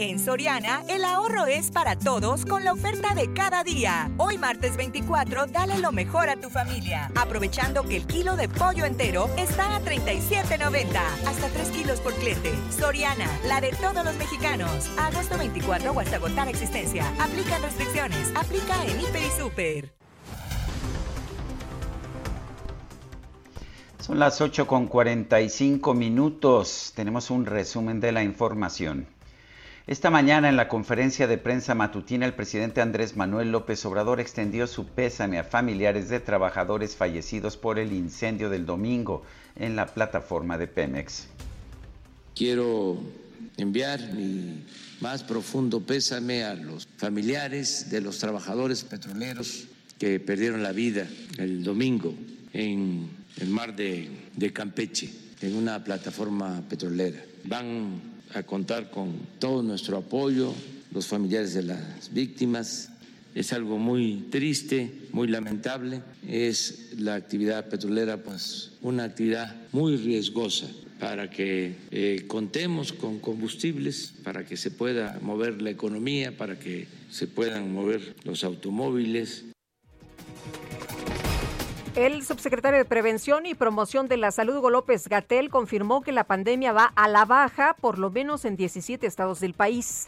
En 0.00 0.18
Soriana, 0.18 0.82
el 0.88 1.04
ahorro 1.04 1.44
es 1.44 1.70
para 1.70 1.94
todos 1.94 2.46
con 2.46 2.64
la 2.64 2.72
oferta 2.72 3.14
de 3.14 3.34
cada 3.34 3.62
día. 3.62 4.10
Hoy 4.16 4.38
martes 4.38 4.78
24, 4.78 5.48
dale 5.48 5.76
lo 5.76 5.92
mejor 5.92 6.30
a 6.30 6.36
tu 6.36 6.48
familia, 6.48 7.12
aprovechando 7.14 7.82
que 7.82 7.98
el 7.98 8.06
kilo 8.06 8.34
de 8.34 8.48
pollo 8.48 8.86
entero 8.86 9.28
está 9.36 9.76
a 9.76 9.80
37.90, 9.82 10.86
hasta 11.26 11.48
3 11.48 11.70
kilos 11.72 12.00
por 12.00 12.14
cliente. 12.14 12.50
Soriana, 12.70 13.26
la 13.46 13.60
de 13.60 13.72
todos 13.72 14.02
los 14.02 14.16
mexicanos. 14.16 14.90
Agosto 14.98 15.36
24 15.36 15.92
o 15.92 16.00
hasta 16.00 16.16
agotar 16.16 16.48
existencia. 16.48 17.04
Aplican 17.20 17.60
restricciones. 17.60 18.32
Aplica 18.34 18.82
en 18.86 19.00
Hiper 19.02 19.22
y 19.22 19.38
Super. 19.38 19.92
Son 23.98 24.18
las 24.18 24.40
8 24.40 24.66
con 24.66 24.86
45 24.86 25.92
minutos. 25.92 26.94
Tenemos 26.96 27.30
un 27.30 27.44
resumen 27.44 28.00
de 28.00 28.12
la 28.12 28.22
información. 28.22 29.19
Esta 29.90 30.08
mañana 30.08 30.48
en 30.48 30.54
la 30.54 30.68
conferencia 30.68 31.26
de 31.26 31.36
prensa 31.36 31.74
matutina 31.74 32.24
el 32.24 32.34
presidente 32.34 32.80
Andrés 32.80 33.16
Manuel 33.16 33.50
López 33.50 33.84
Obrador 33.84 34.20
extendió 34.20 34.68
su 34.68 34.86
pésame 34.86 35.40
a 35.40 35.42
familiares 35.42 36.08
de 36.08 36.20
trabajadores 36.20 36.94
fallecidos 36.94 37.56
por 37.56 37.76
el 37.76 37.92
incendio 37.92 38.50
del 38.50 38.66
domingo 38.66 39.24
en 39.56 39.74
la 39.74 39.86
plataforma 39.86 40.58
de 40.58 40.68
Pemex. 40.68 41.26
Quiero 42.36 42.98
enviar 43.56 44.12
mi 44.12 44.62
más 45.00 45.24
profundo 45.24 45.80
pésame 45.80 46.44
a 46.44 46.54
los 46.54 46.86
familiares 46.96 47.90
de 47.90 48.00
los 48.00 48.18
trabajadores 48.18 48.84
petroleros 48.84 49.66
que 49.98 50.20
perdieron 50.20 50.62
la 50.62 50.70
vida 50.70 51.08
el 51.36 51.64
domingo 51.64 52.14
en 52.52 53.10
el 53.38 53.48
mar 53.48 53.74
de, 53.74 54.08
Campeche, 54.52 55.10
en 55.40 55.56
una 55.56 55.82
plataforma 55.82 56.62
petrolera. 56.68 57.20
Van 57.42 58.09
a 58.34 58.42
contar 58.42 58.90
con 58.90 59.12
todo 59.38 59.62
nuestro 59.62 59.98
apoyo, 59.98 60.52
los 60.92 61.06
familiares 61.06 61.54
de 61.54 61.62
las 61.62 62.12
víctimas. 62.12 62.90
Es 63.34 63.52
algo 63.52 63.78
muy 63.78 64.26
triste, 64.30 64.92
muy 65.12 65.28
lamentable. 65.28 66.02
Es 66.26 66.90
la 66.98 67.14
actividad 67.14 67.68
petrolera, 67.68 68.16
pues, 68.18 68.72
una 68.82 69.04
actividad 69.04 69.54
muy 69.72 69.96
riesgosa 69.96 70.66
para 70.98 71.30
que 71.30 71.74
eh, 71.90 72.24
contemos 72.26 72.92
con 72.92 73.18
combustibles, 73.20 74.12
para 74.22 74.44
que 74.44 74.56
se 74.56 74.70
pueda 74.70 75.18
mover 75.22 75.62
la 75.62 75.70
economía, 75.70 76.36
para 76.36 76.58
que 76.58 76.86
se 77.10 77.26
puedan 77.26 77.72
mover 77.72 78.14
los 78.24 78.44
automóviles. 78.44 79.44
El 81.96 82.24
subsecretario 82.24 82.78
de 82.78 82.84
Prevención 82.84 83.46
y 83.46 83.54
Promoción 83.54 84.06
de 84.06 84.16
la 84.16 84.30
Salud, 84.30 84.56
Hugo 84.56 84.70
López 84.70 85.08
Gatel, 85.08 85.50
confirmó 85.50 86.02
que 86.02 86.12
la 86.12 86.22
pandemia 86.22 86.72
va 86.72 86.84
a 86.84 87.08
la 87.08 87.24
baja, 87.24 87.74
por 87.80 87.98
lo 87.98 88.10
menos 88.10 88.44
en 88.44 88.56
17 88.56 89.04
estados 89.08 89.40
del 89.40 89.54
país. 89.54 90.06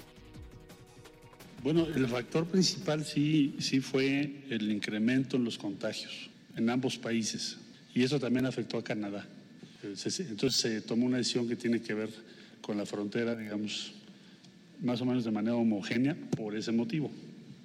Bueno, 1.64 1.86
el 1.86 2.08
factor 2.08 2.46
principal 2.46 3.06
sí, 3.06 3.56
sí 3.60 3.82
fue 3.82 4.46
el 4.50 4.72
incremento 4.72 5.38
en 5.38 5.44
los 5.44 5.58
contagios 5.58 6.30
en 6.56 6.70
ambos 6.70 6.98
países 6.98 7.58
y 7.94 8.04
eso 8.04 8.20
también 8.20 8.46
afectó 8.46 8.78
a 8.78 8.84
Canadá. 8.84 9.28
Entonces 9.84 10.56
se 10.56 10.82
tomó 10.82 11.06
una 11.06 11.18
decisión 11.18 11.48
que 11.48 11.56
tiene 11.56 11.82
que 11.82 11.94
ver 11.94 12.10
con 12.62 12.78
la 12.78 12.86
frontera, 12.86 13.36
digamos, 13.36 13.94
más 14.82 15.02
o 15.02 15.06
menos 15.06 15.24
de 15.24 15.32
manera 15.32 15.56
homogénea 15.56 16.16
por 16.36 16.56
ese 16.56 16.72
motivo. 16.72 17.12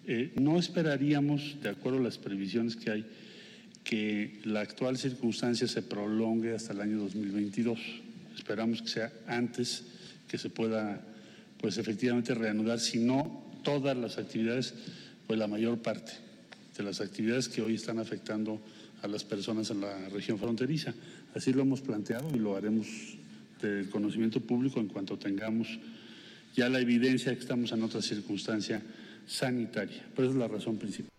Eh, 0.07 0.33
no 0.37 0.59
esperaríamos, 0.59 1.57
de 1.63 1.69
acuerdo 1.69 1.99
a 1.99 2.03
las 2.03 2.19
previsiones 2.19 2.77
que 2.77 2.91
hay, 2.91 3.07
que 3.89 4.41
la 4.43 4.63
actual 4.63 4.99
circunstancia 4.99 5.69
se 5.69 5.81
prolongue 5.81 6.55
hasta 6.55 6.73
el 6.73 6.81
año 6.81 6.99
2022. 6.99 7.79
Esperamos 8.35 8.83
que 8.83 8.89
sea 8.89 9.13
antes 9.29 9.85
que 10.27 10.39
se 10.39 10.51
pueda, 10.51 11.01
pues 11.59 11.79
efectivamente 11.79 12.35
reanudar, 12.35 12.81
si 12.81 12.99
no 12.99 13.45
todas 13.63 13.97
las 13.97 14.19
actividades, 14.19 14.75
pues 15.29 15.39
la 15.39 15.47
mayor 15.47 15.79
parte 15.79 16.13
de 16.77 16.83
las 16.83 17.01
actividades 17.01 17.49
que 17.49 17.63
hoy 17.63 17.77
están 17.77 18.01
afectando 18.01 18.61
a 19.03 19.09
las 19.09 19.23
personas 19.23 19.71
en 19.71 19.81
la 19.83 20.09
región 20.09 20.39
fronteriza. 20.39 20.93
Así 21.35 21.53
lo 21.53 21.63
hemos 21.63 21.81
planteado 21.81 22.29
y 22.35 22.41
lo 22.41 22.57
haremos 22.57 22.89
del 23.63 23.89
conocimiento 23.89 24.41
público 24.41 24.81
en 24.81 24.89
cuanto 24.89 25.17
tengamos 25.17 25.79
ya 26.57 26.69
la 26.69 26.81
evidencia 26.81 27.31
de 27.31 27.37
que 27.37 27.43
estamos 27.43 27.71
en 27.71 27.85
otra 27.85 28.03
circunstancia 28.03 28.83
sanitaria. 29.29 30.03
Pero 30.15 30.29
esa 30.29 30.35
es 30.35 30.41
la 30.41 30.49
razón 30.49 30.77
principal. 30.77 31.11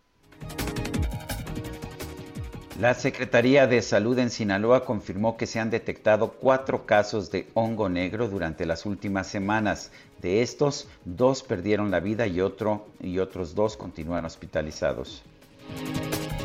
La 2.80 2.94
Secretaría 2.94 3.66
de 3.66 3.82
Salud 3.82 4.20
en 4.20 4.30
Sinaloa 4.30 4.86
confirmó 4.86 5.36
que 5.36 5.48
se 5.48 5.60
han 5.60 5.72
detectado 5.72 6.34
cuatro 6.34 6.86
casos 6.86 7.32
de 7.32 7.48
hongo 7.56 7.90
negro 7.90 8.28
durante 8.28 8.68
las 8.68 8.86
últimas 8.86 9.26
semanas. 9.26 9.92
De 10.22 10.44
estos, 10.44 10.88
dos 11.04 11.42
perdieron 11.42 11.90
la 11.90 12.00
vida 12.00 12.28
y, 12.28 12.40
otro, 12.40 12.86
y 13.02 13.18
otros 13.18 13.56
dos 13.56 13.78
continúan 13.78 14.26
hospitalizados. 14.26 15.24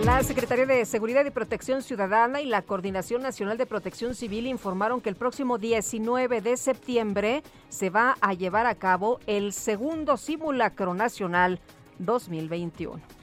La 0.06 0.22
Secretaría 0.22 0.64
de 0.64 0.86
Seguridad 0.86 1.26
y 1.26 1.30
Protección 1.30 1.82
Ciudadana 1.82 2.40
y 2.40 2.46
la 2.46 2.62
Coordinación 2.62 3.20
Nacional 3.20 3.58
de 3.58 3.66
Protección 3.66 4.14
Civil 4.14 4.46
informaron 4.46 5.02
que 5.02 5.10
el 5.10 5.16
próximo 5.16 5.58
19 5.58 6.40
de 6.40 6.56
septiembre 6.56 7.42
se 7.68 7.90
va 7.90 8.16
a 8.22 8.32
llevar 8.32 8.64
a 8.64 8.74
cabo 8.76 9.20
el 9.26 9.52
segundo 9.52 10.16
simulacro 10.16 10.94
nacional 10.94 11.60
2021. 11.98 13.21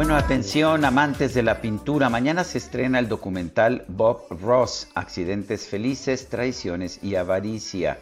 Bueno, 0.00 0.16
atención, 0.16 0.86
amantes 0.86 1.34
de 1.34 1.42
la 1.42 1.60
pintura. 1.60 2.08
Mañana 2.08 2.42
se 2.42 2.56
estrena 2.56 2.98
el 2.98 3.08
documental 3.08 3.84
Bob 3.86 4.22
Ross, 4.30 4.88
Accidentes 4.94 5.66
Felices, 5.66 6.28
Traiciones 6.28 7.00
y 7.02 7.16
Avaricia. 7.16 7.98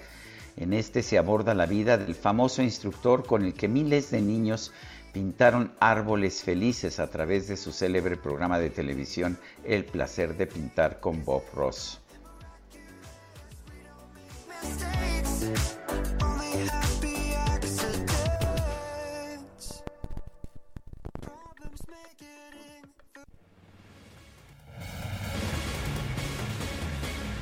En 0.57 0.75
este 0.75 1.03
se 1.03 1.19
aborda 1.19 1.55
la 1.55 1.67
vida 1.67 1.99
del 1.99 2.15
famoso 2.15 2.63
instructor 2.63 3.27
con 3.27 3.45
el 3.45 3.53
que 3.53 3.67
miles 3.67 4.13
de 4.13 4.21
niños 4.21 4.71
pintaron 5.13 5.73
árboles 5.81 6.43
felices 6.43 7.01
a 7.01 7.11
través 7.11 7.49
de 7.49 7.57
su 7.57 7.73
célebre 7.73 8.17
programa 8.17 8.59
de 8.59 8.71
televisión 8.71 9.39
El 9.65 9.85
placer 9.85 10.37
de 10.37 10.47
pintar 10.47 11.01
con 11.01 11.25
Bob 11.25 11.43
Ross. 11.55 12.01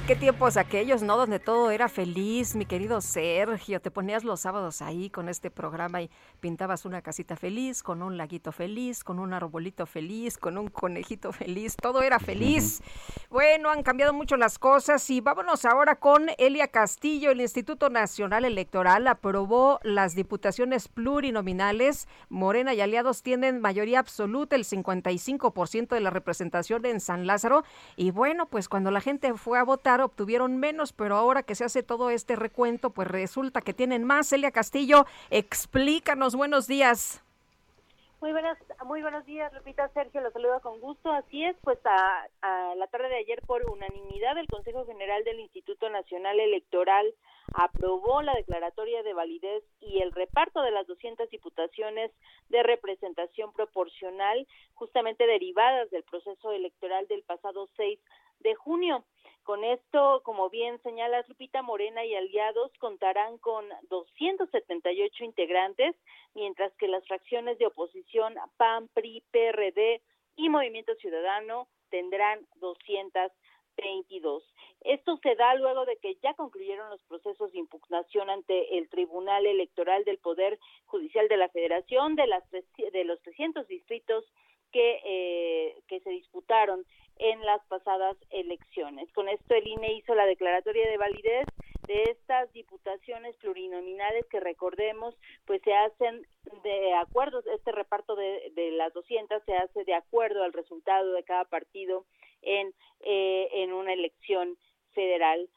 Qué 0.06 0.14
tiempos 0.14 0.56
aquellos, 0.56 1.02
¿no? 1.02 1.16
Donde 1.16 1.40
todo 1.40 1.72
era 1.72 1.88
feliz, 1.88 2.54
mi 2.54 2.64
querido 2.64 3.00
Sergio. 3.00 3.80
Te 3.80 3.90
ponías 3.90 4.22
los 4.22 4.38
sábados 4.38 4.80
ahí 4.80 5.10
con 5.10 5.28
este 5.28 5.50
programa 5.50 6.00
y 6.00 6.10
pintabas 6.38 6.84
una 6.84 7.02
casita 7.02 7.34
feliz, 7.34 7.82
con 7.82 8.02
un 8.02 8.16
laguito 8.16 8.52
feliz, 8.52 9.02
con 9.02 9.18
un 9.18 9.32
arbolito 9.32 9.84
feliz, 9.84 10.38
con 10.38 10.58
un 10.58 10.68
conejito 10.68 11.32
feliz. 11.32 11.74
Todo 11.74 12.02
era 12.02 12.20
feliz. 12.20 12.84
Bueno, 13.30 13.68
han 13.68 13.82
cambiado 13.82 14.12
mucho 14.12 14.36
las 14.36 14.60
cosas 14.60 15.10
y 15.10 15.20
vámonos 15.20 15.64
ahora 15.64 15.96
con 15.96 16.28
Elia 16.38 16.68
Castillo. 16.68 17.32
El 17.32 17.40
Instituto 17.40 17.90
Nacional 17.90 18.44
Electoral 18.44 19.08
aprobó 19.08 19.80
las 19.82 20.14
diputaciones 20.14 20.86
plurinominales. 20.86 22.06
Morena 22.28 22.74
y 22.74 22.80
aliados 22.80 23.24
tienen 23.24 23.60
mayoría 23.60 23.98
absoluta, 23.98 24.54
el 24.54 24.62
55% 24.62 25.88
de 25.88 26.00
la 26.00 26.10
representación 26.10 26.86
en 26.86 27.00
San 27.00 27.26
Lázaro. 27.26 27.64
Y 27.96 28.12
bueno, 28.12 28.46
pues 28.46 28.68
cuando 28.68 28.92
la 28.92 29.00
gente 29.00 29.34
fue 29.34 29.58
a 29.58 29.64
votar, 29.64 29.95
obtuvieron 30.04 30.58
menos, 30.58 30.92
pero 30.92 31.16
ahora 31.16 31.42
que 31.42 31.54
se 31.54 31.64
hace 31.64 31.82
todo 31.82 32.10
este 32.10 32.36
recuento, 32.36 32.90
pues 32.90 33.08
resulta 33.08 33.60
que 33.60 33.72
tienen 33.72 34.04
más. 34.04 34.28
Celia 34.28 34.50
Castillo, 34.50 35.06
explícanos, 35.30 36.36
buenos 36.36 36.66
días. 36.66 37.22
Muy 38.20 38.32
buenas, 38.32 38.58
muy 38.86 39.02
buenos 39.02 39.26
días, 39.26 39.52
Lupita 39.52 39.88
Sergio, 39.88 40.20
los 40.20 40.32
saludo 40.32 40.60
con 40.60 40.80
gusto. 40.80 41.12
Así 41.12 41.44
es, 41.44 41.54
pues 41.62 41.78
a, 41.84 42.26
a, 42.40 42.74
la 42.74 42.86
tarde 42.86 43.08
de 43.08 43.18
ayer 43.18 43.42
por 43.46 43.62
unanimidad 43.70 44.38
el 44.38 44.48
Consejo 44.48 44.86
General 44.86 45.22
del 45.24 45.40
Instituto 45.40 45.88
Nacional 45.90 46.40
Electoral 46.40 47.06
aprobó 47.54 48.22
la 48.22 48.34
declaratoria 48.34 49.02
de 49.02 49.14
validez 49.14 49.64
y 49.80 50.00
el 50.02 50.12
reparto 50.12 50.62
de 50.62 50.70
las 50.70 50.86
200 50.86 51.28
diputaciones 51.30 52.12
de 52.48 52.62
representación 52.62 53.52
proporcional 53.52 54.46
justamente 54.74 55.26
derivadas 55.26 55.90
del 55.90 56.02
proceso 56.04 56.52
electoral 56.52 57.06
del 57.08 57.22
pasado 57.22 57.68
6 57.76 57.98
de 58.40 58.54
junio. 58.54 59.04
Con 59.42 59.62
esto, 59.62 60.22
como 60.24 60.50
bien 60.50 60.82
señala 60.82 61.24
Lupita 61.28 61.62
Morena 61.62 62.04
y 62.04 62.14
aliados, 62.16 62.72
contarán 62.78 63.38
con 63.38 63.64
278 63.88 65.24
integrantes, 65.24 65.94
mientras 66.34 66.74
que 66.76 66.88
las 66.88 67.06
fracciones 67.06 67.56
de 67.58 67.66
oposición 67.66 68.34
PAN, 68.56 68.88
PRI, 68.88 69.22
PRD 69.30 70.02
y 70.34 70.48
Movimiento 70.48 70.94
Ciudadano 70.96 71.68
tendrán 71.90 72.46
222. 73.76 74.42
Esto 74.82 75.18
se 75.22 75.34
da 75.34 75.54
luego 75.54 75.84
de 75.84 75.96
que 75.96 76.16
ya 76.22 76.34
concluyeron 76.34 76.90
los 76.90 77.02
procesos 77.04 77.52
de 77.52 77.58
impugnación 77.58 78.30
ante 78.30 78.78
el 78.78 78.88
Tribunal 78.88 79.46
Electoral 79.46 80.04
del 80.04 80.18
Poder 80.18 80.58
Judicial 80.86 81.28
de 81.28 81.36
la 81.36 81.48
Federación 81.48 82.14
de, 82.16 82.26
las, 82.26 82.44
de 82.50 83.04
los 83.04 83.20
300 83.22 83.66
distritos 83.66 84.24
que, 84.72 85.00
eh, 85.04 85.76
que 85.88 86.00
se 86.00 86.10
disputaron 86.10 86.84
en 87.18 87.40
las 87.42 87.64
pasadas 87.66 88.16
elecciones. 88.30 89.10
Con 89.12 89.28
esto 89.28 89.54
el 89.54 89.66
INE 89.66 89.94
hizo 89.94 90.14
la 90.14 90.26
declaratoria 90.26 90.88
de 90.88 90.98
validez 90.98 91.46
de 91.86 92.02
estas 92.04 92.52
diputaciones 92.52 93.36
plurinominales 93.36 94.26
que 94.26 94.40
recordemos 94.40 95.14
pues 95.44 95.62
se 95.62 95.74
hacen 95.74 96.26
de 96.62 96.94
acuerdo, 96.94 97.42
este 97.54 97.72
reparto 97.72 98.16
de, 98.16 98.52
de 98.54 98.72
las 98.72 98.92
200 98.92 99.42
se 99.44 99.54
hace 99.54 99.84
de 99.84 99.94
acuerdo 99.94 100.42
al 100.42 100.52
resultado 100.52 101.12
de 101.12 101.24
cada 101.24 101.44
partido 101.44 102.04
en, 102.42 102.72
eh, 103.00 103.48
en 103.52 103.72
una 103.72 103.92
elección 103.92 104.56
federal. 104.92 105.48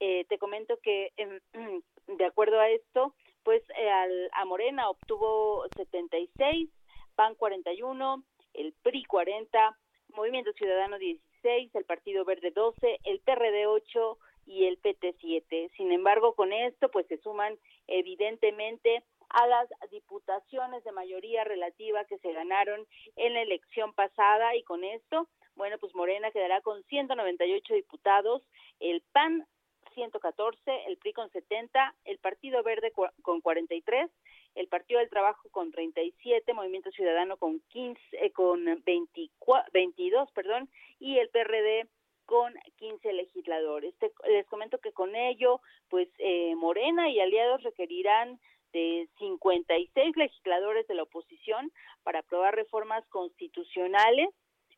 Eh, 0.00 0.24
te 0.28 0.38
comento 0.38 0.78
que 0.82 1.12
de 2.06 2.24
acuerdo 2.24 2.60
a 2.60 2.70
esto, 2.70 3.14
pues 3.42 3.62
eh, 3.78 4.28
a 4.32 4.44
Morena 4.44 4.90
obtuvo 4.90 5.64
76, 5.76 6.70
PAN 7.14 7.34
41, 7.34 8.22
el 8.54 8.74
PRI 8.82 9.04
40, 9.04 9.78
Movimiento 10.14 10.52
Ciudadano 10.52 10.98
16, 10.98 11.74
el 11.74 11.84
Partido 11.84 12.24
Verde 12.24 12.50
12, 12.50 13.00
el 13.04 13.20
PRD 13.20 13.66
8 13.66 14.18
y 14.46 14.64
el 14.64 14.78
PT 14.78 15.16
7. 15.20 15.70
Sin 15.76 15.92
embargo, 15.92 16.34
con 16.34 16.52
esto 16.52 16.90
pues 16.90 17.06
se 17.08 17.18
suman 17.18 17.58
evidentemente 17.86 19.02
a 19.28 19.46
las 19.46 19.68
diputaciones 19.90 20.84
de 20.84 20.92
mayoría 20.92 21.44
relativa 21.44 22.04
que 22.04 22.18
se 22.18 22.32
ganaron 22.32 22.86
en 23.16 23.34
la 23.34 23.42
elección 23.42 23.92
pasada 23.92 24.54
y 24.54 24.62
con 24.62 24.84
esto, 24.84 25.28
bueno, 25.56 25.78
pues 25.78 25.94
Morena 25.94 26.30
quedará 26.30 26.60
con 26.60 26.82
198 26.84 27.74
diputados, 27.74 28.42
el 28.78 29.02
PAN 29.12 29.46
114, 29.94 30.58
el 30.86 30.96
PRI 30.98 31.12
con 31.12 31.30
70, 31.30 31.94
el 32.04 32.18
Partido 32.18 32.62
Verde 32.62 32.92
con 33.22 33.40
43 33.40 34.10
el 34.56 34.68
Partido 34.68 35.00
del 35.00 35.10
Trabajo 35.10 35.48
con 35.50 35.70
37, 35.70 36.52
Movimiento 36.54 36.90
Ciudadano 36.90 37.36
con 37.36 37.60
15, 37.68 38.00
eh, 38.12 38.32
con 38.32 38.64
24, 38.84 39.70
22, 39.72 40.32
perdón, 40.32 40.68
y 40.98 41.18
el 41.18 41.28
PRD 41.28 41.86
con 42.26 42.52
15 42.76 43.12
legisladores. 43.12 43.94
les 44.28 44.46
comento 44.46 44.78
que 44.78 44.92
con 44.92 45.14
ello, 45.16 45.60
pues 45.88 46.08
eh, 46.18 46.54
Morena 46.56 47.08
y 47.08 47.20
aliados 47.20 47.62
requerirán 47.62 48.38
de 48.72 49.08
56 49.18 50.16
legisladores 50.16 50.86
de 50.86 50.94
la 50.94 51.04
oposición 51.04 51.72
para 52.02 52.18
aprobar 52.18 52.54
reformas 52.54 53.06
constitucionales 53.08 54.28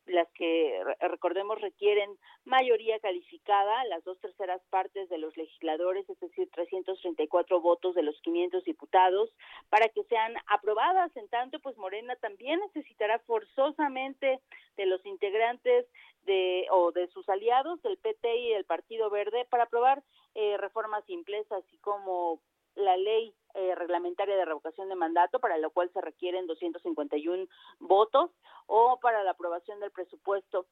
las 0.09 0.27
que 0.33 0.83
recordemos 1.01 1.61
requieren 1.61 2.17
mayoría 2.43 2.99
calificada, 2.99 3.83
las 3.85 4.03
dos 4.03 4.19
terceras 4.19 4.61
partes 4.69 5.07
de 5.09 5.17
los 5.17 5.35
legisladores, 5.37 6.09
es 6.09 6.19
decir, 6.19 6.49
334 6.51 7.61
votos 7.61 7.95
de 7.95 8.03
los 8.03 8.19
500 8.21 8.63
diputados, 8.63 9.29
para 9.69 9.87
que 9.89 10.03
sean 10.05 10.33
aprobadas. 10.47 11.15
En 11.15 11.27
tanto, 11.29 11.59
pues 11.59 11.77
Morena 11.77 12.15
también 12.15 12.59
necesitará 12.59 13.19
forzosamente 13.19 14.39
de 14.77 14.85
los 14.85 15.05
integrantes 15.05 15.85
de 16.23 16.65
o 16.71 16.91
de 16.91 17.07
sus 17.09 17.27
aliados 17.29 17.81
del 17.81 17.97
PT 17.97 18.35
y 18.37 18.53
del 18.53 18.65
Partido 18.65 19.09
Verde 19.09 19.45
para 19.49 19.63
aprobar 19.63 20.03
eh, 20.35 20.57
reformas 20.57 21.05
simples, 21.05 21.49
así 21.51 21.77
como 21.77 22.41
la 22.75 22.97
ley 22.97 23.33
eh, 23.53 23.75
reglamentaria 23.75 24.35
de 24.35 24.45
revocación 24.45 24.89
de 24.89 24.95
mandato, 24.95 25.39
para 25.39 25.57
lo 25.57 25.71
cual 25.71 25.89
se 25.93 26.01
requieren 26.01 26.47
251 26.47 27.47
votos, 27.79 28.31
o 28.67 28.99
para 29.01 29.23
la 29.23 29.31
aprobación 29.31 29.79
del 29.79 29.91
presupuesto 29.91 30.65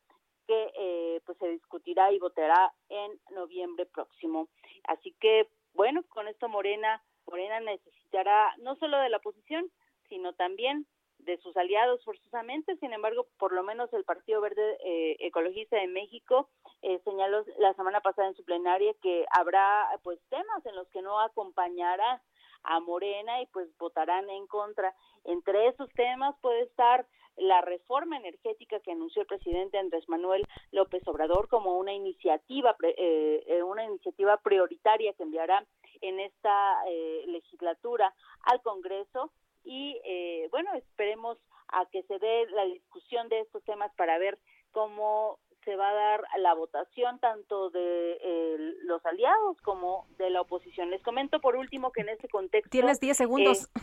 que 0.48 0.72
eh, 0.78 1.22
pues 1.26 1.38
se 1.40 1.50
discutirá 1.50 2.12
y 2.12 2.20
votará 2.20 2.74
en 2.90 3.20
noviembre 3.32 3.86
próximo. 3.86 4.48
Así 4.86 5.14
que, 5.20 5.48
bueno, 5.74 6.04
con 6.10 6.28
esto 6.28 6.48
Morena, 6.48 7.04
Morena 7.26 7.60
necesitará 7.60 8.56
no 8.60 8.76
solo 8.78 8.98
de 9.00 9.10
la 9.10 9.18
oposición, 9.18 9.70
sino 10.08 10.34
también 10.34 10.88
de 11.20 11.38
sus 11.40 11.56
aliados 11.58 12.04
forzosamente. 12.06 12.78
Sin 12.78 12.94
embargo, 12.94 13.28
por 13.38 13.52
lo 13.52 13.64
menos 13.64 13.92
el 13.94 14.06
Partido 14.06 14.42
Verde 14.42 14.78
eh, 14.84 15.18
Ecologista 15.20 15.78
de 15.78 15.88
México 15.88 16.50
eh, 16.82 17.00
señaló 17.04 17.44
la 17.60 17.74
semana 17.74 18.02
pasada 18.02 18.30
en 18.30 18.36
su 18.36 18.46
plenaria 18.46 18.94
que 19.02 19.26
habrá 19.32 19.88
pues 20.04 20.20
temas 20.30 20.66
en 20.66 20.76
los 20.76 20.88
que 20.90 21.02
no 21.02 21.20
acompañará 21.20 22.22
a 22.68 22.80
Morena 22.80 23.42
y 23.42 23.48
pues 23.48 23.68
votarán 23.78 24.30
en 24.30 24.46
contra. 24.48 24.94
Entre 25.24 25.68
esos 25.68 25.90
temas 25.94 26.36
puede 26.42 26.64
estar 26.64 27.08
la 27.38 27.62
reforma 27.62 28.18
energética 28.18 28.80
que 28.80 28.92
anunció 28.92 29.22
el 29.22 29.28
presidente 29.28 29.78
Andrés 29.78 30.08
Manuel 30.10 30.46
López 30.72 31.08
Obrador 31.08 31.48
como 31.50 31.78
una 31.78 31.94
iniciativa 31.94 32.76
eh, 32.82 33.44
eh, 33.48 33.64
una 33.64 33.86
iniciativa 33.86 34.38
prioritaria 34.38 35.14
que 35.14 35.24
enviará 35.24 35.66
en 36.02 36.20
esta 36.20 36.84
legislatura 37.28 38.14
al 38.44 38.62
Congreso 38.62 39.32
y 39.68 40.00
eh, 40.06 40.48
bueno, 40.50 40.74
esperemos 40.76 41.38
a 41.68 41.86
que 41.88 42.02
se 42.04 42.18
dé 42.20 42.48
la 42.52 42.64
discusión 42.64 43.28
de 43.28 43.42
estos 43.42 43.62
temas 43.66 43.94
para 43.96 44.18
ver 44.18 44.40
cómo 44.72 45.40
se 45.68 45.76
va 45.76 45.90
a 45.90 45.94
dar 45.94 46.24
la 46.40 46.54
votación 46.54 47.20
tanto 47.20 47.70
de 47.72 48.18
eh, 48.24 48.58
los 48.84 49.06
aliados 49.06 49.58
como 49.64 50.08
de 50.18 50.30
la 50.30 50.40
oposición. 50.40 50.90
Les 50.92 51.04
comento 51.04 51.42
por 51.42 51.58
último 51.58 51.92
que 51.92 52.00
en 52.02 52.10
este 52.10 52.30
contexto... 52.30 52.70
Tienes 52.70 53.00
10 53.02 53.18
segundos. 53.18 53.70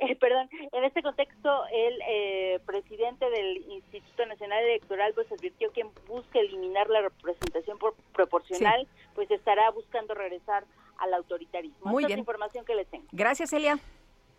Eh, 0.00 0.14
perdón, 0.14 0.48
en 0.52 0.84
este 0.84 1.02
contexto 1.02 1.50
el 1.72 2.60
presidente 2.60 3.28
del 3.30 3.56
Instituto 3.68 4.26
Nacional 4.26 4.62
Electoral 4.62 5.12
pues 5.12 5.26
advirtió 5.32 5.72
que 5.72 5.82
busca 6.06 6.38
eliminar 6.38 6.88
la 6.88 7.00
representación 7.00 7.78
proporcional 8.12 8.86
pues 9.16 9.28
estará 9.32 9.68
buscando 9.72 10.14
regresar 10.14 10.64
al 10.98 11.14
autoritarismo. 11.14 11.90
Muy 11.90 12.04
Esta 12.04 12.06
bien. 12.06 12.10
Es 12.10 12.16
la 12.18 12.30
información 12.30 12.64
que 12.64 12.76
les 12.76 12.86
tengo. 12.86 13.06
Gracias, 13.10 13.52
Elia. 13.52 13.80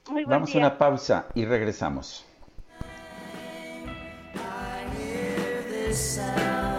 Muy 0.10 0.24
buen 0.24 0.30
Vamos 0.30 0.50
a 0.52 0.54
día. 0.54 0.62
una 0.62 0.78
pausa 0.78 1.28
y 1.36 1.44
regresamos. 1.44 2.26
Sound. 5.94 6.79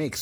Wake 0.01 0.17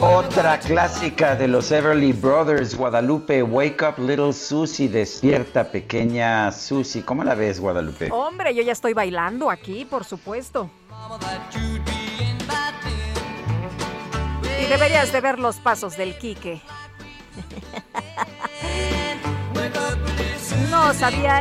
Otra 0.00 0.58
clásica 0.58 1.34
de 1.34 1.48
los 1.48 1.72
Everly 1.72 2.12
Brothers, 2.12 2.76
Guadalupe, 2.76 3.42
Wake 3.42 3.82
Up 3.82 3.98
Little 3.98 4.32
Susie, 4.32 4.88
despierta 4.88 5.64
pequeña 5.64 6.52
Susie. 6.52 7.02
¿Cómo 7.02 7.24
la 7.24 7.34
ves, 7.34 7.58
Guadalupe? 7.58 8.10
Hombre, 8.12 8.54
yo 8.54 8.62
ya 8.62 8.72
estoy 8.72 8.92
bailando 8.92 9.50
aquí, 9.50 9.86
por 9.86 10.04
supuesto. 10.04 10.70
Y 14.62 14.66
deberías 14.66 15.10
de 15.12 15.20
ver 15.20 15.38
los 15.38 15.56
pasos 15.56 15.96
del 15.96 16.16
Quique. 16.18 16.60
No 20.70 20.92
sabía, 20.92 21.40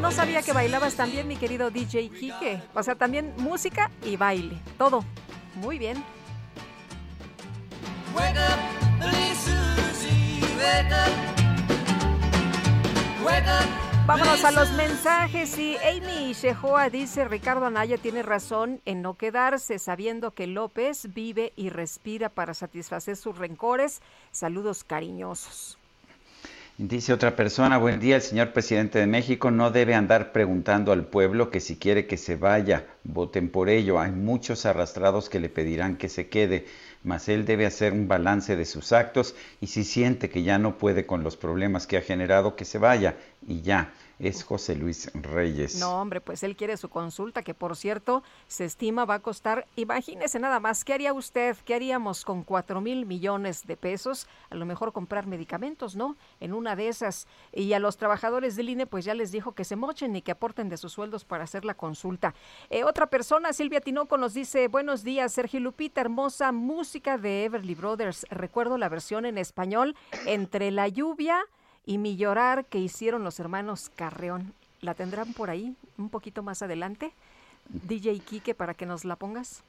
no 0.00 0.10
sabía 0.10 0.40
que 0.42 0.52
bailabas 0.52 0.94
también, 0.94 1.28
mi 1.28 1.36
querido 1.36 1.70
DJ 1.70 2.08
Quique. 2.08 2.62
O 2.74 2.82
sea, 2.82 2.94
también 2.94 3.34
música 3.36 3.90
y 4.02 4.16
baile, 4.16 4.56
todo. 4.78 5.04
Muy 5.56 5.78
bien. 5.78 6.02
Wake 8.14 8.36
up, 8.38 8.58
little 9.00 9.34
Susie, 9.34 10.40
wake 10.56 10.92
up. 10.92 11.12
Wake 13.24 13.46
up, 13.46 13.84
Vámonos 14.06 14.44
a 14.44 14.50
los 14.50 14.70
mensajes 14.72 15.58
y 15.58 15.76
Amy 15.78 16.34
Shehoa 16.34 16.90
dice, 16.90 17.24
Ricardo 17.24 17.64
Anaya 17.66 17.96
tiene 17.96 18.22
razón 18.22 18.80
en 18.84 19.00
no 19.00 19.14
quedarse 19.14 19.78
sabiendo 19.78 20.32
que 20.32 20.46
López 20.46 21.14
vive 21.14 21.52
y 21.56 21.70
respira 21.70 22.28
para 22.28 22.52
satisfacer 22.54 23.16
sus 23.16 23.38
rencores. 23.38 24.02
Saludos 24.30 24.84
cariñosos. 24.84 25.78
Dice 26.76 27.12
otra 27.12 27.36
persona, 27.36 27.78
buen 27.78 28.00
día, 28.00 28.16
el 28.16 28.22
señor 28.22 28.52
presidente 28.52 28.98
de 28.98 29.06
México 29.06 29.52
no 29.52 29.70
debe 29.70 29.94
andar 29.94 30.32
preguntando 30.32 30.90
al 30.90 31.06
pueblo 31.06 31.48
que 31.48 31.60
si 31.60 31.76
quiere 31.76 32.08
que 32.08 32.16
se 32.16 32.34
vaya, 32.34 32.86
voten 33.04 33.48
por 33.48 33.68
ello. 33.68 34.00
Hay 34.00 34.10
muchos 34.10 34.66
arrastrados 34.66 35.28
que 35.28 35.38
le 35.38 35.48
pedirán 35.48 35.96
que 35.96 36.08
se 36.08 36.28
quede, 36.28 36.66
mas 37.04 37.28
él 37.28 37.44
debe 37.44 37.66
hacer 37.66 37.92
un 37.92 38.08
balance 38.08 38.56
de 38.56 38.64
sus 38.64 38.92
actos 38.92 39.36
y 39.60 39.68
si 39.68 39.84
siente 39.84 40.30
que 40.30 40.42
ya 40.42 40.58
no 40.58 40.78
puede 40.78 41.06
con 41.06 41.22
los 41.22 41.36
problemas 41.36 41.86
que 41.86 41.98
ha 41.98 42.02
generado, 42.02 42.56
que 42.56 42.64
se 42.64 42.78
vaya 42.78 43.16
y 43.46 43.60
ya 43.60 43.92
es 44.18 44.44
José 44.44 44.74
Luis 44.76 45.10
Reyes. 45.14 45.76
No, 45.76 46.00
hombre, 46.00 46.20
pues 46.20 46.42
él 46.42 46.56
quiere 46.56 46.76
su 46.76 46.88
consulta, 46.88 47.42
que 47.42 47.54
por 47.54 47.76
cierto 47.76 48.22
se 48.46 48.64
estima 48.64 49.04
va 49.04 49.14
a 49.14 49.20
costar, 49.20 49.66
imagínese 49.76 50.38
nada 50.38 50.60
más, 50.60 50.84
¿qué 50.84 50.94
haría 50.94 51.12
usted? 51.12 51.56
¿Qué 51.64 51.74
haríamos 51.74 52.24
con 52.24 52.42
cuatro 52.42 52.80
mil 52.80 53.06
millones 53.06 53.66
de 53.66 53.76
pesos? 53.76 54.26
A 54.50 54.54
lo 54.54 54.66
mejor 54.66 54.92
comprar 54.92 55.26
medicamentos, 55.26 55.96
¿no? 55.96 56.16
En 56.40 56.54
una 56.54 56.76
de 56.76 56.88
esas. 56.88 57.26
Y 57.52 57.72
a 57.72 57.78
los 57.78 57.96
trabajadores 57.96 58.56
del 58.56 58.68
INE, 58.68 58.86
pues 58.86 59.04
ya 59.04 59.14
les 59.14 59.32
dijo 59.32 59.52
que 59.52 59.64
se 59.64 59.76
mochen 59.76 60.14
y 60.16 60.22
que 60.22 60.32
aporten 60.32 60.68
de 60.68 60.76
sus 60.76 60.92
sueldos 60.92 61.24
para 61.24 61.44
hacer 61.44 61.64
la 61.64 61.74
consulta. 61.74 62.34
Eh, 62.70 62.84
otra 62.84 63.06
persona, 63.06 63.52
Silvia 63.52 63.80
Tinoco, 63.80 64.16
nos 64.16 64.34
dice, 64.34 64.68
buenos 64.68 65.02
días, 65.02 65.32
Sergio 65.32 65.60
Lupita, 65.60 66.00
hermosa 66.00 66.52
música 66.52 67.18
de 67.18 67.44
Everly 67.44 67.74
Brothers. 67.74 68.26
Recuerdo 68.30 68.78
la 68.78 68.88
versión 68.88 69.26
en 69.26 69.38
español, 69.38 69.96
Entre 70.26 70.70
la 70.70 70.88
lluvia 70.88 71.44
y 71.86 71.98
Mi 71.98 72.16
llorar 72.16 72.64
que 72.64 72.78
hicieron 72.78 73.24
los 73.24 73.40
hermanos 73.40 73.90
Carreón. 73.94 74.52
¿La 74.80 74.94
tendrán 74.94 75.32
por 75.32 75.50
ahí 75.50 75.74
un 75.98 76.08
poquito 76.08 76.42
más 76.42 76.62
adelante? 76.62 77.12
DJ 77.68 78.18
Kike, 78.20 78.54
para 78.54 78.74
que 78.74 78.86
nos 78.86 79.04
la 79.04 79.16
pongas. 79.16 79.62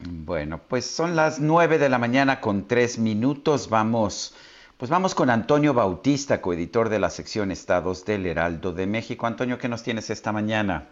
Bueno, 0.00 0.60
pues 0.68 0.86
son 0.86 1.16
las 1.16 1.40
nueve 1.40 1.78
de 1.78 1.88
la 1.88 1.98
mañana 1.98 2.40
con 2.40 2.66
tres 2.66 2.98
minutos. 2.98 3.68
Vamos, 3.68 4.34
pues 4.76 4.90
vamos 4.90 5.14
con 5.14 5.30
Antonio 5.30 5.74
Bautista, 5.74 6.40
coeditor 6.40 6.88
de 6.88 7.00
la 7.00 7.10
sección 7.10 7.50
Estados 7.50 8.04
del 8.04 8.26
Heraldo 8.26 8.72
de 8.72 8.86
México. 8.86 9.26
Antonio, 9.26 9.58
¿qué 9.58 9.68
nos 9.68 9.82
tienes 9.82 10.10
esta 10.10 10.32
mañana? 10.32 10.88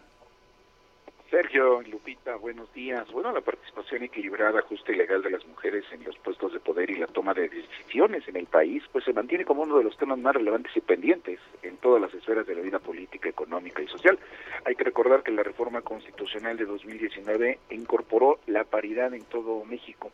Sergio, 1.29 1.81
Lupita, 1.81 2.37
buenos 2.37 2.73
días. 2.73 3.11
Bueno, 3.11 3.33
la 3.33 3.41
participación 3.41 4.01
equilibrada, 4.03 4.61
justa 4.61 4.93
y 4.93 4.95
legal 4.95 5.21
de 5.21 5.31
las 5.31 5.45
mujeres 5.45 5.83
en 5.91 6.01
los 6.05 6.17
puestos 6.19 6.53
de 6.53 6.61
poder 6.61 6.89
y 6.89 6.95
la 6.95 7.07
toma 7.07 7.33
de 7.33 7.49
decisiones 7.49 8.25
en 8.29 8.37
el 8.37 8.45
país, 8.45 8.81
pues 8.93 9.03
se 9.03 9.11
mantiene 9.11 9.43
como 9.43 9.63
uno 9.63 9.77
de 9.77 9.83
los 9.83 9.97
temas 9.97 10.17
más 10.19 10.35
relevantes 10.35 10.71
y 10.77 10.79
pendientes 10.79 11.41
en 11.63 11.75
todas 11.77 12.01
las 12.01 12.13
esferas 12.13 12.47
de 12.47 12.55
la 12.55 12.61
vida 12.61 12.79
política, 12.79 13.27
económica 13.27 13.81
y 13.81 13.87
social. 13.87 14.17
Hay 14.63 14.75
que 14.75 14.85
recordar 14.85 15.21
que 15.21 15.31
la 15.31 15.43
reforma 15.43 15.81
constitucional 15.81 16.55
de 16.55 16.63
2019 16.63 17.59
incorporó 17.71 18.39
la 18.47 18.63
paridad 18.63 19.13
en 19.13 19.25
todo 19.25 19.65
México 19.65 20.11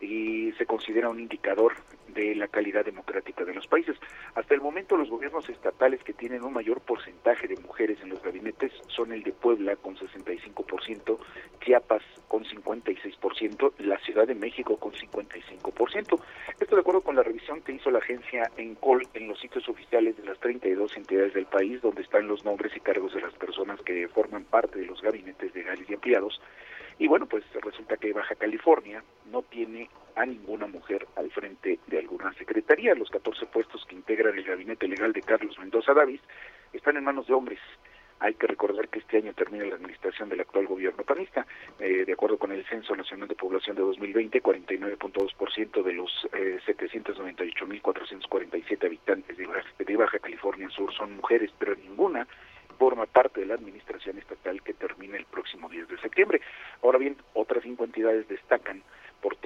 y 0.00 0.52
se 0.52 0.66
considera 0.66 1.08
un 1.08 1.18
indicador 1.18 1.72
de 2.14 2.34
la 2.34 2.48
calidad 2.48 2.84
democrática 2.84 3.44
de 3.44 3.54
los 3.54 3.66
países. 3.66 3.96
Hasta 4.34 4.54
el 4.54 4.60
momento 4.60 4.96
los 4.96 5.10
gobiernos 5.10 5.48
estatales 5.48 6.02
que 6.02 6.12
tienen 6.12 6.42
un 6.42 6.52
mayor 6.52 6.80
porcentaje 6.80 7.48
de 7.48 7.56
mujeres 7.56 7.98
en 8.02 8.10
los 8.10 8.22
gabinetes 8.22 8.72
son 8.88 9.12
el 9.12 9.22
de 9.22 9.32
Puebla 9.32 9.76
con 9.76 9.96
65%, 9.96 11.18
Chiapas 11.60 12.02
con 12.28 12.44
56%, 12.44 13.72
la 13.78 13.98
Ciudad 13.98 14.26
de 14.26 14.34
México 14.34 14.76
con 14.76 14.92
55%. 14.92 16.20
Esto 16.60 16.74
de 16.74 16.80
acuerdo 16.80 17.00
con 17.02 17.16
la 17.16 17.22
revisión 17.22 17.60
que 17.62 17.72
hizo 17.72 17.90
la 17.90 17.98
agencia 17.98 18.50
ENCOL 18.56 19.06
en 19.14 19.28
los 19.28 19.40
sitios 19.40 19.68
oficiales 19.68 20.16
de 20.16 20.24
las 20.24 20.38
32 20.38 20.96
entidades 20.96 21.34
del 21.34 21.46
país 21.46 21.82
donde 21.82 22.02
están 22.02 22.26
los 22.26 22.44
nombres 22.44 22.74
y 22.76 22.80
cargos 22.80 23.14
de 23.14 23.20
las 23.20 23.34
personas 23.34 23.80
que 23.82 24.08
forman 24.08 24.44
parte 24.44 24.78
de 24.78 24.86
los 24.86 25.02
gabinetes 25.02 25.54
legales 25.54 25.88
y 25.88 25.94
empleados 25.94 26.40
y 26.98 27.08
bueno, 27.08 27.26
pues 27.26 27.44
resulta 27.60 27.96
que 27.96 28.12
Baja 28.12 28.34
California 28.36 29.02
no 29.30 29.42
tiene 29.42 29.88
a 30.16 30.26
ninguna 30.26 30.66
mujer 30.66 31.06
al 31.16 31.30
frente 31.30 31.78
de 31.86 31.98
alguna 31.98 32.32
secretaría. 32.34 32.94
Los 32.94 33.10
14 33.10 33.46
puestos 33.46 33.84
que 33.86 33.94
integran 33.94 34.36
el 34.36 34.44
gabinete 34.44 34.88
legal 34.88 35.12
de 35.12 35.22
Carlos 35.22 35.58
Mendoza 35.58 35.94
Davis 35.94 36.20
están 36.72 36.96
en 36.96 37.04
manos 37.04 37.26
de 37.26 37.34
hombres. 37.34 37.60
Hay 38.20 38.34
que 38.34 38.46
recordar 38.46 38.88
que 38.88 39.00
este 39.00 39.16
año 39.18 39.34
termina 39.34 39.64
la 39.64 39.74
administración 39.74 40.28
del 40.28 40.40
actual 40.40 40.66
gobierno 40.66 41.02
panista. 41.02 41.46
Eh, 41.78 42.04
de 42.06 42.12
acuerdo 42.12 42.38
con 42.38 42.52
el 42.52 42.64
Censo 42.66 42.94
Nacional 42.94 43.26
de 43.28 43.34
Población 43.34 43.74
de 43.76 43.82
2020, 43.82 44.40
49.2% 44.42 45.82
de 45.82 45.92
los 45.92 46.28
eh, 46.32 46.60
798.447 46.64 48.86
habitantes 48.86 49.36
de 49.36 49.46
Baja, 49.46 49.68
de 49.78 49.96
Baja 49.96 50.18
California 50.20 50.70
Sur 50.70 50.94
son 50.94 51.16
mujeres, 51.16 51.50
pero 51.58 51.74
ninguna 51.74 52.26
forma 52.78 53.06
parte 53.06 53.40
de 53.40 53.46
la 53.46 53.54
administración 53.54 54.16
estatal 54.18 54.62
que 54.62 54.74
termina 54.74 55.16
el 55.16 55.24
próximo 55.26 55.68
10 55.68 55.88
de 55.88 55.98
septiembre. 55.98 56.40
Ahora 56.82 56.98
bien, 56.98 57.16
otras 57.32 57.64
cinco 57.64 57.82
entidades 57.84 58.28
destacan 58.28 58.83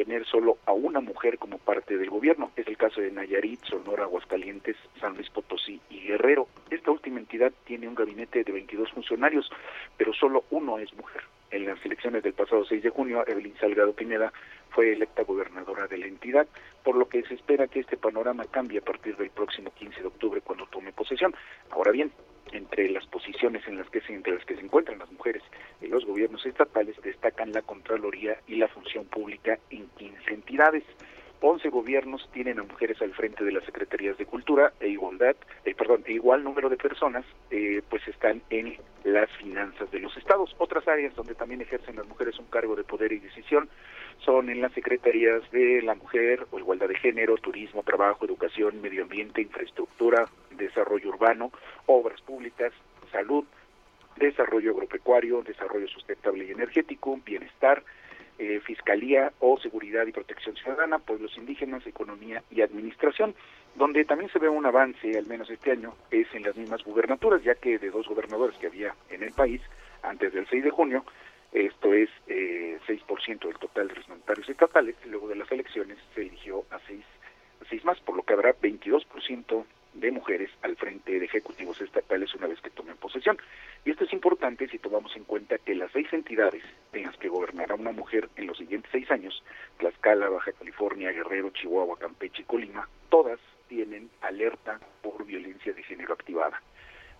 tener 0.08 0.24
solo 0.24 0.56
a 0.64 0.72
una 0.72 1.00
mujer 1.00 1.36
como 1.36 1.58
parte 1.58 1.98
del 1.98 2.08
gobierno. 2.08 2.50
Es 2.56 2.66
el 2.66 2.78
caso 2.78 3.02
de 3.02 3.10
Nayarit, 3.10 3.62
Sonora, 3.64 4.04
Aguascalientes, 4.04 4.74
San 4.98 5.14
Luis 5.14 5.28
Potosí 5.28 5.82
y 5.90 6.00
Guerrero. 6.00 6.48
Esta 6.70 6.90
última 6.90 7.18
entidad 7.18 7.52
tiene 7.66 7.86
un 7.86 7.94
gabinete 7.94 8.42
de 8.42 8.50
22 8.50 8.90
funcionarios, 8.92 9.50
pero 9.98 10.14
solo 10.14 10.44
uno 10.50 10.78
es 10.78 10.94
mujer. 10.94 11.24
En 11.50 11.66
las 11.66 11.84
elecciones 11.84 12.22
del 12.22 12.32
pasado 12.32 12.64
6 12.64 12.82
de 12.84 12.88
junio, 12.88 13.22
Evelyn 13.26 13.54
Salgado 13.58 13.92
Pineda 13.92 14.32
fue 14.70 14.94
electa 14.94 15.24
gobernadora 15.24 15.86
de 15.86 15.98
la 15.98 16.06
entidad, 16.06 16.46
por 16.82 16.96
lo 16.96 17.06
que 17.06 17.22
se 17.24 17.34
espera 17.34 17.68
que 17.68 17.80
este 17.80 17.98
panorama 17.98 18.46
cambie 18.46 18.78
a 18.78 18.84
partir 18.84 19.14
del 19.18 19.28
próximo 19.28 19.72
15 19.74 20.00
de 20.00 20.06
octubre 20.06 20.40
cuando 20.40 20.66
tome 20.68 20.90
posesión. 20.92 21.34
Ahora 21.70 21.92
bien, 21.92 22.10
entre 22.52 22.88
las 22.90 23.06
posiciones 23.06 23.66
en 23.66 23.76
las 23.76 23.88
que 23.90 24.00
se, 24.00 24.14
entre 24.14 24.34
las 24.34 24.44
que 24.44 24.54
se 24.56 24.62
encuentran 24.62 24.98
las 24.98 25.12
mujeres 25.12 25.42
en 25.80 25.90
los 25.90 26.04
gobiernos 26.04 26.44
estatales 26.46 26.96
destacan 27.02 27.52
la 27.52 27.62
Contraloría 27.62 28.38
y 28.46 28.56
la 28.56 28.68
función 28.68 29.04
pública 29.06 29.58
en 29.70 29.88
15 29.88 29.97
entidades. 30.30 30.84
11 31.40 31.68
gobiernos 31.68 32.28
tienen 32.32 32.58
a 32.58 32.64
mujeres 32.64 33.00
al 33.00 33.14
frente 33.14 33.44
de 33.44 33.52
las 33.52 33.64
secretarías 33.64 34.18
de 34.18 34.26
cultura 34.26 34.72
e 34.80 34.88
igualdad, 34.88 35.36
eh, 35.64 35.74
perdón, 35.74 36.02
e 36.06 36.14
igual 36.14 36.42
número 36.42 36.68
de 36.68 36.76
personas 36.76 37.24
eh, 37.50 37.80
pues 37.88 38.06
están 38.08 38.42
en 38.50 38.76
las 39.04 39.30
finanzas 39.36 39.88
de 39.92 40.00
los 40.00 40.16
estados. 40.16 40.54
Otras 40.58 40.88
áreas 40.88 41.14
donde 41.14 41.36
también 41.36 41.60
ejercen 41.60 41.96
las 41.96 42.08
mujeres 42.08 42.38
un 42.40 42.46
cargo 42.46 42.74
de 42.74 42.82
poder 42.82 43.12
y 43.12 43.20
decisión 43.20 43.68
son 44.24 44.50
en 44.50 44.60
las 44.60 44.72
secretarías 44.72 45.48
de 45.52 45.80
la 45.82 45.94
mujer 45.94 46.46
o 46.50 46.58
igualdad 46.58 46.88
de 46.88 46.96
género, 46.96 47.36
turismo, 47.36 47.84
trabajo, 47.84 48.24
educación, 48.24 48.82
medio 48.82 49.04
ambiente, 49.04 49.40
infraestructura, 49.40 50.24
desarrollo 50.50 51.10
urbano, 51.10 51.52
obras 51.86 52.20
públicas, 52.22 52.72
salud, 53.12 53.44
desarrollo 54.16 54.72
agropecuario, 54.72 55.42
desarrollo 55.42 55.86
sustentable 55.88 56.44
y 56.44 56.50
energético, 56.50 57.18
bienestar, 57.24 57.82
eh, 58.38 58.60
fiscalía 58.64 59.32
o 59.40 59.58
seguridad 59.58 60.06
y 60.06 60.12
protección 60.12 60.56
ciudadana, 60.56 60.98
pueblos 60.98 61.36
indígenas, 61.36 61.86
economía 61.86 62.42
y 62.50 62.60
administración. 62.60 63.34
Donde 63.74 64.04
también 64.04 64.30
se 64.32 64.38
ve 64.38 64.48
un 64.48 64.66
avance, 64.66 65.16
al 65.16 65.26
menos 65.26 65.50
este 65.50 65.72
año, 65.72 65.94
es 66.10 66.26
en 66.34 66.42
las 66.42 66.56
mismas 66.56 66.82
gubernaturas, 66.82 67.42
ya 67.42 67.54
que 67.54 67.78
de 67.78 67.90
dos 67.90 68.08
gobernadores 68.08 68.56
que 68.58 68.66
había 68.66 68.94
en 69.10 69.22
el 69.22 69.32
país 69.32 69.60
antes 70.02 70.32
del 70.32 70.46
6 70.48 70.64
de 70.64 70.70
junio, 70.70 71.04
esto 71.52 71.94
es 71.94 72.10
eh, 72.26 72.78
6% 72.86 73.46
del 73.46 73.58
total 73.58 73.88
de 73.88 73.94
los 73.94 74.08
mandatarios 74.08 74.48
estatales, 74.48 74.96
luego 75.06 75.28
de 75.28 75.36
las 75.36 75.50
elecciones 75.50 75.96
se 76.14 76.22
eligió 76.22 76.64
a 76.70 76.78
seis, 76.86 77.04
a 77.62 77.68
seis 77.68 77.84
más, 77.84 77.98
por 78.00 78.16
lo 78.16 78.22
que 78.22 78.34
habrá 78.34 78.54
22% 78.54 79.64
de 79.94 80.10
mujeres 80.10 80.50
al 80.62 80.76
frente 80.76 81.18
de 81.18 81.24
ejecutivos 81.24 81.80
estatales 81.80 82.34
una 82.34 82.46
vez 82.46 82.60
que 82.60 82.70
tomen 82.70 82.96
posesión. 82.96 83.38
Y 83.84 83.90
esto 83.90 84.04
es 84.04 84.12
importante 84.12 84.68
si 84.68 84.78
tomamos 84.78 85.14
en 85.16 85.24
cuenta 85.24 85.58
que 85.58 85.74
las 85.74 85.90
seis 85.92 86.12
entidades 86.12 86.62
en 86.92 87.04
las 87.04 87.16
que 87.16 87.28
gobernará 87.28 87.74
una 87.74 87.92
mujer 87.92 88.28
en 88.36 88.46
los 88.46 88.58
siguientes 88.58 88.90
seis 88.92 89.10
años, 89.10 89.42
Tlaxcala, 89.78 90.28
Baja 90.28 90.52
California, 90.52 91.12
Guerrero, 91.12 91.50
Chihuahua, 91.50 91.98
Campeche 91.98 92.42
y 92.42 92.44
Colima, 92.44 92.88
todas 93.08 93.40
tienen 93.68 94.10
alerta 94.22 94.80
por 95.02 95.24
violencia 95.24 95.72
de 95.72 95.82
género 95.82 96.14
activada. 96.14 96.60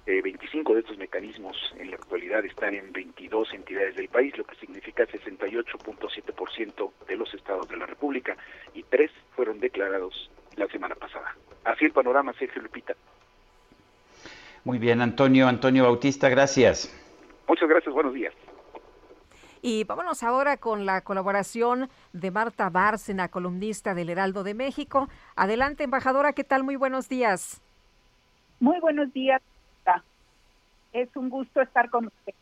Eh, 0.07 0.23
25 0.23 0.73
de 0.73 0.81
estos 0.81 0.97
mecanismos 0.97 1.57
en 1.79 1.91
la 1.91 1.97
actualidad 1.97 2.43
están 2.43 2.75
en 2.75 2.93
22 2.93 3.53
entidades 3.53 3.95
del 3.95 4.09
país, 4.09 4.37
lo 4.39 4.45
que 4.45 4.57
significa 4.57 5.07
68.7% 5.07 6.93
de 7.07 7.17
los 7.17 7.35
estados 7.35 7.69
de 7.69 7.77
la 7.77 7.85
República, 7.85 8.35
y 8.73 8.85
tres 8.85 9.11
fueron 9.37 9.61
declarados 9.61 10.31
la 10.57 10.67
semana 10.69 10.95
pasada. 10.95 11.37
Así 11.69 11.85
el 11.85 11.93
panorama, 11.93 12.33
Sergio 12.33 12.63
Lupita. 12.63 12.95
Muy 14.65 14.79
bien, 14.79 15.03
Antonio, 15.03 15.47
Antonio 15.47 15.85
Bautista, 15.85 16.31
gracias. 16.31 16.91
Muchas 17.47 17.69
gracias, 17.69 17.95
buenos 17.95 18.15
días. 18.15 18.33
Y 19.61 19.85
vámonos 19.85 20.23
ahora 20.23 20.57
con 20.57 20.87
la 20.87 21.03
colaboración 21.03 21.91
de 22.15 22.31
Marta 22.31 22.71
Bárcena, 22.71 23.29
columnista 23.29 23.93
del 23.95 24.09
Heraldo 24.09 24.45
de 24.45 24.55
México. 24.55 25.09
Adelante, 25.37 25.85
embajadora, 25.85 26.33
¿qué 26.33 26.43
tal? 26.43 26.65
Muy 26.65 26.77
buenos 26.77 27.09
días. 27.09 27.61
Muy 28.61 28.81
buenos 28.81 29.13
días. 29.13 29.43
Es 30.95 31.15
un 31.17 31.29
gusto 31.29 31.61
estar 31.61 31.91
con 31.91 32.07
usted 32.07 32.35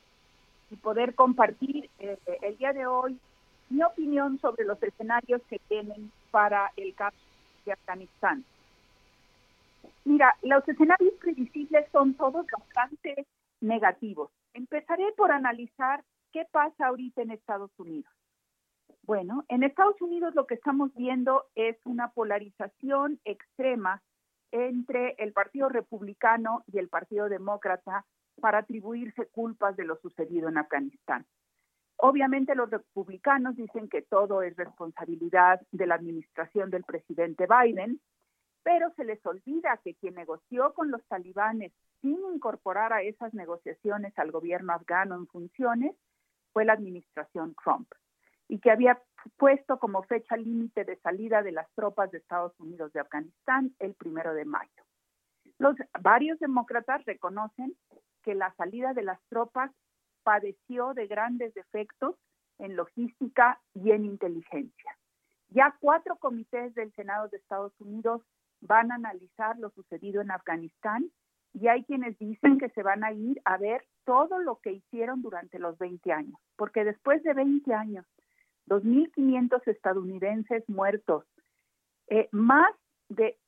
y 0.70 0.76
poder 0.76 1.16
compartir 1.16 1.90
eh, 1.98 2.16
el 2.42 2.56
día 2.58 2.72
de 2.72 2.86
hoy 2.86 3.18
mi 3.70 3.82
opinión 3.82 4.38
sobre 4.38 4.64
los 4.64 4.80
escenarios 4.80 5.42
que 5.50 5.58
tienen 5.68 6.12
para 6.30 6.70
el 6.76 6.94
caso 6.94 7.16
de 7.64 7.72
Afganistán. 7.72 8.44
Mira, 10.06 10.36
los 10.42 10.66
escenarios 10.68 11.14
previsibles 11.14 11.84
son 11.90 12.14
todos 12.14 12.46
bastante 12.46 13.26
negativos. 13.60 14.30
Empezaré 14.54 15.12
por 15.16 15.32
analizar 15.32 16.04
qué 16.32 16.46
pasa 16.52 16.86
ahorita 16.86 17.22
en 17.22 17.32
Estados 17.32 17.72
Unidos. 17.76 18.12
Bueno, 19.02 19.44
en 19.48 19.64
Estados 19.64 20.00
Unidos 20.00 20.32
lo 20.36 20.46
que 20.46 20.54
estamos 20.54 20.94
viendo 20.94 21.46
es 21.56 21.76
una 21.84 22.12
polarización 22.12 23.18
extrema 23.24 24.00
entre 24.52 25.16
el 25.18 25.32
Partido 25.32 25.68
Republicano 25.68 26.62
y 26.72 26.78
el 26.78 26.88
Partido 26.88 27.28
Demócrata 27.28 28.06
para 28.40 28.58
atribuirse 28.58 29.26
culpas 29.26 29.76
de 29.76 29.86
lo 29.86 29.96
sucedido 29.96 30.48
en 30.48 30.58
Afganistán. 30.58 31.26
Obviamente 31.96 32.54
los 32.54 32.70
republicanos 32.70 33.56
dicen 33.56 33.88
que 33.88 34.02
todo 34.02 34.42
es 34.42 34.54
responsabilidad 34.54 35.60
de 35.72 35.86
la 35.88 35.96
administración 35.96 36.70
del 36.70 36.84
presidente 36.84 37.48
Biden, 37.48 38.00
pero 38.66 38.90
se 38.96 39.04
les 39.04 39.24
olvida 39.24 39.78
que 39.84 39.94
quien 39.94 40.16
negoció 40.16 40.74
con 40.74 40.90
los 40.90 41.00
talibanes 41.06 41.72
sin 42.00 42.18
incorporar 42.34 42.92
a 42.92 43.00
esas 43.00 43.32
negociaciones 43.32 44.12
al 44.18 44.32
gobierno 44.32 44.72
afgano 44.72 45.14
en 45.14 45.28
funciones 45.28 45.94
fue 46.52 46.64
la 46.64 46.72
administración 46.72 47.54
Trump 47.62 47.88
y 48.48 48.58
que 48.58 48.72
había 48.72 49.00
puesto 49.36 49.78
como 49.78 50.02
fecha 50.02 50.36
límite 50.36 50.84
de 50.84 50.96
salida 50.96 51.44
de 51.44 51.52
las 51.52 51.72
tropas 51.76 52.10
de 52.10 52.18
Estados 52.18 52.58
Unidos 52.58 52.92
de 52.92 52.98
Afganistán 52.98 53.72
el 53.78 53.94
primero 53.94 54.34
de 54.34 54.44
mayo. 54.44 54.82
Los 55.58 55.76
varios 56.00 56.40
demócratas 56.40 57.04
reconocen 57.04 57.76
que 58.24 58.34
la 58.34 58.52
salida 58.56 58.94
de 58.94 59.04
las 59.04 59.20
tropas 59.28 59.70
padeció 60.24 60.92
de 60.92 61.06
grandes 61.06 61.54
defectos 61.54 62.16
en 62.58 62.74
logística 62.74 63.60
y 63.74 63.92
en 63.92 64.06
inteligencia. 64.06 64.98
Ya 65.50 65.76
cuatro 65.78 66.16
comités 66.16 66.74
del 66.74 66.92
Senado 66.94 67.28
de 67.28 67.36
Estados 67.36 67.72
Unidos 67.78 68.22
van 68.60 68.92
a 68.92 68.96
analizar 68.96 69.58
lo 69.58 69.70
sucedido 69.70 70.22
en 70.22 70.30
Afganistán 70.30 71.10
y 71.52 71.68
hay 71.68 71.84
quienes 71.84 72.18
dicen 72.18 72.58
que 72.58 72.68
se 72.70 72.82
van 72.82 73.04
a 73.04 73.12
ir 73.12 73.40
a 73.44 73.56
ver 73.56 73.84
todo 74.04 74.38
lo 74.38 74.56
que 74.56 74.72
hicieron 74.72 75.22
durante 75.22 75.58
los 75.58 75.78
20 75.78 76.12
años, 76.12 76.38
porque 76.56 76.84
después 76.84 77.22
de 77.22 77.32
20 77.34 77.72
años 77.72 78.06
2.500 78.66 79.66
estadounidenses 79.66 80.68
muertos, 80.68 81.24
eh, 82.08 82.28
más 82.32 82.74
de 83.08 83.38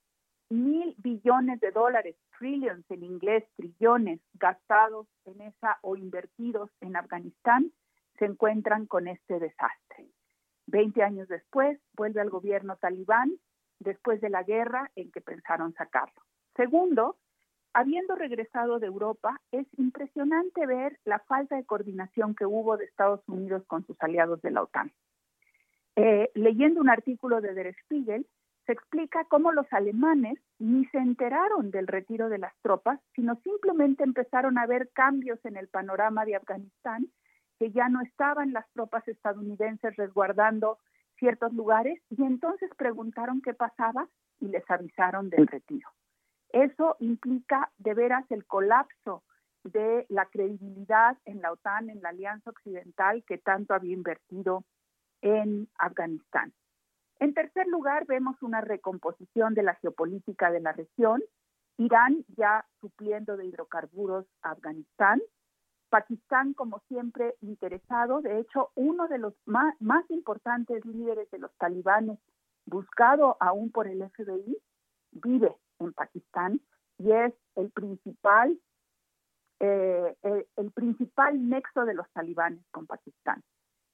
mil 0.48 0.94
billones 0.98 1.60
de 1.60 1.70
dólares, 1.70 2.16
trillions 2.38 2.90
en 2.90 3.04
inglés, 3.04 3.44
trillones 3.56 4.20
gastados 4.34 5.06
en 5.26 5.40
esa 5.42 5.78
o 5.82 5.96
invertidos 5.96 6.70
en 6.80 6.96
Afganistán, 6.96 7.72
se 8.18 8.24
encuentran 8.24 8.86
con 8.86 9.08
este 9.08 9.38
desastre. 9.38 10.08
Veinte 10.66 11.02
años 11.02 11.28
después, 11.28 11.78
vuelve 11.94 12.20
al 12.20 12.30
gobierno 12.30 12.76
talibán 12.76 13.32
después 13.80 14.20
de 14.20 14.30
la 14.30 14.42
guerra 14.42 14.90
en 14.96 15.10
que 15.10 15.20
pensaron 15.20 15.74
sacarlo. 15.74 16.22
Segundo, 16.56 17.16
habiendo 17.72 18.14
regresado 18.16 18.78
de 18.78 18.86
Europa, 18.86 19.40
es 19.52 19.66
impresionante 19.76 20.66
ver 20.66 20.98
la 21.04 21.18
falta 21.20 21.56
de 21.56 21.64
coordinación 21.64 22.34
que 22.34 22.46
hubo 22.46 22.76
de 22.76 22.84
Estados 22.86 23.20
Unidos 23.28 23.64
con 23.66 23.86
sus 23.86 23.96
aliados 24.00 24.42
de 24.42 24.50
la 24.50 24.62
OTAN. 24.62 24.92
Eh, 25.96 26.30
leyendo 26.34 26.80
un 26.80 26.90
artículo 26.90 27.40
de 27.40 27.54
Der 27.54 27.74
Spiegel, 27.84 28.26
se 28.66 28.72
explica 28.72 29.24
cómo 29.24 29.50
los 29.50 29.66
alemanes 29.72 30.38
ni 30.58 30.84
se 30.86 30.98
enteraron 30.98 31.70
del 31.70 31.86
retiro 31.86 32.28
de 32.28 32.38
las 32.38 32.52
tropas, 32.60 33.00
sino 33.14 33.36
simplemente 33.42 34.04
empezaron 34.04 34.58
a 34.58 34.66
ver 34.66 34.90
cambios 34.92 35.42
en 35.44 35.56
el 35.56 35.68
panorama 35.68 36.24
de 36.24 36.36
Afganistán, 36.36 37.08
que 37.58 37.70
ya 37.70 37.88
no 37.88 38.02
estaban 38.02 38.52
las 38.52 38.70
tropas 38.72 39.08
estadounidenses 39.08 39.96
resguardando 39.96 40.78
ciertos 41.18 41.52
lugares, 41.52 42.00
y 42.10 42.22
entonces 42.24 42.70
preguntaron 42.76 43.40
qué 43.42 43.54
pasaba 43.54 44.08
y 44.40 44.48
les 44.48 44.68
avisaron 44.70 45.30
del 45.30 45.46
retiro. 45.46 45.88
Eso 46.50 46.96
implica 47.00 47.70
de 47.78 47.94
veras 47.94 48.24
el 48.30 48.46
colapso 48.46 49.22
de 49.64 50.06
la 50.08 50.26
credibilidad 50.26 51.16
en 51.24 51.42
la 51.42 51.52
OTAN, 51.52 51.90
en 51.90 52.00
la 52.00 52.10
Alianza 52.10 52.50
Occidental, 52.50 53.22
que 53.26 53.38
tanto 53.38 53.74
había 53.74 53.92
invertido 53.92 54.64
en 55.20 55.68
Afganistán. 55.78 56.52
En 57.20 57.34
tercer 57.34 57.66
lugar, 57.66 58.06
vemos 58.06 58.40
una 58.42 58.60
recomposición 58.60 59.54
de 59.54 59.64
la 59.64 59.74
geopolítica 59.74 60.50
de 60.50 60.60
la 60.60 60.72
región. 60.72 61.22
Irán 61.76 62.24
ya 62.36 62.64
supliendo 62.80 63.36
de 63.36 63.46
hidrocarburos 63.46 64.26
a 64.42 64.52
Afganistán. 64.52 65.20
Pakistán, 65.88 66.54
como 66.54 66.80
siempre, 66.88 67.34
interesado. 67.40 68.20
De 68.20 68.38
hecho, 68.38 68.70
uno 68.74 69.08
de 69.08 69.18
los 69.18 69.34
más, 69.46 69.74
más 69.80 70.08
importantes 70.10 70.84
líderes 70.84 71.30
de 71.30 71.38
los 71.38 71.52
talibanes, 71.56 72.18
buscado 72.66 73.36
aún 73.40 73.70
por 73.70 73.86
el 73.86 74.08
FBI, 74.10 74.58
vive 75.12 75.56
en 75.78 75.92
Pakistán 75.92 76.60
y 76.98 77.12
es 77.12 77.32
el 77.56 77.70
principal, 77.70 78.58
eh, 79.60 80.14
el 80.56 80.70
principal 80.72 81.48
nexo 81.48 81.84
de 81.84 81.94
los 81.94 82.08
talibanes 82.10 82.64
con 82.70 82.86
Pakistán. 82.86 83.42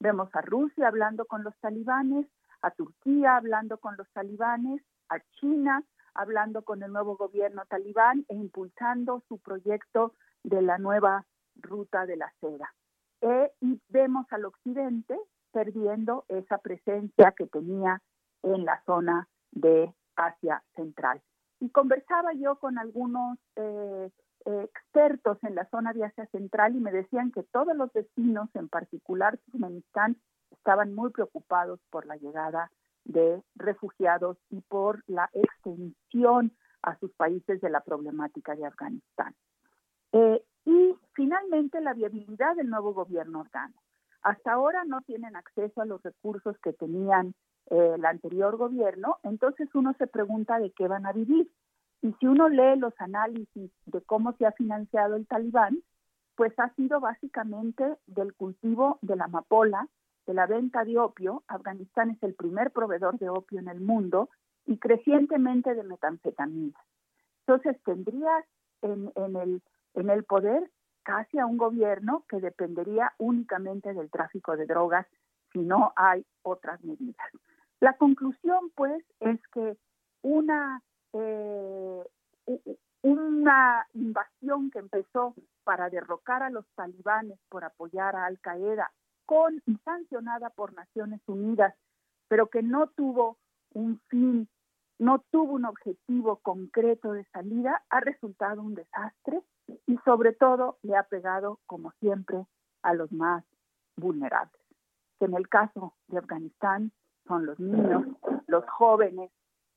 Vemos 0.01 0.29
a 0.35 0.41
Rusia 0.41 0.89
hablando 0.89 1.25
con 1.27 1.45
los 1.45 1.57
talibanes, 1.61 2.27
a 2.62 2.71
Turquía 2.73 3.37
hablando 3.37 3.79
con 3.79 3.97
los 3.97 4.11
talibanes, 4.12 4.83
a 5.09 5.21
China 5.41 5.85
hablando 6.15 6.62
con 6.62 6.83
el 6.83 6.93
nuevo 6.93 7.16
gobierno 7.16 7.65
talibán 7.66 8.25
e 8.29 8.35
impulsando 8.35 9.23
su 9.29 9.39
proyecto 9.39 10.15
de 10.43 10.62
la 10.62 10.79
nueva 10.79 11.27
ruta 11.56 12.06
de 12.06 12.16
la 12.16 12.32
seda. 12.40 12.74
E, 13.20 13.52
y 13.60 13.81
vemos 13.89 14.26
al 14.31 14.44
occidente 14.44 15.18
perdiendo 15.52 16.24
esa 16.28 16.59
presencia 16.59 17.32
que 17.36 17.47
tenía 17.47 18.02
en 18.43 18.64
la 18.64 18.82
zona 18.85 19.28
de 19.52 19.94
Asia 20.16 20.62
Central. 20.74 21.22
Y 21.60 21.70
conversaba 21.70 22.32
yo 22.35 22.59
con 22.59 22.78
algunos 22.78 23.39
eh, 23.56 24.10
expertos 24.44 25.39
en 25.43 25.55
la 25.55 25.68
zona 25.70 25.93
de 25.93 26.05
Asia 26.05 26.26
Central 26.26 26.76
y 26.76 26.81
me 26.81 26.93
decían 26.93 27.31
que 27.32 27.43
todos 27.44 27.74
los 27.76 27.93
vecinos, 27.93 28.51
en 28.55 28.68
particular 28.68 29.39
Turkmenistán, 29.39 30.16
estaban 30.51 30.94
muy 30.94 31.10
preocupados 31.10 31.81
por 31.90 32.06
la 32.06 32.16
llegada 32.16 32.70
de 33.05 33.43
refugiados 33.55 34.39
y 34.51 34.60
por 34.62 35.02
la 35.06 35.31
extensión 35.32 36.52
a 36.82 36.98
sus 36.98 37.12
países 37.14 37.60
de 37.60 37.70
la 37.70 37.81
problemática 37.81 38.55
de 38.55 38.66
Afganistán. 38.66 39.35
Finalmente 41.15 41.81
la 41.81 41.95
viabilidad 41.95 42.57
del 42.57 42.70
nuevo 42.70 42.93
gobierno 42.93 43.41
afgano. 43.41 43.74
Hasta 44.23 44.53
ahora 44.53 44.85
no 44.85 45.01
tienen 45.03 45.36
acceso 45.36 45.82
a 45.82 45.86
los 45.86 46.03
recursos 46.03 46.57
que 46.59 46.73
tenían 46.73 47.35
eh, 47.70 47.93
el 47.95 48.05
anterior 48.05 48.57
gobierno, 48.57 49.19
entonces 49.23 49.69
uno 49.74 49.95
se 49.99 50.07
pregunta 50.07 50.59
de 50.59 50.70
qué 50.73 50.89
van 50.89 51.07
a 51.07 51.12
vivir. 51.12 51.51
Y 52.03 52.12
si 52.20 52.27
uno 52.27 52.49
lee 52.49 52.77
los 52.78 52.93
análisis 52.99 53.70
de 53.86 54.03
cómo 54.03 54.32
se 54.36 54.47
ha 54.47 54.53
financiado 54.53 55.16
el 55.16 55.27
talibán, 55.27 55.82
pues 56.36 56.53
ha 56.59 56.74
sido 56.74 57.01
básicamente 57.01 57.97
del 58.07 58.35
cultivo 58.35 58.99
de 59.03 59.16
la 59.16 59.24
amapola, 59.24 59.89
de 60.27 60.35
la 60.35 60.47
venta 60.47 60.85
de 60.85 60.99
opio. 60.99 61.43
Afganistán 61.47 62.11
es 62.11 62.23
el 62.23 62.35
primer 62.35 62.73
proveedor 62.73 63.19
de 63.19 63.28
opio 63.28 63.61
en 63.61 63.69
el 63.69 63.81
mundo 63.81 64.28
y 64.66 64.78
crecientemente 64.78 65.74
de 65.74 65.85
metanfetamina. 65.85 66.78
Entonces 67.47 67.81
tendría 67.85 68.45
en, 68.82 69.12
el, 69.16 69.62
en 69.95 70.11
el 70.11 70.24
poder 70.24 70.70
casi 71.05 71.39
a 71.39 71.47
un 71.47 71.56
gobierno 71.56 72.24
que 72.28 72.40
dependería 72.40 73.12
únicamente 73.18 73.94
del 73.94 74.10
tráfico 74.10 74.56
de 74.56 74.66
drogas 74.66 75.06
si 75.52 75.60
no 75.60 75.93
hay 75.94 76.26
otras 76.43 76.82
medidas. 76.82 77.28
La 77.81 77.93
conclusión, 77.97 78.70
pues, 78.74 79.05
es 79.20 79.40
que 79.52 79.76
una 80.22 80.82
eh, 81.12 82.02
una 83.05 83.86
invasión 83.93 84.70
que 84.70 84.78
empezó 84.78 85.35
para 85.62 85.90
derrocar 85.90 86.43
a 86.43 86.51
los 86.51 86.64
talibanes 86.74 87.39
por 87.51 87.62
apoyar 87.62 88.16
a 88.16 88.24
Al 88.24 88.40
Qaeda, 88.40 88.90
con 89.26 89.62
y 89.66 89.76
sancionada 89.85 90.48
por 90.51 90.72
Naciones 90.72 91.20
Unidas, 91.26 91.74
pero 92.28 92.48
que 92.48 92.62
no 92.62 92.89
tuvo 92.89 93.36
un 93.74 94.01
fin, 94.09 94.48
no 94.98 95.22
tuvo 95.31 95.52
un 95.52 95.66
objetivo 95.66 96.36
concreto 96.36 97.12
de 97.12 97.24
salida, 97.26 97.82
ha 97.90 98.01
resultado 98.01 98.62
un 98.62 98.74
desastre 98.74 99.43
y 99.86 99.97
sobre 100.05 100.32
todo 100.32 100.78
le 100.82 100.97
ha 100.97 101.05
pegado, 101.05 101.61
como 101.66 101.93
siempre, 102.01 102.47
a 102.82 102.95
los 102.95 103.11
más 103.12 103.45
vulnerables, 103.97 104.61
que 105.19 105.27
en 105.27 105.35
el 105.35 105.49
caso 105.49 105.95
de 106.09 106.19
Afganistán 106.19 106.93
son 107.27 107.47
los 107.47 107.59
niños, 107.59 108.05
los 108.47 108.69
jóvenes, 108.69 109.31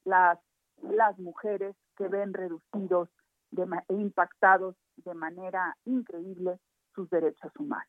las 0.03 0.39
las 0.81 1.17
mujeres 1.19 1.75
que 1.95 2.07
ven 2.07 2.33
reducidos 2.33 3.09
e 3.55 3.93
impactados 3.93 4.75
de 4.97 5.13
manera 5.13 5.75
increíble 5.85 6.59
sus 6.93 7.09
derechos 7.09 7.51
humanos. 7.57 7.87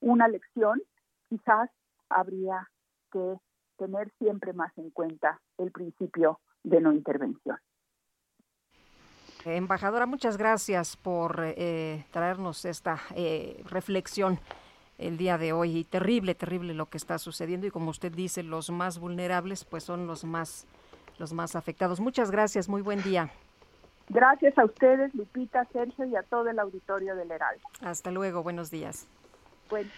Una 0.00 0.28
lección 0.28 0.82
quizás 1.28 1.70
habría 2.08 2.68
que 3.12 3.38
tener 3.76 4.12
siempre 4.18 4.52
más 4.52 4.76
en 4.76 4.90
cuenta 4.90 5.40
el 5.56 5.70
principio 5.70 6.40
de 6.64 6.80
no 6.80 6.92
intervención. 6.92 7.58
Embajadora, 9.44 10.06
muchas 10.06 10.36
gracias 10.36 10.96
por 10.96 11.42
eh, 11.44 12.04
traernos 12.10 12.64
esta 12.64 13.00
eh, 13.14 13.62
reflexión 13.68 14.38
el 14.98 15.16
día 15.16 15.38
de 15.38 15.52
hoy. 15.52 15.78
Y 15.78 15.84
terrible, 15.84 16.34
terrible 16.34 16.74
lo 16.74 16.86
que 16.86 16.98
está 16.98 17.18
sucediendo 17.18 17.66
y 17.66 17.70
como 17.70 17.90
usted 17.90 18.12
dice, 18.12 18.42
los 18.42 18.70
más 18.70 18.98
vulnerables 18.98 19.64
pues 19.64 19.84
son 19.84 20.06
los 20.06 20.24
más 20.24 20.66
los 21.18 21.32
más 21.32 21.56
afectados. 21.56 22.00
Muchas 22.00 22.30
gracias, 22.30 22.68
muy 22.68 22.82
buen 22.82 23.02
día. 23.02 23.30
Gracias 24.08 24.56
a 24.56 24.64
ustedes, 24.64 25.14
Lupita, 25.14 25.66
Sergio 25.72 26.06
y 26.06 26.16
a 26.16 26.22
todo 26.22 26.48
el 26.48 26.58
auditorio 26.58 27.14
del 27.16 27.30
Heraldo. 27.30 27.62
Hasta 27.82 28.10
luego, 28.10 28.42
buenos 28.42 28.70
días. 28.70 29.06
Bueno. 29.68 29.90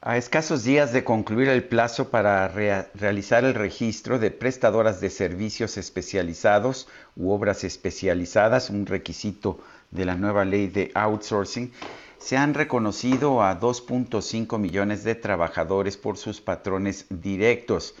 A 0.00 0.16
escasos 0.16 0.62
días 0.62 0.92
de 0.92 1.02
concluir 1.02 1.48
el 1.48 1.64
plazo 1.64 2.08
para 2.08 2.46
realizar 2.46 3.44
el 3.44 3.54
registro 3.54 4.20
de 4.20 4.30
prestadoras 4.30 5.00
de 5.00 5.10
servicios 5.10 5.76
especializados 5.76 6.86
u 7.16 7.32
obras 7.32 7.64
especializadas, 7.64 8.70
un 8.70 8.86
requisito 8.86 9.58
de 9.90 10.04
la 10.04 10.14
nueva 10.14 10.44
ley 10.44 10.68
de 10.68 10.92
outsourcing, 10.94 11.72
se 12.18 12.36
han 12.36 12.54
reconocido 12.54 13.42
a 13.42 13.58
2.5 13.58 14.56
millones 14.60 15.02
de 15.02 15.16
trabajadores 15.16 15.96
por 15.96 16.16
sus 16.16 16.40
patrones 16.40 17.06
directos. 17.10 17.96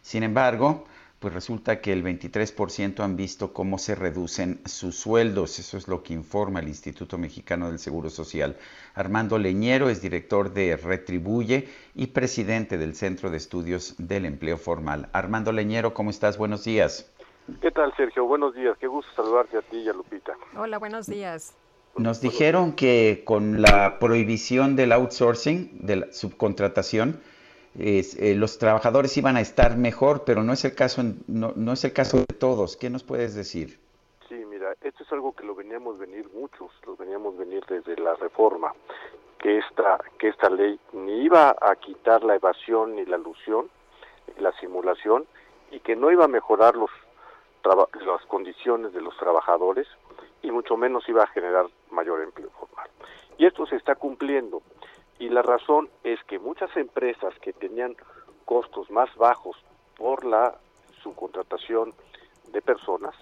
Sin 0.00 0.22
embargo, 0.22 0.86
pues 1.22 1.32
resulta 1.32 1.80
que 1.80 1.92
el 1.92 2.02
23% 2.02 3.00
han 3.00 3.16
visto 3.16 3.52
cómo 3.52 3.78
se 3.78 3.94
reducen 3.94 4.60
sus 4.66 4.96
sueldos. 4.96 5.60
Eso 5.60 5.76
es 5.76 5.86
lo 5.86 6.02
que 6.02 6.14
informa 6.14 6.58
el 6.58 6.66
Instituto 6.66 7.16
Mexicano 7.16 7.68
del 7.68 7.78
Seguro 7.78 8.10
Social. 8.10 8.56
Armando 8.96 9.38
Leñero 9.38 9.88
es 9.88 10.02
director 10.02 10.52
de 10.52 10.76
Retribuye 10.76 11.68
y 11.94 12.08
presidente 12.08 12.76
del 12.76 12.96
Centro 12.96 13.30
de 13.30 13.36
Estudios 13.36 13.94
del 13.98 14.24
Empleo 14.26 14.56
Formal. 14.56 15.08
Armando 15.12 15.52
Leñero, 15.52 15.94
¿cómo 15.94 16.10
estás? 16.10 16.36
Buenos 16.36 16.64
días. 16.64 17.08
¿Qué 17.60 17.70
tal, 17.70 17.94
Sergio? 17.96 18.24
Buenos 18.24 18.56
días. 18.56 18.76
Qué 18.80 18.88
gusto 18.88 19.10
saludarte 19.14 19.58
a 19.58 19.62
ti 19.62 19.78
y 19.78 19.88
a 19.88 19.92
Lupita. 19.92 20.32
Hola, 20.56 20.78
buenos 20.78 21.06
días. 21.06 21.54
Nos 21.96 22.20
dijeron 22.20 22.72
que 22.72 23.22
con 23.24 23.62
la 23.62 24.00
prohibición 24.00 24.74
del 24.74 24.90
outsourcing, 24.90 25.86
de 25.86 25.96
la 25.96 26.12
subcontratación, 26.12 27.20
eh, 27.78 28.34
los 28.36 28.58
trabajadores 28.58 29.16
iban 29.16 29.36
a 29.36 29.40
estar 29.40 29.76
mejor, 29.76 30.24
pero 30.24 30.42
no 30.42 30.52
es 30.52 30.64
el 30.64 30.74
caso 30.74 31.02
no, 31.26 31.52
no, 31.56 31.72
es 31.72 31.84
el 31.84 31.92
caso 31.92 32.18
de 32.18 32.26
todos. 32.26 32.76
¿Qué 32.76 32.90
nos 32.90 33.02
puedes 33.02 33.34
decir? 33.34 33.78
Sí, 34.28 34.34
mira, 34.34 34.74
esto 34.82 35.02
es 35.02 35.12
algo 35.12 35.32
que 35.32 35.44
lo 35.44 35.54
veníamos 35.54 35.98
venir 35.98 36.28
muchos, 36.34 36.70
lo 36.86 36.96
veníamos 36.96 37.36
venir 37.36 37.64
desde 37.68 37.96
la 37.96 38.14
reforma, 38.16 38.74
que 39.38 39.58
esta 39.58 39.98
que 40.18 40.28
esta 40.28 40.50
ley 40.50 40.78
ni 40.92 41.24
iba 41.24 41.56
a 41.60 41.76
quitar 41.76 42.22
la 42.24 42.36
evasión 42.36 42.96
ni 42.96 43.06
la 43.06 43.16
alusión, 43.16 43.70
la 44.38 44.52
simulación 44.60 45.26
y 45.70 45.80
que 45.80 45.96
no 45.96 46.10
iba 46.10 46.24
a 46.26 46.28
mejorar 46.28 46.76
los 46.76 46.90
las 47.64 48.26
condiciones 48.26 48.92
de 48.92 49.00
los 49.00 49.16
trabajadores 49.16 49.86
y 50.42 50.50
mucho 50.50 50.76
menos 50.76 51.08
iba 51.08 51.22
a 51.22 51.28
generar 51.28 51.66
mayor 51.90 52.20
empleo 52.22 52.50
formal. 52.50 52.90
Y 53.38 53.46
esto 53.46 53.66
se 53.66 53.76
está 53.76 53.94
cumpliendo. 53.94 54.62
Y 55.22 55.28
la 55.28 55.42
razón 55.42 55.88
es 56.02 56.20
que 56.24 56.40
muchas 56.40 56.76
empresas 56.76 57.32
que 57.38 57.52
tenían 57.52 57.94
costos 58.44 58.90
más 58.90 59.14
bajos 59.14 59.56
por 59.96 60.24
la 60.24 60.56
subcontratación 61.00 61.94
de 62.48 62.60
personas, 62.60 63.14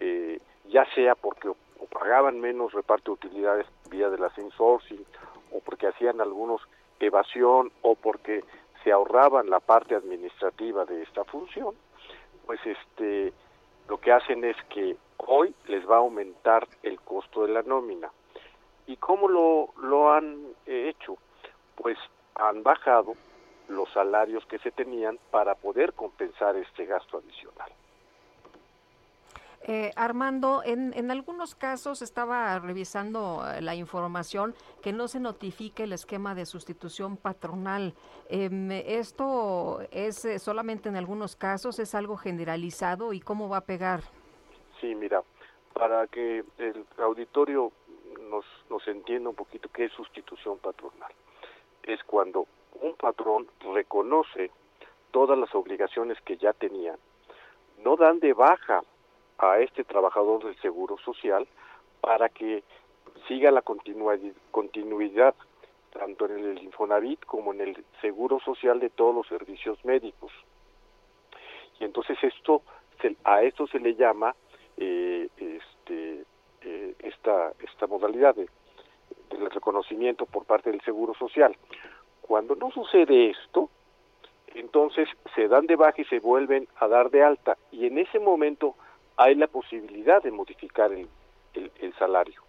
eh, 0.00 0.40
ya 0.70 0.84
sea 0.92 1.14
porque 1.14 1.52
pagaban 1.92 2.40
menos 2.40 2.72
reparto 2.72 3.12
de 3.12 3.28
utilidades 3.28 3.66
vía 3.88 4.10
de 4.10 4.18
las 4.18 4.36
insourcing, 4.38 5.06
o 5.52 5.60
porque 5.60 5.86
hacían 5.86 6.20
algunos 6.20 6.62
evasión, 6.98 7.70
o 7.82 7.94
porque 7.94 8.42
se 8.82 8.90
ahorraban 8.90 9.50
la 9.50 9.60
parte 9.60 9.94
administrativa 9.94 10.84
de 10.84 11.04
esta 11.04 11.22
función, 11.22 11.76
pues 12.44 12.58
este 12.66 13.32
lo 13.88 14.00
que 14.00 14.10
hacen 14.10 14.42
es 14.42 14.56
que 14.68 14.96
hoy 15.18 15.54
les 15.68 15.88
va 15.88 15.94
a 15.94 15.98
aumentar 16.00 16.66
el 16.82 17.00
costo 17.00 17.46
de 17.46 17.52
la 17.52 17.62
nómina. 17.62 18.10
¿Y 18.90 18.96
cómo 18.96 19.28
lo, 19.28 19.68
lo 19.80 20.12
han 20.12 20.48
hecho? 20.66 21.16
Pues 21.76 21.96
han 22.34 22.64
bajado 22.64 23.14
los 23.68 23.88
salarios 23.92 24.44
que 24.46 24.58
se 24.58 24.72
tenían 24.72 25.16
para 25.30 25.54
poder 25.54 25.92
compensar 25.92 26.56
este 26.56 26.86
gasto 26.86 27.18
adicional. 27.18 27.70
Eh, 29.62 29.92
Armando, 29.94 30.62
en, 30.64 30.92
en, 30.96 31.12
algunos 31.12 31.54
casos 31.54 32.02
estaba 32.02 32.58
revisando 32.58 33.44
eh, 33.46 33.60
la 33.60 33.76
información 33.76 34.56
que 34.82 34.92
no 34.92 35.06
se 35.06 35.20
notifique 35.20 35.84
el 35.84 35.92
esquema 35.92 36.34
de 36.34 36.44
sustitución 36.44 37.16
patronal. 37.16 37.94
Em, 38.28 38.72
¿Esto 38.72 39.82
es 39.92 40.24
eh, 40.24 40.40
solamente 40.40 40.88
en 40.88 40.96
algunos 40.96 41.36
casos? 41.36 41.78
¿Es 41.78 41.94
algo 41.94 42.16
generalizado? 42.16 43.12
¿Y 43.12 43.20
cómo 43.20 43.48
va 43.48 43.58
a 43.58 43.64
pegar? 43.66 44.00
Sí, 44.80 44.96
mira, 44.96 45.22
para 45.74 46.08
que 46.08 46.42
el 46.58 46.84
auditorio 46.98 47.70
nos, 48.30 48.44
nos 48.68 48.86
entienda 48.88 49.28
un 49.28 49.36
poquito 49.36 49.68
qué 49.72 49.84
es 49.86 49.92
sustitución 49.92 50.58
patronal. 50.58 51.12
Es 51.82 52.02
cuando 52.04 52.46
un 52.80 52.94
patrón 52.94 53.48
reconoce 53.74 54.50
todas 55.10 55.38
las 55.38 55.54
obligaciones 55.54 56.20
que 56.22 56.36
ya 56.36 56.52
tenía, 56.52 56.96
no 57.82 57.96
dan 57.96 58.20
de 58.20 58.32
baja 58.32 58.82
a 59.38 59.58
este 59.60 59.84
trabajador 59.84 60.44
del 60.44 60.56
Seguro 60.60 60.98
Social 60.98 61.46
para 62.00 62.28
que 62.28 62.62
siga 63.26 63.50
la 63.50 63.62
continuidad 63.62 65.34
tanto 65.92 66.26
en 66.26 66.38
el 66.38 66.62
Infonavit 66.62 67.24
como 67.24 67.52
en 67.52 67.60
el 67.62 67.84
Seguro 68.00 68.38
Social 68.40 68.78
de 68.78 68.90
todos 68.90 69.14
los 69.14 69.26
servicios 69.26 69.82
médicos. 69.84 70.32
Y 71.78 71.84
entonces 71.84 72.16
esto 72.22 72.62
a 73.24 73.42
esto 73.42 73.66
se 73.66 73.80
le 73.80 73.94
llama 73.94 74.34
eh, 74.76 75.28
este, 75.38 76.24
eh, 76.62 76.94
esta, 77.00 77.52
esta 77.62 77.86
modalidad 77.86 78.34
de, 78.34 78.48
del 79.30 79.50
reconocimiento 79.50 80.26
por 80.26 80.44
parte 80.44 80.70
del 80.70 80.80
Seguro 80.82 81.14
Social. 81.14 81.56
Cuando 82.20 82.54
no 82.54 82.70
sucede 82.70 83.30
esto, 83.30 83.70
entonces 84.54 85.08
se 85.34 85.48
dan 85.48 85.66
de 85.66 85.76
baja 85.76 86.00
y 86.00 86.04
se 86.04 86.18
vuelven 86.18 86.68
a 86.76 86.88
dar 86.88 87.10
de 87.10 87.22
alta 87.22 87.56
y 87.70 87.86
en 87.86 87.98
ese 87.98 88.18
momento 88.18 88.74
hay 89.16 89.34
la 89.34 89.46
posibilidad 89.46 90.22
de 90.22 90.30
modificar 90.30 90.92
el, 90.92 91.08
el, 91.54 91.94
salario. 91.98 92.40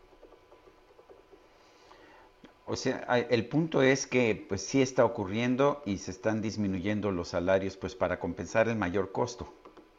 O 2.66 2.76
sea, 2.76 3.02
el 3.30 3.48
punto 3.48 3.82
es 3.82 4.08
que 4.08 4.46
pues 4.48 4.66
sí 4.66 4.82
está 4.82 5.04
ocurriendo 5.04 5.82
y 5.86 5.98
se 5.98 6.12
están 6.12 6.42
disminuyendo 6.42 7.12
los 7.12 7.30
salarios 7.30 7.76
pues 7.76 7.96
para 7.96 8.20
compensar 8.20 8.70
el 8.70 8.78
mayor 8.78 9.12
costo. 9.12 9.48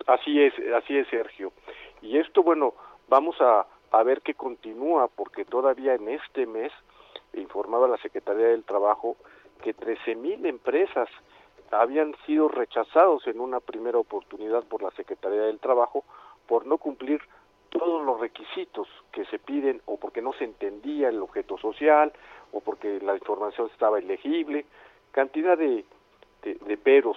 Así 0.07 0.41
es, 0.41 0.55
así 0.75 0.97
es 0.97 1.07
Sergio. 1.09 1.53
Y 2.01 2.19
esto 2.19 2.43
bueno, 2.43 2.75
vamos 3.09 3.37
a, 3.41 3.67
a 3.93 4.03
ver 4.03 4.23
qué 4.23 4.35
continúa 4.35 5.09
porque 5.09 5.45
todavía 5.45 5.95
en 5.95 6.09
este 6.09 6.47
mes 6.47 6.73
informaba 7.35 7.87
la 7.89 7.99
Secretaría 7.99 8.49
del 8.49 8.65
Trabajo 8.65 9.17
que 9.63 9.75
13 9.75 10.17
mil 10.17 10.45
empresas 10.47 11.09
habían 11.71 12.15
sido 12.27 12.49
rechazados 12.49 13.27
en 13.27 13.41
una 13.41 13.61
primera 13.61 13.99
oportunidad 13.99 14.65
por 14.65 14.83
la 14.83 14.91
Secretaría 14.93 15.43
del 15.43 15.61
Trabajo 15.61 16.05
por 16.47 16.67
no 16.67 16.79
cumplir 16.79 17.21
todos 17.71 18.05
los 18.05 18.21
requisitos 18.21 18.87
que 19.13 19.25
se 19.27 19.39
piden 19.39 19.81
o 19.87 19.97
porque 19.97 20.21
no 20.21 20.33
se 20.35 20.45
entendía 20.45 21.09
el 21.09 21.23
objeto 21.23 21.57
social 21.57 22.13
o 22.53 22.61
porque 22.61 23.01
la 23.01 23.15
información 23.15 23.71
estaba 23.73 24.01
ilegible, 24.01 24.67
cantidad 25.11 25.57
de, 25.57 25.87
de, 26.43 26.77
peros 26.77 27.17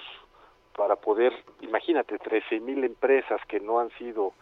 para 0.76 0.96
poder, 0.96 1.34
imagínate, 1.62 2.18
13 2.18 2.62
mil 2.62 2.84
empresas 2.86 3.42
que 3.48 3.60
no 3.60 3.80
han 3.80 3.90
sido 3.98 4.34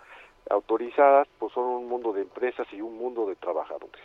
autorizadas, 0.50 1.28
pues 1.40 1.54
son 1.54 1.66
un 1.66 1.88
mundo 1.88 2.14
de 2.14 2.22
empresas 2.22 2.68
y 2.72 2.82
un 2.82 2.98
mundo 2.98 3.26
de 3.26 3.36
trabajadores. 3.36 4.04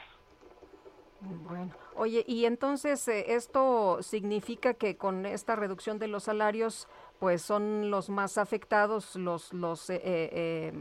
Bueno, 1.21 1.73
oye, 1.97 2.25
y 2.29 2.45
entonces 2.45 3.09
eh, 3.09 3.35
esto 3.35 4.03
significa 4.03 4.75
que 4.75 4.97
con 4.97 5.27
esta 5.27 5.57
reducción 5.57 5.99
de 5.99 6.07
los 6.07 6.25
salarios 6.25 6.89
pues 7.19 7.43
son 7.43 7.91
los 7.91 8.11
más 8.11 8.39
afectados 8.39 9.17
los 9.17 9.53
los 9.53 9.91
eh, 9.91 9.97
eh, 9.97 10.31
eh, 10.33 10.73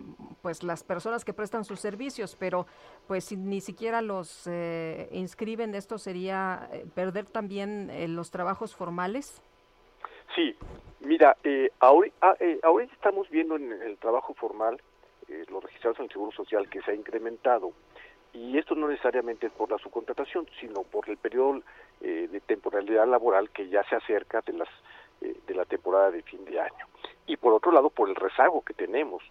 pues 0.41 0.63
las 0.63 0.83
personas 0.83 1.25
que 1.25 1.33
prestan 1.33 1.65
sus 1.65 1.79
servicios 1.79 2.35
pero 2.39 2.67
pues 3.07 3.25
si 3.25 3.37
ni 3.37 3.61
siquiera 3.61 4.01
los 4.01 4.47
inscriben 5.11 5.73
esto 5.75 5.97
sería 5.97 6.69
perder 6.95 7.25
también 7.25 8.15
los 8.15 8.31
trabajos 8.31 8.75
formales 8.75 9.41
sí 10.35 10.55
mira 10.99 11.35
ahora, 11.79 12.11
ah, 12.21 12.35
ahorita 12.63 12.93
estamos 12.93 13.29
viendo 13.29 13.55
en 13.55 13.71
el 13.71 13.97
trabajo 13.97 14.33
formal 14.35 14.81
los 15.49 15.63
registrados 15.63 15.99
en 15.99 16.05
el 16.05 16.11
seguro 16.11 16.31
social 16.31 16.69
que 16.69 16.81
se 16.81 16.91
ha 16.91 16.95
incrementado 16.95 17.73
y 18.33 18.57
esto 18.57 18.75
no 18.75 18.87
necesariamente 18.87 19.47
es 19.47 19.53
por 19.53 19.71
la 19.71 19.77
subcontratación 19.77 20.47
sino 20.59 20.83
por 20.83 21.09
el 21.09 21.17
periodo 21.17 21.61
de 21.99 22.41
temporalidad 22.45 23.07
laboral 23.07 23.49
que 23.49 23.67
ya 23.69 23.83
se 23.89 23.95
acerca 23.95 24.41
de 24.41 24.53
las 24.53 24.69
eh, 25.21 25.35
de 25.47 25.55
la 25.55 25.65
temporada 25.65 26.11
de 26.11 26.21
fin 26.21 26.45
de 26.45 26.59
año. 26.59 26.85
Y 27.25 27.37
por 27.37 27.51
otro 27.51 27.71
lado, 27.71 27.89
por 27.89 28.07
el 28.07 28.15
rezago 28.15 28.61
que 28.61 28.75
tenemos. 28.75 29.23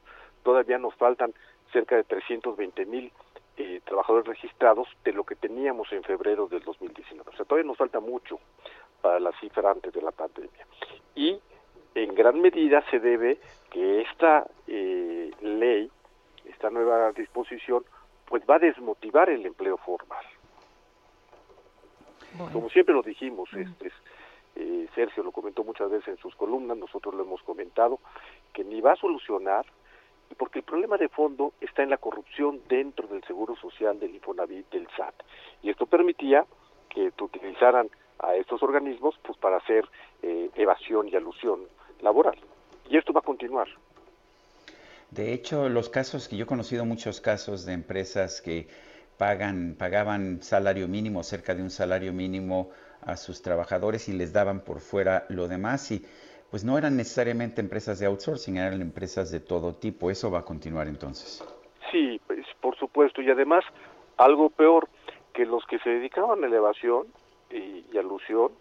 Todavía 0.42 0.78
nos 0.78 0.94
faltan 0.96 1.32
cerca 1.72 1.94
de 1.94 2.02
320 2.02 2.86
mil 2.86 3.12
eh, 3.56 3.80
trabajadores 3.84 4.26
registrados 4.26 4.88
de 5.04 5.12
lo 5.12 5.22
que 5.22 5.36
teníamos 5.36 5.92
en 5.92 6.02
febrero 6.02 6.48
del 6.48 6.64
2019. 6.64 7.30
O 7.30 7.36
sea, 7.36 7.44
todavía 7.44 7.68
nos 7.68 7.76
falta 7.76 8.00
mucho 8.00 8.40
para 9.00 9.20
la 9.20 9.30
cifra 9.38 9.70
antes 9.70 9.92
de 9.92 10.02
la 10.02 10.10
pandemia. 10.10 10.66
Y 11.14 11.38
en 12.02 12.14
gran 12.14 12.40
medida 12.40 12.84
se 12.90 13.00
debe 13.00 13.38
que 13.70 14.02
esta 14.02 14.46
eh, 14.66 15.30
ley, 15.40 15.90
esta 16.44 16.70
nueva 16.70 17.12
disposición, 17.12 17.84
pues 18.26 18.42
va 18.48 18.56
a 18.56 18.60
desmotivar 18.60 19.30
el 19.30 19.46
empleo 19.46 19.78
formal. 19.78 20.24
Como 22.52 22.68
siempre 22.68 22.94
lo 22.94 23.02
dijimos, 23.02 23.48
este, 23.54 23.90
eh, 24.56 24.86
Sergio 24.94 25.22
lo 25.22 25.32
comentó 25.32 25.64
muchas 25.64 25.90
veces 25.90 26.08
en 26.08 26.16
sus 26.18 26.34
columnas, 26.34 26.76
nosotros 26.76 27.14
lo 27.14 27.22
hemos 27.22 27.42
comentado, 27.42 27.98
que 28.52 28.62
ni 28.62 28.82
va 28.82 28.92
a 28.92 28.96
solucionar 28.96 29.64
porque 30.36 30.58
el 30.58 30.64
problema 30.64 30.98
de 30.98 31.08
fondo 31.08 31.52
está 31.60 31.82
en 31.82 31.90
la 31.90 31.98
corrupción 31.98 32.60
dentro 32.68 33.06
del 33.06 33.22
Seguro 33.24 33.54
Social, 33.56 33.98
del 33.98 34.14
Infonavit, 34.14 34.68
del 34.70 34.88
SAT. 34.96 35.14
Y 35.62 35.70
esto 35.70 35.86
permitía 35.86 36.44
que 36.90 37.12
utilizaran 37.20 37.88
a 38.18 38.34
estos 38.34 38.62
organismos 38.62 39.18
pues 39.22 39.38
para 39.38 39.58
hacer 39.58 39.88
eh, 40.22 40.50
evasión 40.56 41.08
y 41.08 41.14
alusión 41.14 41.60
laboral. 42.00 42.36
Y 42.88 42.96
esto 42.96 43.12
va 43.12 43.20
a 43.20 43.24
continuar. 43.24 43.68
De 45.10 45.32
hecho, 45.32 45.68
los 45.68 45.88
casos 45.88 46.28
que 46.28 46.36
yo 46.36 46.44
he 46.44 46.46
conocido 46.46 46.84
muchos 46.84 47.20
casos 47.20 47.64
de 47.64 47.72
empresas 47.72 48.40
que 48.40 48.68
pagan 49.16 49.76
pagaban 49.78 50.42
salario 50.42 50.88
mínimo, 50.88 51.22
cerca 51.22 51.54
de 51.54 51.62
un 51.62 51.70
salario 51.70 52.12
mínimo 52.12 52.70
a 53.02 53.16
sus 53.16 53.40
trabajadores 53.40 54.08
y 54.08 54.12
les 54.12 54.32
daban 54.32 54.60
por 54.60 54.80
fuera 54.80 55.24
lo 55.28 55.48
demás 55.48 55.90
y 55.90 56.04
pues 56.50 56.64
no 56.64 56.78
eran 56.78 56.96
necesariamente 56.96 57.60
empresas 57.60 57.98
de 57.98 58.06
outsourcing, 58.06 58.56
eran 58.56 58.80
empresas 58.80 59.30
de 59.30 59.40
todo 59.40 59.74
tipo. 59.74 60.10
Eso 60.10 60.30
va 60.30 60.40
a 60.40 60.44
continuar 60.44 60.86
entonces. 60.86 61.44
Sí, 61.90 62.20
pues, 62.26 62.46
por 62.60 62.76
supuesto. 62.76 63.20
Y 63.20 63.30
además, 63.30 63.64
algo 64.16 64.50
peor, 64.50 64.88
que 65.32 65.44
los 65.44 65.64
que 65.66 65.78
se 65.80 65.90
dedicaban 65.90 66.42
a 66.42 66.46
elevación 66.46 67.08
y, 67.50 67.84
y 67.92 67.98
alusión, 67.98 68.52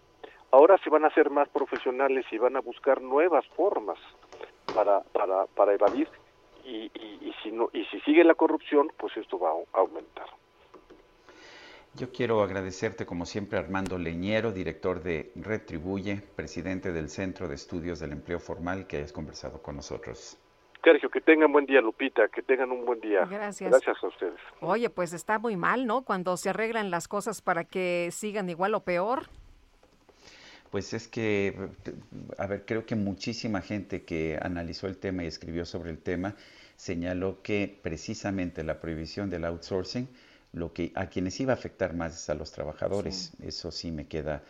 ahora 0.50 0.78
se 0.78 0.90
van 0.90 1.04
a 1.04 1.10
ser 1.10 1.30
más 1.30 1.48
profesionales 1.48 2.24
y 2.30 2.38
van 2.38 2.56
a 2.56 2.60
buscar 2.60 3.00
nuevas 3.00 3.46
formas 3.48 3.98
para, 4.74 5.00
para, 5.00 5.46
para 5.46 5.74
evadir 5.74 6.08
y, 6.64 6.90
y, 6.94 7.34
si 7.42 7.52
no 7.52 7.70
y 7.72 7.84
si 7.86 8.00
sigue 8.00 8.24
la 8.24 8.34
corrupción 8.34 8.90
pues 8.96 9.16
esto 9.16 9.38
va 9.38 9.50
a 9.50 9.78
aumentar 9.80 10.26
yo 11.94 12.12
quiero 12.12 12.42
agradecerte 12.42 13.06
como 13.06 13.24
siempre 13.24 13.58
Armando 13.58 13.96
Leñero, 13.96 14.52
director 14.52 15.02
de 15.02 15.32
Retribuye, 15.34 16.20
presidente 16.36 16.92
del 16.92 17.08
Centro 17.08 17.48
de 17.48 17.54
Estudios 17.54 18.00
del 18.00 18.12
Empleo 18.12 18.38
Formal, 18.38 18.86
que 18.86 18.98
hayas 18.98 19.14
conversado 19.14 19.62
con 19.62 19.76
nosotros. 19.76 20.38
Sergio, 20.86 21.10
que 21.10 21.20
tengan 21.20 21.50
buen 21.50 21.66
día, 21.66 21.80
Lupita, 21.80 22.28
que 22.28 22.42
tengan 22.42 22.70
un 22.70 22.84
buen 22.84 23.00
día. 23.00 23.24
Gracias. 23.24 23.70
Gracias 23.70 23.96
a 24.04 24.06
ustedes. 24.06 24.38
Oye, 24.60 24.88
pues 24.88 25.12
está 25.14 25.40
muy 25.40 25.56
mal, 25.56 25.84
¿no? 25.84 26.02
Cuando 26.02 26.36
se 26.36 26.50
arreglan 26.50 26.92
las 26.92 27.08
cosas 27.08 27.42
para 27.42 27.64
que 27.64 28.10
sigan 28.12 28.48
igual 28.48 28.72
o 28.72 28.84
peor. 28.84 29.24
Pues 30.70 30.92
es 30.92 31.08
que, 31.08 31.54
a 32.38 32.46
ver, 32.46 32.64
creo 32.66 32.86
que 32.86 32.96
muchísima 32.96 33.62
gente 33.62 34.04
que 34.04 34.38
analizó 34.40 34.86
el 34.86 34.98
tema 34.98 35.24
y 35.24 35.26
escribió 35.26 35.64
sobre 35.64 35.90
el 35.90 35.98
tema 35.98 36.34
señaló 36.76 37.42
que 37.42 37.78
precisamente 37.82 38.62
la 38.64 38.80
prohibición 38.80 39.30
del 39.30 39.44
outsourcing 39.44 40.08
lo 40.52 40.72
que 40.72 40.92
a 40.94 41.06
quienes 41.06 41.38
iba 41.40 41.52
a 41.52 41.56
afectar 41.56 41.94
más 41.94 42.14
es 42.14 42.30
a 42.30 42.34
los 42.34 42.50
trabajadores. 42.50 43.32
Eso 43.42 43.70
sí 43.70 43.90
me 43.90 44.06
queda 44.06 44.42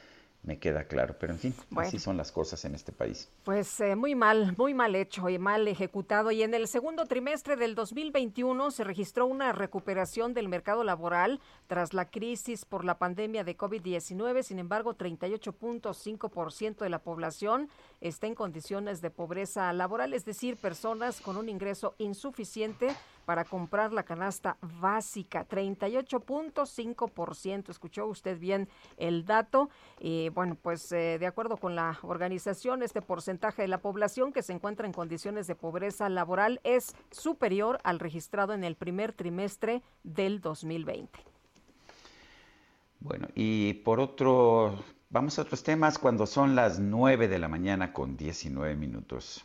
me 0.42 0.58
queda 0.58 0.84
claro. 0.84 1.16
Pero 1.18 1.32
en 1.32 1.38
fin, 1.38 1.54
así 1.76 1.98
son 1.98 2.16
las 2.16 2.32
cosas 2.32 2.64
en 2.64 2.74
este 2.74 2.92
país. 2.92 3.28
Pues 3.44 3.80
eh, 3.80 3.96
muy 3.96 4.14
mal, 4.14 4.54
muy 4.56 4.74
mal 4.74 4.94
hecho 4.94 5.28
y 5.28 5.38
mal 5.38 5.66
ejecutado. 5.68 6.30
Y 6.30 6.42
en 6.42 6.54
el 6.54 6.68
segundo 6.68 7.06
trimestre 7.06 7.56
del 7.56 7.74
2021 7.74 8.70
se 8.70 8.84
registró 8.84 9.26
una 9.26 9.52
recuperación 9.52 10.34
del 10.34 10.48
mercado 10.48 10.84
laboral 10.84 11.40
tras 11.66 11.94
la 11.94 12.10
crisis 12.10 12.64
por 12.64 12.84
la 12.84 12.98
pandemia 12.98 13.44
de 13.44 13.56
COVID-19. 13.56 14.42
Sin 14.42 14.58
embargo, 14.58 14.94
38.5% 14.94 16.78
de 16.78 16.90
la 16.90 17.00
población 17.00 17.68
está 18.00 18.26
en 18.26 18.34
condiciones 18.34 19.00
de 19.00 19.10
pobreza 19.10 19.72
laboral, 19.72 20.14
es 20.14 20.24
decir, 20.24 20.56
personas 20.56 21.20
con 21.20 21.36
un 21.36 21.48
ingreso 21.48 21.94
insuficiente 21.98 22.94
para 23.26 23.44
comprar 23.44 23.92
la 23.92 24.04
canasta 24.04 24.56
básica, 24.80 25.46
38.5%. 25.46 27.68
Escuchó 27.68 28.06
usted 28.06 28.38
bien 28.38 28.70
el 28.96 29.26
dato. 29.26 29.68
Y 30.00 30.30
bueno, 30.30 30.54
pues 30.54 30.90
eh, 30.92 31.18
de 31.18 31.26
acuerdo 31.26 31.58
con 31.58 31.74
la 31.74 31.98
organización, 32.02 32.82
este 32.82 33.02
porcentaje 33.02 33.60
de 33.62 33.68
la 33.68 33.82
población 33.82 34.32
que 34.32 34.40
se 34.42 34.54
encuentra 34.54 34.86
en 34.86 34.94
condiciones 34.94 35.48
de 35.48 35.56
pobreza 35.56 36.08
laboral 36.08 36.60
es 36.62 36.94
superior 37.10 37.80
al 37.82 37.98
registrado 37.98 38.54
en 38.54 38.62
el 38.64 38.76
primer 38.76 39.12
trimestre 39.12 39.82
del 40.04 40.40
2020. 40.40 41.18
Bueno, 43.00 43.26
y 43.34 43.74
por 43.74 43.98
otro, 44.00 44.82
vamos 45.10 45.38
a 45.38 45.42
otros 45.42 45.62
temas 45.64 45.98
cuando 45.98 46.26
son 46.26 46.54
las 46.54 46.78
9 46.78 47.28
de 47.28 47.38
la 47.38 47.48
mañana 47.48 47.92
con 47.92 48.16
19 48.16 48.74
minutos. 48.76 49.44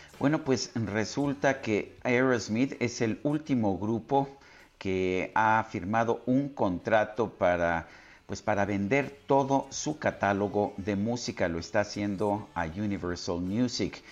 Bueno, 0.21 0.43
pues 0.43 0.69
resulta 0.75 1.61
que 1.61 1.97
Aerosmith 2.03 2.79
es 2.79 3.01
el 3.01 3.19
último 3.23 3.79
grupo 3.79 4.29
que 4.77 5.31
ha 5.33 5.65
firmado 5.67 6.21
un 6.27 6.49
contrato 6.49 7.31
para 7.31 7.87
pues 8.27 8.43
para 8.43 8.65
vender 8.65 9.17
todo 9.25 9.65
su 9.71 9.97
catálogo 9.97 10.75
de 10.77 10.95
música. 10.95 11.47
Lo 11.47 11.57
está 11.57 11.79
haciendo 11.79 12.47
a 12.53 12.67
Universal 12.67 13.41
Music. 13.41 14.03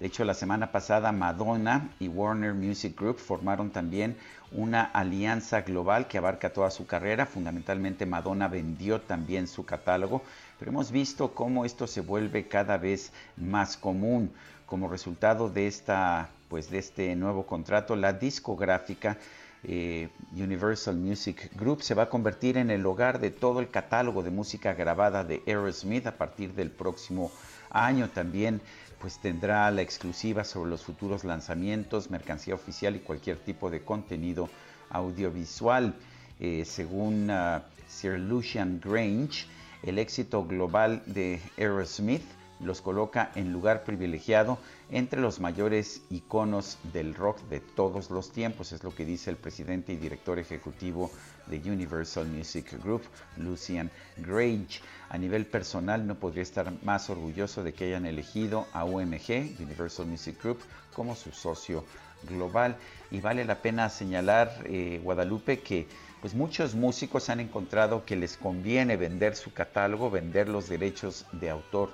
De 0.00 0.06
hecho, 0.06 0.24
la 0.24 0.32
semana 0.32 0.72
pasada 0.72 1.12
Madonna 1.12 1.90
y 2.00 2.08
Warner 2.08 2.54
Music 2.54 2.98
Group 2.98 3.18
formaron 3.18 3.68
también 3.68 4.16
una 4.52 4.84
alianza 4.84 5.60
global 5.60 6.08
que 6.08 6.16
abarca 6.16 6.50
toda 6.50 6.70
su 6.70 6.86
carrera. 6.86 7.26
Fundamentalmente 7.26 8.06
Madonna 8.06 8.48
vendió 8.48 9.02
también 9.02 9.46
su 9.46 9.66
catálogo, 9.66 10.22
pero 10.58 10.70
hemos 10.70 10.90
visto 10.90 11.34
cómo 11.34 11.66
esto 11.66 11.86
se 11.86 12.00
vuelve 12.00 12.48
cada 12.48 12.78
vez 12.78 13.12
más 13.36 13.76
común. 13.76 14.32
Como 14.68 14.88
resultado 14.88 15.48
de 15.48 15.66
esta, 15.66 16.28
pues 16.50 16.70
de 16.70 16.78
este 16.78 17.16
nuevo 17.16 17.46
contrato, 17.46 17.96
la 17.96 18.12
discográfica 18.12 19.16
eh, 19.64 20.10
Universal 20.36 20.94
Music 20.94 21.50
Group 21.56 21.82
se 21.82 21.94
va 21.94 22.02
a 22.02 22.10
convertir 22.10 22.58
en 22.58 22.70
el 22.70 22.84
hogar 22.84 23.18
de 23.18 23.30
todo 23.30 23.60
el 23.60 23.70
catálogo 23.70 24.22
de 24.22 24.30
música 24.30 24.74
grabada 24.74 25.24
de 25.24 25.42
Aerosmith 25.46 26.06
a 26.06 26.18
partir 26.18 26.52
del 26.52 26.70
próximo 26.70 27.32
año. 27.70 28.10
También 28.10 28.60
pues 29.00 29.18
tendrá 29.18 29.70
la 29.70 29.80
exclusiva 29.80 30.44
sobre 30.44 30.68
los 30.68 30.82
futuros 30.82 31.24
lanzamientos, 31.24 32.10
mercancía 32.10 32.54
oficial 32.54 32.94
y 32.94 33.00
cualquier 33.00 33.38
tipo 33.38 33.70
de 33.70 33.80
contenido 33.80 34.50
audiovisual. 34.90 35.94
Eh, 36.40 36.64
según 36.66 37.30
uh, 37.30 37.62
Sir 37.88 38.18
Lucian 38.18 38.80
Grange, 38.84 39.46
el 39.82 39.98
éxito 39.98 40.44
global 40.44 41.02
de 41.06 41.40
Aerosmith 41.56 42.37
los 42.60 42.80
coloca 42.80 43.30
en 43.34 43.52
lugar 43.52 43.84
privilegiado 43.84 44.58
entre 44.90 45.20
los 45.20 45.38
mayores 45.38 46.02
iconos 46.10 46.78
del 46.92 47.14
rock 47.14 47.40
de 47.48 47.60
todos 47.60 48.10
los 48.10 48.30
tiempos, 48.30 48.72
es 48.72 48.82
lo 48.82 48.94
que 48.94 49.04
dice 49.04 49.30
el 49.30 49.36
presidente 49.36 49.92
y 49.92 49.96
director 49.96 50.38
ejecutivo 50.38 51.10
de 51.46 51.58
Universal 51.58 52.26
Music 52.26 52.72
Group, 52.82 53.02
Lucian 53.36 53.90
Grange. 54.16 54.80
A 55.10 55.18
nivel 55.18 55.46
personal 55.46 56.06
no 56.06 56.14
podría 56.14 56.42
estar 56.42 56.72
más 56.82 57.08
orgulloso 57.10 57.62
de 57.62 57.72
que 57.72 57.86
hayan 57.86 58.06
elegido 58.06 58.66
a 58.72 58.84
UMG, 58.84 59.56
Universal 59.60 60.06
Music 60.06 60.42
Group, 60.42 60.60
como 60.94 61.14
su 61.14 61.32
socio 61.32 61.84
global. 62.28 62.76
Y 63.10 63.20
vale 63.20 63.44
la 63.44 63.62
pena 63.62 63.88
señalar, 63.88 64.62
eh, 64.64 65.00
Guadalupe, 65.02 65.60
que 65.60 65.86
pues 66.20 66.34
muchos 66.34 66.74
músicos 66.74 67.30
han 67.30 67.40
encontrado 67.40 68.04
que 68.04 68.16
les 68.16 68.36
conviene 68.36 68.96
vender 68.96 69.36
su 69.36 69.52
catálogo, 69.52 70.10
vender 70.10 70.48
los 70.48 70.68
derechos 70.68 71.26
de 71.32 71.50
autor 71.50 71.90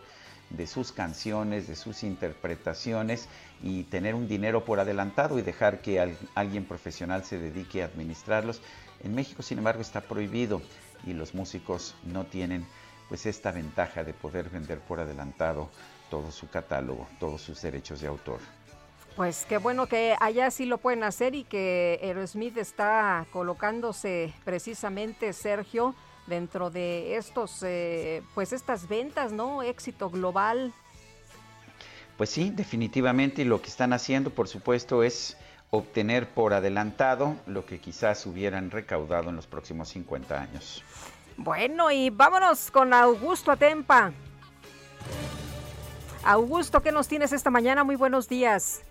de 0.50 0.66
sus 0.66 0.92
canciones, 0.92 1.66
de 1.66 1.76
sus 1.76 2.02
interpretaciones 2.02 3.28
y 3.62 3.84
tener 3.84 4.14
un 4.14 4.28
dinero 4.28 4.64
por 4.64 4.80
adelantado 4.80 5.38
y 5.38 5.42
dejar 5.42 5.80
que 5.80 6.18
alguien 6.34 6.64
profesional 6.64 7.24
se 7.24 7.38
dedique 7.38 7.82
a 7.82 7.86
administrarlos. 7.86 8.62
En 9.02 9.14
México, 9.14 9.42
sin 9.42 9.58
embargo, 9.58 9.80
está 9.80 10.02
prohibido 10.02 10.62
y 11.06 11.12
los 11.12 11.34
músicos 11.34 11.94
no 12.04 12.24
tienen 12.24 12.66
pues 13.08 13.26
esta 13.26 13.52
ventaja 13.52 14.04
de 14.04 14.14
poder 14.14 14.48
vender 14.48 14.80
por 14.80 15.00
adelantado 15.00 15.70
todo 16.10 16.30
su 16.30 16.48
catálogo, 16.48 17.06
todos 17.18 17.42
sus 17.42 17.60
derechos 17.60 18.00
de 18.00 18.06
autor. 18.06 18.40
Pues 19.16 19.46
qué 19.48 19.58
bueno 19.58 19.86
que 19.86 20.16
allá 20.20 20.50
sí 20.50 20.64
lo 20.64 20.78
pueden 20.78 21.04
hacer 21.04 21.34
y 21.34 21.44
que 21.44 22.00
Aerosmith 22.02 22.56
está 22.56 23.26
colocándose 23.32 24.34
precisamente, 24.44 25.32
Sergio, 25.32 25.94
dentro 26.26 26.70
de 26.70 27.16
estos, 27.16 27.62
eh, 27.62 28.22
pues 28.34 28.52
estas 28.52 28.88
ventas, 28.88 29.32
¿no? 29.32 29.62
Éxito 29.62 30.10
global. 30.10 30.72
Pues 32.16 32.30
sí, 32.30 32.50
definitivamente, 32.50 33.42
y 33.42 33.44
lo 33.44 33.60
que 33.60 33.68
están 33.68 33.92
haciendo, 33.92 34.30
por 34.30 34.48
supuesto, 34.48 35.02
es 35.02 35.36
obtener 35.70 36.28
por 36.28 36.54
adelantado 36.54 37.36
lo 37.46 37.66
que 37.66 37.80
quizás 37.80 38.24
hubieran 38.26 38.70
recaudado 38.70 39.30
en 39.30 39.36
los 39.36 39.46
próximos 39.46 39.88
50 39.88 40.40
años. 40.40 40.82
Bueno, 41.36 41.90
y 41.90 42.10
vámonos 42.10 42.70
con 42.70 42.94
Augusto 42.94 43.50
Atempa. 43.50 44.12
Augusto, 46.22 46.80
¿qué 46.80 46.92
nos 46.92 47.08
tienes 47.08 47.32
esta 47.32 47.50
mañana? 47.50 47.82
Muy 47.82 47.96
buenos 47.96 48.28
días. 48.28 48.82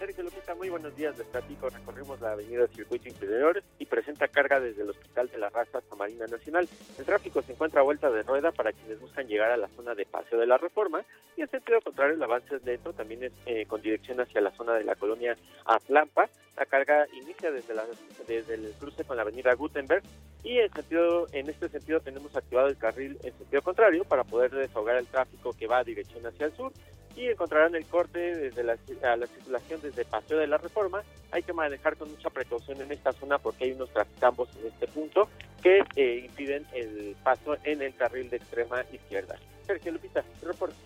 Sergio 0.00 0.24
Lupita, 0.24 0.54
muy 0.54 0.70
buenos 0.70 0.96
días. 0.96 1.18
Les 1.18 1.26
platico, 1.26 1.68
recorrimos 1.68 2.18
la 2.22 2.32
avenida 2.32 2.66
Circuito 2.68 3.06
Interior 3.06 3.62
y 3.78 3.84
presenta 3.84 4.28
carga 4.28 4.58
desde 4.58 4.80
el 4.80 4.88
Hospital 4.88 5.28
de 5.28 5.36
la 5.36 5.50
Raza 5.50 5.76
hasta 5.76 5.94
Marina 5.94 6.26
Nacional. 6.26 6.66
El 6.98 7.04
tráfico 7.04 7.42
se 7.42 7.52
encuentra 7.52 7.82
a 7.82 7.84
vuelta 7.84 8.10
de 8.10 8.22
rueda 8.22 8.50
para 8.50 8.72
quienes 8.72 8.98
buscan 8.98 9.28
llegar 9.28 9.50
a 9.50 9.58
la 9.58 9.68
zona 9.68 9.94
de 9.94 10.06
Paseo 10.06 10.40
de 10.40 10.46
la 10.46 10.56
Reforma 10.56 11.04
y 11.36 11.42
en 11.42 11.50
sentido 11.50 11.82
contrario 11.82 12.14
el 12.14 12.22
avance 12.22 12.56
es 12.56 12.64
lento, 12.64 12.94
también 12.94 13.24
es 13.24 13.32
eh, 13.44 13.66
con 13.66 13.82
dirección 13.82 14.18
hacia 14.22 14.40
la 14.40 14.52
zona 14.52 14.72
de 14.72 14.84
la 14.84 14.94
colonia 14.94 15.36
Atlampa. 15.66 16.30
La 16.56 16.64
carga 16.64 17.06
inicia 17.12 17.50
desde, 17.50 17.74
la, 17.74 17.84
desde 18.26 18.54
el 18.54 18.72
cruce 18.80 19.04
con 19.04 19.18
la 19.18 19.22
avenida 19.22 19.52
Gutenberg 19.52 20.02
y 20.42 20.60
en, 20.60 20.72
sentido, 20.72 21.26
en 21.32 21.50
este 21.50 21.68
sentido 21.68 22.00
tenemos 22.00 22.34
activado 22.34 22.68
el 22.68 22.78
carril 22.78 23.18
en 23.22 23.36
sentido 23.36 23.60
contrario 23.60 24.04
para 24.04 24.24
poder 24.24 24.50
desahogar 24.50 24.96
el 24.96 25.06
tráfico 25.08 25.52
que 25.52 25.66
va 25.66 25.80
a 25.80 25.84
dirección 25.84 26.26
hacia 26.26 26.46
el 26.46 26.52
sur 26.52 26.72
y 27.16 27.28
encontrarán 27.28 27.74
el 27.74 27.86
corte 27.86 28.18
desde 28.18 28.62
la, 28.62 28.76
a 29.02 29.16
la 29.16 29.26
circulación 29.26 29.80
desde 29.82 30.04
Paseo 30.04 30.38
de 30.38 30.46
la 30.46 30.58
Reforma. 30.58 31.02
Hay 31.32 31.42
que 31.42 31.52
manejar 31.52 31.96
con 31.96 32.10
mucha 32.10 32.30
precaución 32.30 32.80
en 32.80 32.92
esta 32.92 33.12
zona 33.12 33.38
porque 33.38 33.64
hay 33.64 33.72
unos 33.72 33.90
traficambos 33.90 34.48
en 34.56 34.68
este 34.68 34.86
punto 34.86 35.28
que 35.62 35.84
eh, 35.96 36.22
impiden 36.26 36.66
el 36.72 37.16
paso 37.22 37.56
en 37.64 37.82
el 37.82 37.94
carril 37.94 38.30
de 38.30 38.36
extrema 38.36 38.82
izquierda. 38.92 39.36
Sergio 39.66 39.92
Lupita, 39.92 40.24
reporte. 40.42 40.76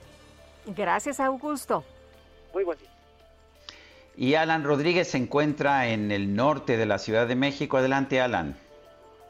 Gracias, 0.67 1.21
Augusto. 1.21 1.85
Muy 2.53 2.65
buen 2.65 2.79
día. 2.79 2.89
Y 4.17 4.35
Alan 4.35 4.65
Rodríguez 4.65 5.09
se 5.09 5.19
encuentra 5.19 5.89
en 5.89 6.11
el 6.11 6.35
norte 6.37 6.77
de 6.77 6.87
la 6.87 6.99
Ciudad 6.99 7.27
de 7.27 7.35
México. 7.35 7.77
Adelante, 7.77 8.21
Alan. 8.21 8.57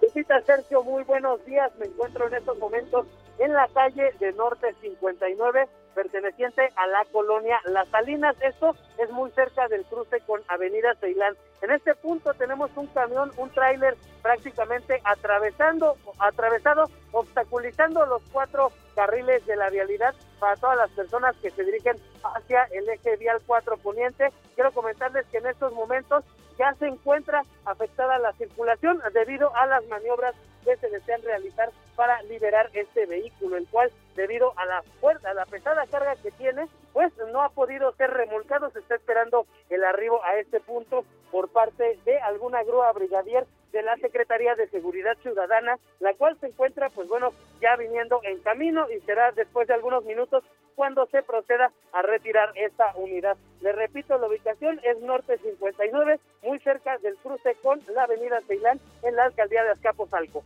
Lupita, 0.02 0.40
Sergio, 0.42 0.82
muy 0.82 1.02
buenos 1.04 1.44
días. 1.46 1.70
Me 1.78 1.86
encuentro 1.86 2.26
en 2.28 2.34
estos 2.34 2.58
momentos 2.58 3.06
en 3.38 3.52
la 3.52 3.68
calle 3.68 4.12
de 4.20 4.32
Norte 4.32 4.74
59 4.80 5.66
perteneciente 5.94 6.72
a 6.76 6.86
la 6.86 7.04
colonia 7.12 7.60
Las 7.64 7.88
Salinas. 7.88 8.36
Esto 8.40 8.76
es 8.98 9.10
muy 9.10 9.30
cerca 9.30 9.68
del 9.68 9.84
cruce 9.84 10.20
con 10.26 10.42
Avenida 10.48 10.94
Ceilán. 11.00 11.34
En 11.62 11.70
este 11.70 11.94
punto 11.94 12.34
tenemos 12.34 12.70
un 12.76 12.86
camión, 12.88 13.32
un 13.36 13.50
tráiler 13.50 13.96
prácticamente 14.22 15.00
atravesando, 15.04 15.96
atravesado, 16.18 16.90
obstaculizando 17.12 18.04
los 18.06 18.22
cuatro 18.32 18.70
carriles 18.94 19.44
de 19.46 19.56
la 19.56 19.70
vialidad 19.70 20.14
para 20.38 20.56
todas 20.56 20.76
las 20.76 20.90
personas 20.90 21.34
que 21.36 21.50
se 21.50 21.64
dirigen 21.64 21.96
hacia 22.22 22.64
el 22.64 22.88
eje 22.88 23.16
vial 23.16 23.40
4 23.46 23.76
poniente. 23.78 24.28
Quiero 24.54 24.72
comentarles 24.72 25.26
que 25.26 25.38
en 25.38 25.46
estos 25.46 25.72
momentos 25.72 26.24
ya 26.58 26.74
se 26.74 26.86
encuentra 26.86 27.42
afectada 27.64 28.18
la 28.18 28.32
circulación 28.34 29.00
debido 29.12 29.54
a 29.56 29.66
las 29.66 29.86
maniobras 29.88 30.34
que 30.64 30.76
se 30.76 30.88
desean 30.88 31.22
realizar 31.22 31.70
para 31.96 32.22
liberar 32.22 32.70
este 32.72 33.06
vehículo, 33.06 33.56
el 33.56 33.66
cual 33.68 33.90
debido 34.16 34.52
a 34.58 34.66
la 34.66 34.82
fuerza, 35.00 35.30
a 35.30 35.34
la 35.34 35.46
pesada 35.46 35.86
carga 35.86 36.16
que 36.16 36.30
tiene, 36.32 36.66
pues 36.92 37.12
no 37.32 37.42
ha 37.42 37.48
podido 37.48 37.92
ser 37.96 38.10
remolcado, 38.10 38.70
se 38.70 38.78
está 38.78 38.94
esperando 38.94 39.46
el 39.70 39.84
arribo 39.84 40.24
a 40.24 40.38
este 40.38 40.60
punto 40.60 41.04
por 41.30 41.48
parte 41.48 41.98
de 42.04 42.18
alguna 42.20 42.62
grúa 42.62 42.92
brigadier 42.92 43.46
de 43.72 43.82
la 43.82 43.96
Secretaría 43.96 44.54
de 44.54 44.68
Seguridad 44.68 45.16
Ciudadana, 45.22 45.76
la 45.98 46.14
cual 46.14 46.38
se 46.38 46.46
encuentra, 46.46 46.90
pues 46.90 47.08
bueno, 47.08 47.32
ya 47.60 47.74
viniendo 47.76 48.20
en 48.22 48.38
camino 48.40 48.86
y 48.90 49.00
será 49.00 49.32
después 49.32 49.66
de 49.66 49.74
algunos 49.74 50.04
minutos 50.04 50.44
cuando 50.76 51.06
se 51.06 51.22
proceda 51.22 51.72
a 51.92 52.02
retirar 52.02 52.52
esta 52.56 52.94
unidad. 52.96 53.36
Le 53.60 53.72
repito, 53.72 54.18
la 54.18 54.28
ubicación 54.28 54.80
es 54.84 55.00
Norte 55.00 55.38
59, 55.38 56.20
muy 56.42 56.58
cerca 56.60 56.98
del 56.98 57.16
cruce 57.16 57.56
con 57.62 57.80
la 57.94 58.04
Avenida 58.04 58.40
Ceilán 58.46 58.80
en 59.02 59.16
la 59.16 59.24
alcaldía 59.24 59.64
de 59.64 59.70
Azcapotzalco. 59.70 60.44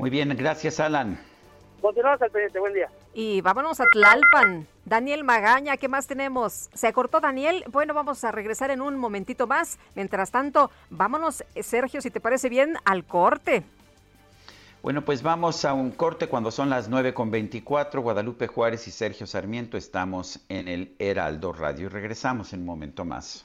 Muy 0.00 0.08
bien, 0.08 0.34
gracias 0.34 0.80
Alan. 0.80 1.20
Continuamos 1.82 2.22
al 2.22 2.30
pendiente, 2.30 2.58
buen 2.58 2.72
día. 2.72 2.88
Y 3.12 3.42
vámonos 3.42 3.80
a 3.80 3.84
Tlalpan. 3.84 4.66
Daniel 4.86 5.24
Magaña, 5.24 5.76
¿qué 5.76 5.88
más 5.88 6.06
tenemos? 6.06 6.70
¿Se 6.72 6.90
cortó 6.94 7.20
Daniel? 7.20 7.64
Bueno, 7.70 7.92
vamos 7.92 8.24
a 8.24 8.32
regresar 8.32 8.70
en 8.70 8.80
un 8.80 8.96
momentito 8.96 9.46
más. 9.46 9.78
Mientras 9.94 10.30
tanto, 10.30 10.70
vámonos, 10.88 11.44
Sergio, 11.60 12.00
si 12.00 12.10
te 12.10 12.18
parece 12.18 12.48
bien, 12.48 12.78
al 12.86 13.04
corte. 13.04 13.62
Bueno, 14.82 15.04
pues 15.04 15.22
vamos 15.22 15.66
a 15.66 15.74
un 15.74 15.90
corte 15.90 16.28
cuando 16.28 16.50
son 16.50 16.70
las 16.70 16.88
9 16.88 17.12
con 17.12 17.30
24. 17.30 18.00
Guadalupe 18.00 18.46
Juárez 18.46 18.88
y 18.88 18.92
Sergio 18.92 19.26
Sarmiento 19.26 19.76
estamos 19.76 20.40
en 20.48 20.68
el 20.68 20.96
Heraldo 20.98 21.52
Radio 21.52 21.84
y 21.84 21.88
regresamos 21.88 22.54
en 22.54 22.60
un 22.60 22.66
momento 22.66 23.04
más. 23.04 23.44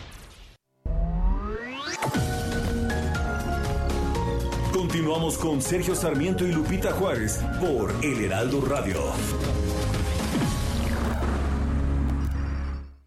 Continuamos 5.01 5.37
con 5.39 5.61
Sergio 5.63 5.95
Sarmiento 5.95 6.45
y 6.45 6.51
Lupita 6.51 6.91
Juárez 6.91 7.39
por 7.59 7.91
El 8.05 8.23
Heraldo 8.23 8.61
Radio. 8.61 9.01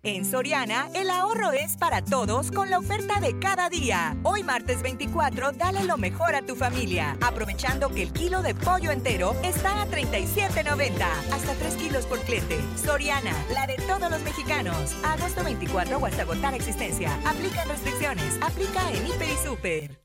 En 0.03 0.25
Soriana, 0.25 0.89
el 0.93 1.09
ahorro 1.09 1.53
es 1.53 1.77
para 1.77 2.05
todos 2.05 2.51
con 2.51 2.69
la 2.69 2.81
oferta 2.81 3.21
de 3.21 3.39
cada 3.39 3.69
día. 3.69 4.17
Hoy 4.25 4.43
martes 4.43 4.83
24, 4.83 5.53
dale 5.53 5.85
lo 5.85 5.97
mejor 5.97 6.35
a 6.35 6.43
tu 6.43 6.57
familia, 6.57 7.17
aprovechando 7.21 7.89
que 7.91 8.03
el 8.03 8.13
kilo 8.13 8.43
de 8.43 8.57
pollo 8.57 8.91
entero 8.91 9.37
está 9.45 9.81
a 9.81 9.87
37.90, 9.87 11.01
hasta 11.33 11.55
3 11.55 11.77
kilos 11.77 12.07
por 12.07 12.19
cliente. 12.23 12.59
Soriana, 12.75 13.37
la 13.55 13.69
de 13.69 13.77
todos 13.87 14.11
los 14.11 14.21
mexicanos. 14.23 14.97
Agosto 15.05 15.45
24 15.45 15.97
o 15.99 16.07
hasta 16.07 16.23
agotar 16.23 16.55
existencia. 16.55 17.17
Aplica 17.25 17.63
restricciones. 17.67 18.37
Aplica 18.43 18.81
en 18.91 19.07
Hiper 19.07 19.29
y 19.29 19.47
Super. 19.47 20.04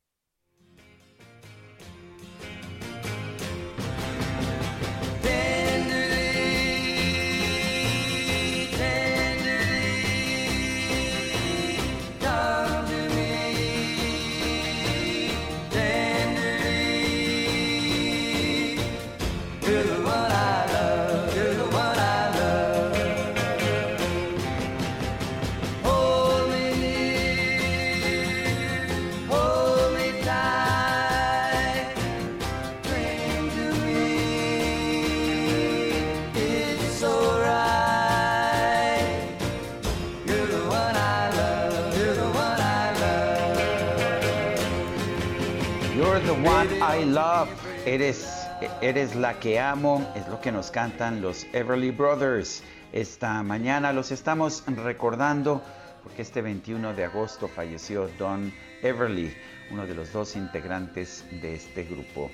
Eres, 47.86 48.48
eres 48.82 49.16
la 49.16 49.40
que 49.40 49.60
amo, 49.60 50.10
es 50.16 50.28
lo 50.28 50.40
que 50.40 50.52
nos 50.52 50.72
cantan 50.72 51.22
los 51.22 51.46
Everly 51.54 51.92
Brothers. 51.92 52.64
Esta 52.94 53.44
mañana 53.44 53.92
los 53.92 54.12
estamos 54.12 54.64
recordando 54.68 55.62
porque 56.04 56.22
este 56.22 56.42
21 56.42 56.94
de 56.94 57.04
agosto 57.04 57.48
falleció 57.48 58.10
Don 58.18 58.54
Everly, 58.82 59.36
uno 59.72 59.86
de 59.86 59.96
los 59.96 60.14
dos 60.14 60.36
integrantes 60.36 61.26
de 61.42 61.56
este 61.56 61.84
grupo. 61.84 62.32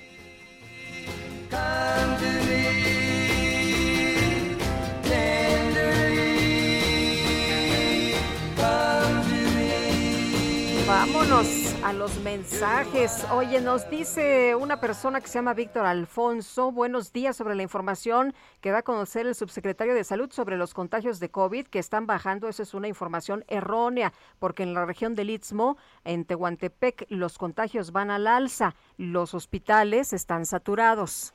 Vámonos 10.87 11.73
a 11.83 11.93
los 11.93 12.19
mensajes. 12.19 13.25
Oye, 13.31 13.59
nos 13.59 13.89
dice 13.89 14.53
una 14.53 14.79
persona 14.79 15.19
que 15.19 15.27
se 15.27 15.39
llama 15.39 15.55
Víctor 15.55 15.83
Alfonso. 15.83 16.71
Buenos 16.71 17.11
días 17.11 17.35
sobre 17.35 17.55
la 17.55 17.63
información 17.63 18.35
que 18.61 18.69
da 18.69 18.79
a 18.79 18.83
conocer 18.83 19.25
el 19.25 19.33
subsecretario 19.33 19.95
de 19.95 20.03
Salud 20.03 20.31
sobre 20.31 20.57
los 20.57 20.75
contagios 20.75 21.19
de 21.19 21.31
COVID 21.31 21.65
que 21.65 21.79
están 21.79 22.05
bajando. 22.05 22.47
Eso 22.47 22.61
es 22.61 22.75
una 22.75 22.87
información 22.87 23.43
errónea, 23.47 24.13
porque 24.37 24.61
en 24.61 24.75
la 24.75 24.85
región 24.85 25.15
del 25.15 25.31
Istmo, 25.31 25.77
en 26.03 26.23
Tehuantepec, 26.23 27.07
los 27.09 27.39
contagios 27.39 27.91
van 27.91 28.11
al 28.11 28.27
alza. 28.27 28.75
Los 28.97 29.33
hospitales 29.33 30.13
están 30.13 30.45
saturados. 30.45 31.34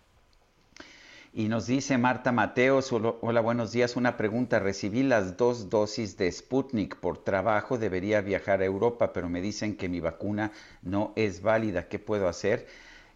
Y 1.33 1.47
nos 1.49 1.69
dice 1.69 1.97
Marta 1.97 2.33
Mateos, 2.33 2.91
hola, 2.93 3.41
buenos 3.41 3.71
días, 3.71 3.95
una 3.95 4.17
pregunta, 4.17 4.59
recibí 4.59 5.05
las 5.05 5.37
dos 5.37 5.71
dosis 5.71 6.17
de 6.17 6.31
Sputnik 6.33 6.97
por 6.97 7.23
trabajo, 7.23 7.79
debería 7.79 8.21
viajar 8.21 8.63
a 8.63 8.65
Europa, 8.65 9.13
pero 9.13 9.29
me 9.29 9.41
dicen 9.41 9.77
que 9.77 9.89
mi 9.89 10.01
vacuna 10.01 10.51
no 10.83 11.13
es 11.15 11.41
válida, 11.41 11.87
¿qué 11.87 12.01
puedo 12.01 12.27
hacer? 12.27 12.67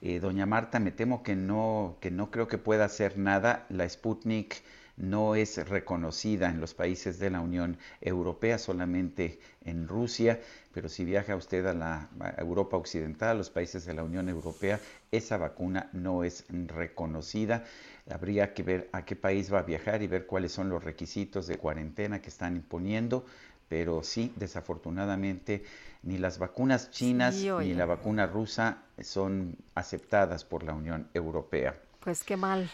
Eh, 0.00 0.20
doña 0.20 0.46
Marta, 0.46 0.78
me 0.78 0.92
temo 0.92 1.24
que 1.24 1.34
no, 1.34 1.96
que 2.00 2.12
no 2.12 2.30
creo 2.30 2.46
que 2.46 2.56
pueda 2.56 2.84
hacer 2.84 3.18
nada, 3.18 3.66
la 3.68 3.88
Sputnik 3.88 4.62
no 4.96 5.34
es 5.34 5.68
reconocida 5.68 6.50
en 6.50 6.60
los 6.60 6.72
países 6.72 7.18
de 7.18 7.30
la 7.30 7.40
Unión 7.40 7.78
Europea, 8.00 8.58
solamente 8.58 9.40
en 9.64 9.88
Rusia, 9.88 10.40
pero 10.72 10.88
si 10.88 11.04
viaja 11.04 11.34
usted 11.34 11.66
a 11.66 11.74
la 11.74 12.08
Europa 12.38 12.76
Occidental, 12.76 13.30
a 13.30 13.34
los 13.34 13.50
países 13.50 13.84
de 13.86 13.94
la 13.94 14.04
Unión 14.04 14.28
Europea, 14.28 14.78
esa 15.10 15.36
vacuna 15.36 15.90
no 15.92 16.22
es 16.22 16.44
reconocida. 16.48 17.64
Habría 18.10 18.52
que 18.52 18.62
ver 18.62 18.90
a 18.92 19.04
qué 19.04 19.16
país 19.16 19.52
va 19.52 19.60
a 19.60 19.62
viajar 19.62 20.02
y 20.02 20.06
ver 20.06 20.26
cuáles 20.26 20.52
son 20.52 20.68
los 20.68 20.84
requisitos 20.84 21.46
de 21.46 21.56
cuarentena 21.56 22.20
que 22.20 22.28
están 22.28 22.56
imponiendo, 22.56 23.24
pero 23.68 24.02
sí, 24.02 24.32
desafortunadamente, 24.36 25.64
ni 26.02 26.18
las 26.18 26.38
vacunas 26.38 26.90
chinas 26.90 27.34
ni 27.36 27.74
la 27.74 27.86
vacuna 27.86 28.26
rusa 28.26 28.82
son 29.00 29.56
aceptadas 29.74 30.44
por 30.44 30.64
la 30.64 30.74
Unión 30.74 31.08
Europea. 31.14 31.80
Pues 32.00 32.22
qué 32.24 32.36
mal. 32.36 32.70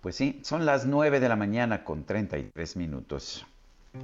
Pues 0.00 0.16
sí, 0.16 0.40
son 0.42 0.66
las 0.66 0.84
9 0.84 1.20
de 1.20 1.28
la 1.28 1.36
mañana 1.36 1.84
con 1.84 2.04
33 2.04 2.76
minutos. 2.76 3.46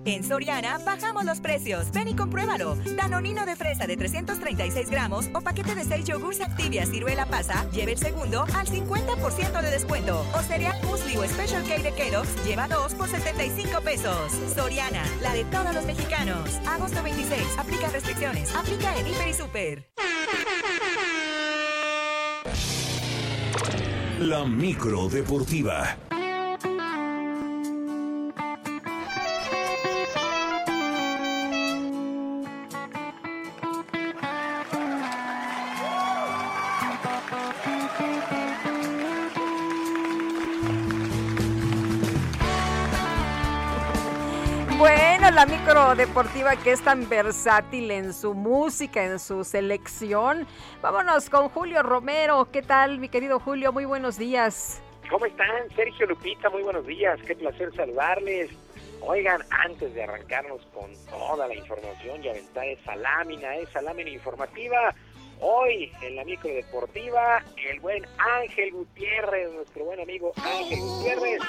En 0.05 0.25
Soriana 0.25 0.79
bajamos 0.85 1.25
los 1.25 1.41
precios. 1.41 1.91
Ven 1.93 2.09
y 2.09 2.15
compruébalo. 2.15 2.77
Danonino 2.97 3.47
de 3.47 3.57
fresa 3.57 3.87
de 3.87 3.97
336 3.97 4.91
gramos 4.91 5.27
o 5.33 5.41
paquete 5.41 5.75
de 5.75 5.85
6 5.85 6.05
yogurts 6.05 6.41
Activia 6.41 6.87
ciruela 6.87 7.27
pasa, 7.27 7.69
lleve 7.71 7.93
el 7.93 7.99
segundo 7.99 8.43
al 8.55 8.67
50% 8.67 9.63
de 9.63 9.71
descuento. 9.71 10.25
O 10.35 10.43
cereal 10.43 10.77
musli 10.85 11.17
o 11.17 11.25
special 11.25 11.63
K 11.65 11.83
de 11.83 11.93
Kellogg's 11.93 12.45
lleva 12.45 12.69
2 12.69 12.95
por 12.95 13.09
75 13.09 13.81
pesos. 13.81 14.33
Soriana, 14.55 15.03
la 15.23 15.33
de 15.33 15.45
todos 15.45 15.75
los 15.75 15.85
mexicanos. 15.85 16.51
Agosto 16.67 17.03
26. 17.03 17.59
Aplica 17.59 17.89
restricciones. 17.89 18.55
Aplica 18.55 18.97
en 18.97 19.07
Hiper 19.07 19.29
y 19.29 19.35
Super. 19.35 19.91
La 24.19 24.45
micro 24.45 25.09
deportiva. 25.09 25.97
Micro 45.47 45.95
deportiva 45.95 46.57
que 46.57 46.73
es 46.73 46.83
tan 46.83 47.09
versátil 47.09 47.91
en 47.91 48.13
su 48.13 48.35
música, 48.35 49.05
en 49.05 49.19
su 49.19 49.45
selección. 49.45 50.47
Vámonos 50.83 51.31
con 51.31 51.49
Julio 51.51 51.83
Romero. 51.83 52.49
¿Qué 52.51 52.63
tal, 52.63 52.99
mi 52.99 53.09
querido 53.09 53.39
Julio? 53.39 53.73
Muy 53.73 53.85
buenos 53.85 54.19
días. 54.19 54.83
¿Cómo 55.09 55.25
están? 55.27 55.69
Sergio 55.77 56.07
Lupita, 56.07 56.51
muy 56.51 56.63
buenos 56.63 56.85
días. 56.87 57.21
Qué 57.27 57.37
placer 57.37 57.75
saludarles. 57.77 58.51
Oigan, 59.03 59.41
antes 59.51 59.95
de 59.95 60.03
arrancarnos 60.03 60.63
con 60.75 60.91
toda 61.09 61.47
la 61.47 61.55
información 61.55 62.25
y 62.25 62.29
aventar 62.29 62.67
esa 62.67 62.97
lámina, 62.97 63.55
esa 63.57 63.83
lámina 63.83 64.11
informativa, 64.11 64.95
Hoy 65.41 65.93
en 66.01 66.17
la 66.17 66.25
micro 66.25 66.49
deportiva, 66.49 67.43
el 67.69 67.81
buen 67.81 68.07
Ángel 68.17 68.73
Gutiérrez, 68.73 69.53
nuestro 69.53 69.85
buen 69.85 70.01
amigo 70.01 70.33
Ángel 70.37 70.81
Gutiérrez, 70.81 71.41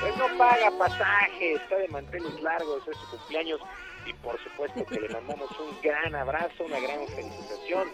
pues 0.00 0.16
no 0.16 0.26
paga 0.38 0.70
pasaje, 0.78 1.54
está 1.54 1.76
de 1.76 1.88
manteles 1.88 2.40
largos, 2.40 2.86
es 2.86 2.96
su 2.96 3.16
cumpleaños 3.16 3.60
y 4.06 4.12
por 4.14 4.38
supuesto 4.44 4.84
que 4.86 5.00
le 5.00 5.08
mandamos 5.08 5.50
un 5.58 5.76
gran 5.82 6.14
abrazo, 6.14 6.64
una 6.64 6.78
gran 6.78 7.04
felicitación, 7.08 7.88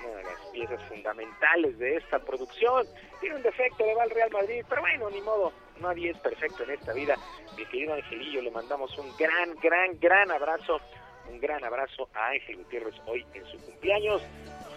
una 0.00 0.16
de 0.16 0.24
las 0.24 0.46
piezas 0.52 0.82
fundamentales 0.88 1.78
de 1.78 1.96
esta 1.96 2.18
producción. 2.18 2.84
Tiene 3.20 3.36
un 3.36 3.42
defecto, 3.42 3.86
le 3.86 3.94
va 3.94 4.02
al 4.02 4.10
Real 4.10 4.30
Madrid, 4.32 4.64
pero 4.68 4.80
bueno, 4.80 5.08
ni 5.10 5.20
modo, 5.20 5.52
nadie 5.80 6.10
es 6.10 6.18
perfecto 6.18 6.64
en 6.64 6.70
esta 6.70 6.92
vida. 6.92 7.14
Mi 7.56 7.64
querido 7.66 7.94
Angelillo, 7.94 8.42
le 8.42 8.50
mandamos 8.50 8.96
un 8.98 9.16
gran, 9.16 9.54
gran, 9.62 10.00
gran 10.00 10.32
abrazo, 10.32 10.80
un 11.28 11.38
gran 11.38 11.62
abrazo 11.62 12.08
a 12.14 12.30
Ángel 12.30 12.56
Gutiérrez 12.56 12.94
hoy 13.06 13.24
en 13.34 13.44
su 13.46 13.58
cumpleaños 13.58 14.20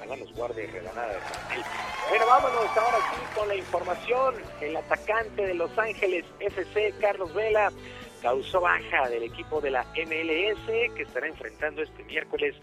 ojalá 0.04 0.18
nos 0.18 0.34
guarde 0.34 0.68
regalada 0.68 1.14
de 1.14 1.20
Bueno, 2.10 2.26
vámonos 2.28 2.78
ahora 2.78 2.98
sí 2.98 3.36
con 3.36 3.48
la 3.48 3.56
información. 3.56 4.36
El 4.62 4.76
atacante 4.76 5.46
de 5.46 5.54
Los 5.54 5.78
Ángeles 5.78 6.26
FC, 6.40 6.94
Carlos 7.00 7.34
Vela, 7.34 7.72
causó 8.22 8.62
baja 8.62 9.10
del 9.10 9.24
equipo 9.24 9.62
de 9.62 9.72
la 9.72 9.84
MLS 9.84 10.94
que 10.96 11.04
estará 11.04 11.28
enfrentando 11.28 11.82
este 11.82 12.04
miércoles 12.04 12.56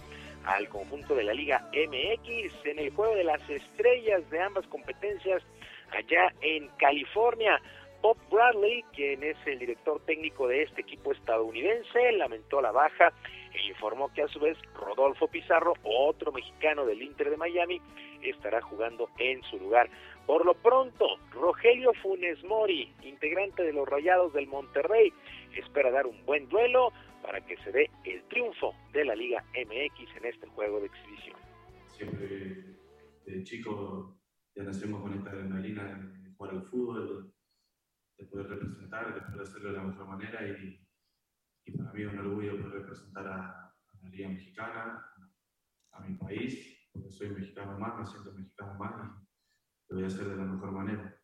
al 0.45 0.69
conjunto 0.69 1.15
de 1.15 1.25
la 1.25 1.35
Liga 1.35 1.69
MX 1.73 2.65
en 2.65 2.79
el 2.79 2.91
juego 2.93 3.15
de 3.15 3.25
las 3.25 3.49
estrellas 3.49 4.29
de 4.31 4.41
ambas 4.41 4.67
competencias 4.69 5.43
allá 5.93 6.33
en 6.41 6.69
California. 6.79 7.61
Bob 8.01 8.17
Bradley, 8.31 8.83
quien 8.95 9.23
es 9.23 9.37
el 9.45 9.59
director 9.59 10.01
técnico 10.07 10.49
de 10.49 10.63
este 10.63 10.81
equipo 10.81 11.13
estadounidense, 11.13 12.13
lamentó 12.13 12.63
la 12.63 12.73
baja 12.73 13.13
informó 13.69 14.13
que 14.13 14.23
a 14.23 14.29
su 14.29 14.39
vez 14.39 14.57
Rodolfo 14.75 15.29
Pizarro, 15.29 15.75
otro 15.85 16.33
mexicano 16.33 16.87
del 16.87 17.03
Inter 17.03 17.31
de 17.31 17.37
Miami, 17.37 17.81
estará 18.23 18.61
jugando 18.61 19.09
en 19.19 19.43
su 19.45 19.59
lugar. 19.59 19.91
Por 20.27 20.45
lo 20.45 20.55
pronto, 20.55 21.07
Rogelio 21.33 21.93
Funes 22.03 22.43
Mori, 22.45 22.93
integrante 23.03 23.63
de 23.63 23.73
los 23.73 23.89
Rayados 23.89 24.33
del 24.33 24.47
Monterrey, 24.47 25.13
espera 25.57 25.91
dar 25.91 26.07
un 26.07 26.25
buen 26.25 26.49
duelo 26.49 26.93
para 27.23 27.41
que 27.45 27.57
se 27.59 27.73
dé 27.73 27.91
el 28.05 28.23
triunfo 28.25 28.75
de 28.93 29.05
la 29.05 29.15
Liga 29.15 29.45
MX 29.53 30.17
en 30.17 30.27
este 30.27 30.47
juego 30.49 30.81
de 30.81 30.87
exhibición. 30.87 31.37
Siempre 31.89 32.77
de 33.27 33.45
chico 33.45 34.17
ya 34.55 34.63
nacemos 34.63 35.03
con 35.03 35.15
esta 35.15 35.31
adrenalina 35.31 35.85
de 36.23 36.31
jugar 36.33 36.55
al 36.55 36.63
fútbol, 36.65 37.33
de 38.19 38.25
poder 38.27 38.49
representar, 38.49 39.15
de 39.15 39.21
poder 39.21 39.41
hacerlo 39.43 39.71
de 39.71 39.77
la 39.77 39.85
mejor 39.85 40.07
manera 40.07 40.47
y 40.47 40.81
y 41.65 41.73
para 41.73 41.93
mí 41.93 42.03
es 42.03 42.13
un 42.13 42.19
orgullo 42.19 42.61
poder 42.61 42.83
representar 42.83 43.27
a, 43.27 43.75
la 44.03 44.09
Liga 44.09 44.29
Mexicana, 44.29 45.07
a 45.93 46.01
mi 46.01 46.17
país, 46.17 46.89
porque 46.93 47.11
soy 47.11 47.31
mexicano 47.31 47.79
más, 47.79 47.99
me 47.99 48.07
siento 48.07 48.33
mexicano 48.33 48.75
más 48.75 48.93
y 48.97 49.93
lo 49.93 49.97
voy 49.97 50.05
a 50.05 50.07
hacer 50.07 50.27
de 50.27 50.37
la 50.37 50.45
mejor 50.45 50.73
manera. 50.73 51.21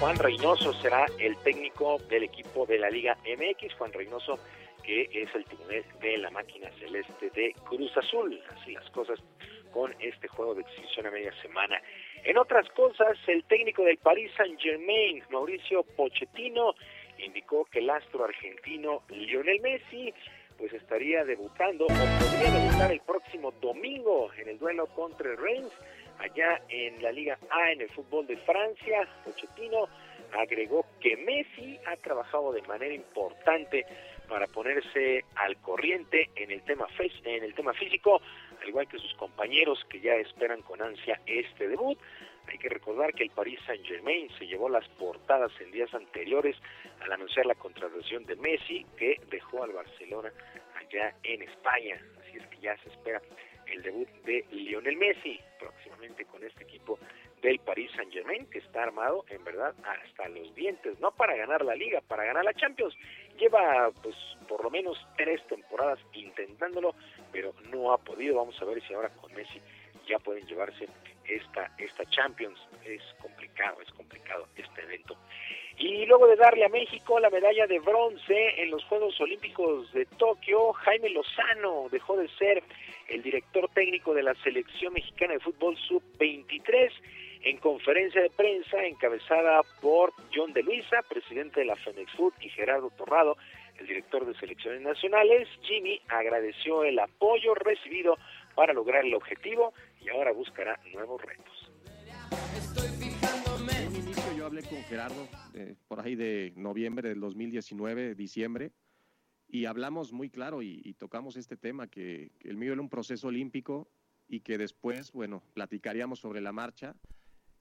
Juan 0.00 0.16
Reynoso 0.16 0.72
será 0.74 1.06
el 1.18 1.36
técnico 1.38 1.98
del 2.08 2.22
equipo 2.22 2.64
de 2.66 2.78
la 2.78 2.88
Liga 2.88 3.18
MX. 3.24 3.74
Juan 3.74 3.92
Reynoso, 3.92 4.38
que 4.84 5.08
es 5.12 5.34
el 5.34 5.44
timonel 5.44 5.84
de 6.00 6.18
la 6.18 6.30
máquina 6.30 6.70
celeste 6.78 7.30
de 7.30 7.52
Cruz 7.68 7.96
Azul. 7.96 8.40
Así 8.56 8.72
las 8.72 8.88
cosas 8.90 9.18
con 9.72 9.94
este 10.00 10.28
juego 10.28 10.54
de 10.54 10.62
exhibición 10.62 11.06
a 11.06 11.10
media 11.10 11.32
semana. 11.42 11.80
En 12.24 12.36
otras 12.36 12.68
cosas, 12.70 13.16
el 13.26 13.44
técnico 13.44 13.84
del 13.84 13.98
Paris 13.98 14.30
Saint-Germain, 14.36 15.22
Mauricio 15.30 15.82
Pochettino, 15.96 16.74
indicó 17.18 17.64
que 17.66 17.80
el 17.80 17.90
astro 17.90 18.24
argentino 18.24 19.02
Lionel 19.08 19.60
Messi 19.60 20.12
pues 20.56 20.72
estaría 20.72 21.24
debutando 21.24 21.84
o 21.84 21.88
podría 21.88 22.50
debutar 22.50 22.92
el 22.92 23.00
próximo 23.00 23.52
domingo 23.60 24.32
en 24.34 24.48
el 24.48 24.58
duelo 24.58 24.86
contra 24.88 25.30
el 25.30 25.36
Reims 25.36 25.72
allá 26.18 26.60
en 26.68 27.00
la 27.00 27.12
Liga 27.12 27.38
A 27.50 27.70
en 27.70 27.80
el 27.80 27.88
fútbol 27.90 28.26
de 28.26 28.36
Francia. 28.38 29.08
Pochettino 29.24 29.86
agregó 30.32 30.84
que 31.00 31.16
Messi 31.16 31.78
ha 31.86 31.96
trabajado 31.96 32.52
de 32.52 32.62
manera 32.62 32.92
importante 32.92 33.86
para 34.28 34.46
ponerse 34.46 35.24
al 35.36 35.56
corriente 35.58 36.30
en 36.36 36.50
el 36.50 36.62
tema 36.62 36.86
en 37.24 37.44
el 37.44 37.54
tema 37.54 37.72
físico 37.72 38.20
al 38.68 38.72
igual 38.72 38.88
que 38.88 38.98
sus 38.98 39.14
compañeros 39.14 39.82
que 39.88 39.98
ya 39.98 40.14
esperan 40.16 40.60
con 40.60 40.82
ansia 40.82 41.18
este 41.24 41.68
debut. 41.68 41.98
Hay 42.48 42.58
que 42.58 42.68
recordar 42.68 43.14
que 43.14 43.22
el 43.22 43.30
Paris 43.30 43.58
Saint-Germain 43.66 44.28
se 44.38 44.46
llevó 44.46 44.68
las 44.68 44.86
portadas 44.90 45.50
en 45.60 45.70
días 45.70 45.92
anteriores 45.94 46.54
al 47.00 47.12
anunciar 47.12 47.46
la 47.46 47.54
contratación 47.54 48.24
de 48.26 48.36
Messi, 48.36 48.84
que 48.98 49.20
dejó 49.30 49.64
al 49.64 49.72
Barcelona 49.72 50.30
allá 50.76 51.14
en 51.22 51.42
España. 51.42 51.98
Así 52.20 52.36
es 52.36 52.46
que 52.48 52.58
ya 52.58 52.76
se 52.78 52.90
espera 52.90 53.22
el 53.72 53.82
debut 53.82 54.08
de 54.24 54.44
Lionel 54.50 54.96
Messi, 54.96 55.40
próximamente 55.58 56.24
con 56.26 56.44
este 56.44 56.64
equipo 56.64 56.98
del 57.42 57.58
Paris 57.60 57.90
Saint 57.94 58.12
Germain, 58.12 58.46
que 58.46 58.58
está 58.58 58.82
armado 58.82 59.24
en 59.28 59.44
verdad 59.44 59.74
hasta 59.84 60.28
los 60.28 60.54
dientes, 60.54 60.98
no 61.00 61.10
para 61.12 61.36
ganar 61.36 61.64
la 61.64 61.74
liga, 61.74 62.00
para 62.00 62.24
ganar 62.24 62.44
la 62.44 62.54
Champions. 62.54 62.94
Lleva 63.38 63.90
pues 64.02 64.16
por 64.48 64.64
lo 64.64 64.70
menos 64.70 64.98
tres 65.16 65.46
temporadas 65.46 65.98
intentándolo, 66.12 66.94
pero 67.32 67.54
no 67.70 67.92
ha 67.92 67.98
podido. 67.98 68.36
Vamos 68.36 68.60
a 68.60 68.64
ver 68.64 68.82
si 68.86 68.94
ahora 68.94 69.10
con 69.10 69.32
Messi 69.34 69.60
ya 70.08 70.18
pueden 70.18 70.46
llevarse 70.46 70.88
esta, 71.26 71.70
esta 71.78 72.04
Champions. 72.10 72.58
Es 72.84 73.02
complicado, 73.20 73.80
es 73.82 73.92
complicado 73.92 74.46
este 74.56 74.82
evento. 74.82 75.16
Y 75.78 76.06
luego 76.06 76.26
de 76.26 76.36
darle 76.36 76.64
a 76.64 76.68
México 76.68 77.20
la 77.20 77.30
medalla 77.30 77.66
de 77.66 77.78
bronce 77.78 78.60
en 78.60 78.70
los 78.70 78.84
Juegos 78.84 79.20
Olímpicos 79.20 79.92
de 79.92 80.06
Tokio, 80.06 80.72
Jaime 80.72 81.10
Lozano 81.10 81.88
dejó 81.90 82.16
de 82.16 82.28
ser 82.30 82.62
el 83.08 83.22
director 83.22 83.68
técnico 83.72 84.12
de 84.12 84.24
la 84.24 84.34
selección 84.42 84.92
mexicana 84.92 85.34
de 85.34 85.40
fútbol 85.40 85.76
sub-23 85.76 86.90
en 87.42 87.58
conferencia 87.58 88.20
de 88.20 88.30
prensa 88.30 88.84
encabezada 88.84 89.62
por 89.80 90.12
John 90.34 90.52
de 90.52 90.62
Luisa, 90.62 91.02
presidente 91.08 91.60
de 91.60 91.66
la 91.66 91.76
Fenex 91.76 92.10
Food, 92.12 92.34
y 92.40 92.48
Gerardo 92.50 92.90
Torrado, 92.90 93.36
el 93.78 93.86
director 93.86 94.26
de 94.26 94.34
selecciones 94.38 94.82
nacionales, 94.82 95.48
Jimmy 95.62 96.00
agradeció 96.08 96.84
el 96.84 96.98
apoyo 96.98 97.54
recibido 97.54 98.16
para 98.54 98.72
lograr 98.72 99.04
el 99.04 99.14
objetivo 99.14 99.72
y 100.00 100.08
ahora 100.08 100.32
buscará 100.32 100.78
nuevos 100.92 101.22
retos. 101.22 101.70
En 102.30 103.88
un 103.88 103.96
inicio 103.96 104.36
yo 104.36 104.46
hablé 104.46 104.62
con 104.62 104.82
Gerardo 104.84 105.28
eh, 105.54 105.74
por 105.86 106.00
ahí 106.00 106.16
de 106.16 106.52
noviembre 106.56 107.08
del 107.08 107.20
2019, 107.20 108.14
diciembre, 108.14 108.72
y 109.48 109.64
hablamos 109.64 110.12
muy 110.12 110.28
claro 110.28 110.62
y, 110.62 110.82
y 110.84 110.94
tocamos 110.94 111.36
este 111.36 111.56
tema, 111.56 111.88
que, 111.88 112.32
que 112.38 112.48
el 112.48 112.56
mío 112.56 112.72
era 112.72 112.82
un 112.82 112.90
proceso 112.90 113.28
olímpico 113.28 113.88
y 114.28 114.40
que 114.40 114.58
después, 114.58 115.12
bueno, 115.12 115.42
platicaríamos 115.54 116.20
sobre 116.20 116.40
la 116.40 116.52
marcha 116.52 116.94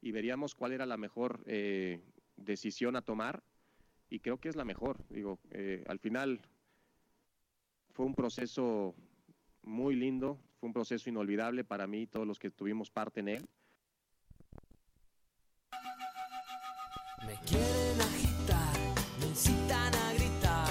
y 0.02 0.12
veríamos 0.12 0.54
cuál 0.54 0.74
era 0.74 0.86
la 0.86 0.98
mejor 0.98 1.44
eh, 1.48 2.02
decisión 2.36 2.96
a 2.96 3.02
tomar 3.02 3.42
y 4.10 4.20
creo 4.20 4.38
que 4.40 4.50
es 4.50 4.56
la 4.56 4.66
mejor. 4.66 4.98
Digo, 5.10 5.40
eh, 5.52 5.84
al 5.88 6.00
final 6.00 6.42
fue 7.92 8.06
un 8.06 8.16
proceso 8.16 8.96
muy 9.64 9.96
lindo, 9.96 10.40
fue 10.60 10.68
un 10.68 10.74
proceso 10.74 11.10
inolvidable 11.10 11.64
para 11.64 11.88
mí 11.88 12.02
y 12.02 12.08
todos 12.08 12.28
los 12.28 12.40
que 12.40 12.50
tuvimos 12.50 12.90
parte 12.90 13.20
en 13.20 13.28
él. 13.30 13.50
Me 17.26 17.34
quieren 17.46 18.02
agitar, 18.02 18.74
me 19.20 19.28
incitan 19.28 19.94
a 19.94 20.14
gritar. 20.14 20.70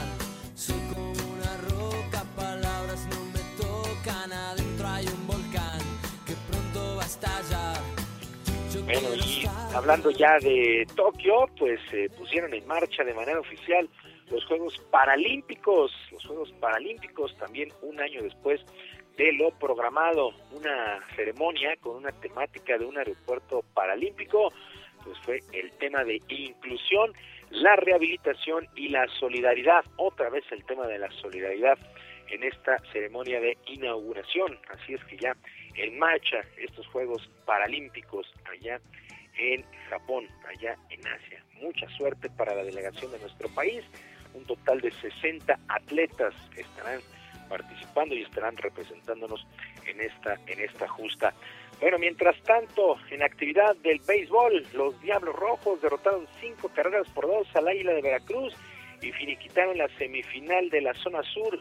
Soy 0.54 0.80
como 0.94 1.10
una 1.10 1.56
roca, 1.68 2.24
palabras 2.34 3.06
no 3.08 3.24
me 3.26 3.40
tocan. 3.60 4.32
Adentro 4.32 4.86
hay 4.86 5.06
un 5.06 5.26
volcán 5.26 5.80
que 6.24 6.34
pronto 6.48 6.96
va 6.96 7.02
a 7.02 7.06
estallar. 7.06 7.82
Yo 8.72 8.82
Bueno, 8.84 9.14
y 9.16 9.45
hablando 9.76 10.10
ya 10.10 10.38
de 10.38 10.86
Tokio, 10.96 11.46
pues 11.58 11.78
se 11.90 12.08
pusieron 12.10 12.54
en 12.54 12.66
marcha 12.66 13.04
de 13.04 13.12
manera 13.12 13.38
oficial 13.38 13.88
los 14.30 14.44
Juegos 14.46 14.78
Paralímpicos, 14.90 15.92
los 16.10 16.24
Juegos 16.24 16.50
Paralímpicos 16.60 17.36
también 17.36 17.68
un 17.82 18.00
año 18.00 18.22
después 18.22 18.60
de 19.18 19.32
lo 19.34 19.50
programado, 19.58 20.30
una 20.52 20.98
ceremonia 21.14 21.76
con 21.80 21.96
una 21.96 22.10
temática 22.12 22.78
de 22.78 22.86
un 22.86 22.96
aeropuerto 22.96 23.62
paralímpico, 23.74 24.50
pues 25.04 25.18
fue 25.20 25.40
el 25.52 25.70
tema 25.72 26.04
de 26.04 26.22
inclusión, 26.28 27.12
la 27.50 27.76
rehabilitación 27.76 28.66
y 28.76 28.88
la 28.88 29.06
solidaridad, 29.20 29.84
otra 29.96 30.30
vez 30.30 30.44
el 30.52 30.64
tema 30.64 30.86
de 30.86 30.98
la 30.98 31.10
solidaridad 31.10 31.78
en 32.28 32.42
esta 32.42 32.78
ceremonia 32.92 33.40
de 33.40 33.56
inauguración, 33.66 34.58
así 34.70 34.94
es 34.94 35.04
que 35.04 35.18
ya 35.18 35.36
en 35.74 35.98
marcha 35.98 36.40
estos 36.56 36.86
Juegos 36.88 37.28
Paralímpicos 37.44 38.26
allá 38.50 38.80
Japón, 39.90 40.26
allá 40.48 40.76
en 40.90 41.06
Asia. 41.06 41.44
Mucha 41.60 41.88
suerte 41.90 42.30
para 42.30 42.54
la 42.54 42.64
delegación 42.64 43.10
de 43.12 43.18
nuestro 43.18 43.48
país, 43.50 43.84
un 44.34 44.44
total 44.44 44.80
de 44.80 44.90
60 44.90 45.58
atletas 45.68 46.34
estarán 46.56 47.00
participando 47.48 48.14
y 48.14 48.22
estarán 48.22 48.56
representándonos 48.56 49.46
en 49.86 50.00
esta 50.00 50.36
en 50.46 50.60
esta 50.60 50.88
justa. 50.88 51.32
Bueno, 51.80 51.98
mientras 51.98 52.40
tanto, 52.42 52.96
en 53.10 53.22
actividad 53.22 53.76
del 53.76 54.00
béisbol, 54.06 54.66
los 54.72 55.00
Diablos 55.02 55.36
Rojos 55.36 55.80
derrotaron 55.82 56.26
cinco 56.40 56.70
carreras 56.74 57.08
por 57.10 57.26
dos 57.26 57.46
al 57.54 57.68
Águila 57.68 57.92
de 57.92 58.02
Veracruz 58.02 58.54
y 59.02 59.12
finiquitaron 59.12 59.76
la 59.76 59.88
semifinal 59.98 60.70
de 60.70 60.80
la 60.80 60.94
zona 60.94 61.22
sur. 61.22 61.60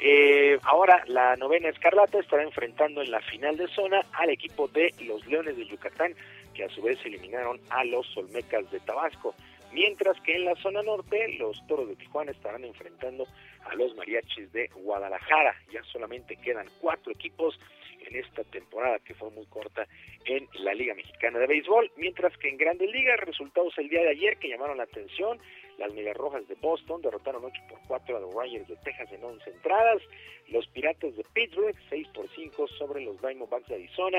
Eh, 0.00 0.58
ahora 0.62 1.02
la 1.06 1.34
novena 1.36 1.70
Escarlata 1.70 2.20
estará 2.20 2.44
enfrentando 2.44 3.02
en 3.02 3.10
la 3.10 3.20
final 3.22 3.56
de 3.56 3.66
zona 3.68 4.00
al 4.12 4.30
equipo 4.30 4.68
de 4.68 4.94
los 5.00 5.26
Leones 5.26 5.56
de 5.56 5.66
Yucatán, 5.66 6.14
que 6.58 6.64
a 6.64 6.68
su 6.70 6.82
vez 6.82 6.98
eliminaron 7.04 7.60
a 7.70 7.84
los 7.84 8.04
Olmecas 8.16 8.68
de 8.72 8.80
Tabasco. 8.80 9.32
Mientras 9.72 10.20
que 10.22 10.34
en 10.34 10.44
la 10.44 10.56
zona 10.56 10.82
norte, 10.82 11.36
los 11.38 11.64
Toros 11.68 11.88
de 11.88 11.94
Tijuana 11.94 12.32
estarán 12.32 12.64
enfrentando 12.64 13.28
a 13.64 13.76
los 13.76 13.94
Mariachis 13.94 14.50
de 14.52 14.66
Guadalajara. 14.74 15.54
Ya 15.72 15.84
solamente 15.84 16.36
quedan 16.36 16.66
cuatro 16.80 17.12
equipos 17.12 17.60
en 18.00 18.16
esta 18.16 18.42
temporada 18.44 18.98
que 18.98 19.14
fue 19.14 19.30
muy 19.30 19.46
corta 19.46 19.86
en 20.24 20.48
la 20.54 20.74
Liga 20.74 20.94
Mexicana 20.94 21.38
de 21.38 21.46
Béisbol, 21.46 21.92
mientras 21.96 22.36
que 22.38 22.48
en 22.48 22.56
Grandes 22.56 22.90
Ligas, 22.90 23.20
resultados 23.20 23.78
el 23.78 23.88
día 23.88 24.00
de 24.00 24.10
ayer 24.10 24.36
que 24.38 24.48
llamaron 24.48 24.78
la 24.78 24.84
atención, 24.84 25.38
las 25.78 25.92
Medias 25.94 26.16
Rojas 26.16 26.46
de 26.48 26.54
Boston 26.56 27.00
derrotaron 27.00 27.44
8 27.44 27.62
por 27.68 27.78
4 27.86 28.16
a 28.16 28.20
los 28.20 28.34
Rangers 28.34 28.68
de 28.68 28.76
Texas 28.76 29.10
en 29.12 29.24
11 29.24 29.50
entradas, 29.50 30.02
los 30.48 30.66
Piratas 30.68 31.16
de 31.16 31.24
Pittsburgh 31.32 31.76
6 31.88 32.08
por 32.14 32.28
5 32.28 32.68
sobre 32.78 33.04
los 33.04 33.20
Diamondbacks 33.20 33.68
de 33.68 33.76
Arizona, 33.76 34.18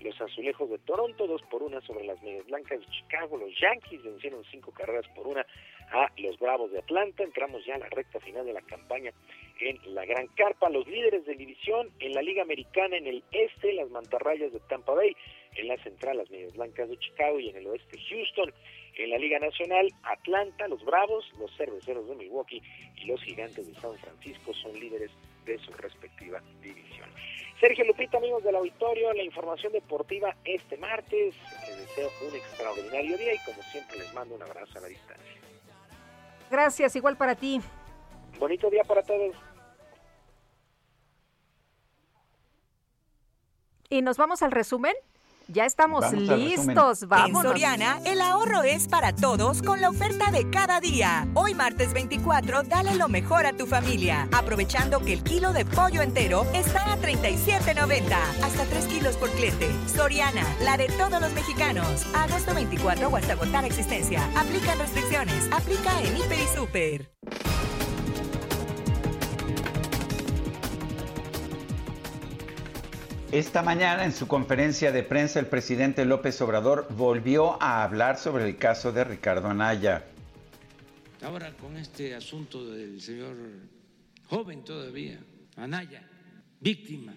los 0.00 0.18
Azulejos 0.20 0.70
de 0.70 0.78
Toronto 0.78 1.26
2 1.26 1.42
por 1.50 1.62
1 1.62 1.80
sobre 1.82 2.04
las 2.04 2.22
Medias 2.22 2.46
Blancas 2.46 2.80
de 2.80 2.86
Chicago, 2.86 3.36
los 3.36 3.50
Yankees 3.60 4.02
vencieron 4.02 4.44
5 4.50 4.72
carreras 4.72 5.06
por 5.14 5.26
1 5.26 5.40
a 5.92 6.12
los 6.18 6.38
Bravos 6.38 6.70
de 6.70 6.78
Atlanta, 6.78 7.24
entramos 7.24 7.64
ya 7.66 7.74
a 7.74 7.78
la 7.78 7.88
recta 7.88 8.20
final 8.20 8.46
de 8.46 8.52
la 8.52 8.62
campaña 8.62 9.12
en 9.60 9.78
la 9.94 10.04
Gran 10.06 10.28
Carpa, 10.28 10.70
los 10.70 10.86
líderes 10.86 11.26
de 11.26 11.34
división 11.34 11.90
en 11.98 12.14
la 12.14 12.22
Liga 12.22 12.42
Americana 12.42 12.96
en 12.96 13.06
el 13.06 13.22
este, 13.32 13.72
las 13.74 13.90
Mantarrayas 13.90 14.52
de 14.52 14.60
Tampa 14.60 14.94
Bay, 14.94 15.14
en 15.56 15.68
la 15.68 15.76
central 15.78 16.18
las 16.18 16.30
Medias 16.30 16.54
Blancas 16.54 16.88
de 16.88 16.98
Chicago 16.98 17.40
y 17.40 17.48
en 17.48 17.56
el 17.56 17.66
oeste 17.66 17.98
Houston, 18.08 18.52
en 18.96 19.10
la 19.10 19.18
Liga 19.18 19.38
Nacional 19.38 19.88
Atlanta, 20.02 20.68
los 20.68 20.84
Bravos, 20.84 21.24
los 21.38 21.54
Cerveceros 21.56 22.08
de 22.08 22.14
Milwaukee 22.16 22.62
y 22.96 23.06
los 23.06 23.22
Gigantes 23.22 23.66
de 23.66 23.74
San 23.80 23.96
Francisco 23.98 24.52
son 24.54 24.72
líderes 24.78 25.10
de 25.44 25.58
su 25.58 25.72
respectiva 25.72 26.40
división. 26.62 27.08
Sergio 27.60 27.84
Lupita, 27.84 28.16
amigos 28.16 28.42
del 28.42 28.56
auditorio, 28.56 29.12
la 29.12 29.22
información 29.22 29.72
deportiva 29.72 30.34
este 30.44 30.78
martes. 30.78 31.34
Les 31.68 31.78
deseo 31.78 32.10
un 32.26 32.34
extraordinario 32.34 33.18
día 33.18 33.34
y 33.34 33.38
como 33.44 33.62
siempre 33.64 33.98
les 33.98 34.14
mando 34.14 34.34
un 34.34 34.42
abrazo 34.42 34.78
a 34.78 34.80
la 34.80 34.88
distancia. 34.88 35.40
Gracias, 36.50 36.96
igual 36.96 37.16
para 37.16 37.34
ti. 37.34 37.60
Bonito 38.38 38.70
día 38.70 38.82
para 38.84 39.02
todos. 39.02 39.36
Y 43.90 44.02
nos 44.02 44.16
vamos 44.16 44.42
al 44.42 44.52
resumen. 44.52 44.94
Ya 45.52 45.66
estamos 45.66 46.02
Vamos 46.02 46.38
listos, 46.38 47.02
En 47.02 47.08
vamos. 47.08 47.42
Soriana, 47.42 47.98
el 48.04 48.20
ahorro 48.20 48.62
es 48.62 48.86
para 48.86 49.12
todos 49.12 49.62
con 49.62 49.80
la 49.80 49.90
oferta 49.90 50.30
de 50.30 50.48
cada 50.48 50.80
día. 50.80 51.26
Hoy 51.34 51.54
martes 51.54 51.92
24, 51.92 52.62
dale 52.62 52.94
lo 52.94 53.08
mejor 53.08 53.46
a 53.46 53.52
tu 53.52 53.66
familia, 53.66 54.28
aprovechando 54.30 55.00
que 55.00 55.12
el 55.12 55.24
kilo 55.24 55.52
de 55.52 55.64
pollo 55.64 56.02
entero 56.02 56.46
está 56.54 56.92
a 56.92 56.96
37.90, 56.98 58.12
hasta 58.44 58.64
3 58.64 58.86
kilos 58.86 59.16
por 59.16 59.28
cliente. 59.30 59.68
Soriana, 59.92 60.46
la 60.62 60.76
de 60.76 60.86
todos 60.86 61.20
los 61.20 61.32
mexicanos. 61.32 62.06
Agosto 62.14 62.54
24 62.54 63.08
o 63.08 63.16
hasta 63.16 63.32
agotar 63.32 63.64
existencia. 63.64 64.22
Aplican 64.36 64.78
restricciones. 64.78 65.48
Aplica 65.50 66.00
en 66.02 66.16
Hiper 66.16 66.38
y 66.38 66.56
Super. 66.56 67.10
Esta 73.32 73.62
mañana 73.62 74.04
en 74.04 74.12
su 74.12 74.26
conferencia 74.26 74.90
de 74.90 75.04
prensa 75.04 75.38
el 75.38 75.46
presidente 75.46 76.04
López 76.04 76.40
Obrador 76.40 76.88
volvió 76.96 77.62
a 77.62 77.84
hablar 77.84 78.18
sobre 78.18 78.48
el 78.48 78.56
caso 78.56 78.90
de 78.90 79.04
Ricardo 79.04 79.46
Anaya. 79.46 80.04
Ahora 81.22 81.56
con 81.56 81.76
este 81.76 82.12
asunto 82.16 82.68
del 82.72 83.00
señor 83.00 83.36
joven 84.26 84.64
todavía, 84.64 85.20
Anaya, 85.54 86.02
víctima, 86.60 87.14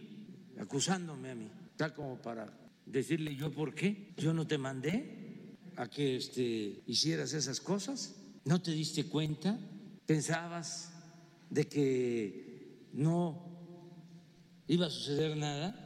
acusándome 0.59 1.31
a 1.31 1.35
mí, 1.35 1.49
tal 1.77 1.95
como 1.95 2.21
para 2.21 2.47
decirle 2.85 3.35
yo 3.35 3.51
por 3.51 3.73
qué, 3.73 4.13
yo 4.15 4.35
no 4.35 4.45
te 4.45 4.59
mandé 4.59 5.55
a 5.77 5.89
que 5.89 6.17
este, 6.17 6.83
hicieras 6.85 7.33
esas 7.33 7.59
cosas, 7.59 8.13
no 8.45 8.61
te 8.61 8.69
diste 8.69 9.05
cuenta, 9.05 9.57
pensabas 10.05 10.93
de 11.49 11.67
que 11.67 12.87
no 12.93 13.47
iba 14.67 14.85
a 14.85 14.89
suceder 14.91 15.35
nada. 15.35 15.82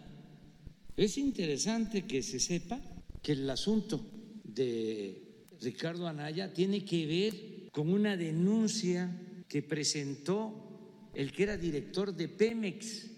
Es 0.97 1.19
interesante 1.19 2.07
que 2.07 2.23
se 2.23 2.39
sepa 2.39 2.79
que 3.21 3.33
el 3.33 3.47
asunto 3.51 4.01
de 4.43 5.45
Ricardo 5.61 6.07
Anaya 6.07 6.51
tiene 6.51 6.83
que 6.83 7.05
ver 7.05 7.69
con 7.71 7.93
una 7.93 8.17
denuncia 8.17 9.43
que 9.47 9.61
presentó 9.61 11.11
el 11.13 11.31
que 11.31 11.43
era 11.43 11.55
director 11.55 12.15
de 12.15 12.27
Pemex. 12.27 13.11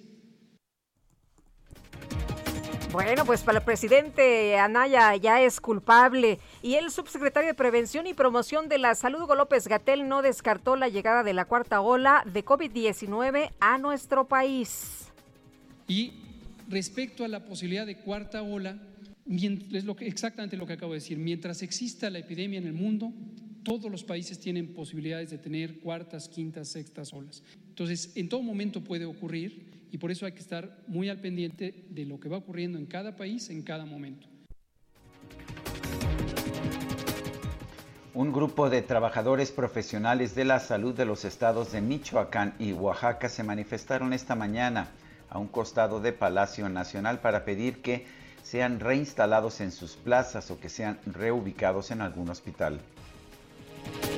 Bueno, 2.91 3.23
pues 3.23 3.43
para 3.43 3.59
el 3.59 3.63
presidente 3.63 4.57
Anaya 4.57 5.15
ya 5.15 5.41
es 5.41 5.61
culpable 5.61 6.37
y 6.61 6.73
el 6.73 6.91
subsecretario 6.91 7.47
de 7.47 7.53
Prevención 7.53 8.07
y 8.07 8.13
Promoción 8.13 8.67
de 8.67 8.77
la 8.77 8.93
Salud, 8.93 9.21
Hugo 9.21 9.35
López 9.35 9.69
Gatel, 9.69 10.09
no 10.09 10.21
descartó 10.21 10.75
la 10.75 10.89
llegada 10.89 11.23
de 11.23 11.33
la 11.33 11.45
cuarta 11.45 11.79
ola 11.79 12.25
de 12.25 12.43
COVID-19 12.43 13.53
a 13.61 13.77
nuestro 13.77 14.27
país. 14.27 15.05
Y 15.87 16.18
respecto 16.69 17.25
a 17.25 17.27
la 17.27 17.43
posibilidad 17.43 17.85
de 17.85 17.97
cuarta 17.97 18.41
ola, 18.41 18.79
es 19.27 19.85
exactamente 20.01 20.57
lo 20.57 20.65
que 20.65 20.73
acabo 20.73 20.93
de 20.93 20.99
decir, 20.99 21.17
mientras 21.17 21.61
exista 21.61 22.09
la 22.09 22.19
epidemia 22.19 22.59
en 22.59 22.67
el 22.67 22.73
mundo, 22.73 23.11
todos 23.63 23.91
los 23.91 24.03
países 24.03 24.39
tienen 24.39 24.73
posibilidades 24.73 25.29
de 25.29 25.37
tener 25.37 25.79
cuartas, 25.79 26.29
quintas, 26.29 26.69
sextas 26.69 27.13
olas. 27.13 27.43
Entonces, 27.67 28.11
en 28.15 28.29
todo 28.29 28.41
momento 28.41 28.83
puede 28.83 29.05
ocurrir 29.05 29.87
y 29.91 29.97
por 29.97 30.11
eso 30.11 30.25
hay 30.25 30.31
que 30.31 30.39
estar 30.39 30.83
muy 30.87 31.09
al 31.09 31.19
pendiente 31.19 31.85
de 31.89 32.05
lo 32.05 32.19
que 32.19 32.29
va 32.29 32.37
ocurriendo 32.37 32.77
en 32.77 32.85
cada 32.85 33.15
país 33.15 33.49
en 33.49 33.63
cada 33.63 33.85
momento. 33.85 34.27
Un 38.13 38.33
grupo 38.33 38.69
de 38.69 38.81
trabajadores 38.81 39.51
profesionales 39.51 40.35
de 40.35 40.45
la 40.45 40.59
salud 40.59 40.93
de 40.93 41.05
los 41.05 41.25
estados 41.25 41.71
de 41.71 41.81
Michoacán 41.81 42.55
y 42.59 42.73
Oaxaca 42.73 43.29
se 43.29 43.43
manifestaron 43.43 44.13
esta 44.13 44.35
mañana 44.35 44.89
a 45.29 45.37
un 45.37 45.47
costado 45.47 45.99
de 45.99 46.13
Palacio 46.13 46.69
Nacional 46.69 47.19
para 47.19 47.45
pedir 47.45 47.81
que 47.81 48.05
sean 48.43 48.79
reinstalados 48.79 49.61
en 49.61 49.71
sus 49.71 49.95
plazas 49.95 50.49
o 50.51 50.59
que 50.59 50.69
sean 50.69 50.99
reubicados 51.05 51.91
en 51.91 52.01
algún 52.01 52.29
hospital. 52.29 52.79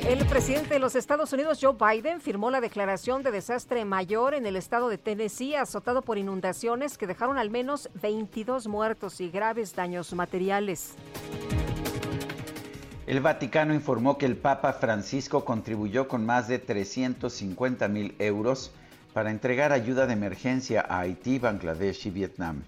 El 0.07 0.25
presidente 0.25 0.73
de 0.73 0.79
los 0.79 0.95
Estados 0.95 1.31
Unidos, 1.31 1.59
Joe 1.61 1.75
Biden, 1.79 2.21
firmó 2.21 2.49
la 2.49 2.59
declaración 2.59 3.21
de 3.23 3.31
desastre 3.31 3.85
mayor 3.85 4.33
en 4.33 4.45
el 4.45 4.55
estado 4.55 4.89
de 4.89 4.97
Tennessee, 4.97 5.55
azotado 5.55 6.01
por 6.01 6.17
inundaciones 6.17 6.97
que 6.97 7.07
dejaron 7.07 7.37
al 7.37 7.49
menos 7.49 7.89
22 8.01 8.67
muertos 8.67 9.21
y 9.21 9.29
graves 9.29 9.75
daños 9.75 10.13
materiales. 10.13 10.95
El 13.05 13.19
Vaticano 13.19 13.73
informó 13.73 14.17
que 14.17 14.25
el 14.25 14.37
Papa 14.37 14.73
Francisco 14.73 15.45
contribuyó 15.45 16.07
con 16.07 16.25
más 16.25 16.47
de 16.47 16.59
350 16.59 17.87
mil 17.87 18.15
euros 18.19 18.71
para 19.13 19.29
entregar 19.31 19.71
ayuda 19.71 20.07
de 20.07 20.13
emergencia 20.13 20.85
a 20.87 20.99
Haití, 20.99 21.39
Bangladesh 21.39 22.07
y 22.07 22.11
Vietnam. 22.11 22.63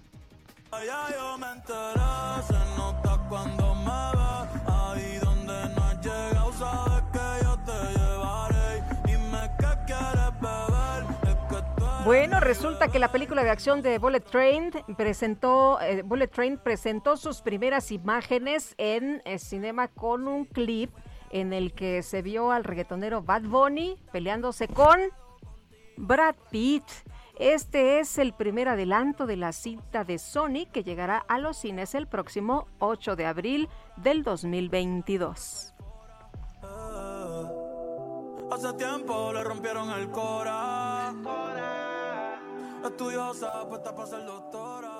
Bueno, 12.04 12.38
resulta 12.38 12.88
que 12.88 12.98
la 12.98 13.10
película 13.10 13.42
de 13.42 13.50
acción 13.50 13.80
de 13.80 13.96
Bullet 13.98 14.20
Train 14.20 14.70
presentó, 14.94 15.80
eh, 15.80 16.02
Bullet 16.02 16.28
Train 16.28 16.58
presentó 16.58 17.16
sus 17.16 17.40
primeras 17.40 17.90
imágenes 17.90 18.74
en 18.76 19.22
el 19.24 19.38
cinema 19.38 19.88
con 19.88 20.28
un 20.28 20.44
clip 20.44 20.90
en 21.30 21.54
el 21.54 21.72
que 21.72 22.02
se 22.02 22.20
vio 22.20 22.52
al 22.52 22.64
reggaetonero 22.64 23.22
Bad 23.22 23.44
Bunny 23.44 23.96
peleándose 24.12 24.68
con 24.68 25.00
Brad 25.96 26.34
Pitt. 26.50 26.84
Este 27.38 27.98
es 27.98 28.18
el 28.18 28.32
primer 28.32 28.68
adelanto 28.68 29.26
de 29.26 29.36
la 29.36 29.52
cinta 29.52 30.04
de 30.04 30.18
Sony 30.18 30.66
que 30.72 30.84
llegará 30.84 31.18
a 31.18 31.38
los 31.38 31.56
cines 31.56 31.94
el 31.94 32.06
próximo 32.06 32.68
8 32.78 33.16
de 33.16 33.26
abril 33.26 33.68
del 33.96 34.22
2022. 34.22 35.74
Hace 38.52 38.72
tiempo 38.74 39.32
le 39.32 39.42
rompieron 39.42 39.90
el 39.90 40.10
cora. 40.10 41.12
Estudiosa, 42.84 43.66
puesta 43.68 43.94
para 43.94 44.06
ser 44.06 44.24
doctora. 44.24 44.93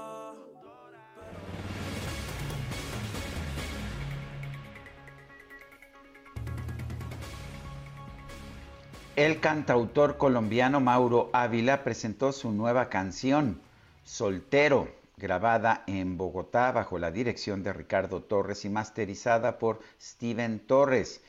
El 9.16 9.38
cantautor 9.38 10.16
colombiano 10.16 10.80
Mauro 10.80 11.30
Ávila 11.32 11.84
presentó 11.84 12.32
su 12.32 12.50
nueva 12.50 12.88
canción, 12.88 13.60
Soltero, 14.02 14.88
grabada 15.16 15.84
en 15.86 16.18
Bogotá 16.18 16.72
bajo 16.72 16.98
la 16.98 17.12
dirección 17.12 17.62
de 17.62 17.72
Ricardo 17.72 18.24
Torres 18.24 18.64
y 18.64 18.70
masterizada 18.70 19.60
por 19.60 19.78
Steven 20.00 20.58
Torres. 20.66 21.24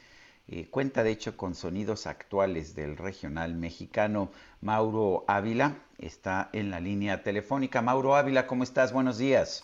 Eh, 0.48 0.68
cuenta 0.72 1.04
de 1.04 1.12
hecho 1.12 1.38
con 1.38 1.54
sonidos 1.54 2.08
actuales 2.08 2.76
del 2.76 2.98
regional 2.98 3.54
mexicano. 3.54 4.32
Mauro 4.62 5.24
Ávila 5.28 5.76
está 6.00 6.50
en 6.54 6.72
la 6.72 6.80
línea 6.80 7.22
telefónica. 7.22 7.84
Mauro 7.84 8.16
Ávila, 8.16 8.48
¿cómo 8.48 8.64
estás? 8.64 8.94
Buenos 8.94 9.20
días. 9.20 9.64